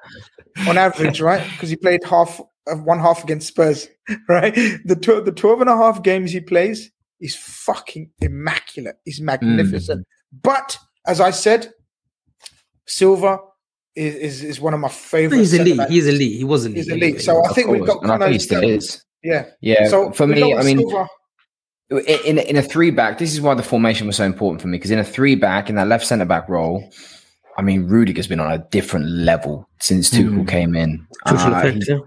on 0.68 0.78
average, 0.78 1.20
right? 1.20 1.48
Because 1.52 1.70
he 1.70 1.76
played 1.76 2.02
half 2.04 2.40
of 2.66 2.82
one 2.82 2.98
half 2.98 3.22
against 3.22 3.48
Spurs, 3.48 3.88
right? 4.28 4.54
The 4.84 4.96
tw- 4.96 5.24
the 5.24 5.32
12 5.32 5.60
and 5.62 5.70
a 5.70 5.76
half 5.76 6.02
games 6.02 6.32
he 6.32 6.40
plays 6.40 6.90
is 7.20 7.36
fucking 7.36 8.10
immaculate. 8.20 8.96
He's 9.04 9.20
magnificent. 9.20 10.00
Mm. 10.00 10.40
But 10.42 10.78
as 11.06 11.20
I 11.20 11.30
said, 11.30 11.72
Silva 12.86 13.38
is, 13.94 14.14
is, 14.14 14.42
is 14.44 14.60
one 14.60 14.74
of 14.74 14.80
my 14.80 14.88
favorite. 14.88 15.38
He's 15.38 15.54
elite. 15.54 15.88
He's 15.88 16.06
elite. 16.06 16.36
He 16.36 16.44
was 16.44 16.66
elite. 16.66 16.76
He's 16.76 16.88
elite. 16.88 17.20
So 17.20 17.44
I 17.44 17.52
think 17.52 17.68
we've 17.70 17.86
got 17.86 18.02
and 18.02 18.12
I 18.12 18.18
think 18.18 18.32
he 18.32 18.38
still 18.38 18.62
is. 18.62 19.04
Yeah. 19.22 19.46
Yeah, 19.60 19.88
So 19.88 20.12
for 20.12 20.26
me, 20.26 20.54
I 20.54 20.62
mean, 20.62 20.78
Silva. 20.78 21.08
In 21.90 22.38
in 22.38 22.56
a 22.56 22.62
three 22.62 22.90
back, 22.90 23.18
this 23.18 23.32
is 23.32 23.40
why 23.40 23.54
the 23.54 23.62
formation 23.62 24.06
was 24.06 24.16
so 24.16 24.24
important 24.24 24.60
for 24.60 24.68
me 24.68 24.78
because 24.78 24.90
in 24.90 24.98
a 24.98 25.04
three 25.04 25.34
back, 25.34 25.68
in 25.68 25.76
that 25.76 25.86
left 25.86 26.06
centre 26.06 26.24
back 26.24 26.48
role, 26.48 26.90
I 27.56 27.62
mean, 27.62 27.86
Rudiger's 27.86 28.26
been 28.26 28.40
on 28.40 28.52
a 28.52 28.58
different 28.58 29.06
level 29.06 29.68
since 29.78 30.10
Tuchel 30.10 30.48
came 30.48 30.74
in. 30.74 31.06
Uh, 31.24 31.34
effect, 31.34 31.76
he's, 31.76 31.88
yeah. 31.88 31.98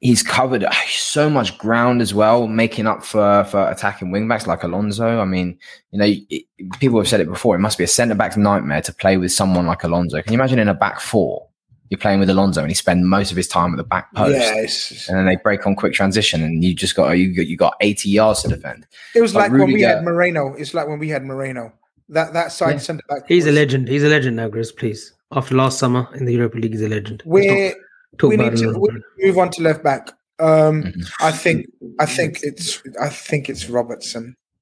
he's 0.00 0.22
covered 0.22 0.64
uh, 0.64 0.72
so 0.88 1.30
much 1.30 1.56
ground 1.58 2.02
as 2.02 2.12
well, 2.12 2.48
making 2.48 2.86
up 2.86 3.04
for 3.04 3.44
for 3.44 3.70
attacking 3.70 4.10
wing 4.10 4.26
backs 4.26 4.46
like 4.46 4.64
Alonso. 4.64 5.20
I 5.20 5.24
mean, 5.24 5.56
you 5.92 5.98
know, 5.98 6.06
it, 6.08 6.44
people 6.80 6.98
have 6.98 7.08
said 7.08 7.20
it 7.20 7.28
before. 7.28 7.54
It 7.54 7.60
must 7.60 7.78
be 7.78 7.84
a 7.84 7.88
centre 7.88 8.16
back's 8.16 8.36
nightmare 8.36 8.82
to 8.82 8.92
play 8.92 9.18
with 9.18 9.32
someone 9.32 9.66
like 9.66 9.84
Alonso. 9.84 10.20
Can 10.20 10.32
you 10.32 10.38
imagine 10.38 10.58
in 10.58 10.68
a 10.68 10.74
back 10.74 11.00
four? 11.00 11.46
You're 11.92 11.98
playing 11.98 12.20
with 12.20 12.30
Alonso, 12.30 12.62
and 12.62 12.70
he 12.70 12.74
spends 12.74 13.04
most 13.04 13.30
of 13.32 13.36
his 13.36 13.46
time 13.46 13.74
at 13.74 13.76
the 13.76 13.84
back 13.84 14.14
post, 14.14 14.32
Yeah, 14.34 14.54
it's- 14.56 15.08
and 15.10 15.18
then 15.18 15.26
they 15.26 15.36
break 15.36 15.66
on 15.66 15.76
quick 15.76 15.92
transition, 15.92 16.42
and 16.42 16.64
you 16.64 16.72
just 16.74 16.96
got 16.96 17.10
you 17.10 17.36
got, 17.36 17.46
you 17.46 17.54
got 17.58 17.74
80 17.82 18.08
yards 18.08 18.40
to 18.40 18.48
defend. 18.48 18.86
It 19.14 19.20
was 19.20 19.34
But 19.34 19.40
like 19.40 19.52
when 19.52 19.70
we 19.70 19.82
had 19.82 20.02
Moreno. 20.02 20.54
It's 20.54 20.72
like 20.72 20.88
when 20.88 20.98
we 20.98 21.10
had 21.10 21.22
Moreno. 21.22 21.74
That 22.08 22.32
that 22.32 22.50
side 22.50 22.76
Yeah. 22.76 22.78
centre 22.78 23.04
back. 23.10 23.24
He's 23.28 23.44
a 23.46 23.52
legend. 23.52 23.88
He's 23.88 24.02
a 24.04 24.08
legend 24.08 24.36
now, 24.36 24.48
Grizz. 24.48 24.74
Please. 24.74 25.12
After 25.32 25.54
last 25.54 25.78
summer 25.78 26.08
in 26.14 26.24
the 26.24 26.32
Europa 26.32 26.56
League, 26.56 26.72
he's 26.72 26.80
a 26.80 26.88
legend. 26.88 27.22
We're, 27.26 27.68
not 27.68 27.74
talk 28.16 28.30
we 28.30 28.36
about 28.36 28.54
need 28.54 28.60
to 28.62 28.78
we 28.78 29.26
move 29.26 29.36
on 29.36 29.50
to 29.50 29.62
left 29.62 29.84
back. 29.84 30.12
Um, 30.38 30.84
Mhm. 30.84 31.10
I 31.20 31.30
think 31.30 31.66
I 32.00 32.06
think 32.06 32.38
it's 32.42 32.82
I 32.98 33.10
think 33.10 33.50
it's 33.50 33.68
Robertson. 33.68 34.34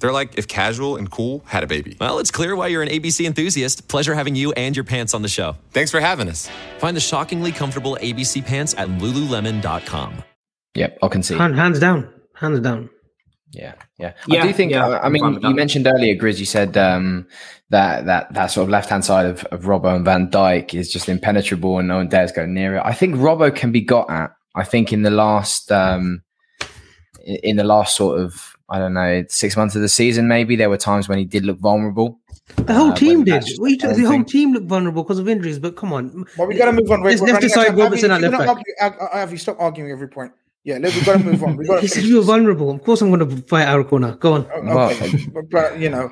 They're 0.00 0.12
like 0.12 0.36
if 0.38 0.48
casual 0.48 0.96
and 0.96 1.10
cool 1.10 1.42
had 1.46 1.62
a 1.62 1.66
baby. 1.66 1.96
Well, 2.00 2.18
it's 2.18 2.30
clear 2.30 2.56
why 2.56 2.68
you're 2.68 2.82
an 2.82 2.88
ABC 2.88 3.26
enthusiast. 3.26 3.86
Pleasure 3.88 4.14
having 4.14 4.34
you 4.34 4.52
and 4.52 4.74
your 4.74 4.84
pants 4.84 5.14
on 5.14 5.22
the 5.22 5.28
show. 5.28 5.56
Thanks 5.72 5.90
for 5.90 6.00
having 6.00 6.28
us. 6.28 6.50
Find 6.78 6.96
the 6.96 7.00
shockingly 7.00 7.52
comfortable 7.52 7.96
ABC 8.00 8.44
pants 8.44 8.74
at 8.76 8.88
lululemon.com. 8.88 10.24
Yep, 10.74 10.98
I 11.02 11.08
can 11.08 11.22
see. 11.22 11.36
Hand, 11.36 11.56
hands 11.56 11.78
down. 11.78 12.12
Hands 12.34 12.60
down. 12.60 12.88
Yeah, 13.52 13.74
yeah. 13.98 14.14
Yeah, 14.28 14.42
I 14.44 14.46
do 14.46 14.52
think. 14.52 14.70
yeah, 14.72 14.86
I, 14.86 14.96
I 14.96 15.06
I'm 15.06 15.12
mean, 15.12 15.34
you 15.34 15.40
that. 15.40 15.54
mentioned 15.54 15.86
earlier, 15.86 16.14
Grizz. 16.14 16.38
You 16.38 16.46
said 16.46 16.76
um, 16.76 17.26
that 17.70 18.06
that 18.06 18.32
that 18.34 18.46
sort 18.46 18.62
of 18.64 18.70
left 18.70 18.88
hand 18.88 19.04
side 19.04 19.26
of, 19.26 19.44
of 19.46 19.62
Robbo 19.62 19.94
and 19.96 20.04
Van 20.04 20.30
Dijk 20.30 20.72
is 20.72 20.90
just 20.92 21.08
impenetrable, 21.08 21.78
and 21.78 21.88
no 21.88 21.96
one 21.96 22.08
dares 22.08 22.30
go 22.30 22.46
near 22.46 22.76
it. 22.76 22.82
I 22.84 22.92
think 22.94 23.16
Robbo 23.16 23.54
can 23.54 23.72
be 23.72 23.80
got 23.80 24.08
at. 24.08 24.30
I 24.54 24.62
think 24.64 24.92
in 24.92 25.02
the 25.02 25.10
last 25.10 25.72
um, 25.72 26.22
in 27.24 27.36
in 27.42 27.56
the 27.56 27.64
last 27.64 27.96
sort 27.96 28.20
of 28.20 28.54
I 28.70 28.78
don't 28.78 28.94
know 28.94 29.24
six 29.28 29.56
months 29.56 29.74
of 29.74 29.82
the 29.82 29.88
season, 29.88 30.28
maybe 30.28 30.56
there 30.56 30.70
were 30.70 30.76
times 30.76 31.08
when 31.08 31.18
he 31.18 31.24
did 31.24 31.44
look 31.44 31.58
vulnerable. 31.58 32.18
The 32.56 32.74
whole 32.74 32.90
Uh, 32.90 32.94
team 32.96 33.24
did. 33.24 33.34
that's 33.34 33.58
Well, 33.58 33.70
you 33.70 33.76
took- 33.78 33.94
the 33.96 34.02
whole 34.02 34.12
thing. 34.12 34.24
team 34.24 34.52
looked 34.52 34.66
vulnerable 34.66 35.02
because 35.02 35.18
of 35.18 35.28
injuries, 35.28 35.58
but 35.58 35.76
come 35.76 35.92
on. 35.92 36.24
Well, 36.38 36.48
we 36.48 36.54
got 36.56 36.66
to 36.66 36.72
move 36.72 36.90
on. 36.90 37.00
We're- 37.02 37.12
Let's- 37.12 37.20
we're 37.22 37.32
let's 37.32 37.40
decide 37.44 37.60
out 37.60 37.66
of 37.68 37.74
time. 37.74 37.78
Robertson 37.84 38.10
at 38.10 38.20
left 38.20 38.32
you're 38.32 38.38
back. 38.38 38.46
not 38.80 39.02
argue- 39.02 39.22
Avy, 39.22 39.36
stop 39.38 39.56
arguing 39.60 39.90
every 39.90 40.08
point. 40.08 40.32
Yeah, 40.64 40.74
look, 40.78 40.94
we've 40.94 41.06
got 41.06 41.18
to 41.18 41.24
move 41.24 41.42
on. 41.42 41.56
We've 41.56 41.66
got 41.68 41.76
to 41.76 41.80
He 41.82 41.86
said 41.88 42.04
you 42.04 42.16
were 42.16 42.22
vulnerable. 42.22 42.70
Of 42.70 42.82
course, 42.84 43.00
I'm 43.02 43.10
going 43.10 43.28
to 43.28 43.36
fight 43.48 43.66
Aracona. 43.66 44.18
Go 44.18 44.34
on. 44.34 44.46
Well, 44.64 44.90
Okay, 44.90 45.10
but, 45.34 45.48
but 45.50 45.78
you 45.78 45.88
know, 45.88 46.10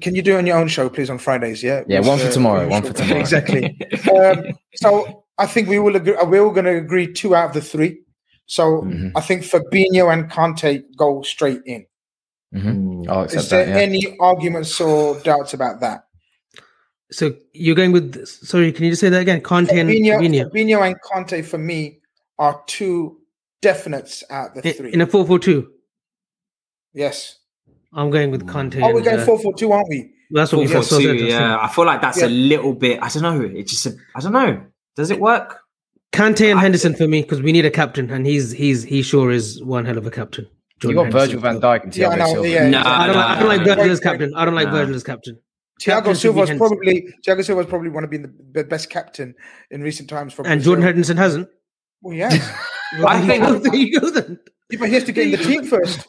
can 0.00 0.14
you 0.14 0.22
do 0.22 0.34
it 0.34 0.38
on 0.38 0.46
your 0.46 0.58
own 0.58 0.68
show, 0.68 0.88
please, 0.90 1.08
on 1.10 1.18
Fridays? 1.18 1.62
Yeah. 1.62 1.82
Yeah, 1.88 2.00
With, 2.00 2.08
one 2.08 2.18
for 2.18 2.26
uh, 2.26 2.30
tomorrow, 2.32 2.60
your 2.62 2.70
one 2.70 2.82
for 2.82 2.92
tomorrow. 2.92 3.20
exactly. 3.26 3.78
um, 4.14 4.44
so 4.74 5.24
I 5.38 5.46
think 5.46 5.68
we 5.68 5.78
will 5.78 5.96
agree. 5.96 6.14
We're 6.24 6.42
all 6.44 6.50
going 6.50 6.66
to 6.66 6.76
agree 6.76 7.12
two 7.12 7.34
out 7.34 7.48
of 7.48 7.54
the 7.54 7.60
three. 7.62 8.00
So 8.46 8.82
Mhm. 8.82 9.12
I 9.14 9.20
think 9.20 9.42
Fabinho 9.42 10.12
and 10.12 10.30
Kante 10.30 10.82
go 10.96 11.22
straight 11.22 11.60
in. 11.66 11.84
Mhm. 12.54 13.08
I'll 13.08 13.24
Is 13.24 13.48
there 13.50 13.66
that. 13.66 13.70
Yeah. 13.76 13.82
any 13.82 14.16
arguments 14.20 14.80
or 14.80 15.18
doubts 15.20 15.52
about 15.54 15.80
that? 15.80 16.04
So 17.10 17.34
you're 17.52 17.74
going 17.76 17.92
with. 17.92 18.26
Sorry, 18.26 18.72
can 18.72 18.84
you 18.84 18.90
just 18.92 19.00
say 19.00 19.08
that 19.08 19.20
again? 19.22 19.40
Kante 19.40 19.72
and 19.72 19.88
Fabinho, 19.88 20.18
Fabinho. 20.18 20.50
Fabinho 20.52 20.86
and 20.86 20.96
Kante 21.02 21.44
for 21.44 21.58
me 21.58 22.00
are 22.38 22.62
two 22.66 23.18
definites 23.62 24.22
out 24.30 24.56
of 24.56 24.62
the 24.62 24.68
In- 24.70 24.74
three. 24.74 24.92
In 24.92 25.00
a 25.00 25.06
4 25.06 25.26
4 25.26 25.38
2. 25.38 25.68
yes. 26.94 27.36
I'm 27.94 28.10
going 28.10 28.30
with 28.30 28.46
Kante. 28.46 28.82
Oh, 28.82 28.88
we're 28.90 28.96
and, 28.96 29.04
going 29.04 29.20
uh, 29.20 29.24
four 29.24 29.38
four 29.38 29.54
two, 29.54 29.72
aren't 29.72 29.88
we? 29.88 30.10
That's 30.30 30.52
what 30.52 30.58
we 30.60 30.66
Four, 30.66 30.82
said. 30.82 30.90
four, 30.96 31.00
two, 31.00 31.14
yeah, 31.24 31.58
I 31.58 31.68
feel 31.68 31.86
like 31.86 32.02
that's 32.02 32.20
Yeah. 32.20 32.26
a 32.26 32.28
little 32.28 32.74
bit. 32.74 33.02
I 33.02 33.08
don't 33.08 33.22
know. 33.22 33.40
It's 33.40 33.72
just. 33.72 33.86
A, 33.86 33.96
I 34.14 34.20
don't 34.20 34.32
know. 34.32 34.60
Does 34.94 35.10
it 35.10 35.18
work? 35.20 35.60
Kante 36.12 36.50
and 36.50 36.60
Henderson 36.60 36.94
for 36.94 37.08
me 37.08 37.22
because 37.22 37.40
we 37.40 37.50
need 37.50 37.64
a 37.64 37.70
captain, 37.70 38.10
and 38.10 38.26
he's 38.26 38.50
he's 38.52 38.82
he 38.82 39.00
sure 39.00 39.30
is 39.30 39.62
one 39.64 39.86
hell 39.86 39.96
of 39.96 40.06
a 40.06 40.10
captain. 40.10 40.46
You 40.82 40.92
Jordan 40.92 41.10
got 41.12 41.20
Virgil 41.20 41.40
van 41.40 41.60
Dijk 41.60 41.84
and 41.84 41.96
Yeah, 41.96 42.08
I 42.10 42.14
Thiago 42.14 42.18
know, 42.18 42.26
Silva. 42.34 42.48
yeah. 42.48 42.68
Nah, 42.68 42.82
I 43.00 43.06
don't, 43.06 43.16
like, 43.16 43.24
I 43.26 43.38
don't 43.40 43.48
like 43.48 43.64
Virgil 43.64 43.90
as 43.90 44.00
captain. 44.00 44.34
I 44.34 44.44
don't 44.44 44.54
like 44.54 44.66
Nah. 44.68 44.72
Virgil 44.74 44.94
as 44.94 45.02
captain. 45.02 45.34
Thiago 45.80 45.84
Captain 45.84 46.12
should 46.14 46.20
Silva's 46.20 46.50
be 46.50 46.52
Henderson. 46.54 46.58
probably 46.58 47.14
Thiago 47.26 47.44
Silva's 47.44 47.66
probably 47.66 47.88
one 47.90 48.02
to 48.02 48.08
be 48.08 48.16
the 48.18 48.32
the 48.52 48.64
best 48.64 48.90
captain 48.90 49.34
in 49.70 49.80
recent 49.82 50.08
times 50.08 50.32
for 50.32 50.46
and 50.46 50.60
Jordan 50.62 50.84
Henderson 50.84 51.16
hasn't. 51.16 51.48
Well, 52.02 52.16
yes. 52.16 52.34
I 53.06 53.20
think- 53.26 53.62
there 53.64 53.74
you 53.76 54.00
go 54.00 54.10
then. 54.10 54.38
Yeah, 54.70 54.78
but 54.80 54.88
he 54.88 54.94
has 54.94 55.04
to 55.04 55.12
get 55.12 55.24
in 55.26 55.30
the 55.32 55.36
team 55.38 55.64
first. 55.76 56.06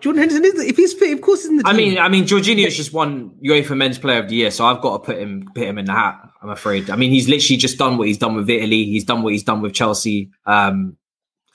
Jordan 0.00 0.20
Henderson 0.20 0.44
is 0.44 0.54
if 0.64 0.76
he's 0.76 0.92
fit, 0.92 1.12
of 1.14 1.22
course, 1.22 1.40
he's 1.42 1.50
in 1.50 1.56
the 1.56 1.62
team. 1.64 1.74
I 1.74 1.76
mean, 1.76 1.98
I 1.98 2.08
mean, 2.08 2.24
Jorginho's 2.24 2.76
just 2.76 2.92
won 2.92 3.30
UEFA 3.44 3.76
Men's 3.76 3.98
Player 3.98 4.20
of 4.22 4.28
the 4.28 4.34
Year, 4.36 4.50
so 4.50 4.64
I've 4.66 4.80
got 4.82 4.98
to 4.98 5.06
put 5.06 5.18
him 5.18 5.48
put 5.54 5.64
him 5.66 5.78
in 5.78 5.86
the 5.86 5.92
hat. 5.92 6.20
I'm 6.42 6.50
afraid. 6.50 6.90
I 6.90 6.96
mean, 6.96 7.10
he's 7.10 7.28
literally 7.28 7.56
just 7.56 7.78
done 7.78 7.96
what 7.96 8.06
he's 8.06 8.18
done 8.18 8.36
with 8.36 8.48
Italy. 8.50 8.84
He's 8.84 9.04
done 9.04 9.22
what 9.22 9.32
he's 9.32 9.42
done 9.42 9.62
with 9.62 9.72
Chelsea, 9.72 10.30
um, 10.44 10.96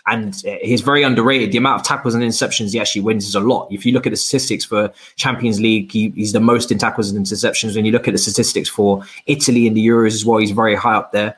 and 0.08 0.34
uh, 0.48 0.56
he's 0.62 0.82
very 0.82 1.04
underrated. 1.04 1.52
The 1.52 1.58
amount 1.58 1.82
of 1.82 1.88
tackles 1.88 2.14
and 2.16 2.24
interceptions 2.24 2.72
he 2.74 2.80
actually 2.80 3.02
wins 3.02 3.28
is 3.28 3.36
a 3.36 3.40
lot. 3.40 3.68
If 3.72 3.86
you 3.86 3.92
look 3.92 4.06
at 4.08 4.12
the 4.12 4.18
statistics 4.18 4.66
for 4.66 4.92
Champions 5.16 5.60
League, 5.60 5.92
he, 5.92 6.10
he's 6.16 6.34
the 6.34 6.40
most 6.40 6.72
in 6.72 6.78
tackles 6.78 7.12
and 7.12 7.24
interceptions. 7.26 7.76
When 7.76 7.86
you 7.86 7.92
look 7.92 8.08
at 8.08 8.14
the 8.14 8.18
statistics 8.18 8.70
for 8.70 9.04
Italy 9.28 9.68
in 9.68 9.74
the 9.74 9.86
Euros 9.88 10.14
as 10.14 10.26
well, 10.26 10.40
he's 10.40 10.52
very 10.52 10.76
high 10.76 10.96
up 10.96 11.12
there. 11.12 11.38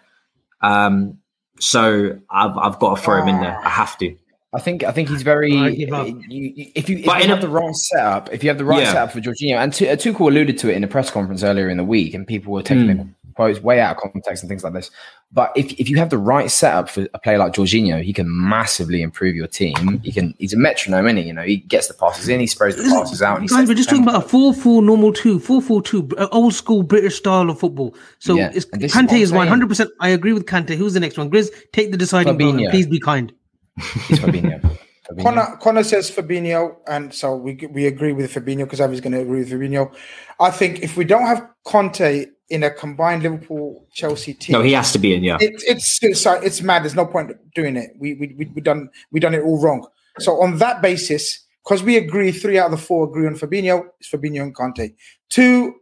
Um, 0.62 1.20
so 1.60 2.18
I've 2.30 2.58
I've 2.58 2.80
got 2.80 2.96
to 2.96 3.02
throw 3.02 3.22
him 3.22 3.28
in 3.30 3.42
there. 3.42 3.58
I 3.64 3.70
have 3.70 3.98
to. 4.00 4.16
I 4.56 4.60
think 4.60 4.84
I 4.84 4.92
think 4.92 5.10
he's 5.10 5.24
very. 5.24 5.58
I 5.58 5.72
give 5.72 5.92
up. 5.94 6.08
You, 6.08 6.18
you- 6.30 6.72
if 6.76 6.88
you, 6.90 7.00
if 7.00 7.06
But 7.06 7.18
you 7.18 7.24
in 7.24 7.30
have 7.30 7.40
a- 7.40 7.42
the 7.42 7.50
right 7.50 7.76
setup, 7.76 8.32
if 8.32 8.44
you 8.44 8.50
have 8.50 8.58
the 8.58 8.66
right 8.66 8.82
Yeah. 8.84 8.92
setup 8.94 9.12
for 9.12 9.20
Jorginho, 9.20 9.58
and 9.58 9.74
Tu- 9.74 9.86
Tuchel 9.86 10.28
alluded 10.28 10.58
to 10.60 10.70
it 10.70 10.76
in 10.78 10.84
a 10.84 10.88
press 10.88 11.10
conference 11.10 11.44
earlier 11.44 11.70
in 11.70 11.78
the 11.78 11.84
week, 11.84 12.14
and 12.14 12.26
people 12.28 12.54
were 12.54 12.62
taking 12.64 12.88
the 12.88 13.08
quotes 13.34 13.60
way 13.60 13.80
out 13.80 13.96
of 13.96 14.02
context 14.02 14.44
and 14.44 14.50
things 14.50 14.64
like 14.64 14.74
this. 14.74 14.92
But 15.32 15.52
if, 15.56 15.72
if 15.80 15.90
you 15.90 15.98
have 15.98 16.12
the 16.12 16.18
right 16.18 16.50
setup 16.52 16.90
for 16.90 17.08
a 17.14 17.20
player 17.20 17.40
like 17.40 17.54
Jorginho, 17.54 18.04
he 18.04 18.14
can 18.14 18.28
massively 18.30 19.02
improve 19.02 19.36
your 19.36 19.48
team. 19.48 20.00
He 20.04 20.12
can. 20.12 20.36
He's 20.38 20.54
a 20.54 20.58
metronome, 20.58 21.08
isn't 21.08 21.18
he? 21.18 21.24
You 21.24 21.34
know, 21.34 21.42
he 21.42 21.58
gets 21.58 21.88
the 21.88 21.96
passes 21.96 22.28
in, 22.28 22.40
he 22.40 22.46
sprays 22.46 22.76
the 22.76 22.84
passes 22.84 23.22
out. 23.22 23.40
And 23.40 23.50
he 23.50 23.56
Guys, 23.56 23.68
we're 23.68 23.74
just 23.74 23.90
talking 23.90 24.04
about 24.04 24.24
a 24.24 24.28
4 24.28 24.54
4 24.54 24.82
normal 24.84 25.12
2, 25.12 25.40
4 25.40 25.62
4 25.62 25.82
2, 25.82 26.10
uh, 26.18 26.28
old 26.32 26.54
school 26.54 26.84
British 26.84 27.16
style 27.18 27.50
of 27.50 27.60
football. 27.60 27.96
So 28.20 28.36
Yeah, 28.36 28.52
it's, 28.54 28.66
and 28.74 28.82
this 28.82 28.96
is 28.96 28.98
Kante 28.98 29.14
I'm 29.14 29.22
is 29.22 29.32
100%. 29.32 29.90
I 30.00 30.10
agree 30.10 30.34
with 30.34 30.46
Kante. 30.46 30.76
Who's 30.76 30.94
the 30.94 31.00
next 31.00 31.18
one? 31.18 31.32
Grizz, 31.32 31.52
take 31.72 31.92
the 31.92 31.98
deciding 31.98 32.38
vote 32.38 32.56
Fabinho. 32.56 32.70
please 32.70 32.88
be 32.88 33.00
kind. 33.00 33.34
He's 34.08 34.20
Fabinho. 34.20 34.62
Fabinho. 35.10 35.24
Conor, 35.24 35.58
Conor 35.58 35.84
says 35.84 36.10
Fabinho, 36.10 36.78
and 36.88 37.14
so 37.14 37.36
we 37.36 37.56
we 37.72 37.88
agree 37.88 38.14
with 38.14 38.34
Fabinho 38.34 38.60
because 38.60 38.80
I 38.80 38.86
was 38.86 39.02
going 39.02 39.14
to 39.14 39.22
agree 39.22 39.40
with 39.40 39.52
Fabinho. 39.52 39.94
I 40.40 40.50
think 40.50 40.82
if 40.82 40.96
we 40.96 41.04
don't 41.04 41.26
have 41.26 41.48
Kante 41.66 42.28
in 42.54 42.62
a 42.62 42.70
combined 42.70 43.24
Liverpool 43.24 43.84
Chelsea 43.92 44.36
team, 44.36 44.54
No, 44.54 44.62
he 44.62 44.74
has 44.74 44.92
to 44.92 45.00
be 45.00 45.16
in. 45.16 45.24
Yeah. 45.24 45.38
it, 45.42 45.56
it's 45.66 45.98
it's 46.04 46.24
it's 46.28 46.62
mad. 46.62 46.84
There's 46.84 46.94
no 46.94 47.08
point 47.08 47.32
doing 47.56 47.76
it. 47.76 47.90
We 47.98 48.14
we 48.14 48.36
we 48.38 48.46
we 48.54 48.62
done 48.62 48.90
we 49.12 49.20
done 49.20 49.34
it 49.34 49.42
all 49.42 49.60
wrong. 49.60 49.88
So 50.20 50.40
on 50.40 50.60
that 50.60 50.80
basis, 50.80 51.44
because 51.64 51.82
we 51.82 51.98
agree, 51.98 52.32
three 52.32 52.60
out 52.60 52.66
of 52.66 52.72
the 52.72 52.78
four 52.78 53.08
agree 53.10 53.26
on 53.26 53.34
Fabinho. 53.34 53.86
It's 54.00 54.12
Fabinho 54.12 54.44
and 54.44 54.56
Kante. 54.56 54.94
Two 55.30 55.74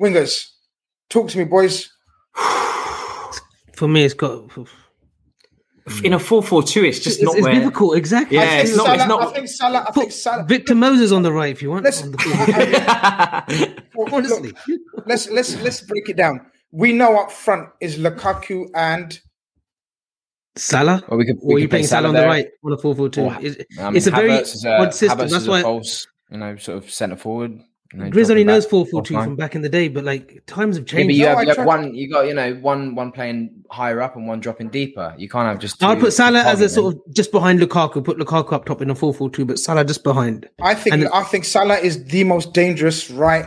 wingers. 0.00 0.48
Talk 1.08 1.28
to 1.30 1.38
me, 1.38 1.44
boys. 1.44 1.92
For 3.72 3.86
me, 3.86 4.04
it's 4.04 4.14
got. 4.14 4.50
In 6.04 6.12
a 6.12 6.18
4-4-2, 6.18 6.84
it's 6.88 6.98
just 7.00 7.18
It's, 7.18 7.22
not 7.24 7.36
it's 7.36 7.44
where. 7.44 7.54
difficult, 7.54 7.96
exactly. 7.96 8.36
Yeah, 8.38 8.42
I 8.44 8.56
it's 8.58 8.76
not- 8.76 8.86
Salah, 8.86 8.96
it's 8.98 9.06
not- 9.08 9.22
I 9.22 9.32
think 9.32 9.48
Salah. 9.48 9.84
I 9.88 9.92
think 9.92 10.12
Salah. 10.12 10.44
Victor 10.44 10.74
Moses 10.74 11.12
on 11.12 11.22
the 11.22 11.32
right 11.32 11.50
if 11.52 11.62
you 11.62 11.70
want. 11.70 11.84
Let's- 11.84 12.02
on 12.02 12.10
the 12.12 12.16
Look, 13.96 14.12
Honestly. 14.12 14.52
let's 15.06 15.28
let's 15.30 15.60
let's 15.62 15.80
break 15.82 16.08
it 16.08 16.16
down. 16.16 16.40
We 16.72 16.92
know 16.92 17.16
up 17.18 17.30
front 17.30 17.68
is 17.80 17.98
Lukaku 17.98 18.66
and 18.74 19.18
Salah? 20.56 21.04
Or 21.08 21.18
we 21.18 21.24
could, 21.26 21.36
Or 21.42 21.48
we 21.48 21.54
are 21.54 21.58
you 21.58 21.64
could 21.64 21.70
play 21.70 21.78
playing 21.78 21.86
Salah 21.86 22.08
on 22.08 22.14
there. 22.14 22.22
the 22.22 22.28
right 22.28 22.46
on 22.64 22.72
a 22.72 22.78
4 22.78 22.94
4 22.96 23.08
2? 23.08 23.20
Or- 23.22 23.36
It's, 23.40 23.56
I 23.78 23.84
mean, 23.84 23.96
it's 23.96 24.06
a 24.06 24.10
very 24.10 24.30
Havertz 24.30 24.54
is 24.54 24.64
uh, 24.64 24.68
a, 24.70 24.78
odd 24.82 24.94
system. 24.94 25.18
Havertz 25.18 25.30
That's 25.30 25.46
a 25.46 25.50
why 25.50 25.62
false, 25.62 26.06
you 26.30 26.38
know, 26.38 26.56
sort 26.56 26.78
of 26.78 26.90
centre 26.90 27.16
forward. 27.16 27.60
You 27.92 28.00
know, 28.00 28.10
Grizz 28.10 28.30
only 28.30 28.42
knows 28.44 28.64
back, 28.64 28.70
4 28.70 28.86
4 28.86 29.02
2 29.02 29.14
false 29.14 29.24
from 29.24 29.36
back 29.36 29.54
in 29.54 29.62
the 29.62 29.68
day, 29.68 29.88
but 29.88 30.02
like 30.04 30.42
times 30.46 30.76
have 30.76 30.86
Yeah, 30.86 30.92
but 30.94 30.98
changed. 30.98 31.16
you 31.16 31.24
No, 31.24 31.36
have, 31.36 31.44
you 31.46 31.54
have 31.54 31.66
one. 31.66 31.94
You 31.94 32.10
got 32.10 32.26
you 32.26 32.34
know 32.34 32.54
one 32.54 32.94
one 32.96 33.12
playing 33.12 33.62
higher 33.70 34.02
up 34.02 34.16
and 34.16 34.26
one 34.26 34.40
dropping 34.40 34.70
deeper. 34.70 35.14
You 35.16 35.28
can't 35.28 35.46
have 35.46 35.58
just. 35.60 35.82
I 35.82 35.90
would 35.94 36.00
put 36.00 36.12
Salah 36.12 36.40
as 36.42 36.60
a 36.60 36.68
sort 36.68 36.94
of 36.96 37.14
just 37.14 37.30
behind 37.30 37.60
Lukaku, 37.60 38.04
put 38.04 38.18
Lukaku 38.18 38.52
up 38.52 38.64
top 38.64 38.82
in 38.82 38.90
a 38.90 38.94
4 38.94 39.14
4 39.14 39.30
2, 39.30 39.44
but 39.44 39.58
Salah 39.58 39.84
just 39.84 40.02
behind. 40.02 40.48
I 40.60 40.74
think 40.74 40.94
And- 40.94 41.08
I 41.08 41.22
think 41.22 41.44
Salah 41.44 41.76
is 41.78 42.04
the 42.06 42.24
most 42.24 42.52
dangerous 42.52 43.10
right 43.10 43.46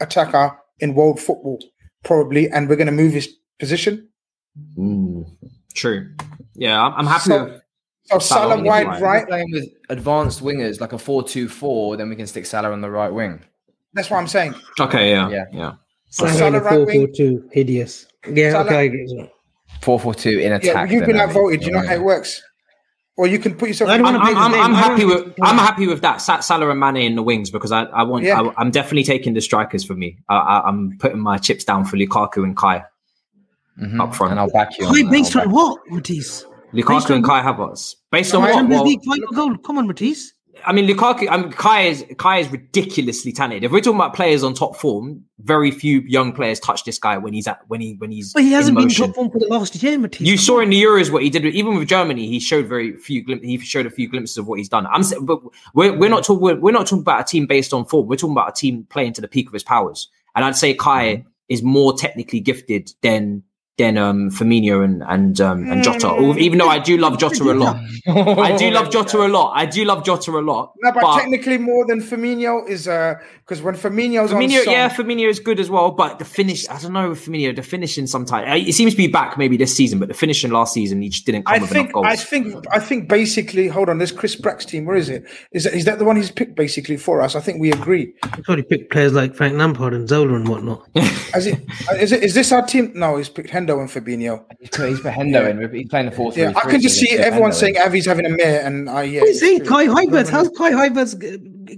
attacker 0.00 0.58
in 0.80 0.94
world 0.94 1.20
football, 1.20 1.58
probably, 2.04 2.48
and 2.50 2.68
we're 2.68 2.76
going 2.76 2.86
to 2.86 2.92
move 2.92 3.12
his 3.12 3.28
position. 3.60 4.08
Mm, 4.76 5.24
true. 5.74 6.08
Yeah, 6.54 6.82
I'm, 6.82 6.92
I'm 6.94 7.06
happy. 7.06 7.30
So- 7.30 7.58
So 8.06 8.18
Salah 8.18 8.56
Salah 8.56 8.64
wide 8.64 8.86
right. 8.86 8.96
If 8.96 9.02
right. 9.02 9.28
playing 9.28 9.50
with 9.52 9.68
advanced 9.88 10.42
wingers 10.42 10.80
like 10.80 10.92
a 10.92 10.96
4-2-4, 10.96 11.96
then 11.96 12.08
we 12.10 12.16
can 12.16 12.26
stick 12.26 12.44
Salah 12.46 12.72
on 12.72 12.80
the 12.80 12.90
right 12.90 13.12
wing. 13.12 13.44
That's 13.94 14.10
what 14.10 14.18
I'm 14.18 14.28
saying. 14.28 14.54
okay, 14.80 15.10
yeah, 15.10 15.28
Yeah. 15.28 15.44
yeah. 15.52 15.72
Salah, 16.08 16.30
Salah 16.32 16.56
in 16.58 16.62
right 16.64 16.74
4 16.74 16.86
wing. 16.86 17.06
4 17.06 17.14
2, 17.16 17.48
hideous. 17.52 18.06
Yeah, 18.30 18.52
Salah- 18.52 18.64
okay. 18.66 18.78
I 18.78 18.88
get 18.88 19.00
it. 19.10 19.30
4-4-2 19.80 20.40
in 20.42 20.52
attack. 20.52 20.64
Yeah, 20.64 20.82
you've 20.82 20.90
then, 21.00 21.06
been 21.08 21.16
I 21.16 21.26
think. 21.26 21.28
outvoted. 21.36 21.62
You 21.64 21.72
know 21.72 21.86
how 21.86 21.94
it 21.94 22.02
works. 22.02 22.42
Or 23.16 23.26
you 23.26 23.38
can 23.38 23.54
put 23.54 23.68
yourself. 23.68 23.90
I 23.90 23.98
don't 23.98 24.06
I'm, 24.06 24.16
I'm, 24.22 24.36
I'm. 24.36 24.54
I'm 24.54 24.74
happy 24.74 25.04
with 25.04 25.34
I'm 25.42 25.58
happy 25.58 25.86
with 25.86 26.00
that 26.00 26.22
Sa- 26.22 26.40
Salah 26.40 26.70
and 26.70 26.80
Mane 26.80 26.96
in 26.96 27.14
the 27.14 27.22
wings 27.22 27.50
because 27.50 27.70
I, 27.70 27.82
I 27.84 28.04
want 28.04 28.24
Yeah. 28.24 28.40
I, 28.40 28.54
I'm 28.56 28.70
definitely 28.70 29.04
taking 29.04 29.34
the 29.34 29.40
strikers 29.42 29.84
for 29.84 29.94
me. 29.94 30.16
I, 30.30 30.36
I, 30.36 30.68
I'm 30.68 30.96
putting 30.98 31.20
my 31.20 31.36
chips 31.36 31.62
down 31.64 31.84
for 31.84 31.96
Lukaku 31.98 32.42
and 32.42 32.56
Kai 32.56 32.84
Mhm. 33.80 34.00
up 34.00 34.14
front. 34.14 34.30
And 34.32 34.40
I'll 34.40 34.50
back 34.50 34.78
you. 34.78 34.86
on 34.86 34.94
High 34.94 35.02
that, 35.02 35.10
based 35.10 35.36
on 35.36 35.50
what, 35.50 35.80
Matisse? 35.88 36.44
Lukaku 36.72 37.10
on 37.10 37.12
and 37.16 37.22
what? 37.26 37.42
Kai 37.42 37.52
Havertz. 37.52 37.94
Based 38.10 38.34
on 38.34 38.42
what? 38.42 38.52
Champions 38.54 38.82
League 38.82 39.00
final 39.04 39.28
goal. 39.32 39.56
Come 39.58 39.78
on, 39.78 39.86
Matisse. 39.86 40.32
I 40.64 40.72
mean, 40.72 40.86
Lukaku. 40.88 41.28
I 41.30 41.36
mean, 41.36 41.52
Kai 41.52 41.82
is 41.82 42.04
Kai 42.18 42.38
is 42.38 42.48
ridiculously 42.50 43.32
talented. 43.32 43.64
If 43.64 43.72
we're 43.72 43.80
talking 43.80 43.98
about 43.98 44.14
players 44.14 44.42
on 44.42 44.54
top 44.54 44.76
form, 44.76 45.24
very 45.40 45.70
few 45.70 46.00
young 46.00 46.32
players 46.32 46.60
touch 46.60 46.84
this 46.84 46.98
guy 46.98 47.18
when 47.18 47.32
he's 47.32 47.46
at 47.46 47.60
when 47.68 47.80
he 47.80 47.94
when 47.94 48.10
he's. 48.10 48.32
But 48.32 48.42
he 48.42 48.52
hasn't 48.52 48.76
been 48.76 48.88
top 48.88 49.14
form 49.14 49.30
for 49.30 49.38
the 49.38 49.46
last 49.46 49.82
year, 49.82 49.98
Matisse. 49.98 50.26
You 50.26 50.36
saw 50.36 50.60
in 50.60 50.70
the 50.70 50.82
Euros 50.82 51.10
what 51.10 51.22
he 51.22 51.30
did. 51.30 51.44
with- 51.44 51.54
Even 51.54 51.76
with 51.76 51.88
Germany, 51.88 52.26
he 52.26 52.40
showed 52.40 52.66
very 52.66 52.96
few. 52.96 53.22
Glim- 53.22 53.42
he 53.42 53.58
showed 53.58 53.86
a 53.86 53.90
few 53.90 54.08
glimpses 54.08 54.38
of 54.38 54.46
what 54.46 54.58
he's 54.58 54.68
done. 54.68 54.86
I'm, 54.86 55.02
but 55.22 55.40
we're 55.74 55.96
we're 55.96 56.10
not 56.10 56.24
talking. 56.24 56.42
We're, 56.42 56.60
we're 56.60 56.72
not 56.72 56.86
talking 56.86 57.02
about 57.02 57.20
a 57.20 57.24
team 57.24 57.46
based 57.46 57.72
on 57.72 57.84
form. 57.84 58.06
We're 58.06 58.16
talking 58.16 58.32
about 58.32 58.48
a 58.50 58.52
team 58.52 58.86
playing 58.90 59.14
to 59.14 59.20
the 59.20 59.28
peak 59.28 59.48
of 59.48 59.52
his 59.52 59.64
powers. 59.64 60.08
And 60.34 60.44
I'd 60.44 60.56
say 60.56 60.74
Kai 60.74 61.16
mm-hmm. 61.16 61.28
is 61.48 61.62
more 61.62 61.92
technically 61.92 62.40
gifted 62.40 62.92
than 63.02 63.42
than 63.78 63.96
um, 63.96 64.30
Firmino 64.30 64.84
and 64.84 65.02
and 65.08 65.40
um, 65.40 65.70
and 65.70 65.82
Jota. 65.82 66.08
Al- 66.08 66.38
Even 66.38 66.58
though 66.58 66.68
I 66.68 66.78
do 66.78 66.96
love 66.98 67.18
Jota 67.18 67.42
a 67.44 67.54
lot, 67.54 67.76
I 68.06 68.56
do 68.56 68.70
love 68.70 68.90
Jota 68.90 69.18
a 69.18 69.28
lot. 69.28 69.52
I 69.54 69.64
do 69.64 69.84
love 69.84 70.04
Jota 70.04 70.30
a 70.32 70.40
lot. 70.42 70.74
no, 70.82 70.92
but, 70.92 71.00
but 71.00 71.18
technically 71.18 71.58
more 71.58 71.86
than 71.86 72.00
Firmino 72.00 72.68
is 72.68 72.86
uh 72.86 73.14
because 73.38 73.62
when 73.62 73.74
Firmino's 73.74 74.30
Firmino, 74.30 74.58
on 74.58 74.64
song, 74.64 74.72
yeah, 74.72 74.88
Firmino 74.88 75.28
is 75.28 75.40
good 75.40 75.58
as 75.58 75.68
well, 75.68 75.90
but 75.90 76.18
the 76.18 76.24
finish, 76.24 76.68
I 76.68 76.78
don't 76.78 76.92
know 76.92 77.10
with 77.10 77.24
Firmino, 77.24 77.54
the 77.54 77.62
finishing 77.62 78.06
sometimes, 78.06 78.48
uh, 78.48 78.68
it 78.68 78.72
seems 78.72 78.92
to 78.92 78.96
be 78.96 79.08
back 79.08 79.36
maybe 79.36 79.56
this 79.56 79.74
season, 79.76 79.98
but 79.98 80.08
the 80.08 80.14
finishing 80.14 80.50
last 80.50 80.72
season, 80.74 81.02
he 81.02 81.08
just 81.08 81.26
didn't 81.26 81.44
come 81.44 81.54
I 81.54 81.58
with 81.58 81.70
think 81.70 81.90
enough 81.90 81.92
goals. 81.94 82.06
I 82.06 82.16
think 82.16 82.64
I 82.70 82.78
think 82.78 83.08
basically 83.08 83.68
hold 83.68 83.88
on, 83.88 83.98
this 83.98 84.12
Chris 84.12 84.36
Brack's 84.36 84.64
team, 84.64 84.84
where 84.84 84.96
is 84.96 85.08
it? 85.08 85.24
Is 85.52 85.64
that 85.64 85.74
is 85.74 85.84
that 85.86 85.98
the 85.98 86.04
one 86.04 86.16
he's 86.16 86.30
picked 86.30 86.56
basically 86.56 86.96
for 86.96 87.20
us? 87.22 87.34
I 87.34 87.40
think 87.40 87.60
we 87.60 87.72
agree. 87.72 88.12
He 88.36 88.42
probably 88.42 88.64
picked 88.64 88.92
players 88.92 89.12
like 89.12 89.34
Frank 89.34 89.54
Lampard 89.56 89.94
and 89.94 90.08
Zola 90.08 90.34
and 90.34 90.46
whatnot. 90.46 90.86
Is 91.34 91.46
it 91.46 91.58
is 91.94 92.12
it 92.12 92.22
is 92.22 92.34
this 92.34 92.52
our 92.52 92.66
team? 92.66 92.92
No, 92.94 93.16
he's 93.16 93.28
picked 93.28 93.50
Hendo 93.50 93.71
and 93.80 93.88
Fabinho. 93.88 94.44
He's 94.60 94.70
put, 94.70 94.88
he's 94.88 95.00
put 95.00 95.12
Hendo 95.12 95.48
in. 95.48 95.74
He's 95.74 95.88
playing 95.88 96.06
the 96.06 96.12
fourth. 96.12 96.36
Yeah, 96.36 96.52
I 96.56 96.70
can 96.70 96.80
just 96.80 96.98
see 96.98 97.10
everyone 97.10 97.52
saying 97.52 97.76
Avy's 97.78 98.06
having 98.06 98.26
a 98.26 98.30
mare, 98.30 98.64
and 98.64 98.88
I 98.90 99.02
yeah. 99.04 99.20
What 99.20 99.28
are 99.28 99.32
you 99.32 99.38
saying? 99.38 99.60
it's 99.60 99.68
Kai 99.68 99.84
true. 99.86 99.94
Havertz? 99.94 100.28
How's 100.30 100.48
Kai 100.50 100.70
Havertz 100.72 101.14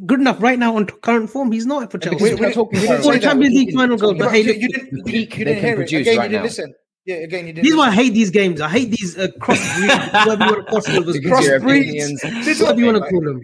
good 0.06 0.20
enough 0.20 0.40
right 0.42 0.58
now 0.58 0.76
on 0.76 0.86
current 0.86 1.30
form? 1.30 1.52
He's 1.52 1.66
not 1.66 1.90
for 1.90 1.98
Chelsea. 1.98 2.16
Because 2.18 2.38
we're 2.40 2.46
not 2.46 2.54
talking 2.54 2.80
We 2.80 2.86
about 2.86 2.94
didn't 2.96 3.04
For 3.06 3.12
say 3.12 3.18
the. 3.18 3.24
Champions 3.26 3.54
League 3.54 3.74
final 3.74 3.96
goal, 3.96 4.12
but 4.14 4.18
but 4.24 4.32
hey, 4.32 4.40
you, 4.40 4.44
didn't, 4.68 4.92
you, 4.92 5.02
didn't- 5.02 5.06
you 5.38 5.44
didn't 5.44 5.58
hear 5.62 5.80
it. 5.80 5.92
Again, 5.92 6.22
you 6.22 6.28
didn't 6.28 6.42
listen. 6.42 6.74
Yeah, 7.06 7.16
again, 7.16 7.46
you 7.46 7.52
didn't. 7.52 7.64
this 7.64 7.72
is 7.72 7.76
why 7.76 7.88
I 7.88 7.92
hate 7.92 8.14
these 8.14 8.30
games. 8.30 8.60
I 8.62 8.68
hate 8.70 8.90
these 8.90 9.18
uh, 9.18 9.28
cross 9.40 9.58
whatever 9.78 10.44
you 10.44 10.52
want 10.52 10.56
to 10.66 10.70
cross 10.70 10.88
overs, 10.88 11.18
Because 11.20 11.44
you're 11.46 11.60
Crossbreeds. 11.60 11.80
opinions. 11.82 12.20
This 12.22 12.46
is 12.48 12.62
what 12.62 12.78
you 12.78 12.86
want 12.86 12.96
to 13.04 13.10
call 13.10 13.20
them. 13.20 13.40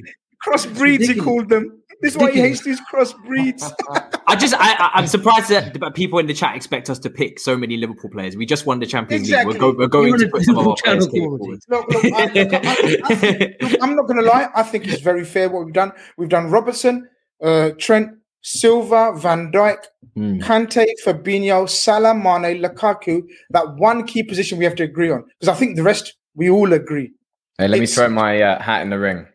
crossbreeds. 0.47 0.77
He 0.77 1.09
ridiculous. 1.09 1.25
called 1.25 1.49
them. 1.51 1.80
This 2.03 2.13
is 2.15 2.19
why 2.19 2.31
he 2.31 2.41
hates 2.41 2.63
these 2.65 2.81
crossbreeds. 2.93 3.71
I 4.27 4.37
just, 4.37 4.55
I, 4.55 4.73
I- 4.75 4.91
I'm 4.95 5.07
surprised 5.07 5.51
that 5.51 5.95
people 5.95 6.19
in 6.19 6.27
the 6.27 6.35
chat 6.35 6.57
expect 6.57 6.89
us 6.89 6.99
to 7.01 7.11
pick 7.11 7.39
so 7.39 7.57
many 7.57 7.77
Liverpool 7.77 8.11
players. 8.11 8.37
We 8.37 8.47
just 8.47 8.67
won 8.67 8.81
the 8.81 8.87
Champions 8.87 9.23
Exactly. 9.29 9.55
League. 9.55 9.63
We're, 9.63 9.73
go, 9.73 9.79
we're 9.79 9.87
going 9.89 10.19
to 10.19 10.25
on 10.25 10.29
a 10.29 10.31
put 10.31 10.43
some 10.45 10.59
of 10.59 10.67
our 10.69 10.77
channel 10.77 11.09
players 11.09 11.29
call, 11.29 11.39
forward. 11.39 11.61
Look, 11.69 11.89
look, 11.89 12.05
I, 12.05 12.25
look, 12.33 12.53
I, 12.55 12.97
I 13.05 13.15
think, 13.15 13.55
look, 13.63 13.83
I'm 13.83 13.97
not 13.97 14.07
going 14.07 14.19
to 14.21 14.27
lie. 14.27 14.49
I 14.55 14.63
think 14.63 14.87
it's 14.89 15.03
very 15.03 15.25
fair 15.25 15.49
what 15.51 15.65
we've 15.65 15.75
done. 15.75 15.93
We've 16.17 16.29
done 16.29 16.51
Robertson, 16.51 17.09
uh, 17.43 17.71
Trent, 17.79 18.11
Silva, 18.43 19.13
Van 19.17 19.53
Dijk, 19.53 19.79
Hmm. 20.17 20.39
Kante, 20.41 20.87
Fabinho, 21.07 21.69
Salah, 21.69 22.15
Mane, 22.15 22.61
Lukaku. 22.61 23.23
That 23.51 23.77
one 23.77 24.05
key 24.07 24.25
position 24.25 24.59
we 24.59 24.65
have 24.65 24.75
to 24.77 24.83
agree 24.83 25.11
on 25.11 25.25
because 25.39 25.55
I 25.55 25.57
think 25.57 25.77
the 25.77 25.85
rest 25.85 26.17
we 26.35 26.51
all 26.51 26.73
agree. 26.73 27.13
Hey, 27.59 27.69
let 27.69 27.79
me 27.79 27.87
throw 27.87 28.09
my 28.09 28.41
uh, 28.43 28.61
hat 28.61 28.83
in 28.83 28.91
the 28.91 28.99
ring. 28.99 29.27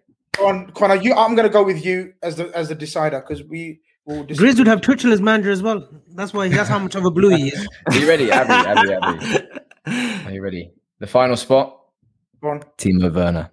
On 0.45 0.69
Conor, 0.71 0.95
you, 0.95 1.13
I'm 1.13 1.35
going 1.35 1.47
to 1.47 1.53
go 1.53 1.63
with 1.63 1.83
you 1.85 2.13
as 2.21 2.35
the 2.35 2.49
as 2.55 2.69
the 2.69 2.75
decider 2.75 3.19
because 3.19 3.43
we 3.43 3.81
will. 4.05 4.23
dis- 4.23 4.39
Grizz 4.39 4.57
would 4.57 4.67
have 4.67 4.81
Tuchel 4.81 5.11
as 5.11 5.21
manager 5.21 5.51
as 5.51 5.61
well. 5.63 5.87
That's 6.13 6.33
why. 6.33 6.47
That's 6.49 6.69
how 6.69 6.79
much 6.79 6.95
of 6.95 7.05
a 7.05 7.11
blue 7.11 7.29
he 7.35 7.49
is. 7.49 7.67
Are 7.87 7.95
you 7.95 8.07
ready, 8.07 8.31
Avy? 8.31 8.53
Avy, 8.53 8.93
Avy. 8.93 9.47
Are 10.25 10.31
you 10.31 10.41
ready? 10.43 10.71
The 10.99 11.07
final 11.07 11.35
spot, 11.35 11.77
Go 12.41 12.49
on. 12.49 12.61
Timo 12.77 13.13
Werner. 13.13 13.51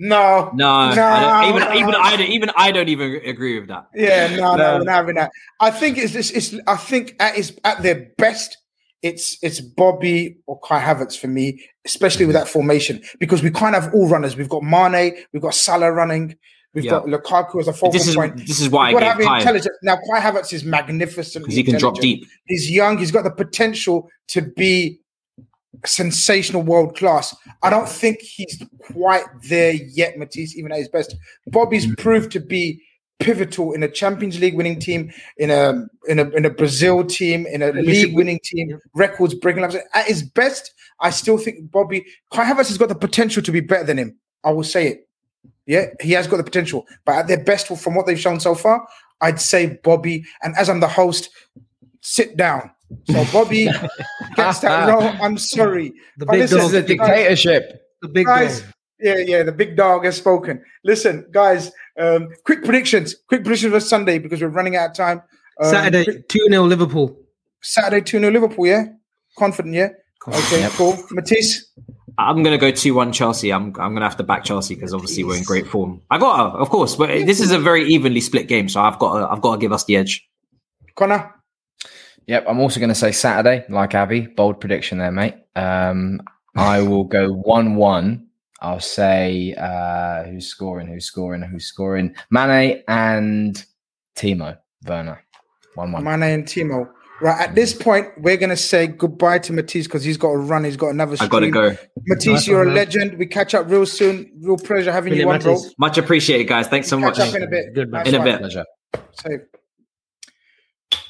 No, 0.00 0.50
No, 0.54 0.94
No, 0.94 1.02
I 1.02 1.48
even 1.48 1.60
no. 1.62 1.74
even 1.74 1.94
I 1.96 2.16
don't 2.16 2.28
even 2.28 2.50
I 2.56 2.70
don't 2.70 2.88
even 2.88 3.16
agree 3.24 3.58
with 3.58 3.68
that. 3.68 3.88
Yeah, 3.94 4.28
no, 4.36 4.54
no, 4.54 4.56
No. 4.56 4.78
we're 4.78 4.84
not 4.84 4.94
having 4.94 5.14
that. 5.16 5.32
I 5.58 5.70
think 5.72 5.98
it's 5.98 6.12
this. 6.12 6.30
It's 6.30 6.54
I 6.68 6.76
think 6.76 7.16
at 7.18 7.36
its 7.36 7.52
at 7.64 7.82
their 7.82 8.10
best, 8.16 8.58
it's 9.02 9.38
it's 9.42 9.60
Bobby 9.60 10.38
or 10.46 10.58
Kai 10.60 10.80
Havertz 10.80 11.18
for 11.18 11.28
me, 11.28 11.64
especially 11.84 12.26
with 12.26 12.34
that 12.34 12.48
formation 12.48 13.00
because 13.20 13.42
we 13.42 13.50
can't 13.50 13.74
have 13.74 13.92
all 13.94 14.08
runners. 14.08 14.36
We've 14.36 14.48
got 14.48 14.62
Mane, 14.62 15.14
we've 15.32 15.42
got 15.42 15.54
Salah 15.54 15.92
running, 15.92 16.36
we've 16.74 16.84
Yeah. 16.84 16.90
got 16.90 17.06
Lukaku 17.06 17.60
as 17.60 17.68
a 17.68 17.72
focal 17.72 17.92
This 17.92 18.08
is 18.08 18.16
point. 18.16 18.36
this 18.46 18.60
is 18.60 18.68
why 18.70 18.90
I 18.90 18.92
We've 18.92 19.00
got 19.00 19.18
gave 19.18 19.26
have 19.26 19.32
Kai 19.32 19.38
intelligence. 19.38 19.76
Now, 19.82 19.96
Kai 20.10 20.20
Havertz 20.20 20.52
is 20.52 20.64
magnificent 20.64 21.44
because 21.44 21.56
he 21.56 21.62
can 21.62 21.78
drop 21.78 22.00
deep. 22.00 22.26
He's 22.46 22.70
young. 22.70 22.98
He's 22.98 23.12
got 23.12 23.24
the 23.24 23.30
potential 23.30 24.10
to 24.28 24.42
be 24.42 25.00
sensational, 25.86 26.62
world 26.62 26.96
class. 26.96 27.36
I 27.62 27.70
don't 27.70 27.88
think 27.88 28.20
he's 28.20 28.62
quite 28.80 29.24
there 29.48 29.72
yet, 29.72 30.18
Matisse, 30.18 30.56
even 30.56 30.72
at 30.72 30.78
his 30.78 30.88
best. 30.88 31.14
Bobby's 31.46 31.86
mm. 31.86 31.96
proved 31.98 32.32
to 32.32 32.40
be 32.40 32.82
pivotal 33.18 33.72
in 33.72 33.82
a 33.82 33.88
Champions 33.88 34.38
League 34.40 34.56
winning 34.56 34.78
team, 34.78 35.12
in 35.36 35.50
a 35.50 35.86
in 36.08 36.18
a 36.18 36.28
in 36.30 36.44
a 36.44 36.50
Brazil 36.50 37.04
team, 37.04 37.46
in 37.46 37.62
a 37.62 37.72
league 37.72 38.14
winning 38.14 38.40
team, 38.42 38.78
records 38.94 39.34
breaking. 39.34 39.62
Like 39.62 39.70
I 39.72 39.74
said, 39.74 39.84
At 39.94 40.06
his 40.06 40.22
best, 40.22 40.72
I 41.00 41.10
still 41.10 41.38
think 41.38 41.70
Bobby 41.70 42.04
Kai 42.32 42.44
Havertz 42.44 42.68
has 42.68 42.78
got 42.78 42.88
the 42.88 42.94
potential 42.94 43.42
to 43.42 43.52
be 43.52 43.60
better 43.60 43.84
than 43.84 43.98
him. 43.98 44.16
I 44.44 44.52
will 44.52 44.64
say 44.64 44.88
it. 44.88 45.08
Yeah, 45.66 45.86
he 46.00 46.12
has 46.12 46.26
got 46.26 46.38
the 46.38 46.44
potential, 46.44 46.86
but 47.04 47.16
at 47.16 47.28
their 47.28 47.42
best, 47.44 47.66
from 47.66 47.94
what 47.94 48.06
they've 48.06 48.18
shown 48.18 48.40
so 48.40 48.54
far, 48.54 48.86
I'd 49.20 49.40
say 49.40 49.78
Bobby. 49.82 50.24
And 50.42 50.54
as 50.56 50.70
I'm 50.70 50.80
the 50.80 50.88
host, 50.88 51.28
sit 52.00 52.36
down. 52.36 52.70
So 53.10 53.22
Bobby 53.32 53.66
gets 54.36 54.60
that 54.60 54.88
role. 54.88 55.02
I'm 55.20 55.36
sorry. 55.36 55.92
The 56.16 56.24
But 56.24 56.32
big 56.32 56.40
listen, 56.42 56.58
This 56.58 56.66
is 56.68 56.72
a 56.74 56.80
dog. 56.80 56.86
dictatorship. 56.88 57.82
The 58.00 58.08
big 58.08 58.26
guys. 58.26 58.60
dog. 58.62 58.70
Yeah, 59.00 59.18
yeah, 59.18 59.42
the 59.44 59.52
big 59.52 59.76
dog 59.76 60.04
has 60.04 60.16
spoken. 60.16 60.62
Listen, 60.84 61.26
guys, 61.30 61.70
um, 61.98 62.28
quick 62.44 62.64
predictions. 62.64 63.14
Quick 63.28 63.42
predictions 63.44 63.72
for 63.72 63.80
Sunday 63.80 64.18
because 64.18 64.40
we're 64.42 64.48
running 64.48 64.76
out 64.76 64.90
of 64.90 64.96
time. 64.96 65.22
Um, 65.60 65.70
Saturday, 65.70 66.22
2 66.28 66.46
0 66.50 66.64
Liverpool. 66.64 67.16
Saturday, 67.62 68.00
2 68.02 68.18
0 68.20 68.32
Liverpool, 68.32 68.66
yeah? 68.66 68.84
Confident, 69.38 69.74
yeah? 69.74 69.88
Okay, 70.26 70.60
Yep. 70.60 70.72
cool. 70.72 70.98
Matisse? 71.12 71.64
I'm 72.18 72.42
gonna 72.42 72.58
go 72.58 72.72
two 72.72 72.94
one 72.94 73.12
Chelsea. 73.12 73.52
I'm 73.52 73.66
I'm 73.78 73.94
gonna 73.94 74.02
have 74.02 74.16
to 74.16 74.24
back 74.24 74.42
Chelsea 74.42 74.74
because 74.74 74.92
obviously 74.92 75.22
we're 75.22 75.36
in 75.36 75.44
great 75.44 75.68
form. 75.68 76.02
I 76.10 76.18
got 76.18 76.36
to, 76.50 76.58
of 76.58 76.68
course, 76.68 76.96
but 76.96 77.06
this 77.26 77.40
is 77.40 77.52
a 77.52 77.58
very 77.60 77.86
evenly 77.88 78.20
split 78.20 78.48
game, 78.48 78.68
so 78.68 78.80
I've 78.80 78.98
got 78.98 79.20
to, 79.20 79.30
I've 79.30 79.40
got 79.40 79.54
to 79.54 79.60
give 79.60 79.72
us 79.72 79.84
the 79.84 79.96
edge. 79.96 80.28
Conor? 80.96 81.32
Yep, 82.26 82.44
I'm 82.48 82.58
also 82.58 82.80
going 82.80 82.88
to 82.90 82.94
say 82.94 83.12
Saturday, 83.12 83.64
like 83.70 83.94
Avy. 83.94 84.26
Bold 84.26 84.60
prediction 84.60 84.98
there, 84.98 85.12
mate. 85.12 85.34
Um, 85.56 86.20
I 86.56 86.82
will 86.82 87.04
go 87.04 87.30
one-one. 87.32 88.26
I'll 88.60 88.80
say 88.80 89.54
uh, 89.54 90.24
who's 90.24 90.46
scoring, 90.48 90.88
who's 90.88 91.04
scoring, 91.04 91.42
who's 91.42 91.66
scoring. 91.66 92.14
Mane 92.30 92.82
and 92.88 93.64
Timo 94.16 94.58
Werner. 94.86 95.24
One-one. 95.74 96.02
Mane 96.02 96.22
and 96.22 96.44
Timo. 96.44 96.90
Right, 97.20 97.48
at 97.48 97.54
this 97.54 97.72
point, 97.74 98.06
we're 98.18 98.36
going 98.36 98.50
to 98.50 98.56
say 98.56 98.86
goodbye 98.86 99.40
to 99.40 99.52
Matisse 99.52 99.86
because 99.86 100.04
he's 100.04 100.16
got 100.16 100.30
to 100.30 100.38
run. 100.38 100.64
He's 100.64 100.76
got 100.76 100.88
another 100.88 101.16
I 101.20 101.26
got 101.26 101.40
to 101.40 101.50
go. 101.50 101.76
Matisse, 102.06 102.46
you're 102.46 102.62
a 102.62 102.72
legend. 102.72 103.18
We 103.18 103.26
catch 103.26 103.54
up 103.54 103.68
real 103.68 103.86
soon. 103.86 104.30
Real 104.40 104.56
pleasure 104.56 104.92
having 104.92 105.14
you 105.14 105.28
on, 105.28 105.40
bro. 105.40 105.58
Much 105.78 105.98
appreciated, 105.98 106.44
guys. 106.44 106.68
Thanks 106.68 106.88
so 106.88 106.98
Catch 107.00 107.18
much. 107.18 107.28
up 107.28 107.34
in 107.34 107.42
a 107.42 107.46
bit. 107.48 107.74
Good, 107.74 107.90
man. 107.90 108.04
Nice 108.04 108.14
In 108.14 108.20
a 108.20 108.24
bit. 108.24 108.38
Pleasure. 108.38 108.64
Safe. 109.12 109.40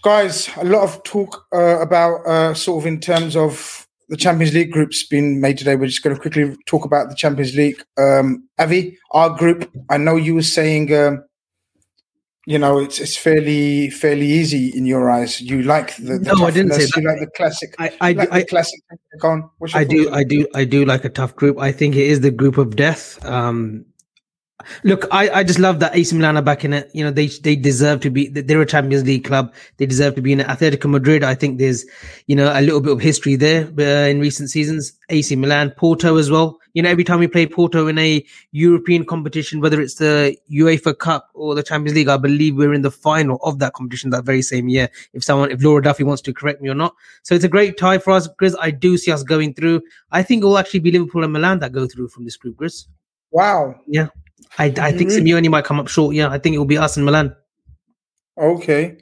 Guys, 0.02 0.48
a 0.56 0.64
lot 0.64 0.82
of 0.82 1.02
talk 1.02 1.46
uh, 1.54 1.80
about 1.80 2.26
uh, 2.26 2.54
sort 2.54 2.82
of 2.82 2.86
in 2.86 3.00
terms 3.00 3.36
of 3.36 3.87
the 4.08 4.16
Champions 4.16 4.54
League 4.54 4.72
groups 4.72 5.06
been 5.06 5.40
made 5.40 5.58
today. 5.58 5.76
We're 5.76 5.86
just 5.86 6.02
going 6.02 6.16
to 6.16 6.20
quickly 6.20 6.56
talk 6.66 6.84
about 6.84 7.10
the 7.10 7.14
Champions 7.14 7.54
League. 7.54 7.82
Um, 7.98 8.48
Avy, 8.58 8.98
our 9.12 9.30
group. 9.30 9.70
I 9.90 9.98
know 9.98 10.16
you 10.16 10.34
were 10.34 10.42
saying, 10.42 10.94
um, 10.94 11.24
you 12.46 12.58
know, 12.58 12.78
it's 12.78 12.98
it's 12.98 13.16
fairly 13.16 13.90
fairly 13.90 14.26
easy 14.26 14.68
in 14.74 14.86
your 14.86 15.10
eyes. 15.10 15.40
You 15.42 15.62
like 15.62 15.94
the, 15.96 16.18
the 16.18 16.34
No, 16.34 16.46
I 16.46 16.50
didn't 16.50 16.72
say 16.72 16.86
toughness, 16.86 16.96
You 16.96 17.02
like 17.02 17.20
the 17.20 17.30
classic. 17.36 17.74
I, 17.78 17.92
I, 18.00 18.12
like 18.12 18.32
I, 18.32 18.40
the 18.40 18.46
classic. 18.46 18.80
Go 19.20 19.28
on. 19.28 19.50
I 19.74 19.84
do. 19.84 20.10
I 20.10 20.24
do, 20.24 20.46
I 20.54 20.64
do 20.64 20.86
like 20.86 21.04
a 21.04 21.10
tough 21.10 21.36
group. 21.36 21.58
I 21.58 21.72
think 21.72 21.94
it 21.94 22.06
is 22.06 22.20
the 22.20 22.30
group 22.30 22.56
of 22.56 22.76
death. 22.76 23.22
Um, 23.26 23.84
look, 24.84 25.06
I, 25.10 25.30
I 25.30 25.44
just 25.44 25.58
love 25.58 25.80
that 25.80 25.94
AC 25.94 26.14
Milan 26.14 26.36
are 26.36 26.42
back 26.42 26.64
in 26.64 26.72
it. 26.72 26.90
You 26.92 27.04
know, 27.04 27.10
they 27.10 27.26
they 27.26 27.56
deserve 27.56 28.00
to 28.00 28.10
be. 28.10 28.28
They're 28.28 28.60
a 28.60 28.66
Champions 28.66 29.04
League 29.04 29.24
club. 29.24 29.52
They 29.76 29.86
deserve 29.86 30.14
to 30.16 30.22
be 30.22 30.32
in 30.32 30.40
it. 30.40 30.46
Atletico 30.46 30.90
Madrid. 30.90 31.22
I 31.24 31.34
think 31.34 31.58
there's, 31.58 31.84
you 32.26 32.36
know, 32.36 32.52
a 32.52 32.60
little 32.60 32.80
bit 32.80 32.92
of 32.92 33.00
history 33.00 33.36
there 33.36 33.66
uh, 33.78 34.08
in 34.08 34.20
recent 34.20 34.50
seasons. 34.50 34.92
AC 35.10 35.36
Milan, 35.36 35.70
Porto 35.70 36.16
as 36.16 36.30
well. 36.30 36.58
You 36.74 36.82
know, 36.82 36.90
every 36.90 37.04
time 37.04 37.18
we 37.18 37.26
play 37.26 37.46
Porto 37.46 37.86
in 37.86 37.98
a 37.98 38.24
European 38.52 39.04
competition, 39.04 39.60
whether 39.60 39.80
it's 39.80 39.94
the 39.94 40.36
UEFA 40.52 40.96
Cup 40.96 41.30
or 41.34 41.54
the 41.54 41.62
Champions 41.62 41.96
League, 41.96 42.08
I 42.08 42.16
believe 42.16 42.56
we're 42.56 42.74
in 42.74 42.82
the 42.82 42.90
final 42.90 43.38
of 43.42 43.58
that 43.60 43.72
competition 43.72 44.10
that 44.10 44.24
very 44.24 44.42
same 44.42 44.68
year. 44.68 44.88
If 45.12 45.24
someone, 45.24 45.50
if 45.50 45.62
Laura 45.62 45.82
Duffy 45.82 46.04
wants 46.04 46.22
to 46.22 46.32
correct 46.32 46.60
me 46.60 46.68
or 46.68 46.74
not, 46.74 46.94
so 47.22 47.34
it's 47.34 47.44
a 47.44 47.48
great 47.48 47.78
tie 47.78 47.98
for 47.98 48.12
us, 48.12 48.28
Grizz. 48.40 48.54
I 48.60 48.70
do 48.70 48.98
see 48.98 49.10
us 49.10 49.22
going 49.22 49.54
through. 49.54 49.82
I 50.10 50.22
think 50.22 50.42
it 50.42 50.46
will 50.46 50.58
actually 50.58 50.80
be 50.80 50.92
Liverpool 50.92 51.24
and 51.24 51.32
Milan 51.32 51.58
that 51.60 51.72
go 51.72 51.86
through 51.86 52.08
from 52.08 52.24
this 52.24 52.36
group, 52.36 52.58
Chris. 52.58 52.86
Wow. 53.30 53.74
Yeah. 53.86 54.08
I, 54.58 54.66
I 54.78 54.92
think 54.92 55.10
Really? 55.10 55.22
Simeone 55.22 55.50
might 55.50 55.64
come 55.64 55.78
up 55.80 55.88
short. 55.88 56.14
Yeah, 56.14 56.28
I 56.28 56.38
think 56.38 56.54
it 56.54 56.58
will 56.58 56.64
be 56.64 56.78
us 56.78 56.96
and 56.96 57.04
Milan. 57.06 57.34
Okay. 58.36 58.98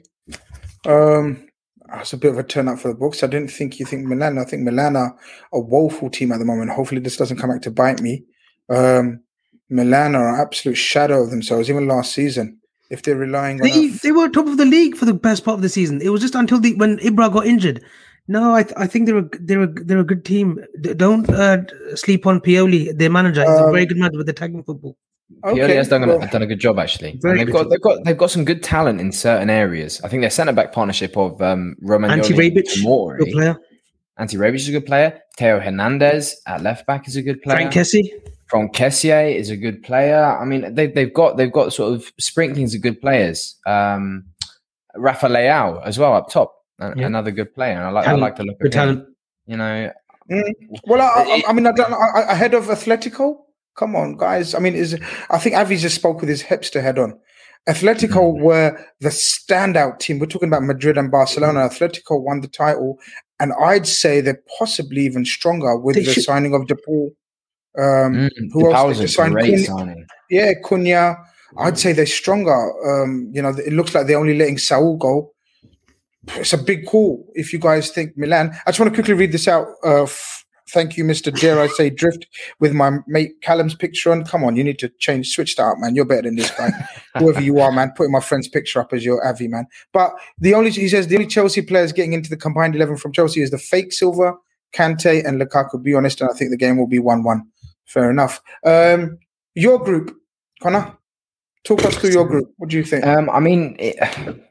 Um, 0.85 1.47
that's 1.89 2.13
a 2.13 2.17
bit 2.17 2.31
of 2.31 2.37
a 2.37 2.43
turn 2.43 2.67
up 2.67 2.79
for 2.79 2.89
the 2.89 2.95
books. 2.95 3.23
I 3.23 3.27
didn't 3.27 3.51
think 3.51 3.79
you 3.79 3.85
think 3.85 4.05
Milan. 4.05 4.37
I 4.37 4.43
think 4.43 4.63
Milan 4.63 4.95
are 4.95 5.15
a 5.53 5.59
woeful 5.59 6.09
team 6.09 6.31
at 6.31 6.39
the 6.39 6.45
moment. 6.45 6.71
Hopefully, 6.71 7.01
this 7.01 7.17
doesn't 7.17 7.37
come 7.37 7.49
back 7.49 7.61
to 7.63 7.71
bite 7.71 8.01
me. 8.01 8.23
Um, 8.69 9.21
Milan 9.69 10.15
are 10.15 10.35
an 10.35 10.41
absolute 10.41 10.75
shadow 10.75 11.23
of 11.23 11.29
themselves, 11.29 11.69
even 11.69 11.87
last 11.87 12.13
season. 12.13 12.59
If 12.89 13.03
they're 13.03 13.17
relying 13.17 13.61
on, 13.61 13.67
They, 13.69 13.87
they 13.87 14.11
were 14.11 14.29
top 14.29 14.47
of 14.47 14.57
the 14.57 14.65
league 14.65 14.95
for 14.95 15.03
the 15.05 15.13
best 15.13 15.43
part 15.43 15.55
of 15.55 15.61
the 15.61 15.67
season. 15.69 16.01
It 16.01 16.09
was 16.09 16.21
just 16.21 16.35
until 16.35 16.59
the 16.59 16.73
when 16.75 16.97
Ibra 16.99 17.31
got 17.33 17.45
injured. 17.45 17.83
No, 18.29 18.53
I 18.53 18.63
th- 18.63 18.75
I 18.77 18.87
think 18.87 19.05
they're 19.07 19.17
a 19.17 19.29
they're 19.41 19.63
a 19.63 19.67
they're 19.67 19.99
a 19.99 20.05
good 20.05 20.23
team. 20.23 20.63
D- 20.81 20.93
Don't 20.93 21.29
uh, 21.29 21.63
sleep 21.95 22.25
on 22.25 22.39
Pioli, 22.39 22.97
their 22.97 23.09
manager. 23.09 23.41
He's 23.41 23.59
a 23.59 23.65
Um, 23.65 23.71
very 23.73 23.85
good 23.85 23.97
manager 23.97 24.17
with 24.17 24.27
the 24.27 24.31
attacking 24.31 24.63
football. 24.63 24.97
Pioli 25.43 25.75
has 25.75 25.89
done, 25.89 26.07
well, 26.07 26.21
a, 26.21 26.27
done 26.27 26.41
a 26.41 26.45
good 26.47 26.59
job 26.59 26.79
actually. 26.79 27.19
And 27.23 27.39
they've 27.39 27.51
got 27.51 27.69
they've 27.69 27.81
got 27.81 28.03
they've 28.05 28.17
got 28.17 28.31
some 28.31 28.45
good 28.45 28.63
talent 28.63 29.01
in 29.01 29.11
certain 29.11 29.49
areas. 29.49 29.99
I 30.03 30.07
think 30.07 30.21
their 30.21 30.29
centre 30.29 30.53
back 30.53 30.71
partnership 30.71 31.17
of 31.17 31.41
um, 31.41 31.75
Romagnoli 31.83 32.11
Ante 32.11 32.33
Rebic, 32.33 33.17
good 33.17 33.31
player. 33.33 33.57
Ante 34.17 34.37
Rebic 34.37 34.55
is 34.55 34.69
a 34.69 34.71
good 34.71 34.85
player. 34.85 35.19
Theo 35.37 35.59
Hernandez 35.59 36.41
at 36.47 36.61
left 36.63 36.87
back 36.87 37.07
is 37.07 37.15
a 37.17 37.21
good 37.21 37.41
player. 37.41 37.57
Franck 37.57 37.73
Kessie. 37.73 38.09
Franck 38.47 38.73
Kessier 38.73 39.35
is 39.35 39.49
a 39.49 39.57
good 39.57 39.83
player. 39.83 40.23
I 40.23 40.45
mean, 40.45 40.73
they've 40.73 40.93
they've 40.95 41.13
got 41.13 41.35
they've 41.37 41.51
got 41.51 41.73
sort 41.73 41.93
of 41.93 42.09
sprinklings 42.19 42.73
of 42.73 42.81
good 42.81 42.99
players. 43.01 43.57
Um, 43.67 44.25
Rafa 44.95 45.27
Leao 45.27 45.85
as 45.85 45.99
well 45.99 46.13
up 46.13 46.29
top, 46.29 46.55
Yeah. 46.79 47.05
another 47.05 47.31
good 47.31 47.53
player. 47.53 47.73
And 47.73 47.83
I 47.83 47.89
like 47.91 48.05
Talent, 48.05 48.23
I 48.23 48.25
like 48.25 48.35
the 48.37 48.43
look 48.45 48.55
of 48.61 48.65
him. 48.65 48.71
talent. 48.71 49.05
You 49.45 49.57
know, 49.57 49.91
Mm. 50.29 50.43
Well, 50.85 50.99
I, 51.01 51.05
I, 51.23 51.43
I 51.47 51.53
mean, 51.53 51.65
I 51.65 51.71
don't 51.71 51.89
know. 51.89 51.97
I- 51.97 52.19
I- 52.19 52.31
Ahead 52.33 52.53
of 52.53 52.65
Atletico, 52.65 53.37
come 53.77 53.95
on, 53.95 54.17
guys. 54.17 54.53
I 54.55 54.59
mean, 54.59 54.75
is 54.75 54.99
I 55.29 55.37
think 55.37 55.55
Avy 55.55 55.77
just 55.77 55.95
spoke 55.95 56.19
with 56.21 56.29
his 56.29 56.43
hipster 56.43 56.81
head 56.81 56.99
on. 56.99 57.17
Atletico 57.69 58.33
Mm-hmm. 58.33 58.43
were 58.43 58.79
the 59.01 59.09
standout 59.09 59.99
team. 59.99 60.19
We're 60.19 60.25
talking 60.27 60.47
about 60.47 60.63
Madrid 60.63 60.97
and 60.97 61.11
Barcelona. 61.11 61.67
Atletico 61.67 62.21
won 62.23 62.41
the 62.41 62.47
title, 62.47 62.97
and 63.39 63.51
I'd 63.61 63.85
say 63.87 64.21
they're 64.21 64.41
possibly 64.57 65.01
even 65.01 65.25
stronger 65.25 65.77
with 65.77 65.95
They 65.95 66.03
the 66.03 66.13
should- 66.13 66.23
signing 66.23 66.53
of 66.55 66.67
De 66.67 66.75
Paul. 66.75 67.11
Um, 67.77 68.13
mm, 68.15 68.29
who 68.53 68.73
else 68.73 68.97
they 68.97 69.03
just 69.03 69.15
signed? 69.15 69.33
great 69.33 69.53
Cunha- 69.53 69.65
signing. 69.65 70.05
Yeah, 70.29 70.53
Cunha. 70.63 71.17
I'd 71.59 71.77
say 71.77 71.93
they're 71.93 72.05
stronger. 72.05 72.53
Um, 73.03 73.29
you 73.33 73.41
know, 73.41 73.49
it 73.49 73.71
looks 73.73 73.93
like 73.93 74.07
they're 74.07 74.17
only 74.17 74.37
letting 74.37 74.57
Saul 74.57 74.97
go. 74.97 75.31
It's 76.35 76.53
a 76.53 76.57
big 76.57 76.85
call 76.85 77.25
if 77.35 77.53
you 77.53 77.59
guys 77.59 77.89
think 77.91 78.17
Milan. 78.17 78.51
I 78.65 78.71
just 78.71 78.79
want 78.79 78.91
to 78.91 78.95
quickly 78.95 79.13
read 79.13 79.31
this 79.31 79.47
out. 79.47 79.67
Uh, 79.83 80.07
thank 80.69 80.97
you, 80.97 81.03
Mr. 81.03 81.37
Dare 81.37 81.59
I 81.59 81.67
say 81.67 81.89
Drift, 81.89 82.27
with 82.59 82.73
my 82.73 82.97
mate 83.07 83.41
Callum's 83.41 83.75
picture 83.75 84.11
on. 84.11 84.23
Come 84.23 84.43
on, 84.43 84.55
you 84.55 84.63
need 84.63 84.79
to 84.79 84.89
change, 84.99 85.29
switch 85.29 85.55
that 85.55 85.63
up, 85.63 85.77
man. 85.79 85.95
You're 85.95 86.05
better 86.05 86.23
than 86.23 86.35
this 86.35 86.51
guy. 86.51 86.71
Whoever 87.17 87.41
you 87.41 87.59
are, 87.59 87.71
man. 87.71 87.93
Putting 87.95 88.11
my 88.11 88.19
friend's 88.19 88.47
picture 88.47 88.79
up 88.79 88.93
as 88.93 89.03
your 89.03 89.25
Avi, 89.25 89.47
man. 89.47 89.67
But 89.93 90.13
the 90.37 90.53
only, 90.53 90.71
he 90.71 90.89
says, 90.89 91.07
the 91.07 91.15
only 91.15 91.27
Chelsea 91.27 91.61
players 91.61 91.91
getting 91.91 92.13
into 92.13 92.29
the 92.29 92.37
combined 92.37 92.75
11 92.75 92.97
from 92.97 93.13
Chelsea 93.13 93.41
is 93.41 93.51
the 93.51 93.57
fake 93.57 93.93
Silva, 93.93 94.33
Kante, 94.73 95.25
and 95.25 95.41
Lukaku. 95.41 95.81
Be 95.81 95.93
honest, 95.93 96.21
and 96.21 96.29
I 96.29 96.33
think 96.33 96.51
the 96.51 96.57
game 96.57 96.77
will 96.77 96.87
be 96.87 96.99
1 96.99 97.23
1. 97.23 97.43
Fair 97.85 98.11
enough. 98.11 98.41
Um, 98.65 99.17
your 99.55 99.79
group, 99.79 100.15
Conor, 100.61 100.97
talk 101.63 101.83
us 101.85 101.95
through 101.95 102.11
your 102.11 102.27
group. 102.27 102.51
What 102.57 102.69
do 102.69 102.77
you 102.77 102.83
think? 102.83 103.05
Um, 103.05 103.29
I 103.29 103.39
mean, 103.39 103.75
it, 103.79 103.97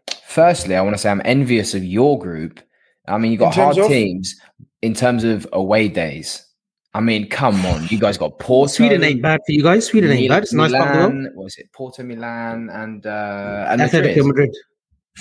firstly, 0.26 0.74
I 0.74 0.80
want 0.80 0.94
to 0.96 0.98
say 0.98 1.10
I'm 1.10 1.22
envious 1.24 1.74
of 1.74 1.84
your 1.84 2.18
group. 2.18 2.60
I 3.08 3.18
mean, 3.18 3.30
you've 3.30 3.38
got 3.38 3.54
hard 3.54 3.78
of? 3.78 3.86
teams 3.86 4.34
in 4.86 4.94
terms 4.94 5.24
of 5.24 5.46
away 5.52 5.88
days. 5.88 6.42
I 6.94 7.00
mean, 7.00 7.28
come 7.28 7.66
on, 7.66 7.86
you 7.88 7.98
guys 7.98 8.16
got 8.16 8.38
Porto. 8.38 8.72
Sweden 8.72 9.04
ain't 9.04 9.20
bad 9.20 9.40
for 9.44 9.52
you 9.52 9.62
guys. 9.62 9.86
Sweden 9.86 10.10
ain't 10.12 10.30
bad. 10.30 10.44
It's 10.44 10.52
a 10.54 10.56
nice 10.56 10.72
part 10.72 10.88
of 10.88 10.94
the. 10.94 11.08
Milan, 11.10 11.30
what 11.34 11.46
is 11.46 11.56
it? 11.58 11.70
Porto, 11.74 12.02
Milan, 12.02 12.70
and 12.72 13.04
uh, 13.04 13.66
and 13.68 13.80
Atletico 13.82 14.24
Madrid. 14.24 14.26
Madrid. 14.26 14.50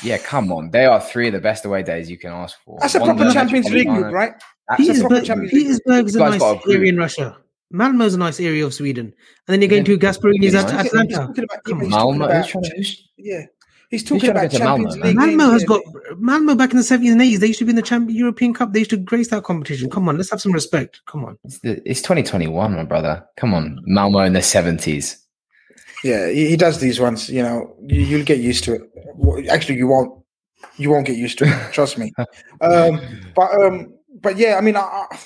Yeah, 0.03 0.17
come 0.19 0.51
on. 0.53 0.71
They 0.71 0.85
are 0.85 1.01
three 1.01 1.27
of 1.27 1.33
the 1.33 1.39
best 1.41 1.65
away 1.65 1.83
days 1.83 2.09
you 2.09 2.17
can 2.17 2.31
ask 2.31 2.57
for. 2.63 2.77
That's 2.79 2.95
a 2.95 2.99
One 2.99 3.17
proper 3.17 3.33
Champions 3.33 3.69
League 3.71 3.87
group, 3.87 4.05
Metropolitano- 4.05 4.11
right? 4.13 4.33
Petersburg, 4.77 5.49
Petersburg's 5.49 6.15
a 6.15 6.19
Guys 6.19 6.31
nice 6.31 6.39
got 6.39 6.57
a 6.57 6.63
group. 6.63 6.75
area 6.77 6.89
in 6.91 6.97
Russia. 6.97 7.37
Malmo's 7.71 8.13
a 8.13 8.17
nice 8.19 8.39
area 8.39 8.65
of 8.65 8.73
Sweden. 8.73 9.07
And 9.47 9.53
then 9.53 9.61
you're 9.61 9.69
going 9.69 9.83
to 9.85 9.97
Gasperini's 9.97 10.53
Yeah, 10.53 10.61
at 10.61 10.71
nice. 10.73 10.81
He's 10.83 10.93
Atalanta. 10.93 11.15
talking 11.27 11.43
about, 11.45 11.63
Come 11.65 11.79
he's 11.81 11.93
on. 11.93 11.99
talking 11.99 12.19
Malmo. 12.19 12.25
about- 12.25 12.37
Who's 12.43 12.51
trying 12.51 12.63
to, 12.63 12.75
who's, 12.77 13.09
yeah, 13.17 13.41
he's 13.89 14.03
talking 14.03 14.31
trying 14.31 14.31
about 14.31 14.51
to 14.51 14.57
Champions 14.57 14.97
Malmo, 14.97 15.07
League. 15.07 15.37
Malmo 15.37 15.53
has 15.53 15.63
got 15.63 15.81
Malmo 16.17 16.55
back 16.55 16.71
in 16.71 16.77
the 16.77 16.83
70s 16.83 17.11
and 17.11 17.21
80s. 17.21 17.39
They 17.39 17.47
used 17.47 17.59
to 17.59 17.65
be 17.65 17.69
in 17.71 17.75
the 17.75 17.81
Champion 17.81 18.17
European 18.17 18.53
Cup. 18.53 18.73
They 18.73 18.79
used 18.79 18.91
to 18.91 18.97
grace 18.97 19.29
that 19.29 19.43
competition. 19.43 19.89
Come 19.89 20.07
on, 20.09 20.17
let's 20.17 20.29
have 20.31 20.41
some 20.41 20.51
respect. 20.51 21.01
Come 21.05 21.25
on. 21.25 21.37
it's, 21.43 21.59
the, 21.59 21.81
it's 21.89 22.01
2021, 22.01 22.73
my 22.75 22.83
brother. 22.83 23.25
Come 23.37 23.53
on, 23.53 23.79
Malmo 23.85 24.19
in 24.19 24.33
the 24.33 24.39
70s. 24.39 25.17
Yeah, 26.03 26.29
he, 26.29 26.49
he 26.49 26.57
does 26.57 26.79
these 26.79 26.99
ones. 26.99 27.29
You 27.29 27.41
know, 27.43 27.75
you, 27.87 28.01
you'll 28.01 28.25
get 28.25 28.39
used 28.39 28.63
to 28.65 28.73
it. 28.75 29.49
Actually, 29.49 29.77
you 29.77 29.87
won't. 29.87 30.21
You 30.77 30.89
won't 30.89 31.05
get 31.07 31.15
used 31.17 31.37
to 31.39 31.45
it. 31.45 31.73
Trust 31.73 31.97
me. 31.97 32.11
Um, 32.61 33.01
but 33.35 33.51
um, 33.61 33.93
but 34.21 34.37
yeah, 34.37 34.55
I 34.55 34.61
mean, 34.61 34.75
I, 34.77 34.81
I- 34.81 35.19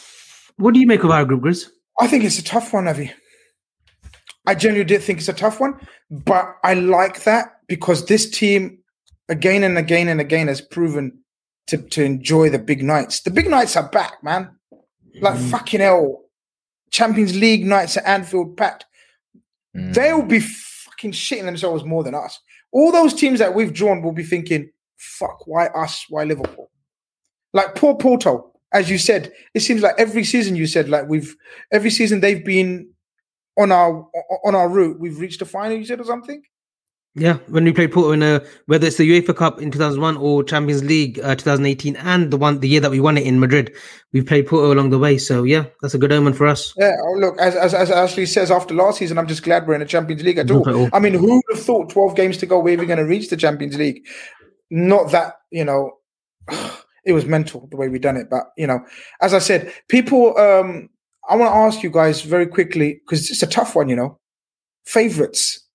What 0.58 0.74
do 0.74 0.80
you 0.80 0.88
make 0.88 1.04
of 1.04 1.12
our 1.12 1.26
group, 1.26 1.44
Grizz? 1.44 1.70
I 2.00 2.08
think 2.08 2.24
it's 2.24 2.40
a 2.40 2.44
tough 2.44 2.74
one, 2.74 2.88
Avy. 2.88 3.12
I 4.48 4.56
genuinely 4.56 4.86
did 4.86 5.04
think 5.04 5.20
it's 5.20 5.30
a 5.30 5.34
tough 5.34 5.60
one, 5.60 5.80
but 6.10 6.56
I 6.64 6.74
like 6.74 7.24
that 7.24 7.59
because 7.70 8.06
this 8.08 8.30
team, 8.30 8.80
again 9.30 9.64
and 9.64 9.78
again 9.78 10.10
and 10.10 10.20
again, 10.20 10.48
has 10.48 10.60
proven 10.60 11.20
to, 11.68 11.78
to 11.78 12.04
enjoy 12.04 12.50
the 12.50 12.60
big 12.60 12.84
nights. 12.84 13.22
The 13.22 13.32
big 13.32 13.50
nights 13.50 13.78
are 13.78 13.88
back, 13.88 14.22
man. 14.24 14.50
Like 15.22 15.38
fucking 15.38 15.80
hell. 15.80 16.24
Champions 16.92 17.38
League 17.38 17.66
nights 17.66 17.96
at 17.96 18.06
Anfield 18.06 18.58
packed. 18.58 18.86
Mm. 19.78 19.94
They'll 19.94 20.24
be 20.24 20.40
fucking 20.40 21.12
shitting 21.12 21.46
themselves 21.46 21.84
more 21.84 22.04
than 22.04 22.16
us. 22.16 22.40
All 22.72 22.92
those 22.92 23.14
teams 23.14 23.40
that 23.40 23.54
we've 23.54 23.74
drawn 23.74 24.02
will 24.02 24.12
be 24.12 24.24
thinking, 24.24 24.70
fuck, 24.98 25.46
why 25.46 25.68
us? 25.68 26.06
Why 26.10 26.24
Liverpool? 26.24 26.70
Like 27.54 27.76
poor 27.76 27.96
Porto, 27.96 28.52
as 28.74 28.90
you 28.90 28.98
said, 28.98 29.32
it 29.54 29.62
seems 29.62 29.82
like 29.82 29.96
every 29.98 30.24
season 30.24 30.56
you 30.56 30.68
said, 30.68 30.90
like 30.90 31.08
we've 31.08 31.36
every 31.72 31.90
season 31.90 32.20
they've 32.20 32.46
been 32.46 32.90
on 33.58 33.72
our 33.72 34.08
on 34.44 34.56
our 34.56 34.70
route, 34.70 35.00
we've 35.00 35.20
reached 35.20 35.42
a 35.42 35.46
final, 35.46 35.78
you 35.78 35.86
said 35.86 36.00
or 36.00 36.06
something? 36.06 36.42
Yeah, 37.16 37.38
when 37.48 37.64
we 37.64 37.74
played 37.74 37.92
Porto 37.92 38.12
in 38.12 38.22
a 38.22 38.42
whether 38.68 38.86
it's 38.86 38.98
the 38.98 39.22
UEFA 39.22 39.36
Cup 39.36 39.60
in 39.60 39.72
2001 39.72 40.16
or 40.18 40.44
Champions 40.44 40.84
League 40.84 41.20
uh, 41.20 41.36
2018 41.36 41.96
and 41.96 42.32
the 42.32 42.38
one 42.38 42.60
the 42.60 42.68
year 42.68 42.80
that 42.80 42.92
we 42.92 43.00
won 43.00 43.18
it 43.18 43.26
in 43.26 43.40
Madrid, 43.40 43.74
we've 44.14 44.26
played 44.26 44.48
Porto 44.48 44.72
along 44.72 44.92
the 44.92 45.00
way. 45.00 45.18
So 45.18 45.44
yeah, 45.44 45.66
that's 45.82 45.96
a 45.96 45.98
good 45.98 46.12
omen 46.12 46.34
for 46.34 46.46
us. 46.46 46.74
Yeah, 46.78 46.96
oh, 47.02 47.14
look, 47.18 47.38
as, 47.40 47.56
as 47.56 47.74
as 47.74 47.90
Ashley 47.90 48.28
says 48.28 48.52
after 48.52 48.76
last 48.76 49.00
season, 49.00 49.18
I'm 49.18 49.28
just 49.28 49.44
glad 49.44 49.68
we're 49.68 49.74
in 49.74 49.80
the 49.80 49.88
Champions 49.88 50.24
League 50.24 50.38
at 50.38 50.52
all. 50.52 50.70
At 50.70 50.76
all. 50.76 50.90
I 50.94 51.00
mean, 51.00 51.14
who 51.14 51.36
would 51.36 51.56
have 51.56 51.64
thought 51.64 51.90
12 51.90 52.16
games 52.16 52.38
to 52.38 52.46
go, 52.46 52.60
we're 52.60 52.74
even 52.74 52.88
going 52.88 53.00
to 53.00 53.06
reach 53.06 53.30
the 53.30 53.38
Champions 53.38 53.76
League? 53.76 54.08
Not 54.70 55.12
that, 55.12 55.34
you 55.50 55.66
know, 55.66 55.98
it 57.06 57.14
was 57.14 57.26
mental 57.26 57.68
the 57.72 57.78
way 57.78 57.90
we 57.90 57.98
done 57.98 58.18
it. 58.18 58.30
But, 58.30 58.52
you 58.56 58.68
know, 58.68 58.86
as 59.20 59.34
I 59.34 59.40
said, 59.40 59.74
people, 59.88 60.38
um, 60.38 60.90
I 61.28 61.36
want 61.36 61.52
to 61.52 61.58
ask 61.58 61.84
you 61.84 61.90
guys 61.90 62.22
very 62.22 62.46
quickly, 62.46 63.02
because 63.04 63.32
it's 63.32 63.44
a 63.44 63.48
tough 63.48 63.76
one, 63.76 63.90
you 63.90 63.96
know, 63.96 64.20
favorites. 64.86 65.66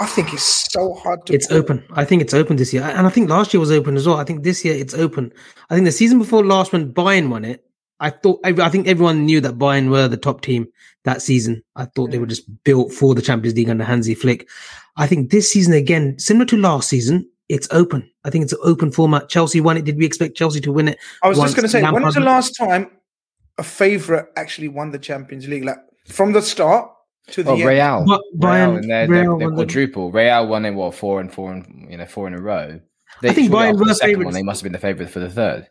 I 0.00 0.06
think 0.06 0.32
it's 0.32 0.72
so 0.72 0.94
hard 0.94 1.26
to. 1.26 1.34
It's 1.34 1.50
open. 1.50 1.84
I 1.92 2.04
think 2.04 2.22
it's 2.22 2.34
open 2.34 2.56
this 2.56 2.72
year, 2.72 2.82
and 2.82 3.06
I 3.06 3.10
think 3.10 3.28
last 3.28 3.52
year 3.52 3.60
was 3.60 3.70
open 3.70 3.96
as 3.96 4.06
well. 4.06 4.16
I 4.16 4.24
think 4.24 4.42
this 4.42 4.64
year 4.64 4.74
it's 4.74 4.94
open. 4.94 5.32
I 5.70 5.74
think 5.74 5.84
the 5.84 5.92
season 5.92 6.18
before 6.18 6.44
last, 6.44 6.72
when 6.72 6.92
Bayern 6.92 7.28
won 7.28 7.44
it, 7.44 7.64
I 8.02 8.10
thought 8.10 8.40
I, 8.44 8.68
think 8.68 8.88
everyone 8.88 9.24
knew 9.24 9.40
that 9.40 9.58
Bayern 9.58 9.88
were 9.88 10.08
the 10.08 10.16
top 10.16 10.40
team 10.40 10.66
that 11.04 11.22
season. 11.22 11.62
I 11.76 11.84
thought 11.84 12.10
they 12.10 12.18
were 12.18 12.26
just 12.26 12.64
built 12.64 12.92
for 12.92 13.14
the 13.14 13.22
Champions 13.22 13.56
League 13.56 13.70
under 13.70 13.84
Hansi 13.84 14.14
Flick. 14.16 14.48
I 14.96 15.06
think 15.06 15.30
this 15.30 15.52
season 15.52 15.72
again, 15.72 16.18
similar 16.18 16.46
to 16.46 16.56
last 16.56 16.88
season, 16.88 17.28
it's 17.48 17.68
open. 17.70 18.10
I 18.24 18.30
think 18.30 18.42
it's 18.42 18.52
an 18.52 18.58
open 18.64 18.90
format. 18.90 19.28
Chelsea 19.28 19.60
won 19.60 19.76
it. 19.76 19.84
Did 19.84 19.98
we 19.98 20.04
expect 20.04 20.36
Chelsea 20.36 20.60
to 20.62 20.72
win 20.72 20.88
it? 20.88 20.98
I 21.22 21.28
was 21.28 21.38
once 21.38 21.52
just 21.52 21.56
going 21.56 21.64
to 21.64 21.68
say, 21.68 21.92
when 21.92 22.02
was 22.02 22.14
the 22.14 22.20
last 22.20 22.56
time 22.56 22.90
a 23.56 23.62
favorite 23.62 24.26
actually 24.36 24.68
won 24.68 24.90
the 24.90 24.98
Champions 24.98 25.46
League? 25.46 25.64
Like 25.64 25.78
from 26.08 26.32
the 26.32 26.42
start 26.42 26.90
to 27.28 27.42
the 27.42 27.50
Oh, 27.50 27.54
end? 27.56 27.64
Real. 27.66 28.04
But 28.06 28.20
Real 28.34 28.40
Bayern- 28.52 28.76
and 28.78 28.90
their, 28.90 29.08
Real 29.08 29.08
their, 29.08 29.38
their 29.38 29.48
won 29.48 29.56
the- 29.56 29.64
quadruple. 29.64 30.10
Real 30.12 30.46
won 30.48 30.64
it 30.64 30.70
what 30.72 30.94
four 30.94 31.20
and 31.20 31.32
four 31.32 31.52
and 31.52 31.86
you 31.90 31.96
know 31.96 32.06
four 32.06 32.26
in 32.26 32.34
a 32.34 32.40
row. 32.40 32.80
They, 33.20 33.28
I 33.30 33.32
think 33.34 33.50
Bayern 33.52 33.78
were 33.78 33.84
the 33.84 33.94
second 33.94 34.10
one, 34.16 34.18
favourites. 34.18 34.36
they 34.36 34.42
must 34.42 34.60
have 34.60 34.64
been 34.64 34.72
the 34.72 34.78
favourite 34.78 35.10
for 35.10 35.20
the 35.20 35.30
third. 35.30 35.68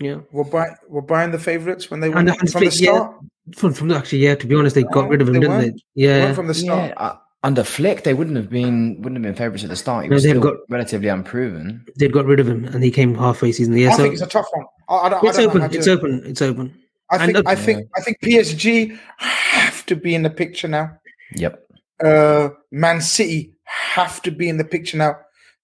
Yeah, 0.00 0.18
Were 0.32 0.44
Bayern, 0.44 0.74
were 0.88 1.02
Bayern 1.02 1.32
the 1.32 1.38
favourites 1.38 1.90
when 1.90 2.00
they 2.00 2.08
won 2.08 2.18
And 2.18 2.28
it 2.30 2.36
Hans 2.38 2.52
from 2.52 2.64
the 2.64 2.70
Flick, 2.70 2.80
yeah. 2.80 2.96
start? 2.96 3.16
from, 3.56 3.72
from 3.74 3.90
actually, 3.92 4.18
yeah. 4.18 4.34
To 4.34 4.46
be 4.46 4.54
honest, 4.56 4.74
they 4.74 4.82
got 4.82 5.04
Oh, 5.04 5.08
rid 5.08 5.20
of 5.22 5.28
him, 5.28 5.34
they 5.34 5.40
didn't 5.40 5.58
they? 5.60 5.64
weren't? 5.66 5.82
Yeah, 5.94 6.24
Weren't 6.24 6.34
from 6.36 6.46
the 6.48 6.54
start. 6.54 6.88
Yeah, 6.90 6.94
uh, 7.04 7.16
under 7.44 7.62
Flick, 7.62 8.02
they 8.04 8.14
wouldn't 8.14 8.36
have 8.36 8.48
been 8.50 8.96
wouldn't 9.02 9.16
have 9.16 9.22
been 9.22 9.34
favourites 9.34 9.62
at 9.64 9.70
the 9.70 9.76
start. 9.76 10.04
He 10.04 10.08
No, 10.10 10.14
was 10.14 10.22
they've 10.24 10.30
still 10.30 10.42
got- 10.42 10.56
relatively 10.68 11.08
unproven. 11.08 11.84
They'd 11.98 12.12
got 12.12 12.24
rid 12.26 12.40
of 12.40 12.48
him, 12.48 12.64
and 12.64 12.82
he 12.82 12.90
came 12.90 13.14
halfway 13.14 13.52
season. 13.52 13.76
Yeah, 13.76 13.90
I 13.90 13.96
so 13.96 14.02
think 14.02 14.14
it's 14.14 14.22
a 14.22 14.26
tough 14.26 14.46
one. 14.52 14.66
I, 14.88 14.94
I 14.94 15.08
don't, 15.10 15.24
it's 15.24 15.38
I 15.38 15.42
don't 15.42 15.50
open. 15.50 15.60
know 15.60 15.68
It's 15.78 15.88
open. 15.88 16.22
It's 16.26 16.42
open. 16.42 16.74
I 17.10 17.18
think 17.18 17.38
And, 17.38 17.46
uh, 17.46 17.50
I 17.50 17.54
think 17.54 17.88
I 17.96 18.00
think 18.00 18.18
PSG 18.22 18.98
have 19.18 19.84
to 19.86 19.96
be 19.96 20.14
in 20.14 20.22
the 20.22 20.30
picture 20.30 20.68
now. 20.68 20.90
Yep. 21.34 21.60
Uh, 22.02 22.48
Man 22.72 23.00
City 23.00 23.52
have 23.64 24.22
to 24.22 24.30
be 24.30 24.48
in 24.48 24.56
the 24.56 24.64
picture 24.64 24.96
now, 24.96 25.16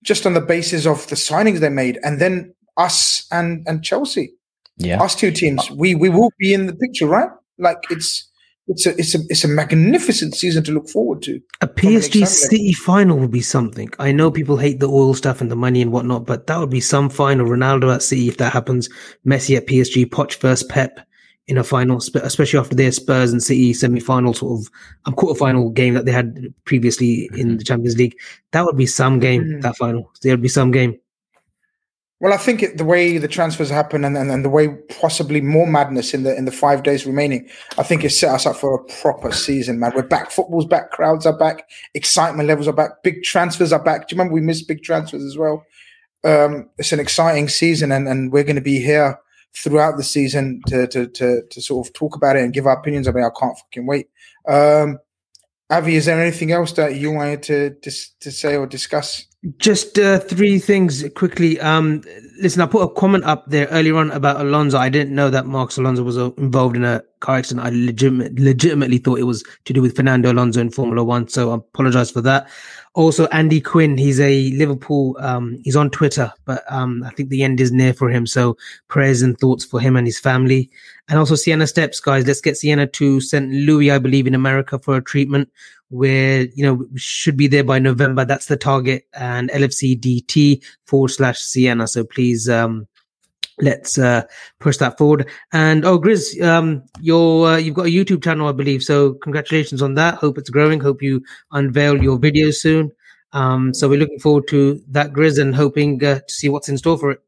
just 0.03 0.27
on 0.27 0.35
the 0.35 0.41
basis 0.41 0.87
of 0.87 1.07
the 1.09 1.17
signings 1.17 1.59
they 1.61 1.69
made, 1.69 1.99
and 2.05 2.21
then 2.21 2.55
us 2.77 3.27
and 3.31 3.65
and 3.67 3.83
Chelsea, 3.83 4.33
Yeah. 4.77 5.03
us 5.03 5.15
two 5.15 5.31
teams, 5.33 5.71
we 5.71 5.95
we 5.95 6.09
will 6.09 6.31
be 6.39 6.53
in 6.55 6.67
the 6.67 6.75
picture, 6.75 7.07
right? 7.07 7.31
Like 7.59 7.79
it's 7.91 8.29
it's 8.69 8.87
a 8.87 8.97
it's 8.99 9.15
a 9.15 9.19
it's 9.29 9.45
a 9.45 9.49
magnificent 9.49 10.35
season 10.35 10.62
to 10.65 10.73
look 10.73 10.89
forward 10.89 11.23
to. 11.23 11.41
A 11.61 11.67
PSG 11.67 12.27
City 12.27 12.73
final 12.73 13.19
would 13.19 13.31
be 13.33 13.41
something. 13.41 13.91
I 13.99 14.12
know 14.12 14.31
people 14.31 14.57
hate 14.59 14.79
the 14.81 14.89
oil 14.89 15.15
stuff 15.15 15.41
and 15.41 15.51
the 15.51 15.57
money 15.57 15.83
and 15.83 15.91
whatnot, 15.91 16.27
but 16.27 16.47
that 16.47 16.59
would 16.59 16.71
be 16.71 16.81
some 16.81 17.11
final. 17.11 17.47
Ronaldo 17.47 17.93
at 17.95 18.03
City, 18.03 18.29
if 18.29 18.37
that 18.37 18.53
happens, 18.53 18.89
Messi 19.27 19.57
at 19.57 19.67
PSG, 19.67 20.07
Poch 20.07 20.37
versus 20.41 20.67
Pep 20.69 21.01
in 21.51 21.59
a 21.59 21.65
final, 21.65 21.99
especially 21.99 22.59
after 22.61 22.77
their 22.77 22.93
Spurs 22.93 23.33
and 23.33 23.43
City 23.43 23.73
semi-final 23.73 24.33
sort 24.33 24.61
of 24.61 24.71
um, 25.05 25.15
quarter-final 25.15 25.71
game 25.71 25.95
that 25.95 26.05
they 26.07 26.13
had 26.13 26.55
previously 26.65 27.29
in 27.35 27.59
the 27.59 27.65
Champions 27.65 27.99
League. 27.99 28.17
That 28.53 28.65
would 28.65 28.77
be 28.77 28.87
some 28.87 29.19
game. 29.19 29.43
Mhm. 29.43 29.63
That 29.63 29.77
final, 29.77 30.11
there 30.23 30.33
would 30.33 30.43
be 30.43 30.49
some 30.49 30.71
game. 30.71 30.97
Well, 32.21 32.33
I 32.33 32.37
think 32.37 32.63
it, 32.63 32.77
the 32.77 32.85
way 32.85 33.19
the 33.19 33.27
transfers 33.27 33.71
happen 33.71 34.05
and, 34.05 34.17
and 34.17 34.31
and 34.31 34.45
the 34.45 34.51
way 34.51 34.69
possibly 35.01 35.41
more 35.41 35.67
madness 35.67 36.15
in 36.15 36.23
the 36.23 36.37
in 36.37 36.45
the 36.45 36.53
five 36.53 36.83
days 36.85 37.05
remaining, 37.05 37.49
I 37.79 37.83
think 37.83 38.05
it 38.05 38.11
set 38.11 38.33
us 38.33 38.47
up 38.47 38.57
for 38.57 38.75
a 38.75 38.85
proper 39.03 39.33
season, 39.33 39.81
man. 39.81 39.93
We're 39.97 40.03
back. 40.03 40.31
Football's 40.31 40.67
back. 40.67 40.93
Crowds 40.93 41.27
are 41.27 41.37
back. 41.37 41.69
Excitement 41.95 42.47
levels 42.47 42.69
are 42.69 42.75
back. 42.75 43.03
Big 43.03 43.23
transfers 43.25 43.73
are 43.73 43.83
back. 43.83 44.07
Do 44.07 44.15
you 44.15 44.19
remember 44.19 44.35
we 44.35 44.43
missed 44.43 44.69
big 44.69 44.83
transfers 44.83 45.25
as 45.25 45.37
well? 45.37 45.65
Um, 46.23 46.69
it's 46.79 46.93
an 46.93 47.01
exciting 47.01 47.49
season, 47.49 47.91
and 47.91 48.07
and 48.07 48.31
we're 48.31 48.45
going 48.45 48.55
to 48.57 48.63
be 48.63 48.81
here 48.81 49.19
throughout 49.55 49.97
the 49.97 50.05
season 50.05 50.61
to 50.67 50.87
to 50.89 51.07
to 51.09 51.43
to 51.51 51.61
sort 51.61 51.87
of 51.87 51.93
talk 51.93 52.17
about 52.17 52.37
it 52.37 52.43
and 52.43 52.53
give 52.53 52.67
our 52.67 52.79
opinions 52.79 53.07
about 53.07 53.21
it. 53.21 53.33
I 53.37 53.41
can't 53.41 53.59
fucking 53.59 53.87
wait. 53.87 54.09
Um, 54.49 54.99
Avy, 55.71 55.95
is 55.95 56.07
there 56.07 56.21
anything 56.21 56.51
else 56.51 56.73
that 56.73 56.97
you 56.97 57.13
wanted 57.13 57.43
to 57.45 57.71
to, 57.71 57.91
to 58.21 58.31
say 58.31 58.57
or 58.57 58.67
discuss? 58.67 59.27
Just 59.57 59.99
uh, 59.99 60.19
three 60.19 60.59
things 60.59 61.03
quickly. 61.17 61.59
Um, 61.61 62.03
listen, 62.43 62.61
I 62.61 62.67
put 62.67 62.83
a 62.83 62.89
comment 62.93 63.25
up 63.25 63.47
there 63.47 63.69
earlier 63.69 63.97
on 63.97 64.11
about 64.11 64.39
Alonso. 64.39 64.77
I 64.77 64.91
didn't 64.91 65.15
know 65.15 65.31
that 65.31 65.47
Marcos 65.47 65.79
Alonso 65.79 66.03
was 66.03 66.19
uh, 66.19 66.31
involved 66.33 66.77
in 66.77 66.85
a 66.85 67.03
car 67.21 67.39
accident. 67.39 67.67
I 67.67 67.71
legitimate, 67.71 68.39
legitimately 68.39 68.99
thought 68.99 69.19
it 69.19 69.25
was 69.25 69.43
to 69.65 69.73
do 69.73 69.81
with 69.81 69.97
Fernando 69.97 70.31
Alonso 70.31 70.61
in 70.61 70.71
Formula 70.71 71.03
One. 71.03 71.27
So 71.29 71.53
I 71.53 71.55
apologize 71.55 72.11
for 72.11 72.21
that. 72.21 72.51
Also, 72.95 73.27
Andy 73.29 73.61
Quinn, 73.61 73.97
he's 73.97 74.19
a 74.19 74.51
Liverpool. 74.51 75.17
Um, 75.21 75.59
he's 75.62 75.77
on 75.77 75.91
Twitter, 75.91 76.33
but 76.45 76.65
um, 76.69 77.05
I 77.05 77.11
think 77.11 77.29
the 77.29 77.45
end 77.45 77.61
is 77.61 77.71
near 77.71 77.95
for 77.95 78.11
him. 78.11 78.27
So 78.27 78.57
prayers 78.89 79.23
and 79.23 79.39
thoughts 79.39 79.65
for 79.65 79.79
him 79.79 79.97
and 79.97 80.07
his 80.07 80.19
family. 80.19 80.71
And 81.09 81.17
also 81.17 81.37
Sienna 81.37 81.69
Steps, 81.69 82.01
guys. 82.01 82.27
Let's 82.27 82.41
get 82.41 82.57
Sienna 82.57 82.89
to 82.89 83.21
St. 83.21 83.49
Louis, 83.49 83.93
I 83.93 83.99
believe, 83.99 84.27
in 84.27 84.35
America 84.35 84.79
for 84.79 84.97
a 84.97 85.03
treatment 85.03 85.49
where 85.91 86.43
you 86.55 86.65
know 86.65 86.87
should 86.97 87.37
be 87.37 87.47
there 87.47 87.65
by 87.65 87.79
November. 87.79 88.25
That's 88.25 88.47
the 88.47 88.57
target, 88.57 89.07
and 89.12 89.51
LFC 89.51 89.99
DT 89.99 90.65
forward 90.87 91.11
slash 91.11 91.39
Sienna. 91.39 91.87
So 91.87 92.05
please, 92.05 92.49
um, 92.49 92.89
let's 93.61 93.99
uh, 93.99 94.23
push 94.59 94.77
that 94.78 94.97
forward. 94.99 95.28
And 95.53 95.85
oh, 95.85 95.99
Grizz, 95.99 96.41
um, 96.43 96.82
you're 97.01 97.47
uh, 97.47 97.57
you've 97.57 97.74
got 97.74 97.87
a 97.87 97.91
YouTube 97.91 98.23
channel, 98.23 98.49
I 98.49 98.53
believe. 98.53 98.82
So 98.82 99.15
congratulations 99.15 99.82
on 99.82 99.95
that. 99.95 100.15
Hope 100.15 100.39
it's 100.39 100.51
growing. 100.51 100.81
Hope 100.81 101.03
you 101.03 101.23
unveil 101.53 102.03
your 102.03 102.19
videos 102.19 102.55
soon. 102.55 102.91
Um, 103.32 103.73
so 103.74 103.89
we're 103.89 103.99
looking 104.01 104.19
forward 104.19 104.49
to 104.49 104.81
that, 104.89 105.12
Grizz, 105.12 105.39
and 105.41 105.55
hoping 105.55 106.03
uh, 106.05 106.20
to 106.27 106.35
see 106.35 106.49
what's 106.49 106.69
in 106.69 106.78
store 106.78 106.99
for 106.99 107.11
it. 107.12 107.20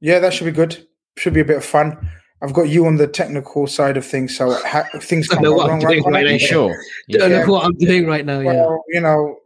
Yeah, 0.00 0.18
that 0.20 0.32
should 0.32 0.44
be 0.46 0.50
good. 0.52 0.86
Should 1.18 1.34
be 1.34 1.40
a 1.40 1.44
bit 1.44 1.56
of 1.58 1.64
fun. 1.64 2.08
I've 2.42 2.52
got 2.52 2.68
you 2.68 2.86
on 2.86 2.96
the 2.96 3.06
technical 3.06 3.66
side 3.66 3.96
of 3.96 4.04
things, 4.04 4.36
so 4.36 4.52
ha- 4.64 4.86
things 5.00 5.28
I 5.30 5.34
can't 5.34 5.44
know 5.44 5.50
go 5.52 5.56
what 5.56 5.64
I'm 5.70 5.70
wrong. 5.70 5.80
doing 5.80 6.04
Right, 6.04 6.12
right 6.12 6.20
Are 6.20 6.28
Conor? 6.28 6.32
you 6.32 6.38
sure? 6.38 6.76
Don't 7.10 7.30
Yeah. 7.30 7.44
know 7.44 7.52
what 7.52 7.64
I'm 7.64 7.72
doing 7.78 8.06
right 8.06 8.24
now. 8.26 8.40
Yeah. 8.40 8.76
You 8.88 9.00
know, 9.00 9.36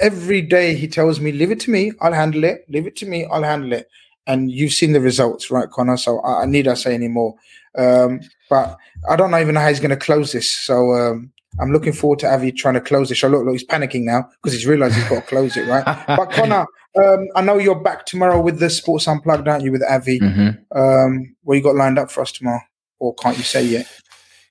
every 0.00 0.42
day 0.42 0.74
he 0.74 0.88
tells 0.88 1.20
me, 1.20 1.32
"Leave 1.32 1.50
it 1.50 1.60
to 1.60 1.70
me. 1.70 1.92
I'll 2.00 2.12
handle 2.12 2.44
it. 2.44 2.64
Leave 2.68 2.86
it 2.86 2.96
to 2.96 3.06
me. 3.06 3.26
I'll 3.26 3.42
handle 3.42 3.72
it." 3.72 3.88
And 4.26 4.50
you've 4.50 4.72
seen 4.72 4.92
the 4.92 5.00
results, 5.00 5.50
right, 5.50 5.68
Conor? 5.70 5.96
So 5.96 6.20
I, 6.20 6.42
I 6.42 6.46
need 6.46 6.68
I 6.68 6.74
say 6.74 6.94
any 6.94 7.08
more. 7.08 7.34
Um, 7.76 8.20
but 8.48 8.76
I 9.08 9.16
don't 9.16 9.34
even 9.34 9.54
know 9.54 9.60
how 9.60 9.68
he's 9.68 9.80
going 9.80 9.90
to 9.90 9.96
close 9.96 10.32
this. 10.32 10.50
So 10.50 10.92
um, 10.92 11.32
I'm 11.60 11.72
looking 11.72 11.92
forward 11.92 12.18
to 12.20 12.32
Avy 12.32 12.52
trying 12.52 12.74
to 12.74 12.80
close 12.80 13.08
this. 13.08 13.18
show. 13.18 13.28
Look, 13.28 13.44
look, 13.44 13.52
he's 13.52 13.66
panicking 13.66 14.04
now 14.04 14.28
because 14.42 14.52
he's 14.52 14.66
realised 14.66 14.94
he's 14.94 15.08
got 15.08 15.22
to 15.22 15.26
close 15.28 15.56
it, 15.56 15.66
right? 15.66 15.84
but 16.06 16.30
Conor, 16.30 16.66
um, 17.02 17.28
I 17.34 17.42
know 17.42 17.58
you're 17.58 17.80
back 17.80 18.06
tomorrow 18.06 18.40
with 18.40 18.58
the 18.58 18.70
Sports 18.70 19.08
Unplugged, 19.08 19.48
aren't 19.48 19.64
you, 19.64 19.72
with 19.72 19.82
Avy? 19.88 20.20
Mhm. 20.20 20.58
Um, 20.74 21.34
what 21.42 21.54
you 21.54 21.62
got 21.62 21.76
lined 21.76 21.98
up 21.98 22.10
for 22.10 22.20
us 22.22 22.32
tomorrow? 22.32 22.60
or 23.00 23.14
can't 23.14 23.36
you 23.36 23.42
say 23.42 23.64
yet? 23.64 23.86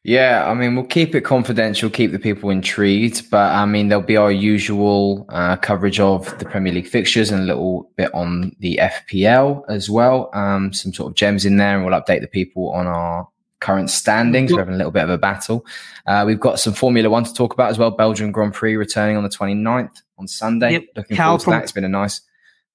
Yeah, 0.03 0.49
I 0.49 0.53
mean, 0.53 0.75
we'll 0.75 0.85
keep 0.85 1.13
it 1.13 1.21
confidential, 1.21 1.89
keep 1.89 2.13
the 2.13 2.19
people 2.19 2.49
intrigued, 2.49 3.29
but 3.29 3.51
I 3.51 3.65
mean, 3.65 3.89
there'll 3.89 4.03
be 4.03 4.15
our 4.15 4.31
usual 4.31 5.25
uh, 5.27 5.57
coverage 5.57 5.99
of 5.99 6.37
the 6.39 6.45
Premier 6.45 6.71
League 6.71 6.87
fixtures 6.87 7.31
and 7.31 7.41
a 7.41 7.45
little 7.45 7.91
bit 7.97 8.13
on 8.13 8.55
the 8.59 8.79
FPL 8.81 9.63
as 9.67 9.89
well. 9.89 10.29
Um, 10.33 10.71
some 10.71 10.93
sort 10.93 11.11
of 11.11 11.15
gems 11.15 11.45
in 11.45 11.57
there, 11.57 11.75
and 11.75 11.85
we'll 11.85 11.99
update 11.99 12.21
the 12.21 12.27
people 12.27 12.71
on 12.71 12.87
our 12.87 13.27
current 13.59 13.89
standings. 13.89 14.53
We're 14.53 14.59
having 14.59 14.75
a 14.75 14.77
little 14.77 14.91
bit 14.91 15.03
of 15.03 15.09
a 15.09 15.17
battle. 15.17 15.65
Uh, 16.07 16.23
we've 16.25 16.39
got 16.39 16.61
some 16.61 16.73
Formula 16.73 17.09
One 17.09 17.25
to 17.25 17.33
talk 17.33 17.53
about 17.53 17.69
as 17.69 17.77
well. 17.77 17.91
Belgian 17.91 18.31
Grand 18.31 18.53
Prix 18.53 18.77
returning 18.77 19.17
on 19.17 19.23
the 19.23 19.29
29th 19.29 20.01
on 20.17 20.29
Sunday. 20.29 20.71
Yep. 20.73 20.83
Looking 20.95 21.17
Cal 21.17 21.27
forward 21.37 21.41
to 21.41 21.49
that. 21.49 21.63
It's 21.63 21.71
been 21.73 21.83
a 21.83 21.89
nice, 21.89 22.21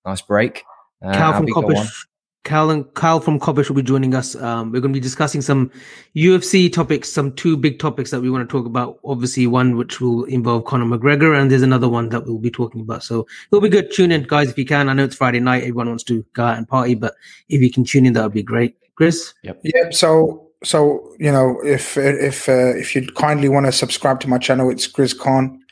nice 0.04 0.20
break. 0.20 0.62
Uh, 1.02 1.14
Cal 1.14 1.32
from 1.32 1.48
Abby, 1.56 1.88
go 2.44 2.52
on. 2.52 2.66
Coppish. 2.66 2.70
Cal 2.70 2.70
and 2.70 2.94
Kyle 2.94 3.20
from 3.20 3.38
Coppish 3.38 3.68
will 3.68 3.76
be 3.76 3.82
joining 3.82 4.14
us. 4.14 4.36
Um, 4.36 4.72
we're 4.72 4.80
going 4.80 4.92
to 4.92 4.98
be 4.98 5.00
discussing 5.00 5.42
some 5.42 5.70
UFC 6.16 6.72
topics, 6.72 7.12
some 7.12 7.32
two 7.32 7.56
big 7.56 7.78
topics 7.78 8.10
that 8.10 8.20
we 8.20 8.30
want 8.30 8.48
to 8.48 8.52
talk 8.52 8.66
about. 8.66 8.98
Obviously, 9.04 9.46
one 9.46 9.76
which 9.76 10.00
will 10.00 10.24
involve 10.24 10.64
Conor 10.64 10.84
McGregor, 10.84 11.38
and 11.38 11.50
there's 11.50 11.62
another 11.62 11.88
one 11.88 12.08
that 12.10 12.26
we'll 12.26 12.38
be 12.38 12.50
talking 12.50 12.80
about. 12.82 13.02
So 13.02 13.26
it'll 13.50 13.62
be 13.62 13.68
good. 13.68 13.92
Tune 13.92 14.12
in, 14.12 14.22
guys, 14.22 14.50
if 14.50 14.58
you 14.58 14.64
can. 14.64 14.88
I 14.88 14.92
know 14.92 15.04
it's 15.04 15.16
Friday 15.16 15.40
night; 15.40 15.62
everyone 15.62 15.88
wants 15.88 16.04
to 16.04 16.24
go 16.34 16.44
out 16.44 16.58
and 16.58 16.68
party, 16.68 16.94
but 16.94 17.14
if 17.48 17.62
you 17.62 17.70
can 17.70 17.84
tune 17.84 18.06
in, 18.06 18.14
that 18.14 18.22
would 18.22 18.32
be 18.32 18.42
great. 18.42 18.76
Chris, 18.96 19.34
Yep. 19.42 19.60
Yep. 19.64 19.94
So 19.94 20.44
so 20.62 21.14
you 21.18 21.32
know 21.32 21.60
if 21.64 21.96
if 21.96 22.48
uh, 22.48 22.76
if 22.76 22.94
you'd 22.94 23.14
kindly 23.14 23.48
want 23.48 23.66
to 23.66 23.72
subscribe 23.72 24.20
to 24.20 24.28
my 24.28 24.38
channel, 24.38 24.70
it's 24.70 24.86
Chris 24.86 25.12
Khan. 25.12 25.63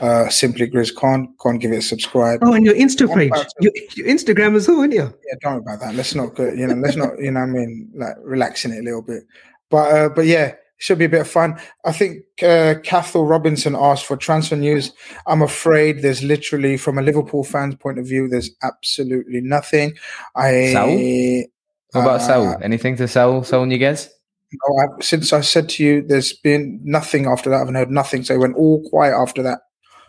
Uh, 0.00 0.28
simply 0.28 0.68
Grizz 0.68 0.94
Khan. 0.94 1.32
Go 1.38 1.50
and 1.50 1.60
give 1.60 1.72
it 1.72 1.78
a 1.78 1.82
subscribe. 1.82 2.40
oh, 2.42 2.52
and 2.52 2.64
your 2.64 2.74
Insta 2.74 3.08
I'm 3.08 3.16
page, 3.16 3.46
your, 3.60 3.72
your 3.94 4.06
Instagram 4.06 4.56
as 4.56 4.68
well, 4.68 4.80
isn't 4.80 4.92
you? 4.92 5.02
yeah, 5.02 5.34
don't 5.40 5.52
worry 5.54 5.60
about 5.62 5.80
that. 5.80 5.94
Let's 5.94 6.14
not 6.14 6.34
go, 6.34 6.50
you 6.52 6.66
know, 6.66 6.74
let's 6.74 6.96
not, 6.96 7.18
you 7.18 7.30
know, 7.30 7.40
what 7.40 7.48
I 7.48 7.52
mean, 7.52 7.90
like 7.94 8.16
relaxing 8.22 8.72
it 8.72 8.80
a 8.80 8.82
little 8.82 9.02
bit. 9.02 9.24
But 9.70 9.92
uh, 9.92 10.08
but 10.08 10.26
yeah, 10.26 10.46
it 10.46 10.58
should 10.78 10.98
be 10.98 11.04
a 11.04 11.08
bit 11.08 11.20
of 11.20 11.28
fun. 11.28 11.60
I 11.84 11.92
think 11.92 12.24
uh, 12.42 12.74
Cathal 12.82 13.26
Robinson 13.26 13.76
asked 13.76 14.06
for 14.06 14.16
transfer 14.16 14.56
news. 14.56 14.92
I'm 15.26 15.42
afraid 15.42 16.02
there's 16.02 16.22
literally, 16.22 16.76
from 16.76 16.98
a 16.98 17.02
Liverpool 17.02 17.44
fan's 17.44 17.76
point 17.76 17.98
of 17.98 18.06
view, 18.06 18.28
there's 18.28 18.50
absolutely 18.62 19.40
nothing. 19.40 19.94
I 20.34 20.72
Saul? 20.72 21.44
What 21.92 22.00
about 22.02 22.20
uh, 22.20 22.26
Saul? 22.26 22.56
Anything 22.62 22.96
to 22.96 23.08
sell, 23.08 23.44
Saul 23.44 23.66
Niguez? 23.66 24.08
no, 24.52 24.82
I, 24.82 25.02
since 25.02 25.32
I 25.32 25.40
said 25.40 25.68
to 25.70 25.84
you, 25.84 26.02
there's 26.02 26.32
been 26.32 26.80
nothing 26.82 27.26
after 27.26 27.50
that. 27.50 27.56
I 27.56 27.58
haven't 27.60 27.74
heard 27.76 27.90
nothing. 27.90 28.24
So 28.24 28.34
it 28.34 28.38
went 28.38 28.56
all 28.56 28.88
quiet 28.88 29.14
after 29.14 29.42
that. 29.42 29.60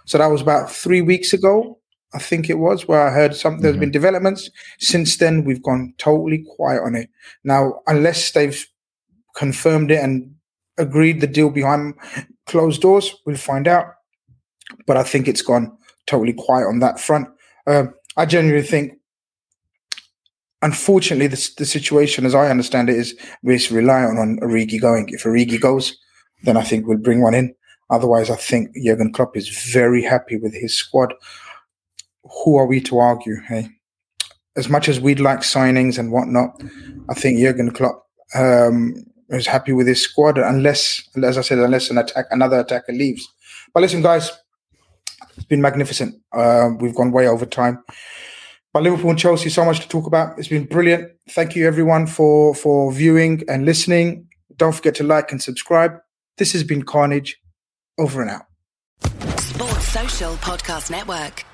So 0.05 0.17
that 0.17 0.27
was 0.27 0.41
about 0.41 0.71
three 0.71 1.01
weeks 1.01 1.33
ago, 1.33 1.79
I 2.13 2.19
think 2.19 2.49
it 2.49 2.57
was, 2.57 2.87
where 2.87 3.07
I 3.07 3.11
heard 3.11 3.35
something. 3.35 3.61
There's 3.61 3.77
been 3.77 3.91
developments. 3.91 4.49
Since 4.79 5.17
then, 5.17 5.45
we've 5.45 5.63
gone 5.63 5.93
totally 5.97 6.45
quiet 6.55 6.81
on 6.83 6.95
it. 6.95 7.09
Now, 7.43 7.81
unless 7.87 8.31
they've 8.31 8.65
confirmed 9.35 9.91
it 9.91 10.03
and 10.03 10.35
agreed 10.77 11.21
the 11.21 11.27
deal 11.27 11.49
behind 11.49 11.93
closed 12.47 12.81
doors, 12.81 13.15
we'll 13.25 13.37
find 13.37 13.67
out. 13.67 13.85
But 14.87 14.97
I 14.97 15.03
think 15.03 15.27
it's 15.27 15.41
gone 15.41 15.77
totally 16.07 16.33
quiet 16.33 16.67
on 16.67 16.79
that 16.79 16.99
front. 16.99 17.27
Um, 17.67 17.93
I 18.17 18.25
genuinely 18.25 18.67
think, 18.67 18.93
unfortunately, 20.61 21.27
the, 21.27 21.51
the 21.57 21.65
situation, 21.65 22.25
as 22.25 22.35
I 22.35 22.49
understand 22.49 22.89
it, 22.89 22.97
is 22.97 23.15
we're 23.43 23.59
relying 23.71 24.17
on 24.17 24.39
Origi 24.41 24.81
going. 24.81 25.09
If 25.09 25.23
Origi 25.23 25.59
goes, 25.59 25.97
then 26.43 26.57
I 26.57 26.63
think 26.63 26.87
we'll 26.87 26.97
bring 26.97 27.21
one 27.21 27.35
in. 27.35 27.55
Otherwise, 27.91 28.29
I 28.29 28.37
think 28.37 28.73
Jurgen 28.75 29.11
Klopp 29.11 29.35
is 29.35 29.49
very 29.71 30.01
happy 30.01 30.37
with 30.37 30.53
his 30.53 30.73
squad. 30.73 31.13
Who 32.43 32.55
are 32.55 32.65
we 32.65 32.79
to 32.81 32.99
argue? 32.99 33.41
Hey, 33.41 33.67
as 34.55 34.69
much 34.69 34.87
as 34.87 34.99
we'd 34.99 35.19
like 35.19 35.39
signings 35.39 35.99
and 35.99 36.11
whatnot, 36.11 36.61
I 37.09 37.13
think 37.13 37.39
Jurgen 37.39 37.71
Klopp 37.71 38.07
um, 38.33 39.05
is 39.29 39.45
happy 39.45 39.73
with 39.73 39.87
his 39.87 40.01
squad, 40.01 40.37
unless, 40.37 41.01
as 41.21 41.37
I 41.37 41.41
said, 41.41 41.59
unless 41.59 41.89
an 41.89 41.97
attack, 41.97 42.27
another 42.31 42.61
attacker 42.61 42.93
leaves. 42.93 43.27
But 43.73 43.81
listen, 43.81 44.01
guys, 44.01 44.31
it's 45.35 45.45
been 45.45 45.61
magnificent. 45.61 46.15
Uh, 46.31 46.69
we've 46.79 46.95
gone 46.95 47.11
way 47.11 47.27
over 47.27 47.45
time. 47.45 47.83
But 48.73 48.83
Liverpool 48.83 49.09
and 49.09 49.19
Chelsea, 49.19 49.49
so 49.49 49.65
much 49.65 49.81
to 49.81 49.87
talk 49.89 50.07
about. 50.07 50.39
It's 50.39 50.47
been 50.47 50.65
brilliant. 50.65 51.11
Thank 51.31 51.57
you, 51.57 51.67
everyone, 51.67 52.07
for 52.07 52.55
for 52.55 52.91
viewing 52.93 53.43
and 53.49 53.65
listening. 53.65 54.27
Don't 54.55 54.73
forget 54.73 54.95
to 54.95 55.03
like 55.03 55.31
and 55.31 55.41
subscribe. 55.41 55.99
This 56.37 56.53
has 56.53 56.63
been 56.63 56.83
Khanage. 56.83 57.33
Over 58.01 58.23
and 58.23 58.31
out. 58.31 58.47
Sports 59.39 59.87
Social 59.89 60.33
Podcast 60.37 60.89
Network. 60.89 61.45